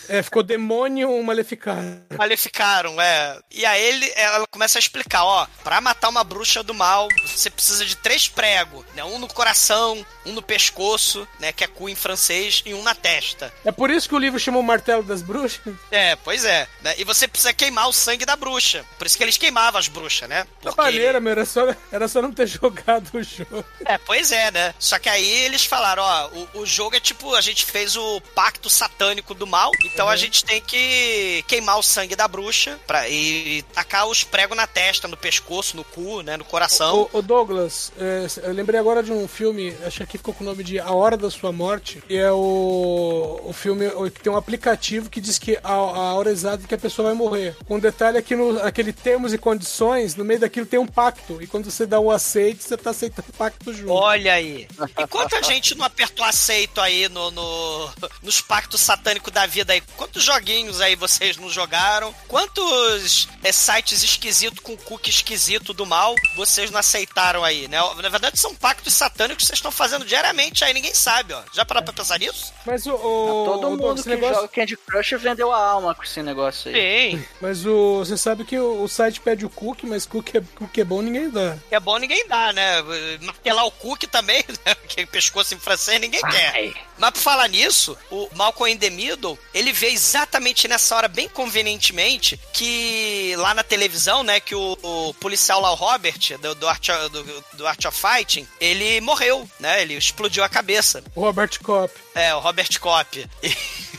É, 0.07 0.19
é, 0.19 0.23
ficou 0.23 0.43
demônio 0.43 1.21
maleficar. 1.23 1.83
Maleficaram, 2.17 2.99
é. 3.01 3.39
E 3.51 3.65
aí 3.65 3.81
ele, 3.83 4.11
ela 4.15 4.47
começa 4.47 4.77
a 4.77 4.81
explicar, 4.81 5.23
ó, 5.23 5.47
pra 5.63 5.81
matar 5.81 6.09
uma 6.09 6.23
bruxa 6.23 6.63
do 6.63 6.73
mal, 6.73 7.07
você 7.25 7.49
precisa 7.49 7.85
de 7.89 7.97
três 7.97 8.27
pregos, 8.27 8.85
né? 8.95 9.03
Um 9.03 9.19
no 9.19 9.27
coração, 9.27 10.05
um 10.25 10.33
no 10.33 10.41
pescoço, 10.41 11.27
né? 11.39 11.51
Que 11.51 11.63
é 11.63 11.67
cu 11.67 11.89
em 11.89 11.95
francês, 11.95 12.61
e 12.65 12.73
um 12.73 12.83
na 12.83 12.95
testa. 12.95 13.53
É 13.65 13.71
por 13.71 13.89
isso 13.89 14.07
que 14.07 14.15
o 14.15 14.19
livro 14.19 14.39
chamou 14.39 14.61
Martelo 14.61 15.03
das 15.03 15.21
Bruxas? 15.21 15.73
É, 15.91 16.15
pois 16.17 16.45
é. 16.45 16.67
né? 16.81 16.95
E 16.97 17.03
você 17.03 17.27
precisa 17.27 17.53
queimar 17.53 17.87
o 17.89 17.93
sangue 17.93 18.25
da 18.25 18.35
bruxa. 18.35 18.85
Por 18.97 19.07
isso 19.07 19.17
que 19.17 19.23
eles 19.23 19.37
queimavam 19.37 19.79
as 19.79 19.87
bruxas, 19.87 20.29
né? 20.29 20.43
Porque... 20.43 20.75
Trabalheira, 20.75 21.19
meu. 21.19 21.31
Era 21.31 21.45
só, 21.45 21.75
era 21.91 22.07
só 22.07 22.21
não 22.21 22.31
ter 22.31 22.45
jogado 22.47 23.09
o 23.13 23.23
jogo. 23.23 23.65
É, 23.85 23.97
pois 23.97 24.31
é, 24.31 24.51
né? 24.51 24.73
Só 24.77 24.99
que 24.99 25.09
aí 25.09 25.27
eles 25.45 25.65
falaram, 25.65 26.03
ó, 26.03 26.27
o, 26.27 26.61
o 26.61 26.65
jogo 26.65 26.95
é 26.95 26.99
tipo, 26.99 27.33
a 27.35 27.41
gente 27.41 27.65
fez 27.65 27.95
o 27.95 28.21
pacto 28.35 28.69
satânico 28.69 29.33
do 29.33 29.47
mal, 29.47 29.71
então 29.83 30.07
a 30.07 30.15
gente 30.15 30.43
tem 30.43 30.61
que 30.61 31.43
queimar 31.47 31.77
o 31.77 31.83
sangue 31.83 32.15
da 32.15 32.27
bruxa 32.27 32.79
pra, 32.85 33.07
e 33.09 33.63
tacar 33.73 34.07
os 34.07 34.23
pregos 34.23 34.55
na 34.55 34.67
testa, 34.67 35.07
no 35.07 35.17
pescoço, 35.17 35.75
no 35.75 35.83
cu, 35.83 36.21
né, 36.21 36.37
no 36.37 36.45
coração. 36.45 37.09
Ô, 37.13 37.19
ô, 37.19 37.21
Douglas, 37.21 37.78
é, 37.99 38.27
eu 38.43 38.53
lembrei 38.53 38.79
agora 38.79 39.01
de 39.03 39.11
um 39.11 39.27
filme, 39.27 39.75
acho 39.85 40.05
que 40.07 40.17
ficou 40.17 40.33
com 40.33 40.43
o 40.43 40.47
nome 40.47 40.63
de 40.63 40.79
A 40.79 40.91
Hora 40.91 41.15
da 41.17 41.29
Sua 41.29 41.51
Morte, 41.51 42.01
que 42.07 42.15
é 42.15 42.31
o, 42.31 43.41
o 43.45 43.53
filme 43.53 43.85
que 44.13 44.21
tem 44.21 44.31
um 44.31 44.37
aplicativo 44.37 45.09
que 45.09 45.21
diz 45.21 45.37
que 45.39 45.57
a, 45.63 45.71
a 45.73 46.13
hora 46.15 46.29
exata 46.31 46.67
que 46.67 46.73
a 46.75 46.77
pessoa 46.77 47.07
vai 47.09 47.15
morrer. 47.17 47.55
Um 47.69 47.79
detalhe 47.79 48.17
é 48.17 48.21
que 48.21 48.35
no 48.35 48.59
aquele 48.61 48.91
termos 48.93 49.33
e 49.33 49.37
condições, 49.37 50.15
no 50.15 50.25
meio 50.25 50.39
daquilo 50.39 50.65
tem 50.65 50.79
um 50.79 50.87
pacto, 50.87 51.41
e 51.41 51.47
quando 51.47 51.69
você 51.69 51.85
dá 51.85 51.99
um 51.99 52.11
aceite, 52.11 52.63
você 52.63 52.75
tá 52.77 52.89
aceitando 52.89 53.27
o 53.29 53.33
pacto 53.33 53.73
junto. 53.73 53.91
Olha 53.91 54.33
aí. 54.33 54.67
E 54.97 55.07
quanta 55.07 55.41
gente 55.43 55.75
não 55.75 55.85
apertou 55.85 56.25
aceito 56.25 56.81
aí 56.81 57.07
no, 57.09 57.31
no- 57.31 57.89
nos 58.23 58.41
pactos 58.41 58.81
satânicos 58.81 59.31
da 59.31 59.45
vida 59.45 59.73
aí? 59.73 59.81
Quantos 59.95 60.23
joguinhos 60.23 60.81
aí 60.81 60.95
vocês 60.95 61.37
não 61.37 61.49
jogaram? 61.49 62.13
Quantos 62.27 63.27
é, 63.43 63.51
sites 63.51 64.03
esquisitos 64.03 64.59
com 64.59 64.75
cookie 64.77 65.09
esquisito 65.09 65.73
do 65.73 65.85
mal 65.85 66.15
vocês 66.35 66.71
não 66.71 66.79
aceitaram 66.79 67.43
aí? 67.43 67.67
Né? 67.69 67.77
Na 68.01 68.09
verdade, 68.09 68.39
são 68.39 68.53
pactos 68.55 68.93
satânicos 68.93 69.43
que 69.43 69.47
vocês 69.47 69.57
estão 69.59 69.71
fazendo 69.71 70.03
diariamente, 70.05 70.63
aí 70.63 70.73
ninguém 70.73 70.93
sabe, 70.93 71.33
ó. 71.33 71.41
Já 71.53 71.63
pararam 71.63 71.85
pra 71.85 71.93
pensar 71.93 72.19
nisso? 72.19 72.51
Mas 72.65 72.85
o. 72.85 72.93
o 72.93 73.45
Todo 73.45 73.67
o- 73.67 73.77
mundo 73.77 74.03
que 74.03 74.09
negócio- 74.09 74.35
joga 74.35 74.47
Candy 74.49 74.75
Crush 74.77 75.11
vendeu 75.19 75.51
a 75.53 75.57
alma 75.63 75.95
com 75.95 76.03
esse 76.03 76.21
negócio 76.21 76.69
aí. 76.73 77.11
Sim. 77.11 77.25
Mas 77.39 77.65
o, 77.65 77.99
você 77.99 78.17
sabe 78.17 78.43
que 78.43 78.57
o, 78.59 78.83
o 78.83 78.87
site 78.89 79.21
pede 79.21 79.45
o 79.45 79.49
cookie, 79.49 79.85
mas 79.85 80.05
cookie 80.05 80.37
é, 80.37 80.41
cookie 80.55 80.81
é 80.81 80.83
bom, 80.83 81.01
ninguém 81.01 81.29
dá. 81.29 81.57
É 81.71 81.79
bom 81.79 81.97
ninguém 81.97 82.27
dá, 82.27 82.51
né? 82.51 82.81
Martelar 83.21 83.65
o 83.65 83.71
cookie 83.71 84.07
também, 84.07 84.43
né? 84.65 84.75
Que 84.87 85.05
pescoço 85.05 85.53
em 85.53 85.59
francês 85.59 85.99
ninguém 86.01 86.21
quer. 86.21 86.51
Ai. 86.55 86.73
Mas 86.97 87.11
por 87.11 87.19
falar 87.21 87.47
nisso, 87.47 87.97
o 88.11 88.27
Malcolm 88.35 88.73
in 88.73 88.77
the 88.77 88.89
Middle, 88.89 89.39
ele 89.53 89.71
vê 89.71 89.87
exatamente 89.87 90.67
nessa 90.67 90.95
hora, 90.97 91.07
bem 91.07 91.29
convenientemente, 91.29 92.39
que 92.51 93.33
lá 93.37 93.53
na 93.53 93.63
televisão, 93.63 94.23
né, 94.23 94.39
que 94.39 94.53
o, 94.55 94.77
o 94.81 95.13
policial 95.13 95.61
lá, 95.61 95.71
o 95.71 95.75
Robert, 95.75 96.19
do, 96.41 96.55
do, 96.55 96.67
Art, 96.67 96.87
do, 97.11 97.23
do 97.59 97.67
Art 97.67 97.83
of 97.85 97.95
Fighting, 97.99 98.47
ele 98.59 98.99
morreu, 99.01 99.47
né? 99.59 99.81
Ele 99.81 99.93
explodiu 99.95 100.43
a 100.43 100.49
cabeça. 100.49 101.03
O 101.13 101.21
Robert 101.21 101.59
Kopp. 101.61 101.93
É, 102.15 102.33
o 102.33 102.39
Robert 102.39 102.79
Kopp. 102.79 103.25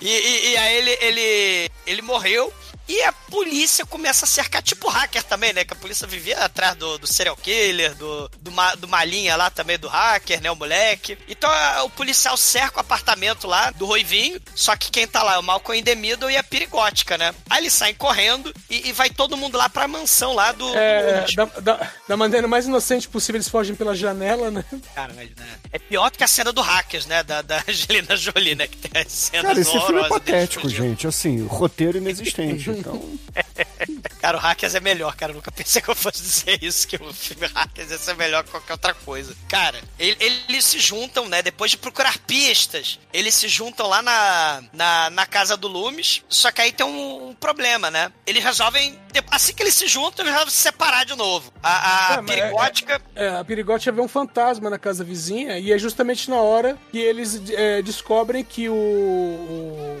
E, 0.00 0.08
e- 0.08 0.50
e 0.50 0.56
aí 0.56 0.76
ele, 0.78 0.98
ele, 1.00 1.70
ele 1.86 2.02
morreu. 2.02 2.52
E 2.94 3.02
a 3.04 3.12
polícia 3.12 3.86
começa 3.86 4.26
a 4.26 4.28
cercar, 4.28 4.60
tipo 4.62 4.86
hacker 4.86 5.22
também, 5.24 5.50
né? 5.54 5.64
Que 5.64 5.72
a 5.72 5.76
polícia 5.76 6.06
vivia 6.06 6.36
atrás 6.44 6.76
do, 6.76 6.98
do 6.98 7.06
serial 7.06 7.34
killer, 7.36 7.94
do, 7.94 8.28
do, 8.42 8.52
ma- 8.52 8.74
do 8.74 8.86
malinha 8.86 9.34
lá 9.34 9.48
também, 9.48 9.78
do 9.78 9.88
hacker, 9.88 10.42
né? 10.42 10.50
O 10.50 10.56
moleque. 10.56 11.16
Então 11.26 11.50
a- 11.50 11.84
o 11.84 11.88
policial 11.90 12.36
cerca 12.36 12.76
o 12.76 12.80
apartamento 12.80 13.46
lá 13.46 13.70
do 13.70 13.86
Roivinho. 13.86 14.38
Só 14.54 14.76
que 14.76 14.90
quem 14.90 15.06
tá 15.06 15.22
lá 15.22 15.36
é 15.36 15.38
o 15.38 15.42
Malcolm 15.42 15.78
in 15.80 15.82
the 15.82 15.94
Middle 15.94 16.30
e 16.30 16.36
a 16.36 16.42
Perigótica, 16.44 17.16
né? 17.16 17.34
Aí 17.48 17.62
eles 17.62 17.72
saem 17.72 17.94
correndo 17.94 18.52
e, 18.68 18.90
e 18.90 18.92
vai 18.92 19.08
todo 19.08 19.38
mundo 19.38 19.56
lá 19.56 19.70
pra 19.70 19.88
mansão 19.88 20.34
lá 20.34 20.52
do. 20.52 20.76
É, 20.76 21.22
do- 21.24 21.34
da, 21.34 21.44
da, 21.60 21.90
da 22.08 22.16
maneira 22.18 22.46
mais 22.46 22.66
inocente 22.66 23.08
possível, 23.08 23.38
eles 23.38 23.48
fogem 23.48 23.74
pela 23.74 23.96
janela, 23.96 24.50
né? 24.50 24.62
Cara, 24.94 25.14
mas, 25.16 25.30
né? 25.30 25.46
É 25.72 25.78
pior 25.78 26.10
do 26.10 26.18
que 26.18 26.24
a 26.24 26.28
cena 26.28 26.52
do 26.52 26.60
Hackers, 26.60 27.06
né? 27.06 27.22
Da, 27.22 27.40
da 27.40 27.64
Angelina 27.66 28.14
Jolie, 28.16 28.54
né? 28.54 28.66
Que 28.66 28.76
tem 28.76 29.00
as 29.00 29.10
cenas 29.10 29.46
Cara, 29.46 29.60
esse 29.60 29.70
filme 29.80 30.02
é 30.02 30.08
patético, 30.08 30.68
gente. 30.68 31.06
Assim, 31.06 31.46
roteiro 31.46 31.96
inexistente. 31.96 32.81
Então, 32.90 33.18
Cara, 34.22 34.36
o 34.36 34.40
Hackers 34.40 34.74
é 34.76 34.80
melhor, 34.80 35.16
cara. 35.16 35.32
Eu 35.32 35.36
nunca 35.36 35.50
pensei 35.50 35.82
que 35.82 35.88
eu 35.90 35.96
fosse 35.96 36.22
dizer 36.22 36.62
isso, 36.62 36.86
que 36.86 36.94
o 36.96 37.12
filme 37.12 37.44
Hackers 37.48 37.90
ia 37.90 37.98
ser 37.98 38.14
melhor 38.14 38.44
que 38.44 38.50
qualquer 38.52 38.74
outra 38.74 38.94
coisa. 38.94 39.34
Cara, 39.48 39.80
ele- 39.98 40.16
eles 40.48 40.64
se 40.64 40.78
juntam, 40.78 41.28
né? 41.28 41.42
Depois 41.42 41.72
de 41.72 41.76
procurar 41.76 42.16
pistas, 42.18 43.00
eles 43.12 43.34
se 43.34 43.48
juntam 43.48 43.88
lá 43.88 44.00
na, 44.00 44.62
na, 44.72 45.10
na 45.10 45.26
casa 45.26 45.56
do 45.56 45.66
Loomis. 45.66 46.22
Só 46.28 46.52
que 46.52 46.60
aí 46.60 46.70
tem 46.70 46.86
um, 46.86 47.30
um 47.30 47.34
problema, 47.34 47.90
né? 47.90 48.12
Eles 48.24 48.44
resolvem. 48.44 48.96
Assim 49.30 49.52
que 49.54 49.62
eles 49.62 49.74
se 49.74 49.88
juntam, 49.88 50.24
eles 50.24 50.32
resolvem 50.32 50.54
se 50.54 50.62
separar 50.62 51.04
de 51.04 51.16
novo. 51.16 51.52
A, 51.60 52.12
a 52.12 52.14
É, 52.14 52.20
mas 52.20 52.30
é- 52.36 52.40
perigótica. 52.40 53.02
É, 53.16 53.28
a 53.30 53.44
Perigote 53.44 53.90
vê 53.90 54.00
um 54.00 54.08
fantasma 54.08 54.70
na 54.70 54.78
casa 54.78 55.02
vizinha 55.02 55.58
e 55.58 55.72
é 55.72 55.78
justamente 55.78 56.30
na 56.30 56.36
hora 56.36 56.78
que 56.92 56.98
eles 56.98 57.42
é, 57.50 57.82
descobrem 57.82 58.44
que 58.44 58.68
o, 58.68 58.72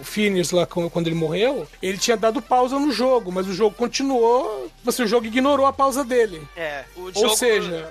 Phineas 0.04 0.50
lá, 0.52 0.64
quando 0.66 1.06
ele 1.08 1.16
morreu, 1.16 1.66
ele 1.82 1.98
tinha 1.98 2.16
dado 2.16 2.40
pausa 2.62 2.78
no 2.78 2.92
jogo, 2.92 3.32
mas 3.32 3.48
o 3.48 3.52
jogo 3.52 3.74
continuou, 3.74 4.70
assim, 4.86 5.02
o 5.02 5.06
jogo 5.06 5.26
ignorou 5.26 5.66
a 5.66 5.72
pausa 5.72 6.04
dele. 6.04 6.46
É, 6.56 6.84
o 6.94 7.06
Ou 7.06 7.12
jogo- 7.12 7.36
seja, 7.36 7.90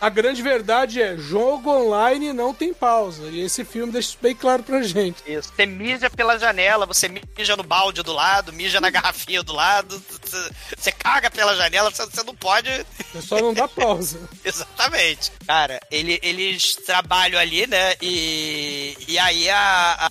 a 0.00 0.08
grande 0.08 0.42
verdade 0.42 1.00
é, 1.00 1.16
jogo 1.16 1.70
online 1.70 2.32
não 2.32 2.52
tem 2.52 2.74
pausa. 2.74 3.28
E 3.28 3.40
esse 3.40 3.64
filme 3.64 3.92
deixa 3.92 4.08
isso 4.08 4.18
bem 4.20 4.34
claro 4.34 4.64
pra 4.64 4.82
gente. 4.82 5.22
Isso. 5.24 5.52
Você 5.54 5.66
mija 5.66 6.10
pela 6.10 6.36
janela, 6.36 6.84
você 6.84 7.08
mija 7.08 7.56
no 7.56 7.62
balde 7.62 8.02
do 8.02 8.12
lado, 8.12 8.52
mija 8.52 8.80
na 8.80 8.90
garrafinha 8.90 9.40
do 9.44 9.52
lado, 9.52 10.02
você- 10.20 10.50
você 10.76 10.90
caga 10.90 11.30
pela 11.30 11.54
janela, 11.54 11.88
você, 11.90 12.04
você 12.04 12.24
não 12.24 12.34
pode. 12.34 12.68
É 12.68 13.20
só 13.20 13.38
não 13.40 13.54
dar 13.54 13.68
pausa. 13.68 14.18
Exatamente. 14.44 15.30
Cara, 15.46 15.78
ele- 15.92 16.18
eles 16.24 16.74
trabalham 16.74 17.38
ali, 17.38 17.68
né? 17.68 17.94
E, 18.02 18.96
e 19.06 19.16
aí 19.18 19.48
a, 19.48 19.92
a 20.06 20.10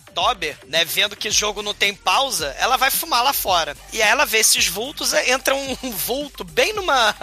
né, 0.68 0.86
vendo 0.86 1.16
que 1.18 1.28
o 1.28 1.32
jogo 1.32 1.62
não 1.62 1.74
tem 1.74 1.94
pausa, 1.94 2.56
ela 2.58 2.78
vai 2.78 2.90
fumar 2.90 3.22
lá 3.24 3.34
fora. 3.34 3.76
E 3.94 4.02
aí 4.02 4.10
ela 4.10 4.26
vê 4.26 4.38
esses 4.40 4.68
vultos, 4.68 5.14
é, 5.14 5.32
entra 5.32 5.54
um, 5.54 5.76
vulto 5.92 6.44
bem 6.44 6.74
numa, 6.74 7.14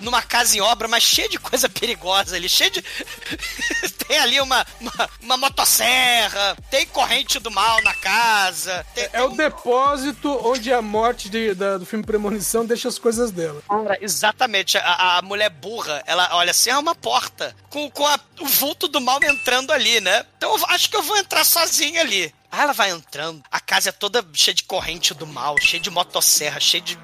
numa 0.00 0.20
casa 0.22 0.56
em 0.56 0.60
obra, 0.60 0.88
mas 0.88 1.02
cheio 1.04 1.28
de 1.28 1.38
coisa 1.38 1.68
perigosa 1.68 2.36
ali, 2.36 2.48
cheio 2.48 2.70
de. 2.70 2.82
tem 4.08 4.18
ali 4.18 4.40
uma, 4.40 4.66
uma, 4.80 5.10
uma 5.22 5.36
motosserra, 5.36 6.56
tem 6.70 6.84
corrente 6.86 7.38
do 7.38 7.50
mal 7.50 7.80
na 7.82 7.94
casa. 7.94 8.84
tem- 8.94 9.04
É 9.04 9.08
tem 9.08 9.20
o 9.20 9.28
um- 9.30 9.36
depósito 9.36 10.28
onde 10.46 10.72
a 10.72 10.82
morte 10.82 11.28
de- 11.28 11.54
da- 11.54 11.78
do 11.78 11.86
filme 11.86 12.04
Premonição 12.04 12.64
deixa 12.66 12.88
as 12.88 12.98
coisas 12.98 13.30
dela. 13.30 13.62
Cara, 13.68 13.96
exatamente. 14.00 14.76
A, 14.78 15.18
a 15.18 15.22
mulher 15.22 15.50
burra, 15.50 16.02
ela 16.06 16.28
olha 16.32 16.50
assim, 16.50 16.70
é 16.70 16.76
uma 16.78 16.94
porta 16.94 17.54
com, 17.68 17.88
com 17.90 18.06
a- 18.06 18.18
o 18.40 18.46
vulto 18.46 18.88
do 18.88 19.00
mal 19.00 19.20
entrando 19.22 19.72
ali, 19.72 20.00
né? 20.00 20.26
Então 20.36 20.56
eu 20.56 20.66
acho 20.66 20.90
que 20.90 20.96
eu 20.96 21.02
vou 21.02 21.16
entrar 21.16 21.44
sozinha 21.44 22.00
ali. 22.00 22.34
Aí 22.50 22.60
ela 22.60 22.72
vai 22.72 22.90
entrando, 22.90 23.42
a 23.50 23.60
casa 23.60 23.90
é 23.90 23.92
toda 23.92 24.26
cheia 24.32 24.54
de 24.54 24.64
corrente 24.64 25.14
do 25.14 25.26
mal, 25.26 25.56
cheia 25.60 25.80
de 25.80 25.90
motosserra, 25.90 26.58
cheia 26.58 26.82
de, 26.82 26.98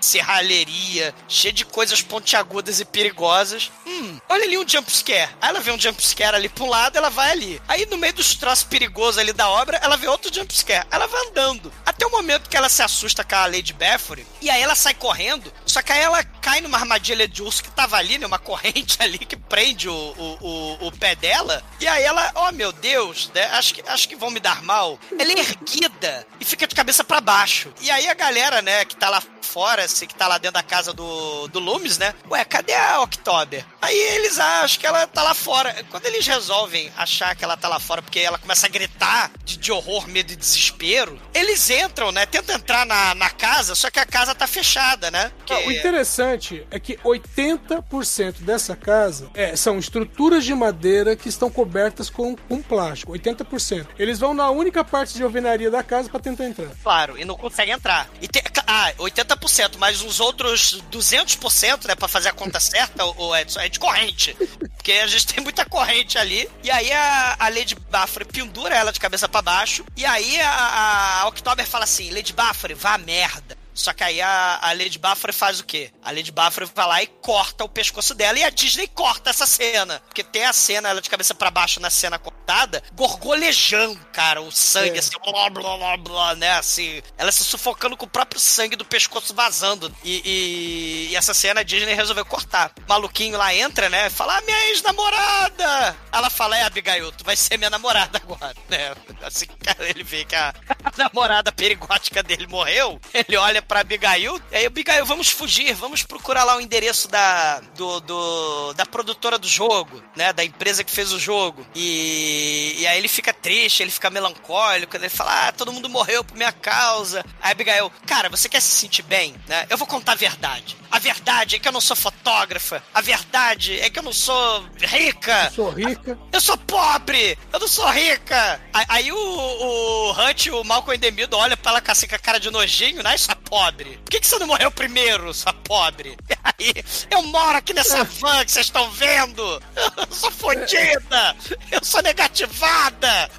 serralheria, 0.00 1.14
cheia 1.28 1.52
de 1.52 1.64
coisas 1.64 2.00
pontiagudas 2.00 2.80
e 2.80 2.84
perigosas. 2.84 3.70
Hum, 3.86 4.18
olha 4.28 4.44
ali 4.44 4.56
um 4.56 4.66
jumpscare. 4.66 5.30
Aí 5.40 5.50
ela 5.50 5.60
vê 5.60 5.70
um 5.70 5.78
jumpscare 5.78 6.36
ali 6.36 6.50
um 6.60 6.68
lado, 6.68 6.96
ela 6.96 7.10
vai 7.10 7.32
ali. 7.32 7.62
Aí 7.68 7.86
no 7.86 7.98
meio 7.98 8.14
dos 8.14 8.34
troços 8.34 8.64
perigosos 8.64 9.18
ali 9.18 9.32
da 9.32 9.48
obra, 9.48 9.78
ela 9.82 9.96
vê 9.96 10.08
outro 10.08 10.32
jumpscare. 10.32 10.86
Ela 10.90 11.06
vai 11.06 11.26
andando. 11.28 11.72
Até 11.84 12.06
o 12.06 12.10
momento 12.10 12.48
que 12.48 12.56
ela 12.56 12.68
se 12.68 12.82
assusta 12.82 13.24
com 13.24 13.34
a 13.34 13.46
Lady 13.46 13.72
Bathory, 13.72 14.26
e 14.40 14.48
aí 14.48 14.62
ela 14.62 14.74
sai 14.74 14.94
correndo, 14.94 15.52
só 15.64 15.82
que 15.82 15.92
aí 15.92 16.00
ela 16.00 16.22
cai 16.24 16.60
numa 16.60 16.78
armadilha 16.78 17.26
de 17.26 17.42
urso 17.42 17.62
que 17.62 17.70
tava 17.70 17.96
ali, 17.96 18.18
né? 18.18 18.26
Uma 18.26 18.38
corrente 18.46 18.96
ali 19.00 19.18
que 19.18 19.36
prende 19.36 19.88
o, 19.88 19.94
o, 19.94 20.38
o, 20.40 20.86
o 20.88 20.92
pé 20.92 21.14
dela. 21.14 21.62
E 21.80 21.86
aí 21.86 22.02
ela, 22.02 22.32
oh 22.34 22.52
meu 22.52 22.72
Deus, 22.72 23.30
né? 23.34 23.44
Acho 23.52 23.74
que, 23.74 23.82
acho 23.88 24.08
que 24.08 24.16
vão 24.16 24.30
me 24.30 24.40
dar 24.40 24.62
mal. 24.62 24.85
Ela 25.18 25.32
é 25.32 25.38
erguida 25.38 26.26
e 26.40 26.44
fica 26.44 26.66
de 26.66 26.74
cabeça 26.74 27.02
pra 27.04 27.20
baixo. 27.20 27.72
E 27.80 27.90
aí 27.90 28.06
a 28.08 28.14
galera, 28.14 28.62
né, 28.62 28.84
que 28.84 28.96
tá 28.96 29.08
lá 29.10 29.22
fora, 29.40 29.84
assim, 29.84 30.06
que 30.06 30.14
tá 30.14 30.26
lá 30.28 30.38
dentro 30.38 30.54
da 30.54 30.62
casa 30.62 30.92
do, 30.92 31.46
do 31.48 31.58
Loomis, 31.60 31.98
né? 31.98 32.12
Ué, 32.30 32.44
cadê 32.44 32.74
a 32.74 33.00
October? 33.00 33.64
Aí 33.80 33.96
eles 33.96 34.38
acham 34.38 34.80
que 34.80 34.86
ela 34.86 35.06
tá 35.06 35.22
lá 35.22 35.34
fora. 35.34 35.74
Quando 35.90 36.04
eles 36.06 36.26
resolvem 36.26 36.92
achar 36.96 37.34
que 37.34 37.44
ela 37.44 37.56
tá 37.56 37.68
lá 37.68 37.78
fora, 37.78 38.02
porque 38.02 38.18
ela 38.18 38.38
começa 38.38 38.66
a 38.66 38.70
gritar 38.70 39.30
de, 39.44 39.56
de 39.56 39.72
horror, 39.72 40.06
medo 40.08 40.32
e 40.32 40.36
desespero, 40.36 41.18
eles 41.32 41.70
entram, 41.70 42.10
né? 42.12 42.26
Tentam 42.26 42.56
entrar 42.56 42.84
na, 42.84 43.14
na 43.14 43.30
casa, 43.30 43.74
só 43.74 43.88
que 43.90 43.98
a 44.00 44.04
casa 44.06 44.34
tá 44.34 44.46
fechada, 44.46 45.10
né? 45.10 45.30
Ah, 45.48 45.54
O 45.54 45.62
Porque- 45.62 45.78
interessante 45.78 46.66
é 46.70 46.78
que 46.80 46.96
80% 46.98 48.40
dessa 48.40 48.74
casa 48.76 49.30
é, 49.34 49.54
são 49.56 49.78
estruturas 49.78 50.44
de 50.44 50.54
madeira 50.54 51.14
que 51.16 51.28
estão 51.28 51.50
cobertas 51.50 52.10
com, 52.10 52.36
com 52.36 52.60
plástico. 52.62 53.12
80%. 53.12 53.86
Eles 53.98 54.18
vão 54.18 54.34
na 54.34 54.50
única 54.50 54.75
parte 54.84 55.14
de 55.14 55.22
alvenaria 55.22 55.70
da 55.70 55.82
casa 55.82 56.08
pra 56.08 56.20
tentar 56.20 56.44
entrar. 56.44 56.70
Claro, 56.82 57.18
e 57.18 57.24
não 57.24 57.36
consegue 57.36 57.70
entrar. 57.70 58.08
E 58.20 58.28
tem, 58.28 58.42
ah, 58.66 58.92
80%, 58.98 59.76
mas 59.78 60.02
os 60.02 60.20
outros 60.20 60.82
200%, 60.90 61.86
né, 61.86 61.94
pra 61.94 62.08
fazer 62.08 62.28
a 62.28 62.32
conta 62.32 62.58
certa, 62.60 63.04
o 63.04 63.36
Edson, 63.36 63.60
é 63.60 63.68
de 63.68 63.78
corrente. 63.78 64.36
Porque 64.76 64.92
a 64.92 65.06
gente 65.06 65.26
tem 65.26 65.42
muita 65.42 65.64
corrente 65.64 66.18
ali. 66.18 66.48
E 66.62 66.70
aí 66.70 66.92
a, 66.92 67.36
a 67.38 67.48
Lady 67.48 67.76
Baffery 67.90 68.24
pendura 68.24 68.74
ela 68.74 68.92
de 68.92 69.00
cabeça 69.00 69.28
pra 69.28 69.42
baixo. 69.42 69.84
E 69.96 70.04
aí 70.04 70.40
a, 70.40 71.22
a 71.22 71.28
October 71.28 71.66
fala 71.66 71.84
assim: 71.84 72.10
Lady 72.10 72.32
Baffery, 72.32 72.74
vá 72.74 72.98
merda. 72.98 73.56
Só 73.76 73.92
que 73.92 74.02
aí 74.02 74.20
a, 74.20 74.58
a 74.62 74.72
Lady 74.72 74.98
Baffery 74.98 75.32
faz 75.32 75.60
o 75.60 75.64
quê? 75.64 75.92
A 76.02 76.10
Lady 76.10 76.32
Baffery 76.32 76.68
vai 76.74 76.86
lá 76.86 77.02
e 77.02 77.06
corta 77.06 77.62
o 77.64 77.68
pescoço 77.68 78.14
dela 78.14 78.38
e 78.38 78.42
a 78.44 78.50
Disney 78.50 78.88
corta 78.88 79.30
essa 79.30 79.46
cena. 79.46 80.00
Porque 80.06 80.24
tem 80.24 80.44
a 80.46 80.52
cena, 80.52 80.88
ela 80.88 81.00
de 81.02 81.10
cabeça 81.10 81.34
pra 81.34 81.50
baixo 81.50 81.78
na 81.78 81.90
cena 81.90 82.18
cortada, 82.18 82.82
gorgolejando, 82.94 83.98
cara, 84.12 84.40
o 84.40 84.50
sangue, 84.50 84.96
É. 84.96 84.98
assim, 85.00 85.10
blá, 85.24 85.50
blá, 85.50 85.76
blá, 85.76 85.96
blá, 85.96 86.34
né, 86.34 86.52
assim, 86.52 87.02
ela 87.18 87.30
se 87.30 87.44
sufocando 87.44 87.96
com 87.96 88.06
o 88.06 88.08
próprio 88.08 88.40
sangue 88.40 88.76
do 88.76 88.84
pescoço 88.84 89.34
vazando. 89.34 89.94
E, 90.02 90.22
e- 90.24 91.08
e 91.12 91.16
essa 91.16 91.34
cena 91.34 91.60
a 91.60 91.64
Disney 91.64 91.94
resolveu 91.94 92.24
cortar. 92.24 92.72
O 92.86 92.88
maluquinho 92.88 93.36
lá 93.36 93.54
entra, 93.54 93.88
né, 93.90 94.08
fala, 94.10 94.38
ah, 94.38 94.40
minha 94.42 94.68
ex-namorada! 94.70 95.96
Ela 96.12 96.30
fala, 96.30 96.56
é, 96.56 96.62
Abigail, 96.64 97.12
tu 97.12 97.24
vai 97.24 97.36
ser 97.36 97.56
minha 97.58 97.70
namorada 97.70 98.18
agora, 98.18 98.54
né? 98.68 98.94
Assim 99.22 99.46
que 99.46 99.82
ele 99.82 100.02
vê 100.02 100.24
que 100.24 100.34
a, 100.34 100.54
a 100.84 100.92
namorada 100.96 101.52
perigótica 101.52 102.22
dele 102.22 102.46
morreu, 102.46 103.00
ele 103.12 103.36
olha 103.36 103.60
pra 103.66 103.80
Abigail, 103.80 104.40
e 104.52 104.56
aí, 104.56 104.66
Abigail, 104.66 105.04
vamos 105.04 105.28
fugir, 105.28 105.74
vamos 105.74 106.02
procurar 106.02 106.44
lá 106.44 106.56
o 106.56 106.60
endereço 106.60 107.08
da, 107.08 107.60
do, 107.76 108.00
do- 108.00 108.72
da 108.74 108.86
produtora 108.86 109.38
do 109.38 109.48
jogo, 109.48 110.02
né, 110.16 110.32
da 110.32 110.44
empresa 110.44 110.82
que 110.84 110.90
fez 110.90 111.12
o 111.12 111.18
jogo. 111.18 111.66
E, 111.74 112.76
e 112.78 112.86
aí 112.86 112.98
ele 112.98 113.08
fica 113.08 113.32
triste, 113.32 113.82
ele 113.82 113.90
fica 113.90 114.10
melancólico, 114.10 114.96
ele 114.96 115.08
fala, 115.08 115.48
ah, 115.48 115.52
todo 115.52 115.72
mundo 115.72 115.88
morreu 115.88 116.22
por 116.24 116.36
minha 116.36 116.52
causa. 116.52 117.24
Aí 117.40 117.52
Abigail, 117.52 117.90
cara, 118.06 118.28
você 118.28 118.48
quer 118.48 118.60
se 118.60 118.68
sentir 118.70 119.02
bem, 119.02 119.34
né? 119.46 119.66
Eu 119.70 119.76
vou 119.78 119.86
contar 119.86 120.12
a 120.12 120.16
verdade. 120.16 120.76
A 120.90 120.98
verdade 120.98 121.56
é 121.56 121.58
que 121.58 121.66
eu 121.68 121.72
não 121.72 121.80
sou 121.80 121.96
fotógrafa. 121.96 122.82
A 122.94 123.00
verdade 123.00 123.78
é 123.80 123.90
que 123.90 123.98
eu 123.98 124.02
não 124.02 124.12
sou 124.12 124.64
rica. 124.80 125.50
Sou 125.54 125.70
rica. 125.70 126.18
Eu 126.32 126.40
sou 126.40 126.56
pobre! 126.56 127.36
Eu 127.52 127.58
não 127.60 127.68
sou 127.68 127.88
rica! 127.90 128.60
Aí, 128.72 128.84
aí 128.88 129.12
o, 129.12 129.16
o 129.16 130.12
Hunt, 130.12 130.46
o 130.48 130.64
Malcolm 130.64 130.96
Endemido, 130.96 131.36
olha 131.36 131.56
pra 131.56 131.72
ela 131.72 131.80
com 131.80 131.90
assim, 131.92 132.06
com 132.06 132.14
a 132.14 132.18
cara 132.18 132.38
de 132.40 132.50
nojinho, 132.50 133.02
né? 133.02 133.16
Sua 133.16 133.34
pobre. 133.34 133.55
Por 133.56 134.10
que, 134.10 134.20
que 134.20 134.26
você 134.26 134.38
não 134.38 134.46
morreu 134.46 134.70
primeiro, 134.70 135.32
sua 135.32 135.52
pobre? 135.52 136.16
E 136.58 136.64
aí, 136.64 136.84
eu 137.10 137.22
moro 137.22 137.58
aqui 137.58 137.74
nessa 137.74 138.04
van 138.20 138.44
que 138.44 138.52
vocês 138.52 138.66
estão 138.66 138.90
vendo! 138.92 139.62
Eu 139.96 140.06
sou 140.10 140.30
fodida! 140.30 141.36
Eu 141.70 141.84
sou 141.84 142.02
negativada! 142.02 143.30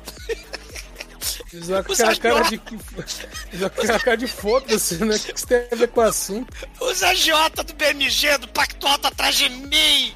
Com 1.52 1.58
Os 1.58 1.72
aquela 1.72 2.16
cara 2.16 2.42
de. 2.42 2.62
Aquela 3.66 4.00
cara 4.00 4.18
de 4.18 4.28
foda-se, 4.28 5.04
né? 5.04 5.16
O 5.16 5.20
que 5.20 5.34
isso 5.34 5.48
tem 5.48 5.68
a 5.72 5.76
ver 5.76 5.88
com 5.90 6.02
o 6.02 6.04
assunto? 6.04 6.54
Os 6.80 7.02
agiota 7.02 7.64
do 7.64 7.74
BMG, 7.74 8.38
do 8.38 8.48
Pacto 8.50 8.88
tá 9.00 9.08
atrás 9.08 9.36
de 9.36 9.50
mim! 9.50 10.14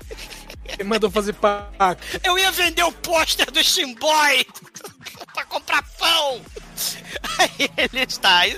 Quem 0.66 0.86
mandou 0.86 1.10
fazer 1.10 1.34
pacto? 1.34 2.20
Eu 2.24 2.38
ia 2.38 2.52
vender 2.52 2.84
o 2.84 2.92
pôster 2.92 3.50
do 3.52 3.64
Steam 3.64 3.94
Boy 3.96 4.46
pra 5.34 5.46
comprar 5.46 5.84
pão. 5.98 6.42
Aí 7.38 7.70
ele 7.78 8.04
está, 8.04 8.38
aí 8.40 8.58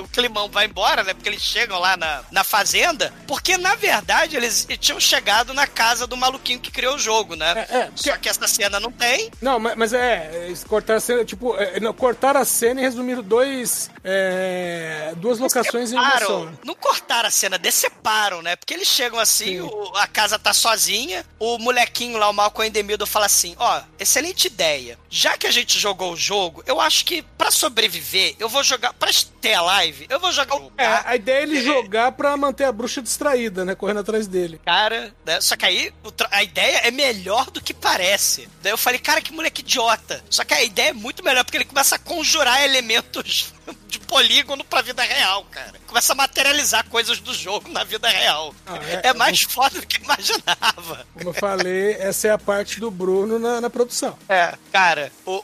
o 0.00 0.08
climão 0.08 0.48
vai 0.48 0.66
embora, 0.66 1.04
né? 1.04 1.14
Porque 1.14 1.28
eles 1.28 1.42
chegam 1.42 1.78
lá 1.78 1.96
na, 1.96 2.22
na 2.30 2.42
fazenda. 2.44 3.12
Porque, 3.26 3.56
na 3.56 3.74
verdade, 3.76 4.36
eles 4.36 4.66
tinham 4.80 4.98
chegado 4.98 5.54
na 5.54 5.66
casa 5.66 6.06
do 6.06 6.16
maluquinho 6.16 6.58
que 6.60 6.70
criou 6.70 6.96
o 6.96 6.98
jogo, 6.98 7.36
né? 7.36 7.66
É, 7.70 7.76
é, 7.76 7.90
Só 7.94 8.16
que 8.16 8.28
essa 8.28 8.46
cena 8.48 8.80
não 8.80 8.90
tem. 8.90 9.30
Não, 9.40 9.58
mas, 9.60 9.76
mas 9.76 9.92
é, 9.92 10.46
eles 10.46 10.64
cortaram 10.64 10.98
a 10.98 11.00
cena, 11.00 11.24
tipo, 11.24 11.54
é, 11.56 11.78
não, 11.80 11.92
cortaram 11.92 12.40
a 12.40 12.44
cena 12.44 12.80
e 12.80 12.84
resumiram 12.84 13.22
dois. 13.22 13.90
é, 14.02 15.12
duas 15.16 15.38
locações 15.38 15.92
em 15.92 15.96
uma 15.96 16.18
só. 16.20 16.48
Não 16.64 16.74
cortaram 16.74 17.28
a 17.28 17.30
cena, 17.30 17.58
deceparam, 17.58 18.42
né? 18.42 18.56
Porque 18.56 18.74
eles 18.74 18.88
chegam 18.88 19.18
assim, 19.18 19.44
Sim. 19.56 19.60
o- 19.60 19.92
a 19.96 20.06
casa 20.06 20.38
tá 20.38 20.52
sozinha, 20.52 21.24
o 21.38 21.58
molequinho 21.58 22.18
lá, 22.18 22.28
o 22.28 22.32
Malcolm 22.32 22.68
Endemildo, 22.68 23.06
fala 23.06 23.26
assim: 23.26 23.54
Ó, 23.58 23.80
excelente 23.98 24.46
ideia. 24.46 24.98
Já 25.10 25.36
que 25.38 25.46
a 25.46 25.50
gente 25.50 25.78
jogou 25.78 26.12
o 26.12 26.16
jogo, 26.16 26.62
eu 26.66 26.80
acho 26.80 27.04
que 27.04 27.22
pra 27.38 27.50
sobreviver, 27.64 28.36
eu 28.38 28.48
vou 28.48 28.62
jogar. 28.62 28.92
Pra 28.92 29.10
ter 29.40 29.54
a 29.54 29.62
live, 29.62 30.06
eu 30.08 30.20
vou 30.20 30.32
jogar 30.32 30.56
o. 30.56 30.72
É, 30.76 30.86
a 31.04 31.16
ideia 31.16 31.40
é 31.40 31.42
ele 31.42 31.62
jogar 31.62 32.12
pra 32.12 32.36
manter 32.36 32.64
a 32.64 32.72
bruxa 32.72 33.00
distraída, 33.00 33.64
né? 33.64 33.74
Correndo 33.74 34.00
atrás 34.00 34.26
dele. 34.26 34.60
Cara, 34.64 35.14
né? 35.24 35.40
Só 35.40 35.56
que 35.56 35.64
aí 35.64 35.92
a 36.30 36.42
ideia 36.42 36.78
é 36.78 36.90
melhor 36.90 37.50
do 37.50 37.60
que 37.60 37.72
parece. 37.72 38.48
Daí 38.62 38.72
eu 38.72 38.78
falei, 38.78 38.98
cara, 38.98 39.20
que 39.20 39.32
moleque 39.32 39.62
idiota. 39.62 40.22
Só 40.28 40.44
que 40.44 40.54
a 40.54 40.62
ideia 40.62 40.90
é 40.90 40.92
muito 40.92 41.24
melhor, 41.24 41.44
porque 41.44 41.56
ele 41.56 41.64
começa 41.64 41.96
a 41.96 41.98
conjurar 41.98 42.64
elementos 42.64 43.53
de 43.88 43.98
polígono 44.00 44.64
pra 44.64 44.82
vida 44.82 45.02
real, 45.02 45.44
cara. 45.50 45.72
Começa 45.86 46.12
a 46.12 46.16
materializar 46.16 46.84
coisas 46.88 47.18
do 47.20 47.32
jogo 47.34 47.68
na 47.70 47.84
vida 47.84 48.08
real. 48.08 48.54
Ah, 48.66 48.78
é, 49.02 49.08
é- 49.08 49.14
mais 49.14 49.42
foda 49.42 49.80
do 49.80 49.86
que 49.86 49.96
eu 49.98 50.04
imaginava. 50.04 51.06
Como 51.14 51.30
eu 51.30 51.34
falei, 51.34 51.92
essa 52.00 52.28
é 52.28 52.30
a 52.30 52.38
parte 52.38 52.80
do 52.80 52.90
Bruno 52.90 53.38
na, 53.38 53.60
na 53.60 53.70
produção. 53.70 54.18
É, 54.28 54.54
cara, 54.72 55.10
o, 55.24 55.42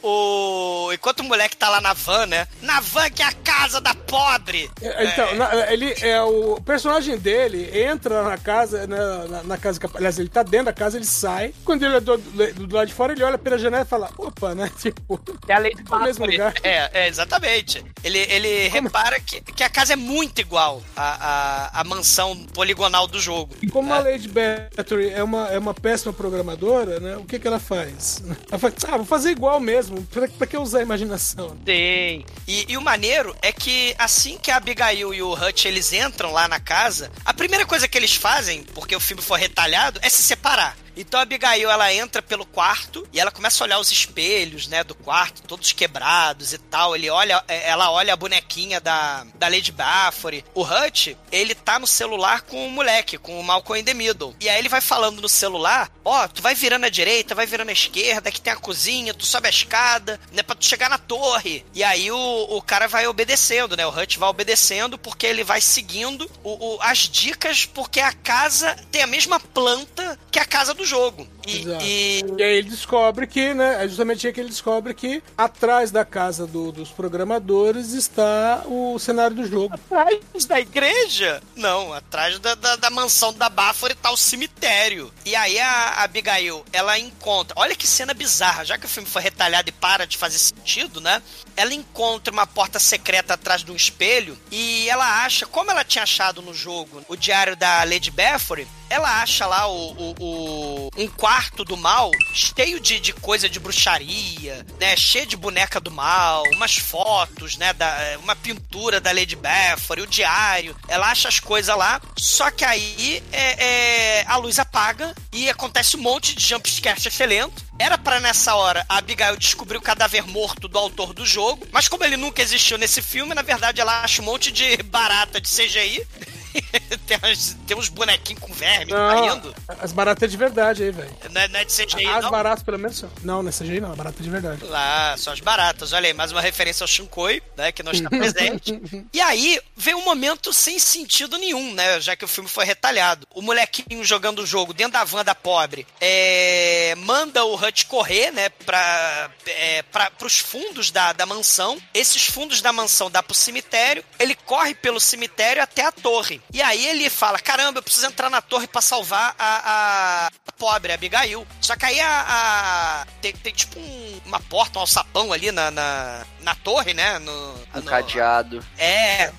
o. 0.87 0.93
Enquanto 0.93 1.21
o 1.21 1.25
moleque 1.25 1.57
tá 1.57 1.69
lá 1.69 1.81
na 1.81 1.93
van, 1.93 2.27
né? 2.27 2.47
Na 2.63 2.81
van 2.81 3.09
que 3.11 3.23
é 3.23 3.27
a 3.27 3.33
casa 3.33 3.81
da 3.81 3.95
pobre. 3.95 4.71
É, 4.83 5.05
Então, 5.05 5.35
na- 5.37 5.73
ele 5.73 5.95
é 6.01 6.21
o 6.23 6.61
personagem 6.61 7.17
dele 7.19 7.71
entra 7.81 8.23
na 8.25 8.37
casa, 8.39 8.87
né, 8.87 8.97
na, 9.29 9.43
na 9.45 9.57
casa, 9.59 9.79
que- 9.79 9.97
aliás, 9.97 10.19
ele 10.19 10.29
tá 10.29 10.43
dentro 10.43 10.67
da 10.67 10.73
casa, 10.73 10.97
ele 10.97 11.07
sai. 11.07 11.55
Quando 11.65 11.85
ele 11.85 11.97
é 11.97 12.01
do, 12.01 12.17
do, 12.19 12.55
do 12.67 12.77
lado 12.77 12.89
de 12.89 12.95
fora, 12.95 13.13
ele 13.13 13.23
olha 13.23 13.39
pela 13.39 13.57
janela 13.59 13.85
e 13.85 13.89
fala: 13.89 14.11
opa, 14.19 14.55
né? 14.55 14.71
Tipo, 14.81 15.21
É 15.47 15.53
a 15.55 15.59
lei 15.59 15.75
do 15.75 15.85
no 15.91 16.01
mesmo 16.05 16.27
lugar. 16.27 16.55
É, 16.63 16.91
é, 17.05 17.09
exatamente. 17.09 17.85
Ele, 18.03 18.10
ele 18.19 18.69
repara 18.69 19.19
que, 19.21 19.41
que 19.41 19.63
a 19.63 19.69
casa 19.69 19.93
é 19.95 19.97
muito 19.97 20.41
igual 20.41 20.83
à, 20.97 21.71
à, 21.75 21.81
à 21.81 21.85
mansão 21.85 22.37
poligonal 22.53 23.07
do 23.07 23.21
jogo. 23.21 23.55
E 23.63 23.69
como 23.69 23.93
a 23.93 24.03
né? 24.03 24.13
Lady 24.13 24.29
Battery 24.29 25.11
é 25.11 25.23
uma, 25.23 25.49
é 25.49 25.59
uma 25.59 25.75
péssima 25.75 26.13
programadora, 26.13 27.01
né? 27.01 27.17
O 27.17 27.25
que, 27.25 27.39
que 27.39 27.47
ela 27.47 27.61
faz? 27.61 28.23
Ela 28.51 28.59
faz, 28.59 28.75
ah, 28.89 28.97
vou 28.97 29.07
fazer 29.07 29.31
igual 29.31 29.61
mesmo. 29.61 30.03
Pra, 30.05 30.29
pra 30.29 30.47
que 30.47 30.57
usar 30.57 30.81
a 30.81 30.83
imaginação? 30.83 31.57
Tem. 31.65 32.25
E, 32.47 32.73
e 32.73 32.77
o 32.77 32.83
maneiro 32.83 33.35
é 33.43 33.53
que 33.53 33.95
assim 33.99 34.39
que 34.39 34.51
a 34.51 34.57
Abigail 34.57 35.15
e 35.15 35.23
o 35.23 35.33
Hutch 35.33 35.65
eles 35.65 35.93
entram 35.93 36.33
lá 36.33 36.49
na 36.49 36.61
casa, 36.61 37.11
a 37.25 37.33
primeira 37.33 37.67
coisa 37.67 37.89
que 37.89 37.97
eles 37.97 38.15
fazem, 38.15 38.63
porque 38.75 38.95
o 38.95 39.01
filme 39.01 39.23
foi 39.23 39.39
retalhado, 39.41 40.01
é 40.03 40.09
se 40.09 40.23
separar. 40.23 40.77
Então 40.97 41.19
a 41.21 41.23
Abigail 41.23 41.71
ela 41.71 41.93
entra 41.93 42.21
pelo 42.23 42.45
quarto 42.47 43.07
e 43.13 43.21
ela 43.21 43.31
começa 43.31 43.63
a 43.63 43.67
olhar 43.67 43.79
os 43.79 43.91
espelhos, 43.93 44.67
né, 44.69 44.83
do 44.85 44.95
quarto, 44.95 45.43
todos 45.43 45.73
quebrados 45.73 46.53
e 46.53 46.59
tal. 46.59 46.95
Ele 46.95 47.09
olha, 47.11 47.43
é, 47.49 47.69
ela 47.69 47.91
olha 47.91 48.13
a 48.13 48.17
bonequinha 48.17 48.81
da, 48.81 49.25
da 49.35 49.49
Lady 49.49 49.73
Baffory. 49.73 50.45
O 50.55 50.63
Hutch, 50.63 51.09
ele 51.33 51.55
tá 51.55 51.79
no 51.79 51.87
celular 51.87 52.43
com 52.43 52.67
o 52.67 52.71
moleque, 52.71 53.19
com 53.19 53.39
o 53.39 53.45
Malcolm 53.45 53.81
in 53.81 53.85
the 53.85 53.95
Middle. 53.95 54.35
E 54.41 54.49
aí 54.49 54.59
ele 54.59 54.69
vai 54.69 54.81
falando 54.81 55.21
no 55.21 55.29
celular, 55.29 55.91
ó, 56.05 56.27
tu 56.29 56.43
vai 56.43 56.55
virando 56.55 56.87
à 56.87 56.89
direita, 56.89 57.35
vai 57.35 57.47
virando 57.47 57.69
à 57.71 57.73
esquerda, 57.73 58.31
que 58.31 58.41
tem 58.41 58.53
a 58.53 58.57
cozinha, 58.57 59.15
tu 59.15 59.25
sobe 59.27 59.47
a 59.47 59.51
escada, 59.51 60.21
né, 60.33 60.43
pra 60.43 60.55
tu 60.55 60.65
chegar 60.65 60.89
na 60.91 60.99
torre. 60.99 61.65
E 61.75 61.83
aí 61.85 62.11
o, 62.11 62.17
o 62.51 62.63
cara 62.63 62.87
vai 62.89 63.07
obedecendo, 63.07 63.77
né, 63.77 63.87
o 63.87 63.91
Hutch 63.91 64.17
vai 64.17 64.29
obedecendo 64.29 64.99
porque 64.99 65.27
ele 65.27 65.45
vai 65.45 65.61
seguindo 65.61 66.31
o, 66.43 66.75
o- 66.75 66.79
as 66.83 66.99
dicas, 67.09 67.65
porque 67.65 68.01
a 68.01 68.13
casa 68.13 68.75
tem 68.91 69.03
a 69.03 69.07
mesma 69.07 69.39
planta 69.41 70.19
que 70.31 70.39
a 70.39 70.45
casa 70.45 70.75
do 70.75 70.80
jogo. 70.85 71.27
E, 71.47 71.65
e- 71.83 72.25
E 72.39 72.43
aí 72.43 72.57
ele 72.59 72.71
descobre 72.71 73.27
que, 73.27 73.53
né? 73.55 73.85
É 73.85 73.89
justamente 73.89 74.27
aí 74.27 74.33
que 74.33 74.41
ele 74.41 74.49
descobre 74.51 74.95
que 74.95 75.23
atrás 75.37 75.91
da 75.91 76.05
casa 76.05 76.47
do- 76.47 76.73
dos 76.73 76.91
programadores 76.91 77.93
está 77.93 78.63
o 78.67 78.99
cenário 78.99 79.37
do 79.37 79.47
jogo. 79.47 79.75
atrás 79.75 80.21
da 80.47 80.61
igreja? 80.61 81.43
Não, 81.57 81.93
atrás 81.93 82.39
da, 82.39 82.55
da, 82.55 82.77
da 82.77 82.91
mansão 82.91 83.33
da 83.33 83.49
Báfora 83.49 83.95
tá 83.95 84.11
o 84.11 84.17
cemitério. 84.17 85.13
E 85.25 85.35
aí 85.35 85.59
a, 85.59 85.69
a 85.71 86.03
Abigail, 86.05 86.65
ela 86.73 86.99
encontra. 86.99 87.55
Olha 87.59 87.75
que 87.77 87.87
cena 87.87 88.15
bizarra, 88.15 88.65
já 88.65 88.79
que 88.79 88.87
o 88.87 88.89
filme 88.89 89.09
foi 89.09 89.23
retalhado 89.23 89.69
e 89.69 89.73
para 89.73 90.07
de 90.07 90.17
fazer 90.19 90.39
sentido, 90.39 91.01
né? 91.01 91.23
Ela 91.57 91.75
encontra 91.75 92.33
uma 92.33 92.47
porta 92.47 92.79
secreta 92.79 93.35
atrás 93.35 93.63
de 93.63 93.71
um 93.71 93.77
espelho 93.77 94.39
e 94.51 94.89
ela 94.89 95.25
acha, 95.25 95.47
como 95.47 95.71
ela 95.71 95.85
tinha 95.85 96.03
achado 96.05 96.43
no 96.43 96.55
jogo 96.55 97.03
o 97.09 97.17
diário 97.17 97.57
da 97.57 97.85
Lady 97.85 98.11
Baffory, 98.11 98.67
ela 98.91 99.23
acha 99.23 99.47
lá 99.47 99.67
o, 99.69 99.93
o- 99.93 100.15
o- 100.21 100.91
um 100.99 101.07
quarto 101.09 101.65
do 101.65 101.77
mal 101.77 102.11
cheio 102.35 102.79
de, 102.81 102.99
de 103.01 103.13
coisa 103.13 103.49
de 103.49 103.59
bruxaria, 103.61 104.67
né? 104.79 104.97
Cheio 104.97 105.27
de 105.27 105.37
boneca 105.37 105.81
do 105.81 105.91
mal, 105.91 106.43
umas 106.55 106.77
fotos, 106.77 107.57
né? 107.57 107.73
Da, 107.73 107.97
uma 108.23 108.35
pintura 108.37 109.01
da 109.01 109.13
Lady 109.13 109.37
Baffory, 109.37 110.03
o 110.03 110.07
diário. 110.07 110.77
Ela 110.89 111.09
acha 111.11 111.29
as 111.29 111.39
coisas 111.41 111.75
lá, 111.77 112.01
só 112.17 112.51
que 112.51 112.65
aí 112.65 113.23
é, 113.33 114.19
é, 114.21 114.25
a 114.27 114.37
luz 114.37 114.59
apaga 114.59 115.15
e 115.33 115.49
acontece 115.49 115.97
um 115.97 116.01
monte 116.01 116.35
de 116.35 116.45
jumpscare 116.45 116.99
excelente. 117.07 117.65
Era 117.79 117.97
pra 117.97 118.21
nessa 118.21 118.55
hora 118.57 118.85
a 118.89 118.99
Abigail 118.99 119.37
descobrir 119.37 119.79
o 119.79 119.81
cadáver 119.83 120.27
morto 120.27 120.69
do 120.69 120.79
autor 120.79 121.15
do 121.15 121.25
jogo, 121.25 121.67
mas 121.73 121.89
como 121.89 122.05
ele 122.05 122.17
nunca 122.17 122.43
existiu 122.43 122.77
nesse 122.77 123.01
filme, 123.01 123.35
na 123.35 123.43
verdade 123.43 123.81
ela 123.81 124.03
acha 124.03 124.21
um 124.21 124.25
monte 124.27 124.51
de 124.53 124.77
barata 124.83 125.41
de 125.41 125.49
CGI. 125.49 126.07
tem, 127.07 127.19
uns, 127.31 127.57
tem 127.67 127.77
uns 127.77 127.89
bonequinhos 127.89 128.43
com 128.43 128.53
verme 128.53 128.93
caindo. 128.93 129.55
as 129.81 129.93
baratas 129.93 130.23
é 130.25 130.27
de 130.27 130.37
verdade 130.37 130.83
aí, 130.83 130.91
velho. 130.91 131.11
Não 131.31 131.41
é, 131.41 131.49
não 131.49 131.61
é 131.61 131.65
de 131.65 131.73
CGI, 131.73 132.07
As 132.07 132.25
não? 132.25 132.31
baratas, 132.31 132.63
pelo 132.63 132.79
menos, 132.79 132.99
são. 132.99 133.11
Não, 133.23 133.43
não 133.43 133.49
é 133.49 133.53
CGI, 133.53 133.81
não. 133.81 133.93
É 133.93 133.97
barata 133.97 134.23
de 134.23 134.31
verdade. 134.31 134.65
Lá, 134.65 135.17
só 135.17 135.33
as 135.33 135.41
baratas. 135.41 135.93
Olha 135.93 136.09
aí, 136.09 136.15
mais 136.15 136.33
uma 136.33 136.41
referência 136.41 136.85
ao 136.85 136.89
Shinkoi, 136.89 137.43
né? 137.57 137.73
Que 137.73 137.83
não 137.83 137.93
está 137.93 138.09
presente. 138.09 138.81
e 139.13 139.21
aí, 139.21 139.61
vem 139.77 139.95
um 139.95 140.05
momento 140.05 140.53
sem 140.53 140.79
sentido 140.79 141.39
nenhum, 141.39 141.75
né? 141.75 142.01
Já 142.01 142.17
que 142.17 142.25
o 142.25 142.29
filme 142.29 142.49
foi 142.49 142.65
retalhado. 142.65 143.27
O 143.35 143.43
molequinho 143.43 144.05
jogando 144.05 144.41
o 144.41 144.47
jogo 144.47 144.73
dentro 144.73 144.93
da 144.95 145.05
van 145.05 145.25
da 145.25 145.35
pobre 145.35 145.87
é, 146.01 146.95
manda 146.99 147.45
o 147.45 147.55
Hutch 147.55 147.85
correr, 147.87 148.31
né? 148.31 148.49
Pra, 148.49 149.31
é, 149.47 149.83
pra, 149.83 150.11
pros 150.11 150.39
fundos 150.39 150.91
da, 150.91 151.13
da 151.13 151.27
mansão. 151.27 151.81
Esses 151.95 152.27
fundos 152.27 152.61
da 152.61 152.73
mansão 152.73 153.11
dá 153.11 153.23
pro 153.23 153.35
cemitério. 153.35 154.05
Ele 154.19 154.35
corre 154.35 154.75
pelo 154.75 155.01
cemitério 155.01 155.63
até 155.63 155.85
a 155.85 155.93
torre. 155.93 156.40
E 156.53 156.61
aí 156.63 156.87
ele 156.89 157.09
fala: 157.11 157.39
caramba, 157.39 157.79
eu 157.79 157.83
preciso 157.83 158.07
entrar 158.07 158.31
na 158.31 158.41
torre 158.41 158.67
pra 158.67 158.81
salvar 158.81 159.35
a, 159.39 159.47
a- 159.47 160.31
a 160.47 160.53
pobre, 160.53 160.93
a 160.93 160.95
Abigail. 160.95 161.47
Só 161.61 161.77
que 161.77 161.85
aí 161.87 162.01
a. 162.01 162.25
a- 162.29 163.07
tem, 163.21 163.33
tem 163.33 163.53
tipo 163.53 163.79
um- 163.79 164.21
uma 164.27 164.41
porta, 164.41 164.79
um 164.79 164.83
alçapão 164.83 165.33
ali 165.33 165.51
na, 165.51 165.71
na, 165.71 166.25
na 166.41 166.55
torre, 166.55 166.95
né? 166.95 167.19
No, 167.19 167.33
Um 167.75 167.81
no- 167.81 167.83
cadeado. 167.83 168.65
é, 168.79 169.33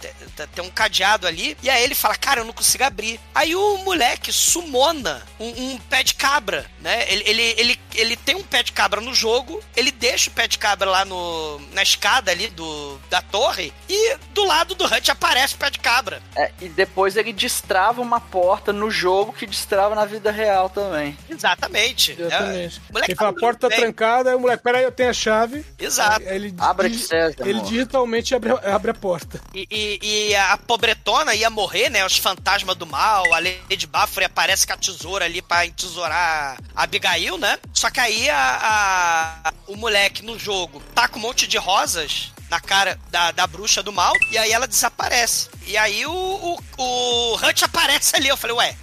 tem 0.54 0.64
um 0.64 0.70
cadeado 0.70 1.28
ali. 1.28 1.58
E 1.64 1.70
aí 1.70 1.84
ele 1.84 1.96
fala, 1.96 2.16
cara, 2.16 2.42
eu 2.42 2.46
não 2.46 2.54
consigo 2.54 2.84
abrir. 2.84 3.20
Aí 3.34 3.56
o 3.56 3.78
moleque 3.80 4.32
sumona 4.34 5.22
um, 5.40 5.74
um 5.74 5.78
pé 5.78 6.04
de 6.04 6.14
cabra, 6.16 6.66
né? 6.80 7.06
Ele, 7.12 7.24
ele, 7.26 7.42
ele, 7.58 7.80
ele 7.96 8.16
tem 8.18 8.36
um 8.36 8.44
pé 8.44 8.64
de 8.64 8.72
cabra 8.72 9.00
no 9.02 9.14
jogo, 9.14 9.64
ele 9.76 9.92
deixa 9.92 10.30
o 10.30 10.34
pé 10.34 10.48
de 10.48 10.58
cabra 10.58 10.90
lá 10.90 11.06
no, 11.06 11.60
na 11.72 11.84
escada 11.84 12.32
ali 12.32 12.48
do, 12.50 13.00
da 13.10 13.22
torre, 13.22 13.74
e 13.90 14.18
do 14.32 14.44
lado 14.46 14.76
do 14.76 14.86
Hunt 14.86 15.10
aparece 15.10 15.56
o 15.56 15.58
pé 15.58 15.70
de 15.70 15.80
cabra. 15.80 16.22
É, 16.36 16.52
e 16.62 16.68
de- 16.70 16.86
depois 16.92 17.16
ele 17.16 17.32
destrava 17.32 18.02
uma 18.02 18.20
porta 18.20 18.74
no 18.74 18.92
jogo 18.92 19.32
que 19.32 19.46
destrava 19.48 19.96
na 19.96 20.04
vida 20.04 20.30
real 20.30 20.70
também. 20.70 21.18
Exatamente. 21.30 22.12
Exatamente. 22.20 22.82
É, 22.86 22.90
o 22.90 22.94
moleque 22.94 23.12
Ele 23.14 23.18
fala, 23.18 23.30
a 23.30 23.34
tá 23.34 23.40
porta 23.40 23.70
tá 23.70 23.76
trancada, 23.78 24.30
aí 24.30 24.36
o 24.36 24.40
moleque, 24.40 24.62
peraí, 24.62 24.84
eu 24.84 24.92
tenho 24.92 25.10
a 25.10 25.14
chave. 25.14 25.66
Exato. 25.80 26.28
Aí 26.28 26.36
ele, 26.36 26.54
seja, 26.98 27.34
ele 27.40 27.60
amor. 27.60 27.64
digitalmente 27.70 28.36
abre, 28.36 28.52
abre 28.52 28.92
a 28.92 28.94
porta. 28.94 29.40
E, 29.54 29.66
e- 29.72 30.00
e 30.30 30.36
a 30.36 30.58
pobretona 30.58 31.34
ia 31.34 31.50
morrer, 31.50 31.90
né? 31.90 32.06
Os 32.06 32.18
fantasmas 32.18 32.76
do 32.76 32.86
mal, 32.86 33.34
a 33.34 33.40
Lady 33.40 33.88
Baffory 33.88 34.26
aparece 34.26 34.68
com 34.68 34.74
a 34.74 34.78
tesoura 34.78 35.24
ali 35.24 35.42
pra 35.42 35.66
entesourar 35.66 36.58
a 36.76 36.84
Abigail, 36.84 37.38
né? 37.38 37.58
Só 37.74 37.90
que 37.90 38.02
aí 38.02 38.30
a, 38.30 39.42
a- 39.46 39.54
o 39.68 39.78
moleque 39.78 40.24
no 40.26 40.38
jogo 40.38 40.82
tá 40.94 41.08
com 41.08 41.20
um 41.20 41.22
monte 41.22 41.48
de 41.48 41.58
rosas 41.58 42.34
na 42.52 42.60
cara 42.60 43.00
da, 43.10 43.32
da 43.32 43.48
bruxa 43.48 43.82
do 43.82 43.94
mal, 43.94 44.14
e 44.30 44.38
aí 44.38 44.52
ela 44.52 44.68
desaparece. 44.68 45.50
E 45.66 45.78
aí 45.78 46.06
o, 46.06 46.12
o, 46.12 46.60
o 46.78 47.36
Hunt 47.38 47.64
aparece 47.64 48.18
ali. 48.18 48.28
Eu 48.28 48.36
falei, 48.36 48.58
ué. 48.58 48.78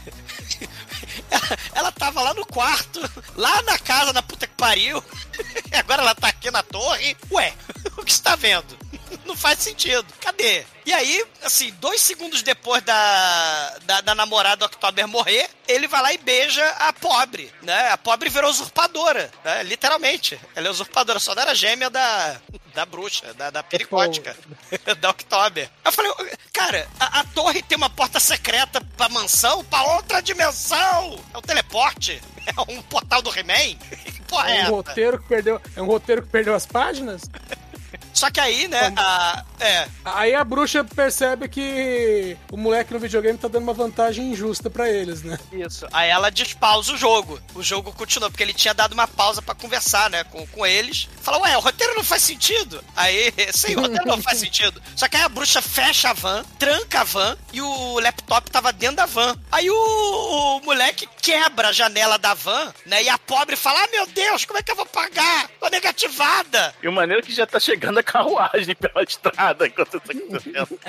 Ela, 1.30 1.58
ela 1.76 1.92
tava 1.92 2.22
lá 2.22 2.32
no 2.32 2.46
quarto, 2.46 2.98
lá 3.36 3.60
na 3.62 3.78
casa 3.78 4.10
da 4.10 4.22
puta 4.22 4.46
que 4.46 4.54
pariu. 4.54 5.04
E 5.70 5.76
agora 5.76 6.00
ela 6.02 6.14
tá 6.14 6.28
aqui 6.28 6.50
na 6.50 6.62
torre. 6.62 7.14
Ué, 7.30 7.52
o 7.98 8.02
que 8.02 8.12
você 8.12 8.22
tá 8.22 8.34
vendo? 8.34 8.76
Não 9.24 9.36
faz 9.36 9.58
sentido. 9.60 10.06
Cadê? 10.20 10.64
E 10.84 10.92
aí, 10.92 11.24
assim, 11.42 11.70
dois 11.80 12.00
segundos 12.00 12.42
depois 12.42 12.82
da, 12.82 13.78
da, 13.84 14.00
da 14.00 14.14
namorada 14.14 14.64
October 14.64 15.06
morrer, 15.06 15.48
ele 15.66 15.86
vai 15.86 16.00
lá 16.02 16.12
e 16.12 16.18
beija 16.18 16.66
a 16.78 16.92
pobre, 16.92 17.52
né? 17.62 17.90
A 17.90 17.98
pobre 17.98 18.28
virou 18.30 18.50
usurpadora, 18.50 19.30
né? 19.44 19.62
Literalmente. 19.64 20.40
Ela 20.56 20.68
é 20.68 20.70
usurpadora, 20.70 21.18
só 21.18 21.34
não 21.34 21.42
era 21.42 21.54
gêmea 21.54 21.90
da, 21.90 22.40
da 22.74 22.86
bruxa, 22.86 23.34
da, 23.34 23.50
da 23.50 23.62
pericótica, 23.62 24.34
da 25.00 25.10
October. 25.10 25.70
Eu 25.84 25.92
falei, 25.92 26.10
cara, 26.52 26.88
a, 26.98 27.20
a 27.20 27.24
torre 27.24 27.62
tem 27.62 27.76
uma 27.76 27.90
porta 27.90 28.18
secreta 28.18 28.80
pra 28.96 29.08
mansão, 29.10 29.62
pra 29.64 29.82
outra 29.94 30.20
dimensão. 30.22 31.22
É 31.34 31.38
um 31.38 31.42
teleporte. 31.42 32.20
É 32.46 32.72
um 32.72 32.80
portal 32.80 33.20
do 33.20 33.30
He-Man. 33.38 33.74
Que 34.06 34.22
porra 34.22 34.50
é 34.50 34.52
É 34.52 34.56
um 34.56 34.62
essa? 34.62 34.70
roteiro 34.70 35.18
que 35.22 35.28
perdeu. 35.28 35.60
É 35.76 35.82
um 35.82 35.86
roteiro 35.86 36.22
que 36.22 36.28
perdeu 36.30 36.54
as 36.54 36.64
páginas. 36.64 37.22
Só 38.18 38.28
que 38.32 38.40
aí, 38.40 38.66
né, 38.66 38.92
a, 38.96 39.44
é, 39.60 39.88
Aí 40.04 40.34
a 40.34 40.44
bruxa 40.44 40.84
percebe 40.84 41.48
que 41.48 42.36
o 42.50 42.56
moleque 42.56 42.92
no 42.92 42.98
videogame 42.98 43.38
tá 43.38 43.48
dando 43.48 43.64
uma 43.64 43.72
vantagem 43.72 44.32
injusta 44.32 44.70
pra 44.70 44.88
eles, 44.88 45.22
né? 45.22 45.38
Isso. 45.52 45.86
Aí 45.92 46.08
ela 46.08 46.30
despausa 46.30 46.92
o 46.92 46.96
jogo. 46.96 47.40
O 47.54 47.62
jogo 47.62 47.92
continua, 47.92 48.30
porque 48.30 48.42
ele 48.42 48.54
tinha 48.54 48.74
dado 48.74 48.92
uma 48.92 49.06
pausa 49.06 49.42
pra 49.42 49.54
conversar, 49.54 50.10
né, 50.10 50.24
com, 50.24 50.46
com 50.46 50.66
eles. 50.66 51.08
Fala, 51.22 51.38
ué, 51.40 51.56
o 51.56 51.60
roteiro 51.60 51.94
não 51.94 52.04
faz 52.04 52.22
sentido. 52.22 52.82
Aí, 52.96 53.32
sim, 53.52 53.76
o 53.76 53.80
roteiro 53.80 54.06
não 54.06 54.22
faz 54.22 54.38
sentido. 54.38 54.80
Só 54.96 55.08
que 55.08 55.16
aí 55.16 55.22
a 55.22 55.28
bruxa 55.28 55.60
fecha 55.60 56.10
a 56.10 56.12
van, 56.12 56.44
tranca 56.58 57.00
a 57.00 57.04
van 57.04 57.36
e 57.52 57.60
o 57.60 58.00
laptop 58.00 58.50
tava 58.50 58.72
dentro 58.72 58.96
da 58.96 59.06
van. 59.06 59.36
Aí 59.52 59.70
o, 59.70 59.74
o 59.74 60.60
moleque 60.64 61.08
quebra 61.20 61.68
a 61.68 61.72
janela 61.72 62.18
da 62.18 62.34
van, 62.34 62.72
né, 62.86 63.02
e 63.02 63.08
a 63.08 63.18
pobre 63.18 63.56
fala, 63.56 63.82
ah, 63.82 63.88
meu 63.92 64.06
Deus, 64.06 64.44
como 64.44 64.58
é 64.58 64.62
que 64.62 64.70
eu 64.70 64.76
vou 64.76 64.86
pagar? 64.86 65.48
Tô 65.60 65.68
negativada. 65.68 66.74
E 66.82 66.88
o 66.88 66.92
maneiro 66.92 67.22
é 67.22 67.26
que 67.26 67.34
já 67.34 67.46
tá 67.46 67.60
chegando 67.60 67.98
a 67.98 68.02
carruagem 68.02 68.74
pela 68.74 69.02
estrada 69.02 69.47
enquanto 69.66 70.00
tá 70.00 70.12
acontecendo. 70.12 70.78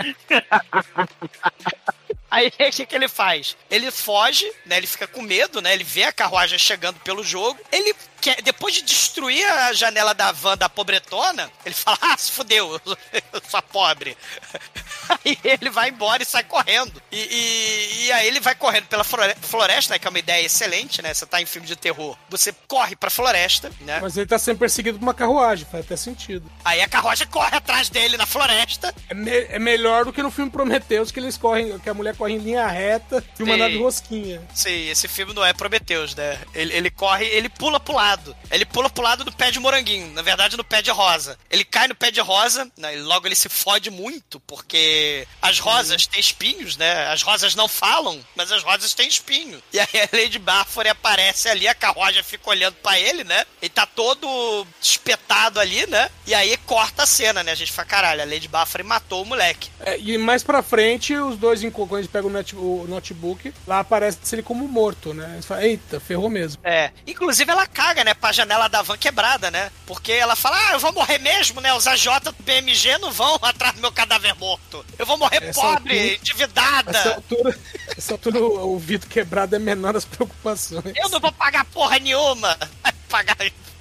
Aí 2.32 2.48
o 2.48 2.52
que, 2.52 2.86
que 2.86 2.96
ele 2.96 3.08
faz? 3.08 3.58
Ele 3.72 3.90
foge, 3.90 4.52
né? 4.66 4.78
Ele 4.78 4.86
fica 4.86 5.08
com 5.08 5.22
medo, 5.22 5.62
né? 5.62 5.74
Ele 5.74 5.84
vê 5.84 6.04
a 6.04 6.14
carruagem 6.14 6.60
chegando 6.60 7.00
pelo 7.00 7.24
jogo. 7.24 7.60
Ele 7.72 7.96
quer, 8.20 8.42
depois 8.42 8.74
de 8.76 8.82
destruir 8.84 9.46
a 9.46 9.74
janela 9.74 10.14
da 10.14 10.32
van 10.32 10.58
da 10.58 10.70
pobretona, 10.70 11.50
ele 11.66 11.76
fala: 11.76 11.98
Ah, 12.02 12.18
se 12.18 12.32
fudeu, 12.32 12.80
eu 13.34 13.42
sou- 13.50 13.62
pobre. 13.62 14.18
Aí 15.26 15.38
ele 15.44 15.70
vai 15.72 15.90
embora 15.90 16.22
e 16.22 16.26
sai 16.26 16.44
correndo. 16.44 17.02
E, 17.12 17.18
e- 17.18 18.06
e 18.06 18.12
aí 18.12 18.28
ele 18.28 18.40
vai 18.40 18.54
correndo 18.54 18.86
pela 18.86 19.04
flore- 19.04 19.36
floresta, 19.42 19.94
né? 19.94 20.00
Que 20.00 20.06
é 20.06 20.10
uma 20.10 20.20
ideia 20.20 20.46
excelente, 20.46 21.02
né? 21.02 21.14
Você 21.14 21.26
tá 21.26 21.42
em 21.42 21.46
filme 21.48 21.68
de 21.68 21.76
terror. 21.76 22.16
Você 22.30 22.54
corre 22.68 22.96
pra 22.96 23.10
floresta, 23.10 23.72
né? 23.82 24.00
Mas 24.02 24.16
ele 24.18 24.28
tá 24.28 24.38
sendo 24.38 24.60
perseguido 24.60 25.00
por 25.00 25.04
uma 25.04 25.14
carruagem, 25.14 25.66
faz 25.72 25.84
até 25.86 25.96
sentido. 25.96 26.50
Aí 26.64 26.80
a 26.82 26.88
carruagem 26.88 27.26
corre 27.28 27.56
atrás 27.56 27.90
dele 27.90 28.18
na 28.18 28.26
floresta. 28.28 28.94
É, 29.10 29.14
me- 29.16 29.32
é 29.32 29.58
melhor 29.58 30.06
do 30.06 30.14
que 30.14 30.22
no 30.22 30.30
filme 30.30 30.52
Prometheus, 30.52 31.12
que 31.12 31.20
eles 31.20 31.38
correm, 31.38 31.80
que 31.80 31.90
a 31.90 31.94
mulher 31.94 32.16
corre 32.16 32.34
em 32.34 32.38
linha 32.38 32.68
reta 32.68 33.24
e 33.40 33.44
uma 33.44 33.58
nave 33.58 33.78
rosquinha. 33.80 34.42
Sim, 34.54 34.90
esse 34.90 35.08
filme 35.08 35.34
não 35.34 35.44
é 35.44 35.54
Prometheus, 35.54 36.14
né? 36.14 36.38
Ele, 36.54 36.74
ele 36.76 36.90
corre, 36.92 37.26
ele 37.26 37.50
pula 37.50 37.80
pro 37.80 37.96
lado. 37.96 38.09
Ele 38.52 38.66
pula 38.66 38.90
pro 38.90 39.04
lado 39.04 39.24
do 39.24 39.32
pé 39.32 39.52
de 39.52 39.60
moranguinho, 39.60 40.12
na 40.14 40.22
verdade 40.22 40.58
no 40.58 40.64
pé 40.64 40.82
de 40.82 40.92
rosa. 40.92 41.38
Ele 41.50 41.64
cai 41.64 41.88
no 41.88 41.96
pé 41.96 42.12
de 42.12 42.20
rosa, 42.20 42.70
né? 42.78 42.96
e 42.96 43.02
logo 43.02 43.28
ele 43.28 43.36
se 43.36 43.50
fode 43.50 43.90
muito, 43.90 44.40
porque 44.42 45.28
as 45.42 45.60
rosas 45.60 46.08
têm 46.08 46.20
espinhos, 46.20 46.78
né? 46.78 47.08
As 47.08 47.22
rosas 47.22 47.56
não 47.56 47.68
falam, 47.68 48.20
mas 48.36 48.52
as 48.52 48.64
rosas 48.64 48.94
têm 48.94 49.08
espinho. 49.08 49.62
E 49.72 49.80
aí 49.80 49.88
a 49.94 50.18
Lady 50.18 50.40
Baffory 50.40 50.90
aparece 50.90 51.48
ali, 51.48 51.68
a 51.68 51.76
carruagem 51.76 52.24
fica 52.24 52.50
olhando 52.50 52.76
pra 52.76 53.00
ele, 53.00 53.24
né? 53.24 53.46
Ele 53.62 53.70
tá 53.70 53.86
todo 53.86 54.66
espetado 54.82 55.60
ali, 55.60 55.86
né? 55.88 56.10
E 56.26 56.34
aí 56.34 56.56
corta 56.58 57.04
a 57.04 57.06
cena, 57.06 57.44
né? 57.44 57.52
A 57.52 57.56
gente 57.56 57.72
fala, 57.72 57.88
caralho, 57.88 58.22
a 58.22 58.26
Lady 58.26 58.48
Baffory 58.48 58.84
matou 58.84 59.24
o 59.24 59.26
moleque. 59.26 59.70
É, 59.80 59.98
e 60.00 60.18
mais 60.18 60.44
pra 60.44 60.62
frente, 60.62 61.16
os 61.16 61.38
dois, 61.38 61.62
quando 61.72 61.98
eles 61.98 62.10
pegam 62.10 62.32
o 62.54 62.88
notebook, 62.88 63.54
lá 63.68 63.80
aparece 63.80 64.20
ele 64.34 64.44
como 64.44 64.68
morto, 64.68 65.14
né? 65.14 65.32
Eles 65.34 65.46
falam, 65.46 65.64
eita, 65.64 66.00
ferrou 66.00 66.30
mesmo. 66.30 66.62
É. 66.64 66.92
Inclusive 67.06 67.50
ela 67.50 67.66
caga, 67.68 67.99
né, 68.04 68.14
pra 68.14 68.32
janela 68.32 68.68
da 68.68 68.82
van 68.82 68.98
quebrada, 68.98 69.50
né? 69.52 69.72
Porque 69.86 70.12
ela 70.12 70.36
fala, 70.36 70.58
ah, 70.70 70.74
eu 70.74 70.80
vou 70.80 70.94
morrer 70.94 71.18
mesmo, 71.20 71.62
né? 71.62 71.74
Os 71.74 71.88
AJ 71.88 72.20
do 72.24 72.32
BMG 72.44 72.98
não 73.00 73.12
vão 73.12 73.36
atrás 73.44 73.74
do 73.76 73.82
meu 73.82 73.92
cadáver 73.92 74.36
morto. 74.36 74.86
Eu 74.98 75.06
vou 75.06 75.18
morrer 75.18 75.44
Essa 75.44 75.62
pobre, 75.62 75.94
altura- 75.98 76.16
endividada. 76.16 76.98
Essa 76.98 77.16
altura, 77.16 77.60
essa 77.98 78.14
altura 78.14 78.40
o, 78.40 78.76
o 78.76 78.80
vidro 78.80 79.10
quebrado 79.10 79.56
é 79.56 79.60
menor 79.60 79.94
das 79.94 80.06
preocupações. 80.06 80.84
Eu 80.96 81.10
não 81.10 81.20
vou 81.20 81.32
pagar 81.32 81.66
porra 81.66 82.00
nenhuma. 82.00 82.58
Pagar 83.10 83.36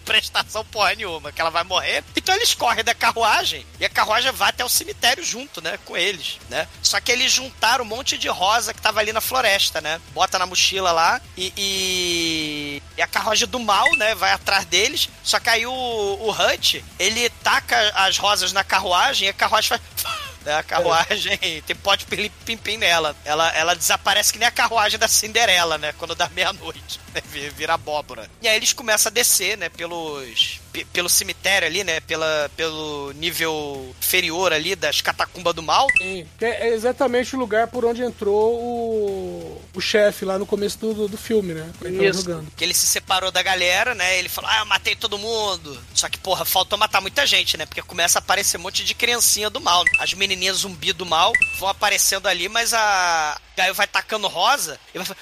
prestação 0.09 0.65
porra 0.65 0.95
nenhuma, 0.95 1.31
que 1.31 1.39
ela 1.39 1.51
vai 1.51 1.63
morrer. 1.65 2.03
Então 2.17 2.35
eles 2.35 2.55
correm 2.55 2.83
da 2.83 2.95
carruagem 2.95 3.67
e 3.79 3.85
a 3.85 3.91
carruagem 3.91 4.33
vai 4.33 4.49
até 4.49 4.65
o 4.65 4.69
cemitério 4.69 5.23
junto, 5.23 5.61
né? 5.61 5.79
Com 5.85 5.95
eles, 5.95 6.39
né? 6.49 6.67
Só 6.83 6.99
que 6.99 7.13
eles 7.13 7.31
juntaram 7.31 7.85
um 7.85 7.89
monte 7.89 8.17
de 8.17 8.27
rosa 8.27 8.73
que 8.73 8.81
tava 8.81 9.01
ali 9.01 9.13
na 9.13 9.21
floresta, 9.21 9.83
né? 9.83 10.01
Bota 10.15 10.39
na 10.39 10.47
mochila 10.47 10.93
lá 10.93 11.21
e, 11.37 11.53
e, 11.59 12.83
e 12.97 13.03
a 13.03 13.07
carruagem 13.07 13.47
do 13.47 13.61
mal, 13.61 13.95
né? 13.97 14.15
Vai 14.15 14.33
atrás 14.33 14.65
deles. 14.65 15.11
Só 15.23 15.39
que 15.39 15.51
aí 15.51 15.67
o, 15.67 15.71
o 15.71 16.31
Hunt, 16.31 16.83
ele 16.99 17.29
taca 17.43 17.77
as 17.95 18.17
rosas 18.17 18.51
na 18.51 18.65
carruagem 18.65 19.27
e 19.27 19.31
a 19.31 19.35
carruagem 19.35 19.69
faz. 19.69 20.28
Né, 20.49 20.55
A 20.55 20.63
carruagem 20.63 21.39
tem 21.67 21.77
pote 21.77 22.07
pim-pim 22.45 22.77
nela. 22.77 23.15
Ela, 23.25 23.51
ela 23.55 23.75
desaparece 23.75 24.33
que 24.33 24.39
nem 24.39 24.49
a 24.49 24.51
carruagem 24.51 24.99
da 24.99 25.07
Cinderela, 25.07 25.77
né? 25.79 25.93
Quando 25.99 26.15
dá 26.15 26.29
meia-noite. 26.35 26.99
né, 27.15 27.23
vi- 27.31 27.51
Vira 27.51 27.75
abóbora. 27.75 28.29
E 28.41 28.49
aí 28.49 28.57
eles 28.57 28.73
começam 28.73 29.11
a 29.11 29.13
descer, 29.13 29.57
né? 29.59 29.69
Pelos. 29.69 30.61
pe- 30.73 30.85
Pelo 30.87 31.09
cemitério 31.09 31.67
ali, 31.69 31.85
né? 31.85 32.01
Pela, 32.01 32.51
pelo 32.57 33.13
nível 33.13 33.95
inferior 34.01 34.53
ali 34.53 34.75
das 34.75 35.01
catacumbas 35.01 35.55
do 35.55 35.63
mal. 35.63 35.87
Sim, 35.99 36.27
é 36.41 36.69
exatamente 36.69 37.35
o 37.37 37.39
lugar 37.39 37.67
por 37.69 37.85
onde 37.85 38.03
entrou 38.03 38.55
o, 38.55 39.58
o 39.79 39.81
chefe 39.81 40.25
lá 40.25 40.39
no 40.39 40.45
começo 40.45 40.77
do, 40.79 41.09
do, 41.09 41.17
filme, 41.17 41.55
né? 41.55 41.71
Isso. 42.03 42.23
jogando. 42.23 42.51
Que 42.57 42.65
ele 42.65 42.75
se 42.75 42.87
separou 42.87 43.31
da 43.31 43.43
galera, 43.43 43.95
né? 43.95 44.19
Ele 44.19 44.29
falou, 44.29 44.51
ah, 44.51 44.59
eu 44.59 44.67
matei 44.67 44.97
todo 44.97 45.17
mundo. 45.17 45.81
Só 45.95 46.09
que, 46.09 46.19
porra, 46.19 46.45
faltou 46.45 46.77
matar 46.77 47.01
muita 47.01 47.25
gente, 47.25 47.57
né? 47.57 47.65
Porque 47.65 47.81
começa 47.83 48.19
a 48.19 48.21
aparecer 48.21 48.59
um 48.59 48.63
monte 48.63 48.85
de 48.85 48.95
criancinha 48.95 49.49
do 49.49 49.61
mal. 49.61 49.85
As 50.01 50.13
menininhas 50.15 50.59
zumbi 50.59 50.93
do 50.93 51.07
mal 51.07 51.33
vão 51.59 51.69
aparecendo 51.69 52.27
ali, 52.27 52.49
mas 52.49 52.75
a 52.75 53.41
Gaio 53.59 53.75
vai 53.75 53.87
tacando 53.89 54.29
rosa 54.29 54.79
e 54.95 54.99
vai, 55.01 55.17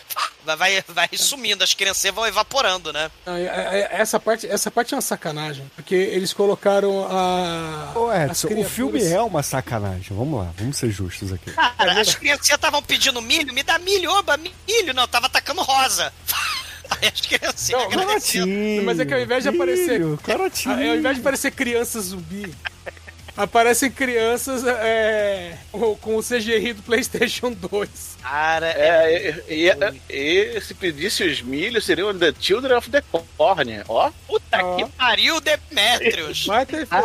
vai, 0.45 0.57
vai, 0.57 0.84
vai 0.89 1.09
sumindo. 1.14 1.64
As 1.64 1.72
criancinhas 1.72 2.14
vão 2.14 2.26
evaporando, 2.26 2.93
né? 2.93 3.11
Não, 3.24 3.39
e- 3.39 3.43
e- 3.45 3.89
Essa 3.91 4.20
parte, 4.20 4.47
essa 4.47 4.70
parte 4.70 4.93
é 4.93 4.97
uma 4.97 5.01
sacanagem, 5.01 5.70
porque 5.74 5.95
eles 5.95 6.34
colocaram 6.34 7.07
a. 7.11 7.93
Ô, 7.95 8.11
as 8.11 8.45
Edson, 8.45 8.61
o 8.61 8.64
filme 8.64 9.03
é 9.03 9.20
uma 9.22 9.43
sacanagem. 9.43 10.09
Vamos 10.14 10.39
lá, 10.45 10.53
vamos 10.59 10.76
ser 10.76 10.91
justos 10.91 11.32
aqui. 11.32 11.51
Cara, 11.51 11.99
as 12.01 12.14
criancinhas 12.14 12.59
estavam 12.59 12.82
pedindo 12.82 13.22
milho, 13.22 13.55
me 13.55 13.62
dá 13.62 13.78
milho, 13.78 14.11
oba, 14.11 14.37
milho. 14.37 14.93
Não, 14.93 15.09
tava 15.09 15.28
tacando 15.30 15.62
rosa. 15.62 16.12
Aí 16.91 17.09
as 17.12 17.20
criancinhas 17.20 17.80
Não, 17.82 17.87
agradeciam. 17.89 18.47
Mas 18.84 19.01
é 19.01 19.05
que 19.07 19.14
ao 19.14 19.20
invés 19.20 19.43
de 19.43 19.49
aparecer- 19.49 19.95
Filho, 19.99 20.18
Ao 20.26 20.95
invés 20.97 21.16
de 21.16 21.22
parecer 21.22 21.51
criança 21.53 22.01
zumbi, 22.01 22.55
aparecem 23.37 23.91
crianças 23.91 24.64
é, 24.66 25.57
com 26.01 26.16
o 26.16 26.22
CGI 26.22 26.72
do 26.72 26.82
PlayStation 26.82 27.53
2. 27.53 28.16
Cara, 28.22 28.66
É, 28.68 29.43
e, 29.49 29.68
e- 29.68 30.57
e 30.57 30.61
se 30.61 30.74
pedisse 30.74 31.22
os 31.22 31.41
milhos, 31.43 31.84
seriam 31.84 32.16
The 32.18 32.32
Children 32.41 32.76
of 32.76 32.91
the 32.91 33.03
Corn, 33.37 33.82
ó. 33.89 34.11
puta 34.26 34.64
Ó. 34.64 34.76
que 34.76 34.87
pariu, 34.93 35.41
Demetrius. 35.41 36.47
Vai 36.47 36.66
ter 36.66 36.87
Ah, 36.91 37.03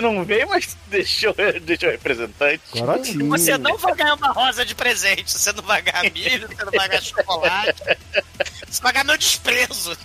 não 0.00 0.24
veio, 0.24 0.48
mas 0.48 0.76
deixou, 0.88 1.34
deixou 1.62 1.90
representante. 1.90 2.62
Corotinho. 2.70 3.28
Você 3.28 3.58
não 3.58 3.76
vai 3.76 3.94
ganhar 3.94 4.14
uma 4.14 4.32
rosa 4.32 4.64
de 4.64 4.74
presente, 4.74 5.30
você 5.32 5.52
não 5.52 5.62
vai 5.62 5.82
ganhar 5.82 6.04
milho, 6.10 6.48
você 6.48 6.64
não 6.64 6.72
vai 6.72 6.88
ganhar 6.88 7.02
chocolate. 7.02 7.82
Você 8.70 8.82
vai 8.82 8.92
ganhar 8.92 9.04
meu 9.04 9.16
desprezo. 9.16 9.96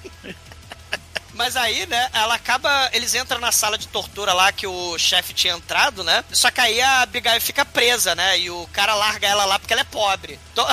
Mas 1.34 1.56
aí, 1.56 1.86
né, 1.88 2.10
ela 2.14 2.36
acaba. 2.36 2.90
Eles 2.94 3.14
entram 3.16 3.40
na 3.40 3.52
sala 3.52 3.78
de 3.78 3.88
tortura 3.88 4.34
lá 4.34 4.52
que 4.52 4.68
o 4.68 4.98
chefe 4.98 5.34
tinha 5.34 5.54
entrado, 5.54 6.04
né? 6.04 6.24
Só 6.32 6.52
que 6.52 6.62
aí 6.62 6.80
a 6.82 7.02
Abigail 7.02 7.42
fica 7.42 7.66
presa, 7.66 8.14
né? 8.16 8.38
E 8.40 8.50
o 8.50 8.68
cara 8.72 8.94
larga 8.96 9.28
ela 9.28 9.46
lá 9.46 9.58
porque 9.60 9.74
ela 9.74 9.82
é 9.82 9.86
pobre. 9.86 10.40
To- 10.56 10.68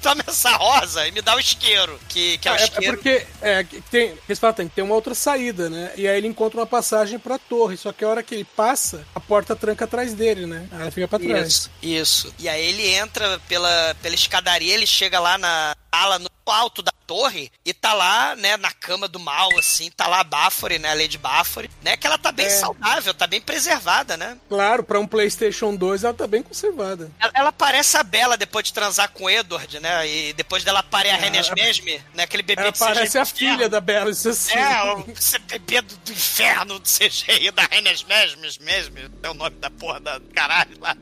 Toma 0.00 0.22
essa 0.26 0.50
rosa 0.56 1.06
e 1.06 1.12
me 1.12 1.20
dá 1.20 1.34
o 1.36 1.40
isqueiro. 1.40 2.00
Que, 2.08 2.38
que 2.38 2.48
é 2.48 2.52
o 2.52 2.54
É, 2.54 2.60
é 2.60 2.64
isqueiro. 2.64 2.96
porque 2.96 3.26
é, 3.42 3.64
tem, 3.90 4.16
eles 4.26 4.38
falam, 4.38 4.54
tem 4.54 4.68
que 4.68 4.74
ter 4.76 4.80
uma 4.82 4.94
outra 4.94 5.14
saída, 5.14 5.68
né? 5.68 5.92
E 5.96 6.08
aí 6.08 6.16
ele 6.16 6.26
encontra 6.28 6.58
uma 6.60 6.66
passagem 6.66 7.18
pra 7.18 7.36
torre. 7.38 7.76
Só 7.76 7.92
que 7.92 8.02
a 8.04 8.08
hora 8.08 8.22
que 8.22 8.34
ele 8.34 8.44
passa, 8.44 9.04
a 9.14 9.20
porta 9.20 9.54
tranca 9.56 9.84
atrás 9.84 10.14
dele, 10.14 10.46
né? 10.46 10.66
Aí 10.72 10.80
ela 10.82 10.90
fica 10.90 11.06
pra 11.08 11.18
trás. 11.18 11.46
Isso, 11.48 11.70
isso. 11.82 12.34
E 12.38 12.48
aí 12.48 12.64
ele 12.64 12.86
entra 12.94 13.38
pela, 13.48 13.94
pela 14.00 14.14
escadaria, 14.14 14.72
ele 14.72 14.86
chega 14.86 15.18
lá 15.20 15.36
na 15.36 15.74
sala, 15.94 16.18
no 16.18 16.28
alto 16.46 16.80
da 16.82 16.92
torre, 17.08 17.50
e 17.64 17.72
tá 17.72 17.94
lá, 17.94 18.36
né, 18.36 18.58
na 18.58 18.70
cama 18.70 19.08
do 19.08 19.18
mal, 19.18 19.48
assim, 19.58 19.90
tá 19.90 20.06
lá 20.06 20.20
a 20.20 20.24
Bafore, 20.24 20.78
né, 20.78 20.90
a 20.90 20.94
Lady 20.94 21.16
Bafore, 21.16 21.70
né, 21.82 21.96
que 21.96 22.06
ela 22.06 22.18
tá 22.18 22.30
bem 22.30 22.44
É. 22.46 22.50
saudável, 22.50 23.14
tá 23.14 23.26
bem 23.26 23.40
preservada, 23.40 24.14
né? 24.16 24.36
Claro, 24.48 24.84
pra 24.84 25.00
um 25.00 25.06
PlayStation 25.06 25.74
2 25.74 26.04
ela 26.04 26.12
tá 26.12 26.26
bem 26.26 26.42
conservada. 26.42 27.10
Ela, 27.18 27.32
ela 27.34 27.52
parece 27.52 27.96
a 27.96 28.02
Bela 28.02 28.36
depois 28.36 28.66
de 28.66 28.74
transar 28.74 29.08
com 29.10 29.24
o 29.24 29.30
Edward, 29.30 29.80
né, 29.80 30.06
e 30.06 30.32
depois 30.34 30.62
dela 30.62 30.82
pare 30.82 31.08
a 31.08 31.16
Renes 31.16 31.48
Mesme, 31.50 32.00
né, 32.14 32.24
aquele 32.24 32.42
bebê 32.42 32.60
Ela 32.62 32.72
parece 32.72 33.16
a 33.18 33.22
inferno. 33.22 33.38
filha 33.54 33.68
da 33.70 33.80
Bela, 33.80 34.10
isso 34.10 34.28
assim. 34.28 34.52
É, 34.52 34.82
o 34.92 35.04
bebê 35.46 35.80
do, 35.80 35.96
do 35.96 36.12
inferno 36.12 36.78
do 36.78 36.86
CGI 36.86 37.50
da 37.52 37.62
Renes 37.62 38.02
Mesmes 38.04 38.58
mesmo. 38.58 38.98
É 39.22 39.30
o 39.30 39.34
nome 39.34 39.56
da 39.56 39.70
porra 39.70 39.98
da 40.00 40.20
caralho 40.34 40.76
lá. 40.80 40.96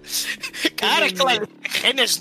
Cara, 0.77 1.07
aquela 1.07 1.33
Renes 1.83 2.19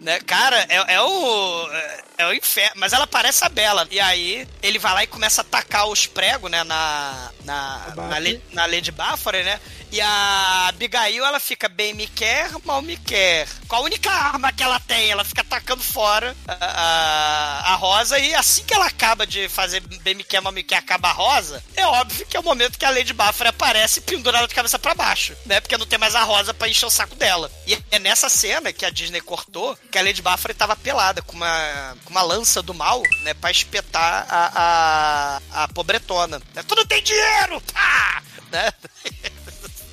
né? 0.00 0.20
Cara, 0.26 0.66
é, 0.68 0.94
é 0.94 1.00
o. 1.00 1.68
É 1.72 2.09
o 2.26 2.34
inferno. 2.34 2.72
Mas 2.76 2.92
ela 2.92 3.06
parece 3.06 3.44
a 3.44 3.48
Bela. 3.48 3.86
E 3.90 4.00
aí, 4.00 4.46
ele 4.62 4.78
vai 4.78 4.92
lá 4.94 5.04
e 5.04 5.06
começa 5.06 5.40
a 5.40 5.42
atacar 5.42 5.86
os 5.88 6.06
pregos, 6.06 6.50
né? 6.50 6.64
Na. 6.64 7.30
Na, 7.44 7.92
na, 7.96 8.20
na 8.52 8.66
Lady 8.66 8.92
Bafore, 8.92 9.42
né? 9.42 9.58
E 9.92 10.00
a 10.00 10.68
Abigail, 10.68 11.24
ela 11.24 11.40
fica 11.40 11.68
bem 11.68 11.92
me 11.94 12.06
quer, 12.06 12.50
mal 12.64 12.80
me 12.80 12.96
quer. 12.96 13.48
Com 13.66 13.76
a 13.76 13.80
única 13.80 14.10
arma 14.10 14.52
que 14.52 14.62
ela 14.62 14.78
tem, 14.78 15.10
ela 15.10 15.24
fica 15.24 15.40
atacando 15.40 15.82
fora 15.82 16.36
a, 16.46 17.72
a, 17.72 17.74
Rosa. 17.74 18.18
E 18.18 18.34
assim 18.34 18.64
que 18.64 18.72
ela 18.72 18.86
acaba 18.86 19.26
de 19.26 19.48
fazer 19.48 19.80
bem 19.80 20.14
me 20.14 20.22
quer, 20.22 20.40
mal 20.40 20.52
me 20.52 20.62
quer, 20.62 20.76
acaba 20.76 21.08
a 21.08 21.12
Rosa, 21.12 21.62
é 21.76 21.84
óbvio 21.86 22.26
que 22.26 22.36
é 22.36 22.40
o 22.40 22.42
momento 22.42 22.78
que 22.78 22.84
a 22.84 22.90
Lady 22.90 23.12
Baffer 23.12 23.48
aparece 23.48 24.00
pendurada 24.00 24.46
de 24.46 24.54
cabeça 24.54 24.78
pra 24.78 24.94
baixo, 24.94 25.34
né? 25.44 25.60
Porque 25.60 25.76
não 25.76 25.86
tem 25.86 25.98
mais 25.98 26.14
a 26.14 26.22
Rosa 26.22 26.54
pra 26.54 26.68
encher 26.68 26.86
o 26.86 26.90
saco 26.90 27.16
dela. 27.16 27.50
E 27.66 27.76
é 27.90 27.98
nessa 27.98 28.28
cena 28.28 28.72
que 28.72 28.84
a 28.84 28.90
Disney 28.90 29.20
cortou 29.20 29.76
que 29.90 29.98
a 29.98 30.02
Lady 30.02 30.22
Baffer 30.22 30.54
tava 30.54 30.76
pelada 30.76 31.20
com 31.22 31.36
uma, 31.36 31.96
com 32.04 32.10
uma 32.10 32.22
lança 32.22 32.62
do 32.62 32.72
mal, 32.72 33.02
né? 33.22 33.34
Pra 33.34 33.50
espetar 33.50 34.26
a, 34.28 35.40
a, 35.52 35.64
a 35.64 35.68
pobretona. 35.68 36.40
Né? 36.54 36.62
Tu 36.62 36.74
não 36.76 36.86
tem 36.86 37.02
dinheiro! 37.02 37.60
Pá! 37.72 38.22
Né? 38.50 38.68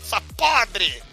Sua 0.07 0.21
podre! 0.35 1.03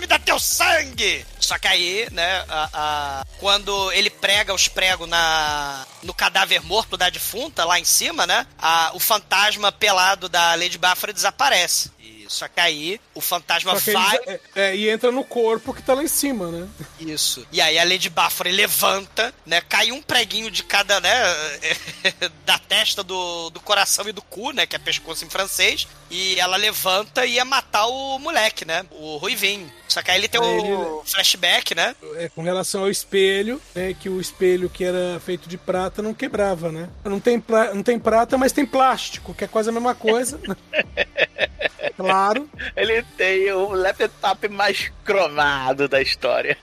Me 0.00 0.06
dar 0.06 0.18
teu 0.20 0.38
sangue! 0.38 1.24
Só 1.40 1.58
que 1.58 1.66
aí, 1.66 2.08
né, 2.12 2.44
a- 2.48 2.68
a- 2.72 3.26
quando 3.38 3.90
ele 3.92 4.10
prega 4.10 4.52
os 4.54 4.68
pregos 4.68 5.08
na, 5.08 5.84
no 6.02 6.12
cadáver 6.14 6.62
morto 6.62 6.96
da 6.96 7.08
defunta, 7.10 7.64
lá 7.64 7.78
em 7.80 7.84
cima, 7.84 8.26
né, 8.26 8.46
a- 8.58 8.90
o 8.94 9.00
fantasma 9.00 9.72
pelado 9.72 10.28
da 10.28 10.54
Lady 10.54 10.78
Bafra 10.78 11.12
desaparece. 11.12 11.90
E, 12.00 12.13
só 12.28 12.48
que 12.48 12.60
aí 12.60 13.00
o 13.14 13.20
fantasma 13.20 13.74
vai. 13.74 14.16
eles- 14.16 14.40
é, 14.56 14.70
é, 14.70 14.76
e 14.76 14.88
entra 14.88 15.10
no 15.12 15.24
corpo 15.24 15.72
que 15.74 15.82
tá 15.82 15.94
lá 15.94 16.02
em 16.02 16.08
cima, 16.08 16.48
né? 16.50 16.68
Isso. 17.00 17.46
E 17.52 17.60
aí 17.60 17.78
a 17.78 17.84
Lady 17.84 18.08
Bafore 18.10 18.50
levanta, 18.50 19.32
né? 19.46 19.60
Cai 19.60 19.92
um 19.92 20.02
preguinho 20.02 20.50
de 20.50 20.62
cada, 20.62 21.00
né? 21.00 21.10
da 22.44 22.58
testa, 22.58 23.02
do, 23.02 23.50
do 23.50 23.60
coração 23.60 24.08
e 24.08 24.12
do 24.12 24.22
cu, 24.22 24.52
né? 24.52 24.66
Que 24.66 24.76
é 24.76 24.78
pescoço 24.78 25.24
em 25.24 25.30
francês. 25.30 25.86
E 26.10 26.38
ela 26.38 26.56
levanta 26.56 27.24
e 27.26 27.32
ia 27.34 27.44
matar 27.44 27.86
o 27.86 28.18
moleque, 28.18 28.64
né? 28.64 28.84
O 28.90 29.16
Ruivinho. 29.16 29.72
Só 29.88 30.02
que 30.02 30.10
aí 30.10 30.18
ele 30.18 30.28
tem 30.28 30.40
Aí 30.40 30.72
o 30.72 31.02
flashback, 31.04 31.74
né? 31.74 31.94
É, 32.16 32.28
com 32.28 32.42
relação 32.42 32.82
ao 32.82 32.90
espelho, 32.90 33.60
né, 33.74 33.94
que 33.98 34.08
o 34.08 34.20
espelho 34.20 34.68
que 34.68 34.84
era 34.84 35.20
feito 35.24 35.48
de 35.48 35.56
prata 35.56 36.02
não 36.02 36.12
quebrava, 36.12 36.70
né? 36.70 36.88
Não 37.04 37.18
tem, 37.20 37.40
pla- 37.40 37.72
não 37.72 37.82
tem 37.82 37.98
prata, 37.98 38.36
mas 38.36 38.52
tem 38.52 38.66
plástico, 38.66 39.34
que 39.34 39.44
é 39.44 39.46
quase 39.48 39.68
a 39.68 39.72
mesma 39.72 39.94
coisa. 39.94 40.38
claro. 42.14 42.48
Ele 42.76 43.02
tem 43.16 43.50
o 43.52 43.72
laptop 43.72 44.48
mais 44.48 44.92
cromado 45.04 45.88
da 45.88 46.00
história. 46.00 46.56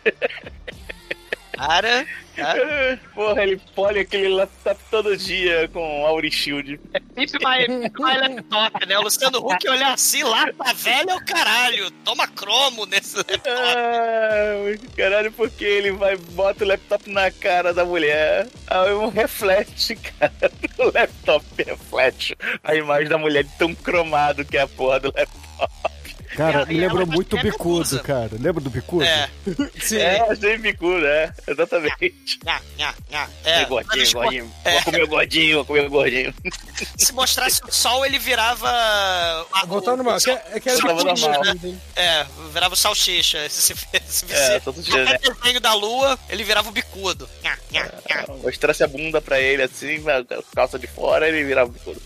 Cara. 1.52 2.08
Porra, 3.14 3.44
ele 3.44 3.62
pole 3.76 4.00
aquele 4.00 4.30
laptop 4.30 4.80
todo 4.90 5.18
dia 5.18 5.68
com 5.70 6.06
Auri 6.06 6.32
Shield. 6.32 6.80
Pip 7.16 7.34
my, 7.40 7.90
my 8.00 8.18
laptop, 8.18 8.86
né? 8.86 8.98
O 8.98 9.04
Luciano 9.04 9.40
Huck 9.40 9.68
olhar 9.68 9.94
assim, 9.94 10.24
lá 10.24 10.52
tá 10.54 10.74
velho 10.74 11.10
é 11.10 11.16
o 11.16 11.26
caralho. 11.26 11.92
Toma 12.06 12.28
cromo 12.28 12.86
nesse 12.86 13.18
laptop. 13.18 13.48
Ah, 13.48 14.88
caralho, 14.96 15.32
porque 15.32 15.66
ele 15.66 15.92
vai 15.92 16.16
bota 16.18 16.64
o 16.64 16.68
laptop 16.68 17.10
na 17.10 17.30
cara 17.32 17.74
da 17.74 17.86
mulher, 17.86 18.48
aí 18.68 18.94
um 18.94 19.10
reflete, 19.10 19.96
cara. 20.20 20.52
O 20.78 20.92
laptop 20.94 21.46
reflete 21.58 22.38
a 22.64 22.76
imagem 22.76 23.10
da 23.10 23.18
mulher 23.18 23.44
de 23.44 23.58
tão 23.58 23.74
cromado 23.76 24.46
que 24.46 24.58
é 24.58 24.62
a 24.62 24.68
porra 24.68 25.00
do 25.00 25.14
laptop. 25.16 26.01
Cara, 26.36 26.66
me 26.66 26.78
ela 26.78 26.88
lembrou 26.88 27.08
muito 27.08 27.36
o 27.36 27.42
bicudo, 27.42 28.00
cara. 28.04 28.30
Lembra 28.40 28.62
do 28.64 28.70
bicudo? 28.70 29.04
É. 29.04 29.30
Sim. 29.82 29.98
É, 29.98 30.36
sem 30.36 30.58
bicudo, 30.60 31.06
é, 31.06 31.34
exatamente. 31.48 32.14
Nha, 32.46 32.62
nha, 32.78 32.94
nha. 33.10 33.30
É, 33.44 33.62
É, 33.62 33.66
gordinho, 33.66 33.98
mas, 33.98 34.14
gordinho. 34.14 34.54
é. 34.64 34.72
Vou 34.74 34.82
comer 34.84 35.04
o 35.04 35.08
gordinho, 35.08 35.56
vou 35.58 35.66
comer 35.66 35.86
o 35.86 35.90
gordinho. 35.90 36.34
Se 36.98 37.14
mostrasse 37.14 37.62
o 37.68 37.72
sol, 37.72 38.06
ele 38.06 38.18
virava. 38.20 38.70
a- 38.70 39.66
Voltar 39.66 39.94
o- 39.94 39.98
normal. 39.98 40.18
o 40.18 40.20
Que 40.22 40.32
é, 40.32 40.44
é 40.54 40.60
que 40.60 40.70
era 40.70 40.78
bicudo, 40.80 41.04
normal. 41.04 41.44
né? 41.44 41.80
É, 41.96 42.26
virava 42.54 42.74
o 42.74 42.78
salsicha. 42.78 43.50
Se, 43.50 43.62
se, 43.62 43.76
se, 44.08 44.26
se, 44.28 44.34
É, 44.34 44.60
todo 44.60 44.82
dia, 44.82 45.04
né? 45.04 45.18
desenho 45.18 45.60
da 45.60 45.74
lua, 45.74 46.18
ele 46.30 46.44
virava 46.44 46.70
o 46.70 46.72
bicudo. 46.72 47.30
Nha, 47.44 47.58
nha, 47.72 47.92
nha. 48.10 48.26
Mostrasse 48.44 48.84
a 48.84 48.88
bunda 48.88 49.22
pra 49.22 49.40
ele 49.40 49.64
assim, 49.64 49.98
a 50.10 50.24
calça 50.56 50.80
de 50.80 50.88
fora, 50.88 51.28
ele 51.28 51.44
virava 51.44 51.70
o 51.70 51.74
bicudo. 51.74 52.02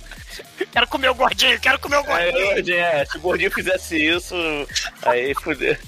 Quero 0.71 0.87
comer 0.87 1.09
o 1.09 1.15
gordinho, 1.15 1.59
quero 1.59 1.79
comer 1.79 1.97
o 1.97 2.11
Aí, 2.13 2.31
gordinho. 2.31 2.53
gordinho, 2.53 2.77
é, 2.77 3.05
se 3.05 3.17
o 3.17 3.21
gordinho 3.21 3.51
fizesse 3.51 3.97
isso, 3.97 4.35
aí 5.03 5.33
fuder. 5.35 5.79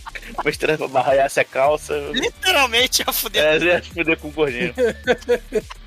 Mostrando, 0.43 0.87
barraiasse 0.87 1.39
a 1.39 1.43
calça. 1.43 1.93
Literalmente 2.13 3.03
ia 3.05 3.11
fuder. 3.13 3.43
É, 3.43 3.57
ia 3.57 3.83
fuder 3.83 4.17
com 4.17 4.27
o 4.27 4.31
gordinho. 4.31 4.73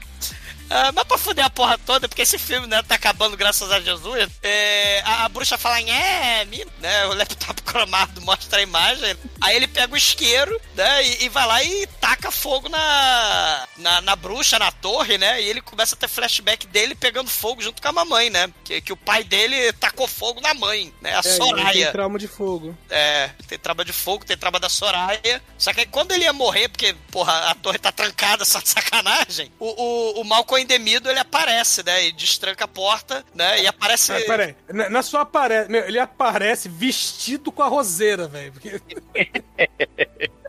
Ah, 0.70 0.92
mas 0.92 1.05
pra 1.05 1.18
fuder 1.18 1.44
a 1.44 1.51
porra 1.51 1.76
toda, 1.78 2.09
porque 2.09 2.22
esse 2.22 2.38
filme, 2.38 2.66
né, 2.68 2.80
tá 2.82 2.94
acabando 2.94 3.36
graças 3.36 3.70
a 3.72 3.80
Jesus. 3.80 4.28
é, 4.42 5.01
a, 5.05 5.24
a 5.24 5.28
bruxa 5.28 5.59
fala, 5.59 5.80
é, 5.80 6.44
né, 6.78 7.06
o 7.06 7.14
laptop 7.14 7.60
cromado 7.62 8.20
mostra 8.22 8.60
a 8.60 8.62
imagem. 8.62 9.16
Aí 9.40 9.56
ele 9.56 9.66
pega 9.66 9.92
o 9.92 9.97
isqueiro, 9.97 10.59
né, 10.76 11.05
e, 11.05 11.24
e 11.24 11.28
vai 11.28 11.47
lá 11.47 11.62
e 11.64 11.86
taca 12.01 12.30
fogo 12.30 12.68
na, 12.68 13.68
na, 13.78 14.01
na 14.01 14.16
bruxa, 14.16 14.59
na 14.59 14.70
torre, 14.70 15.18
né, 15.18 15.42
e 15.42 15.47
ele 15.48 15.60
começa 15.60 15.94
a 15.94 15.98
ter 15.98 16.09
flashback 16.09 16.66
dele 16.68 16.94
pegando 16.94 17.28
fogo 17.28 17.60
junto 17.62 17.82
com 17.82 17.88
a 17.88 17.92
mamãe, 17.92 18.30
né, 18.30 18.48
que, 18.64 18.80
que 18.80 18.92
o 18.92 18.97
pai 18.97 19.24
dele 19.24 19.72
tacou 19.74 20.06
fogo 20.06 20.40
na 20.40 20.55
mãe, 20.55 20.92
né, 21.01 21.14
a 21.16 21.18
É, 21.18 21.22
Soraya. 21.22 21.84
tem 21.86 21.92
trauma 21.92 22.18
de 22.18 22.28
fogo. 22.28 22.76
É, 22.88 23.30
tem 23.48 23.59
traba 23.59 23.84
de 23.84 23.92
fogo, 23.92 24.24
tem 24.24 24.36
traba 24.36 24.60
da 24.60 24.68
Soraya. 24.68 25.42
Só 25.59 25.72
que 25.72 25.80
aí 25.80 25.86
quando 25.86 26.12
ele 26.12 26.24
ia 26.24 26.32
morrer, 26.32 26.68
porque, 26.68 26.94
porra, 27.10 27.51
a 27.51 27.55
torre 27.55 27.78
tá 27.78 27.90
trancada, 27.90 28.44
só 28.47 28.60
de 28.60 28.68
sacanagem, 28.68 29.51
o, 29.59 29.66
o, 29.66 30.20
o 30.20 30.24
Malcolm 30.24 30.60
Indemido, 30.61 31.11
ele 31.11 31.19
aparece, 31.19 31.82
né? 31.85 32.07
E 32.07 32.12
destranca 32.12 32.65
a 32.65 32.69
porta, 32.69 33.24
né? 33.35 33.62
E 33.62 33.66
aparece... 33.66 34.12
Ah, 34.12 34.20
peraí, 34.27 34.57
na, 34.69 34.91
na 34.91 35.03
sua 35.03 35.23
aparece. 35.23 35.73
Ele 35.73 35.99
aparece 35.99 36.69
vestido 36.69 37.51
com 37.51 37.62
a 37.62 37.69
roseira, 37.69 38.28
velho. 38.28 38.53
porque 38.53 38.81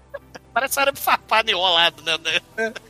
Parece 0.53 0.79
arame 0.79 0.97
farpado 0.97 1.49
enrolado, 1.49 2.03
né? 2.03 2.17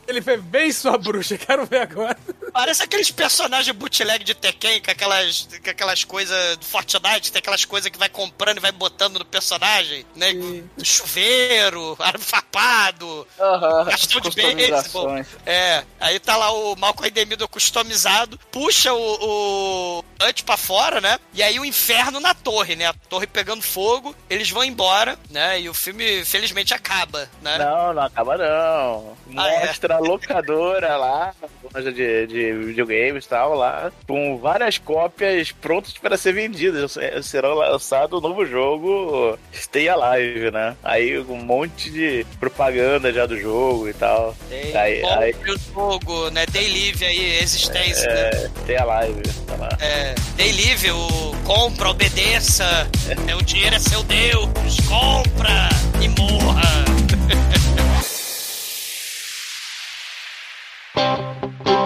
Ele 0.06 0.20
fez 0.20 0.40
bem 0.42 0.72
sua 0.72 0.98
bruxa, 0.98 1.38
quero 1.38 1.64
ver 1.64 1.82
agora. 1.82 2.16
Parece 2.52 2.82
aqueles 2.82 3.10
personagens 3.10 3.74
bootleg 3.76 4.24
de 4.24 4.34
Tekken, 4.34 4.82
com 4.82 4.90
aquelas, 4.90 5.48
com 5.62 5.70
aquelas 5.70 6.04
coisas 6.04 6.56
do 6.56 6.64
Fortnite, 6.64 7.30
tem 7.30 7.38
aquelas 7.38 7.64
coisas 7.64 7.90
que 7.90 7.98
vai 7.98 8.08
comprando 8.08 8.58
e 8.58 8.60
vai 8.60 8.72
botando 8.72 9.18
no 9.18 9.24
personagem, 9.24 10.04
né? 10.16 10.32
Sim. 10.32 10.70
Chuveiro, 10.82 11.96
arame 12.00 12.24
farpado, 12.24 13.26
Aham. 13.38 13.84
Castelo 13.86 14.20
de 14.22 14.36
beisebol. 14.36 15.08
É, 15.46 15.84
aí 16.00 16.18
tá 16.18 16.36
lá 16.36 16.50
o 16.52 16.74
Malcolm 16.76 17.08
Indemido 17.08 17.48
customizado, 17.48 18.38
puxa 18.50 18.92
o, 18.92 19.98
o 20.00 20.04
Hunt 20.28 20.42
pra 20.42 20.56
fora, 20.56 21.00
né? 21.00 21.18
E 21.34 21.42
aí 21.42 21.58
o 21.58 21.64
inferno 21.64 22.20
na 22.20 22.34
torre, 22.34 22.76
né? 22.76 22.86
A 22.86 22.94
torre 23.08 23.26
pegando 23.26 23.62
fogo, 23.62 24.14
eles 24.28 24.50
vão 24.50 24.64
embora, 24.64 25.18
né? 25.30 25.60
E 25.60 25.68
o 25.68 25.74
filme, 25.74 26.24
felizmente, 26.24 26.74
acaba, 26.74 27.28
né? 27.42 27.58
Não, 27.58 27.92
não 27.94 28.02
acaba 28.02 28.36
não. 28.36 29.16
Ah, 29.36 29.48
é? 29.48 29.66
Mostra 29.66 29.96
a 29.96 29.98
locadora 29.98 30.96
lá, 30.96 31.34
loja 31.74 31.92
de, 31.92 32.26
de 32.26 32.52
videogames 32.52 33.24
e 33.24 33.28
tal, 33.28 33.54
lá, 33.54 33.90
com 34.06 34.38
várias 34.38 34.78
cópias 34.78 35.52
prontas 35.52 35.92
para 35.98 36.16
ser 36.16 36.32
vendidas. 36.32 36.96
Será 37.22 37.52
lançado 37.54 38.18
o 38.18 38.20
novo 38.20 38.44
jogo 38.46 39.38
Stay 39.54 39.88
Alive, 39.88 40.50
né? 40.50 40.76
Aí 40.82 41.18
um 41.18 41.36
monte 41.36 41.90
de 41.90 42.26
propaganda 42.38 43.12
já 43.12 43.26
do 43.26 43.38
jogo 43.38 43.88
e 43.88 43.94
tal. 43.94 44.34
Tem 44.48 44.76
Aí- 44.76 45.00
bom 45.02 45.18
aí- 45.18 45.34
o 45.34 45.58
jogo, 45.72 46.30
né? 46.30 46.44
Day 46.46 46.68
Live 46.68 47.04
aí, 47.04 47.38
existência, 47.42 48.06
né? 48.12 48.30
É, 48.32 48.50
Stay 48.62 48.76
Alive. 48.76 49.22
tá 49.46 49.56
lá. 49.56 49.68
É, 49.80 50.11
dei 50.36 50.52
livre, 50.52 50.90
o 50.90 51.34
compra, 51.44 51.90
obedeça, 51.90 52.88
é, 53.28 53.34
o 53.34 53.42
dinheiro 53.42 53.76
é 53.76 53.78
seu 53.78 54.02
Deus, 54.02 54.48
compra 54.88 55.68
e 56.00 56.08
morra. 56.08 56.84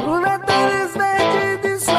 Bruna 0.03 0.39
tênis 0.40 0.93
verde, 0.94 1.69
disso 1.69 1.90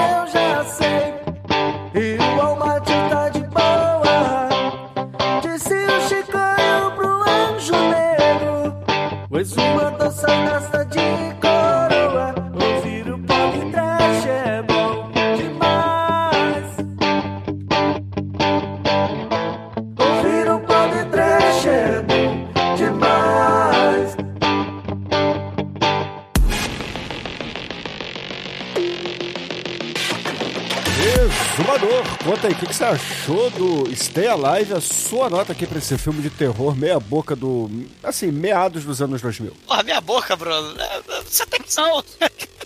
Aí, 32.47 32.53
o 32.53 32.55
que, 32.55 32.65
que 32.65 32.73
você 32.73 32.85
achou 32.85 33.49
do 33.49 33.93
Stay 33.93 34.25
Alive? 34.25 34.73
A 34.73 34.79
sua 34.79 35.29
nota 35.29 35.51
aqui 35.51 35.67
pra 35.67 35.79
esse 35.79 35.97
filme 35.97 36.21
de 36.21 36.29
terror, 36.29 36.73
meia 36.73 36.97
boca 36.97 37.35
do. 37.35 37.69
Assim, 38.01 38.27
meados 38.31 38.85
dos 38.85 39.01
anos 39.01 39.21
2000. 39.21 39.51
Porra, 39.67 39.83
minha 39.83 39.99
boca, 39.99 40.33
Bruno. 40.37 40.79
É, 40.81 40.97
é, 41.09 41.21
Você 41.23 41.45
tem 41.45 41.59
noção. 41.59 42.03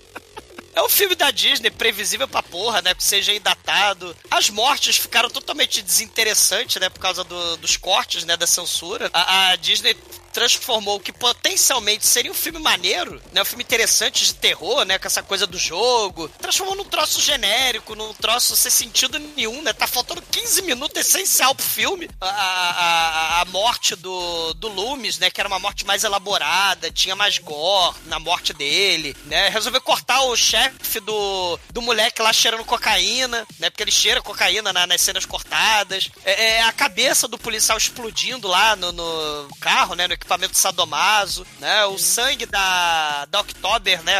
É 0.73 0.81
um 0.81 0.87
filme 0.87 1.15
da 1.15 1.29
Disney, 1.31 1.69
previsível 1.69 2.29
pra 2.29 2.41
porra, 2.41 2.81
né? 2.81 2.93
Que 2.95 3.03
seja 3.03 3.37
datado. 3.41 4.15
As 4.31 4.49
mortes 4.49 4.95
ficaram 4.95 5.29
totalmente 5.29 5.81
desinteressantes, 5.81 6.79
né? 6.79 6.89
Por 6.89 7.01
causa 7.01 7.25
do- 7.25 7.57
dos 7.57 7.75
cortes, 7.75 8.23
né? 8.23 8.37
Da 8.37 8.47
censura. 8.47 9.09
A, 9.11 9.49
a 9.49 9.55
Disney 9.57 9.93
transformou 10.31 10.97
o 10.97 10.99
que 10.99 11.11
potencialmente 11.11 12.05
seria 12.07 12.31
um 12.31 12.35
filme 12.35 12.59
maneiro, 12.59 13.21
né? 13.33 13.41
Um 13.41 13.45
filme 13.45 13.63
interessante 13.63 14.25
de 14.25 14.33
terror, 14.35 14.83
né? 14.85 14.97
Com 14.97 15.07
essa 15.07 15.21
coisa 15.23 15.45
do 15.47 15.57
jogo. 15.57 16.27
Transformou 16.39 16.75
num 16.75 16.85
troço 16.85 17.21
genérico, 17.21 17.95
num 17.95 18.13
troço 18.13 18.55
sem 18.55 18.71
sentido 18.71 19.19
nenhum, 19.19 19.61
né? 19.61 19.73
Tá 19.73 19.87
faltando 19.87 20.21
15 20.21 20.61
minutos 20.63 20.99
essencial 21.01 21.53
pro 21.55 21.65
filme. 21.65 22.09
A, 22.19 22.27
a, 22.27 23.41
a- 23.41 23.45
morte 23.45 23.95
do, 23.95 24.53
do 24.53 24.67
Loomis, 24.69 25.19
né? 25.19 25.29
Que 25.29 25.41
era 25.41 25.47
uma 25.47 25.59
morte 25.59 25.85
mais 25.85 26.03
elaborada, 26.03 26.89
tinha 26.91 27.15
mais 27.15 27.37
gore 27.37 27.95
na 28.05 28.19
morte 28.19 28.53
dele, 28.53 29.15
né? 29.25 29.49
Resolveu 29.49 29.81
cortar 29.81 30.21
o 30.21 30.35
chefe 30.35 30.99
do, 30.99 31.59
do 31.73 31.81
moleque 31.81 32.21
lá 32.21 32.31
cheirando 32.31 32.63
cocaína, 32.63 33.45
né? 33.59 33.69
Porque 33.69 33.83
ele 33.83 33.91
cheira 33.91 34.21
cocaína 34.21 34.71
na- 34.71 34.87
nas 34.87 35.01
cenas 35.01 35.25
cortadas. 35.25 36.09
É, 36.23 36.57
é 36.57 36.61
a 36.63 36.71
cabeça 36.71 37.27
do 37.27 37.37
policial 37.37 37.77
explodindo 37.77 38.47
lá 38.47 38.75
no, 38.75 38.91
no 38.91 39.49
carro, 39.59 39.95
né? 39.95 40.07
No 40.07 40.17
equipamento 40.21 40.57
sadomaso, 40.57 41.45
né? 41.59 41.85
O 41.85 41.97
sangue 41.97 42.45
da, 42.45 43.25
da 43.25 43.41
October, 43.41 44.01
né? 44.03 44.13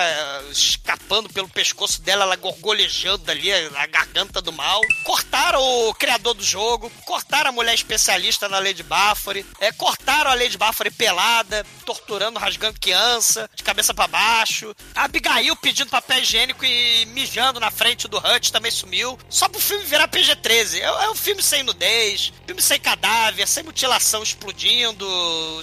Escapando 0.52 1.30
pelo 1.30 1.48
pescoço 1.48 2.02
dela, 2.02 2.24
ela 2.24 2.36
gorgolejando 2.36 3.30
ali, 3.30 3.52
a 3.54 3.86
garganta 3.86 4.42
do 4.42 4.52
mal. 4.52 4.82
Cortaram 5.04 5.62
o 5.62 5.94
criador 5.94 6.34
do 6.34 6.44
jogo, 6.44 6.92
cortaram 7.06 7.50
a 7.50 7.54
mulher 7.54 7.74
especialista 7.74 8.50
na 8.50 8.60
Lady 8.60 8.84
Baffory, 8.84 9.46
é, 9.60 9.72
cortaram 9.72 10.32
a 10.32 10.34
Lady 10.34 10.58
Baffory 10.58 10.92
pelada, 10.92 11.66
torturando, 11.86 12.40
rasgando 12.40 12.80
criança, 12.80 13.50
de 13.56 13.64
cabeça 13.64 13.94
pra 13.94 14.08
baixo. 14.08 14.76
A 14.96 15.06
Abigail 15.06 15.56
pedindo 15.56 15.90
papel 15.90 16.20
higiênico 16.20 16.66
e 16.66 17.06
mijando 17.08 17.60
na 17.60 17.70
frente 17.70 18.08
do 18.08 18.18
Hutch 18.18 18.50
também 18.50 18.72
sumiu. 18.72 19.18
Só 19.30 19.48
pro 19.48 19.62
filme 19.62 19.86
virar 19.86 20.08
PG-13. 20.08 20.80
É, 20.80 21.06
é 21.06 21.10
um 21.10 21.16
filme 21.16 21.44
sem 21.44 21.64
nudez, 21.64 22.34
filme 22.46 22.62
sem 22.62 22.80
cadáver, 22.80 23.48
sem 23.48 23.64
mutilação 23.64 24.24
explodindo, 24.24 25.06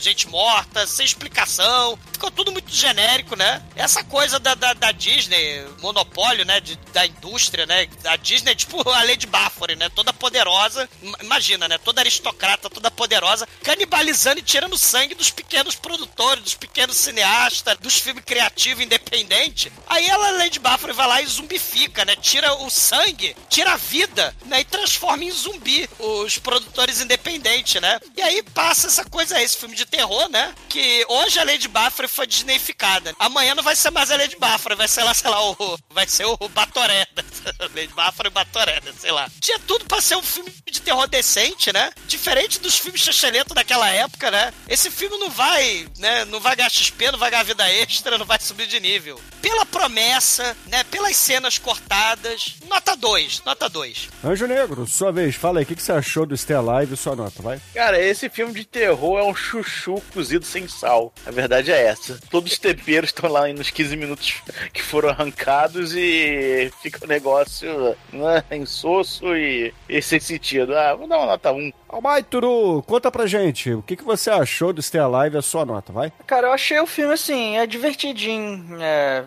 gente 0.01 0.28
morta, 0.29 0.87
sem 0.87 1.05
explicação. 1.05 1.99
Ficou 2.13 2.31
tudo 2.31 2.53
muito 2.53 2.71
genérico, 2.75 3.37
né? 3.37 3.63
Essa 3.77 4.03
coisa 4.05 4.39
da, 4.39 4.55
da, 4.55 4.73
da 4.73 4.93
Disney, 4.93 5.65
monopólio, 5.81 6.45
né? 6.45 6.61
de- 6.61 6.77
da 6.93 7.07
indústria, 7.07 7.67
né? 7.67 7.89
A 8.05 8.17
Disney 8.17 8.53
é 8.53 8.55
tipo 8.55 8.79
a 8.91 9.03
Lady 9.05 9.27
Baffory, 9.27 9.77
né? 9.77 9.89
Toda 9.91 10.13
poderosa. 10.13 10.89
Im- 11.03 11.15
Imagina, 11.23 11.69
né? 11.69 11.79
Toda 11.79 12.01
aristocrata, 12.01 12.69
toda 12.71 12.91
poderosa, 12.91 13.47
canibalizando 13.63 14.39
e 14.41 14.43
tirando 14.43 14.77
sangue 14.79 15.15
dos 15.15 15.31
pequenos 15.31 15.75
produtores, 15.77 16.43
dos 16.43 16.55
pequenos 16.55 16.97
cineastas, 16.97 17.77
dos 17.79 17.99
filmes 17.99 18.25
criativos 18.25 18.83
independentes. 18.85 19.71
Aí 19.87 20.07
ela, 20.09 20.31
Lady 20.33 20.59
Baffory, 20.59 20.93
vai 20.93 21.07
lá 21.07 21.23
e 21.23 21.27
zumbifica, 21.27 22.05
né? 22.05 22.17
Tira 22.17 22.53
o 22.55 22.71
sangue, 22.71 23.37
tira 23.49 23.73
a 23.75 23.77
vida, 23.77 24.35
né? 24.47 24.61
E 24.61 24.65
transforma 24.65 25.25
em 25.25 25.31
zumbi 25.31 25.89
os 25.99 26.39
produtores 26.39 27.01
independentes, 27.01 27.81
né? 27.81 28.01
E 28.17 28.23
aí 28.23 28.43
passa 28.43 28.87
essa 28.87 29.05
coisa 29.05 29.37
aí, 29.37 29.45
esse 29.45 29.57
filme 29.57 29.77
de 29.77 29.85
terror, 29.87 30.18
né? 30.27 30.55
Que 30.69 31.05
hoje 31.09 31.39
a 31.39 31.45
Lady 31.45 31.69
Baffory 31.69 32.09
foi 32.09 32.27
disneyficada. 32.27 33.15
Amanhã 33.19 33.55
não 33.55 33.63
vai 33.63 33.77
ser 33.77 33.91
mais 33.91 34.11
a 34.11 34.17
Lady 34.17 34.37
Baffory, 34.37 34.75
vai 34.75 34.89
ser 34.89 35.05
lá, 35.05 35.15
sei 35.15 35.31
lá, 35.31 35.51
o. 35.51 35.79
Vai 35.91 36.07
ser 36.07 36.25
o 36.25 36.37
Batoré. 36.49 37.07
Lady 37.75 37.93
Baffory 37.95 38.29
e 38.29 38.33
Batoré, 38.33 38.81
sei 38.99 39.13
lá. 39.13 39.31
Tinha 39.41 39.59
tudo 39.61 39.85
pra 39.85 40.01
ser 40.01 40.17
um 40.17 40.23
filme 40.23 40.53
de 40.67 40.81
terror 40.81 41.07
decente, 41.07 41.73
né? 41.73 41.91
Diferente 42.07 42.59
dos 42.59 42.79
filmes 42.79 43.03
chacheletos 43.03 43.55
daquela 43.55 43.89
época, 43.91 44.31
né? 44.31 44.53
Esse 44.69 44.91
filme 44.91 45.19
não 45.19 45.31
vai, 45.31 45.87
né? 45.99 46.25
Não 46.25 46.41
vai 46.41 46.57
ganhar 46.57 46.71
XP, 46.71 47.11
não 47.11 47.19
vai 47.19 47.31
ganhar 47.31 47.43
vida 47.43 47.69
extra, 47.71 48.17
não 48.17 48.27
vai 48.27 48.39
subir 48.41 48.67
de 48.67 48.81
nível. 48.81 49.21
Pela 49.43 49.67
promessa, 49.67 50.57
né? 50.67 50.85
Pelas 50.85 51.17
cenas 51.17 51.59
cortadas, 51.59 52.55
nota 52.69 52.97
2, 52.97 53.43
nota 53.45 53.69
2. 53.69 54.09
Anjo 54.25 54.47
Negro, 54.47 54.87
sua 54.87 55.13
vez, 55.13 55.35
fala 55.35 55.59
aí, 55.59 55.65
o 55.65 55.67
que, 55.67 55.75
que 55.75 55.83
você 55.83 55.93
achou 55.93 56.25
do 56.25 56.37
Stay 56.37 56.57
Alive? 56.57 56.97
Sua 56.97 57.15
nota, 57.15 57.43
vai. 57.43 57.61
Cara, 57.75 58.01
esse 58.01 58.29
filme 58.29 58.55
de 58.55 58.65
terror 58.65 59.19
é 59.19 59.23
um 59.23 59.35
chuchu 59.35 60.03
cozido 60.09 60.45
sem 60.45 60.67
sal. 60.69 61.13
A 61.27 61.31
verdade 61.31 61.71
é 61.71 61.85
essa. 61.85 62.19
Todos 62.31 62.53
os 62.53 62.59
tempeiros 62.59 63.11
estão 63.11 63.31
lá 63.31 63.47
nos 63.49 63.71
15 63.71 63.97
minutos 63.97 64.35
que 64.73 64.83
foram 64.83 65.11
arrancados 65.11 65.95
e 65.95 66.71
fica 66.83 67.05
o 67.05 67.09
negócio 67.09 67.97
né, 68.13 68.45
insosso 68.53 69.37
e, 69.37 69.73
e 69.89 70.03
sem 70.03 70.21
sentido. 70.21 70.77
Ah, 70.77 70.95
vou 70.95 71.09
dar 71.09 71.19
uma 71.19 71.27
nota 71.27 71.53
1. 71.53 71.73
Almaituru, 71.89 72.83
conta 72.83 73.11
pra 73.11 73.27
gente, 73.27 73.73
o 73.73 73.83
que, 73.83 73.97
que 73.97 74.05
você 74.05 74.31
achou 74.31 74.73
do 74.73 74.83
Stay 74.83 75.01
Alive? 75.01 75.39
A 75.39 75.43
sua 75.43 75.65
nota, 75.65 75.93
vai. 75.93 76.13
Cara, 76.27 76.49
eu 76.49 76.53
achei 76.53 76.79
o 76.79 76.87
filme 76.87 77.15
assim, 77.15 77.57
é 77.57 77.67
divertidinho. 77.67 78.79
É, 78.81 79.25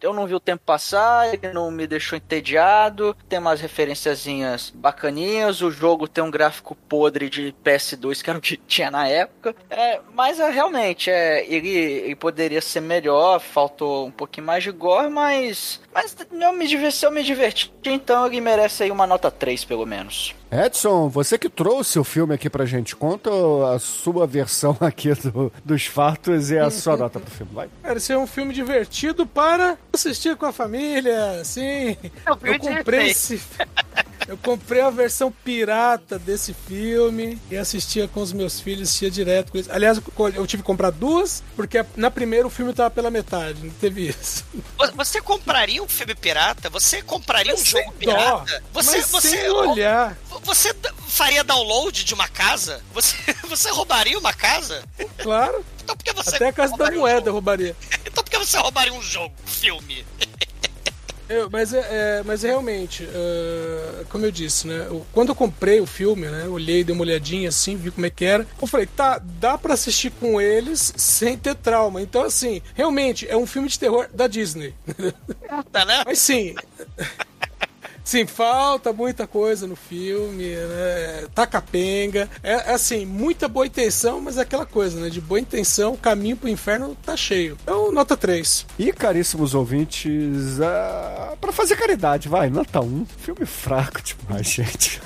eu 0.00 0.12
não 0.12 0.26
vi 0.26 0.34
o 0.34 0.40
tempo 0.40 0.62
passar, 0.64 1.32
ele 1.32 1.52
não 1.52 1.70
me 1.70 1.86
deixou 1.86 2.16
entediado. 2.16 3.16
Tem 3.28 3.38
umas 3.38 3.60
referenciazinhas 3.60 4.70
bacaninhas. 4.70 5.62
O 5.62 5.70
jogo 5.70 6.06
tem 6.06 6.22
um 6.22 6.30
gráfico 6.30 6.74
podre 6.74 7.30
de 7.30 7.54
PS2, 7.64 8.22
que 8.22 8.30
era 8.30 8.38
o 8.38 8.42
que 8.42 8.56
tinha 8.56 8.90
na 8.90 9.08
época. 9.08 9.54
É, 9.70 10.00
mas 10.12 10.38
é, 10.38 10.50
realmente, 10.50 11.10
é, 11.10 11.44
ele, 11.46 11.70
ele 11.70 12.16
poderia 12.16 12.60
ser 12.60 12.80
melhor. 12.80 13.40
Faltou 13.40 14.06
um 14.06 14.10
pouquinho 14.10 14.46
mais 14.46 14.62
de 14.62 14.70
gore, 14.70 15.08
mas. 15.08 15.80
Mas 15.92 16.16
eu 16.30 16.52
me 16.52 16.66
diverti, 16.66 17.04
eu 17.04 17.10
me 17.10 17.22
diverti, 17.22 17.72
então 17.84 18.26
ele 18.26 18.40
merece 18.40 18.82
aí 18.82 18.90
uma 18.90 19.06
nota 19.06 19.30
3, 19.30 19.64
pelo 19.64 19.86
menos. 19.86 20.34
Edson, 20.54 21.08
você 21.08 21.36
que 21.36 21.48
trouxe 21.48 21.98
o 21.98 22.04
filme 22.04 22.32
aqui 22.34 22.48
pra 22.48 22.64
gente, 22.64 22.94
conta 22.94 23.28
a 23.74 23.78
sua 23.80 24.26
versão 24.26 24.76
aqui 24.80 25.12
do- 25.14 25.52
dos 25.64 25.86
fatos 25.86 26.50
e 26.50 26.58
a 26.58 26.70
sua 26.70 26.96
nota 26.96 27.18
pro 27.18 27.30
filme, 27.30 27.52
vai. 27.52 27.68
Cara, 27.82 27.96
esse 27.96 28.12
é 28.12 28.18
um 28.18 28.26
filme 28.26 28.54
divertido 28.54 29.26
para 29.26 29.76
assistir 29.92 30.36
com 30.36 30.46
a 30.46 30.52
família, 30.52 31.40
assim. 31.40 31.96
Eu 32.26 32.36
comprei 32.58 33.08
esse. 33.10 33.42
Eu 34.26 34.36
comprei 34.38 34.80
a 34.80 34.90
versão 34.90 35.30
pirata 35.30 36.18
desse 36.18 36.54
filme 36.54 37.38
e 37.50 37.56
assistia 37.56 38.08
com 38.08 38.20
os 38.22 38.32
meus 38.32 38.58
filhos, 38.60 38.88
assistia 38.88 39.10
direto 39.10 39.52
com 39.52 39.58
eles. 39.58 39.70
Aliás, 39.70 40.00
eu 40.34 40.46
tive 40.46 40.62
que 40.62 40.66
comprar 40.66 40.90
duas, 40.90 41.42
porque 41.54 41.84
na 41.96 42.10
primeira 42.10 42.46
o 42.46 42.50
filme 42.50 42.72
tava 42.72 42.90
pela 42.90 43.10
metade, 43.10 43.62
não 43.62 43.70
teve 43.74 44.08
isso. 44.08 44.44
Você 44.96 45.20
compraria 45.20 45.82
um 45.82 45.88
filme 45.88 46.14
pirata? 46.14 46.70
Você 46.70 47.02
compraria 47.02 47.52
um 47.54 47.58
Mas 47.58 47.66
jogo 47.66 47.82
sem 47.98 48.06
dó, 48.06 48.14
pirata? 48.14 48.62
Você, 48.72 48.96
mas 48.96 49.10
você, 49.10 49.28
sem 49.28 49.50
olhar. 49.50 50.16
você 50.42 50.74
faria 51.08 51.44
download 51.44 52.02
de 52.04 52.14
uma 52.14 52.28
casa? 52.28 52.82
Você, 52.92 53.16
você 53.48 53.70
roubaria 53.70 54.18
uma 54.18 54.32
casa? 54.32 54.82
Claro, 55.18 55.64
Então 55.82 55.96
por 55.96 56.04
que 56.04 56.12
você 56.12 56.36
até 56.36 56.48
a 56.48 56.52
casa 56.52 56.70
da 56.70 56.76
roubaria 56.76 56.98
um 56.98 57.00
moeda 57.02 57.18
eu 57.18 57.24
jogo? 57.26 57.32
roubaria. 57.32 57.76
Então 58.14 58.22
por 58.22 58.30
que 58.30 58.38
você 58.38 58.56
roubaria 58.58 58.92
um 58.94 59.02
jogo, 59.02 59.34
um 59.44 59.48
filme? 59.48 60.06
Eu- 61.28 61.48
mas, 61.50 61.72
é, 61.72 61.78
é- 61.78 62.22
mas 62.24 62.42
realmente, 62.42 63.08
é, 63.12 64.04
como 64.10 64.26
eu 64.26 64.30
disse, 64.30 64.66
né? 64.66 64.86
eu- 64.88 65.06
quando 65.12 65.30
eu 65.30 65.34
comprei 65.34 65.80
o 65.80 65.86
filme, 65.86 66.26
né? 66.26 66.46
Olhei, 66.48 66.84
dei 66.84 66.94
uma 66.94 67.02
olhadinha 67.02 67.48
assim, 67.48 67.76
vi 67.76 67.90
como 67.90 68.04
é 68.06 68.10
que 68.10 68.24
era. 68.24 68.46
Eu 68.60 68.66
falei, 68.66 68.86
tá, 68.86 69.18
dá 69.40 69.56
pra 69.56 69.74
assistir 69.74 70.10
com 70.10 70.40
eles 70.40 70.92
sem 70.96 71.36
ter 71.36 71.54
trauma. 71.54 72.02
Então, 72.02 72.22
assim, 72.22 72.60
realmente 72.74 73.26
é 73.28 73.36
um 73.36 73.46
filme 73.46 73.68
de 73.68 73.78
terror 73.78 74.08
da 74.12 74.26
Disney. 74.26 74.74
Tá, 75.72 75.84
né? 75.84 76.02
Mas 76.04 76.18
sim. 76.18 76.54
Sim, 78.04 78.26
falta 78.26 78.92
muita 78.92 79.26
coisa 79.26 79.66
no 79.66 79.74
filme, 79.74 80.54
né? 80.54 81.26
Tá 81.34 81.46
capenga. 81.46 82.28
É, 82.42 82.52
é 82.52 82.74
assim, 82.74 83.06
muita 83.06 83.48
boa 83.48 83.66
intenção, 83.66 84.20
mas 84.20 84.36
é 84.36 84.42
aquela 84.42 84.66
coisa, 84.66 85.00
né? 85.00 85.08
De 85.08 85.22
boa 85.22 85.40
intenção, 85.40 85.94
o 85.94 85.98
caminho 85.98 86.36
pro 86.36 86.48
inferno 86.48 86.94
tá 87.02 87.16
cheio. 87.16 87.56
Então, 87.62 87.90
nota 87.90 88.14
3. 88.14 88.66
E 88.78 88.92
caríssimos 88.92 89.54
ouvintes, 89.54 90.60
ah, 90.60 91.32
pra 91.40 91.50
fazer 91.50 91.76
caridade, 91.76 92.28
vai, 92.28 92.50
nota 92.50 92.80
1. 92.80 93.06
Filme 93.18 93.46
fraco 93.46 94.00
demais, 94.02 94.46
gente. 94.52 95.00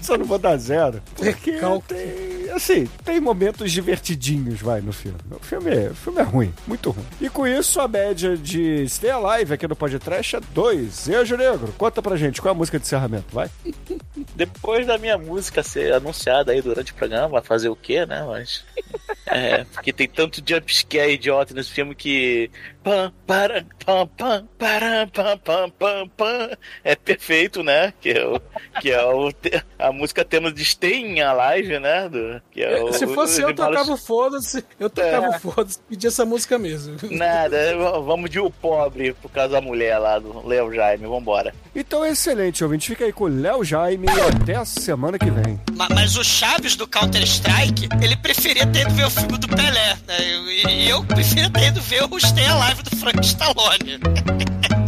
Só 0.00 0.16
não 0.16 0.24
vou 0.24 0.38
dar 0.38 0.56
zero. 0.56 1.02
Porque 1.14 1.50
Recalque. 1.50 1.94
tem, 1.94 2.50
assim, 2.52 2.88
tem 3.04 3.20
momentos 3.20 3.70
divertidinhos, 3.70 4.60
vai, 4.60 4.80
no 4.80 4.92
filme. 4.92 5.18
O 5.30 5.44
filme 5.44 5.70
é, 5.70 5.90
o 5.90 5.94
filme 5.94 6.20
é 6.20 6.22
ruim, 6.22 6.54
muito 6.66 6.90
ruim. 6.90 7.04
E 7.20 7.28
com 7.28 7.46
isso, 7.46 7.78
a 7.78 7.86
média 7.86 8.36
de 8.36 8.88
Stay 8.88 9.10
Alive 9.10 9.52
aqui 9.52 9.68
no 9.68 9.76
Podcast 9.76 10.36
é 10.36 10.40
2. 10.40 11.08
E 11.08 11.36
Negro, 11.36 11.74
conta 11.76 12.05
pra 12.06 12.16
gente, 12.16 12.40
qual 12.40 12.52
é 12.52 12.54
a 12.54 12.58
música 12.58 12.78
de 12.78 12.84
encerramento, 12.84 13.34
vai? 13.34 13.50
Depois 14.36 14.86
da 14.86 14.96
minha 14.96 15.18
música 15.18 15.62
ser 15.62 15.92
anunciada 15.92 16.52
aí 16.52 16.62
durante 16.62 16.92
o 16.92 16.94
programa, 16.94 17.28
vai 17.28 17.42
fazer 17.42 17.68
o 17.68 17.76
quê, 17.76 18.06
né? 18.06 18.24
Mas. 18.26 18.64
É, 19.28 19.64
porque 19.64 19.92
tem 19.92 20.08
tanto 20.08 20.40
jumpscare 20.46 21.12
idiota 21.12 21.52
nesse 21.52 21.72
filme 21.72 21.96
que. 21.96 22.48
Pam, 22.84 23.12
para, 23.26 23.66
pam, 23.84 24.06
pam, 24.06 24.48
para, 24.56 25.08
pam, 25.08 25.38
pam, 25.38 25.70
pam, 25.70 26.08
pam. 26.16 26.50
É 26.84 26.94
perfeito, 26.94 27.64
né? 27.64 27.92
Que 28.00 28.10
é, 28.10 28.24
o, 28.24 28.40
que 28.80 28.92
é 28.92 29.04
o, 29.04 29.32
a 29.80 29.90
música 29.90 30.24
tema 30.24 30.52
de 30.52 30.64
Stay 30.64 31.00
in 31.00 31.20
Alive, 31.20 31.80
né? 31.80 32.08
Do, 32.08 32.40
que 32.52 32.62
é 32.62 32.80
o, 32.80 32.92
Se 32.92 33.04
fosse 33.08 33.42
eu, 33.42 33.52
tocava 33.52 33.92
o 33.92 33.96
foda-se. 33.96 34.64
Eu 34.78 34.88
tocava 34.88 35.30
o 35.30 35.40
foda-se, 35.40 35.80
pedia 35.80 36.06
essa 36.06 36.24
música 36.24 36.56
mesmo. 36.56 36.96
Nada, 37.10 37.76
vamos 38.02 38.30
de 38.30 38.38
o 38.38 38.48
pobre 38.48 39.12
por 39.14 39.30
causa 39.32 39.54
da 39.54 39.60
mulher 39.60 39.98
lá 39.98 40.20
do 40.20 40.46
Léo 40.46 40.72
Jaime, 40.72 41.04
vambora. 41.04 41.52
Então, 41.74 41.95
excelente, 42.04 42.62
ouvinte. 42.64 42.88
Fica 42.88 43.04
aí 43.04 43.12
com 43.12 43.24
o 43.24 43.28
Léo 43.28 43.64
Jaime 43.64 44.06
e 44.06 44.20
até 44.20 44.56
a 44.56 44.64
semana 44.64 45.18
que 45.18 45.30
vem. 45.30 45.60
Ma- 45.74 45.88
Mas 45.94 46.16
o 46.16 46.24
Chaves 46.24 46.76
do 46.76 46.86
Counter-Strike, 46.86 47.88
ele 48.02 48.16
preferia 48.16 48.66
ter 48.66 48.82
ido 48.82 48.94
ver 48.94 49.06
o 49.06 49.10
filme 49.10 49.38
do 49.38 49.48
Pelé, 49.48 49.96
né? 50.06 50.16
E 50.20 50.86
e 50.86 50.88
eu 50.90 51.02
preferia 51.04 51.50
ter 51.50 51.68
ido 51.68 51.80
ver 51.80 52.04
o 52.10 52.18
Stay 52.20 52.46
Alive 52.46 52.82
do 52.82 52.96
Frank 52.96 53.20
Stallone. 53.24 53.98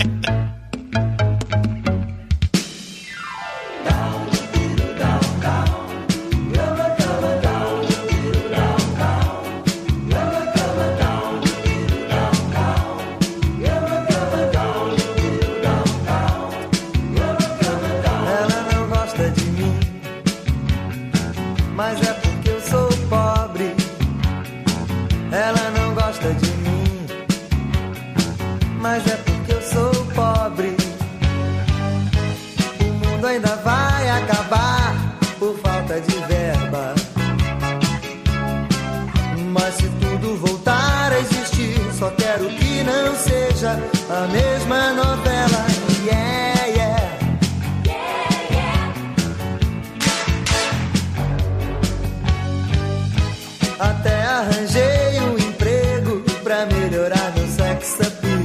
a 43.65 44.29
mesma 44.29 44.93
novela. 44.93 45.67
Yeah, 46.05 46.67
yeah. 46.67 47.19
Até 53.81 54.23
arranjei 54.23 55.21
um 55.23 55.39
emprego 55.39 56.23
pra 56.45 56.67
melhorar 56.67 57.33
meu 57.35 57.49
sex 57.49 57.99
appeal. 58.01 58.39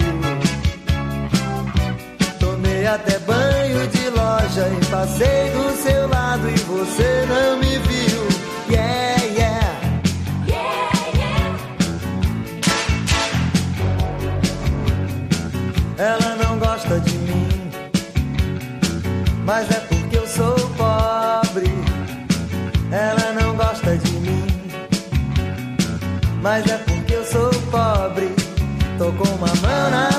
Tomei 2.40 2.88
até 2.88 3.20
banho 3.20 3.88
de 3.90 4.10
loja 4.10 4.68
e 4.68 4.86
passei 4.86 5.52
do 5.52 5.84
seu 5.84 6.08
lado 6.08 6.50
e 6.50 6.58
você 6.58 7.26
não 7.28 7.58
me 7.58 7.78
viu. 7.78 7.93
Mas 19.46 19.70
é 19.72 19.80
porque 19.82 20.18
eu 20.18 20.28
sou 20.28 20.56
pobre. 20.78 21.72
Ela 22.92 23.42
não 23.42 23.56
gosta 23.56 23.98
de 23.98 24.12
mim 24.12 24.54
mas 26.44 26.70
é 26.70 26.78
porque 26.78 27.14
eu 27.14 27.24
sou 27.26 27.50
pobre. 27.72 28.30
Tô 28.98 29.06
com 29.14 29.30
uma 29.36 29.48
mão 29.48 29.90
na 29.90 30.13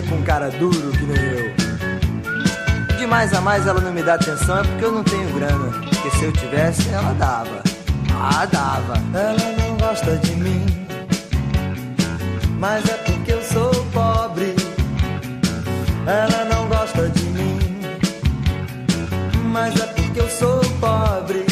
querer 0.00 0.08
com 0.08 0.16
um 0.16 0.22
cara 0.22 0.50
duro 0.50 0.90
que 0.92 1.04
nem 1.04 1.16
eu? 1.16 2.96
De 2.96 3.06
mais 3.06 3.32
a 3.32 3.40
mais 3.40 3.66
ela 3.66 3.80
não 3.80 3.92
me 3.92 4.02
dá 4.02 4.14
atenção 4.14 4.58
é 4.58 4.62
porque 4.62 4.84
eu 4.84 4.92
não 4.92 5.04
tenho 5.04 5.28
grana. 5.34 5.70
Porque 5.70 6.10
se 6.10 6.24
eu 6.24 6.32
tivesse, 6.32 6.88
ela 6.90 7.12
dava. 7.14 7.62
Ah, 8.12 8.46
dava. 8.46 8.94
Ela 9.14 9.52
não 9.58 9.76
gosta 9.76 10.16
de 10.16 10.34
mim, 10.36 10.66
mas 12.58 12.88
é 12.88 12.94
porque 12.94 13.32
eu 13.32 13.42
sou 13.42 13.70
pobre. 13.86 14.54
Ela 16.06 16.44
não 16.46 16.68
gosta 16.68 17.08
de 17.08 17.24
mim, 17.24 17.58
mas 19.52 19.74
é 19.80 19.86
porque 19.86 20.20
eu 20.20 20.28
sou 20.28 20.60
pobre. 20.80 21.49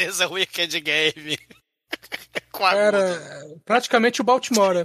Is 0.00 0.20
a 0.20 0.28
wicked 0.28 0.80
game. 0.80 1.38
Com 2.52 2.64
a 2.64 2.74
Era 2.74 3.20
praticamente 3.64 4.20
o 4.20 4.24
Baltimore. 4.24 4.84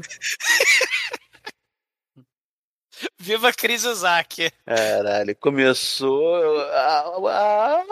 Viva 3.19 3.51
Chris 3.53 3.83
Isaac. 3.83 4.51
Caralho, 4.65 5.35
começou. 5.37 6.61
Ah, 6.71 7.05
ah, 7.29 7.83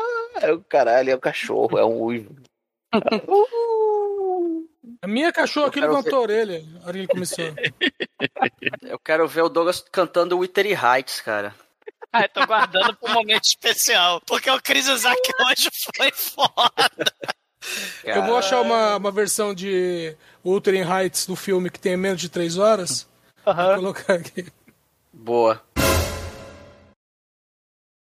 é 0.41 0.52
o 0.52 0.64
caralho, 0.64 1.12
é 1.12 1.16
o 1.16 1.20
cachorro, 1.20 1.78
é 1.78 1.86
um 1.86 2.02
uivo. 2.02 2.36
A 5.02 5.08
minha 5.08 5.34
cachorra 5.34 5.68
aqui 5.68 5.82
levantou 5.82 6.20
a 6.20 6.22
orelha 6.22 6.62
na 6.62 6.80
hora 6.82 6.94
que 6.94 7.00
ele 7.00 7.08
começou. 7.08 7.45
Eu 8.84 9.00
quero 9.00 9.28
ver 9.28 9.41
o 9.41 9.50
Douglas 9.50 9.84
cantando 9.91 10.38
Wittery 10.38 10.74
Heights, 10.74 11.20
cara. 11.20 11.54
Ah, 12.15 12.22
eu 12.22 12.30
tô 12.30 12.45
guardando 12.45 12.95
pra 12.95 13.11
um 13.11 13.14
momento 13.15 13.45
especial. 13.45 14.22
Porque 14.22 14.48
o 14.48 14.61
Chris 14.61 14.88
Isaac 14.88 15.19
hoje 15.49 15.69
foi 15.95 16.11
foda. 16.11 17.11
Eu 18.03 18.23
vou 18.23 18.38
achar 18.38 18.61
uma, 18.61 18.98
uma 18.98 19.11
versão 19.11 19.52
de 19.52 20.15
Wuthering 20.45 20.84
Heights 20.84 21.26
do 21.26 21.35
filme 21.35 21.72
que 21.72 21.80
tem 21.80 21.98
menos 21.98 22.22
de 22.22 22.30
3 22.30 22.57
horas. 22.60 23.07
Vou 23.44 23.76
colocar 23.76 24.14
aqui. 24.14 24.45
Boa. 25.11 25.60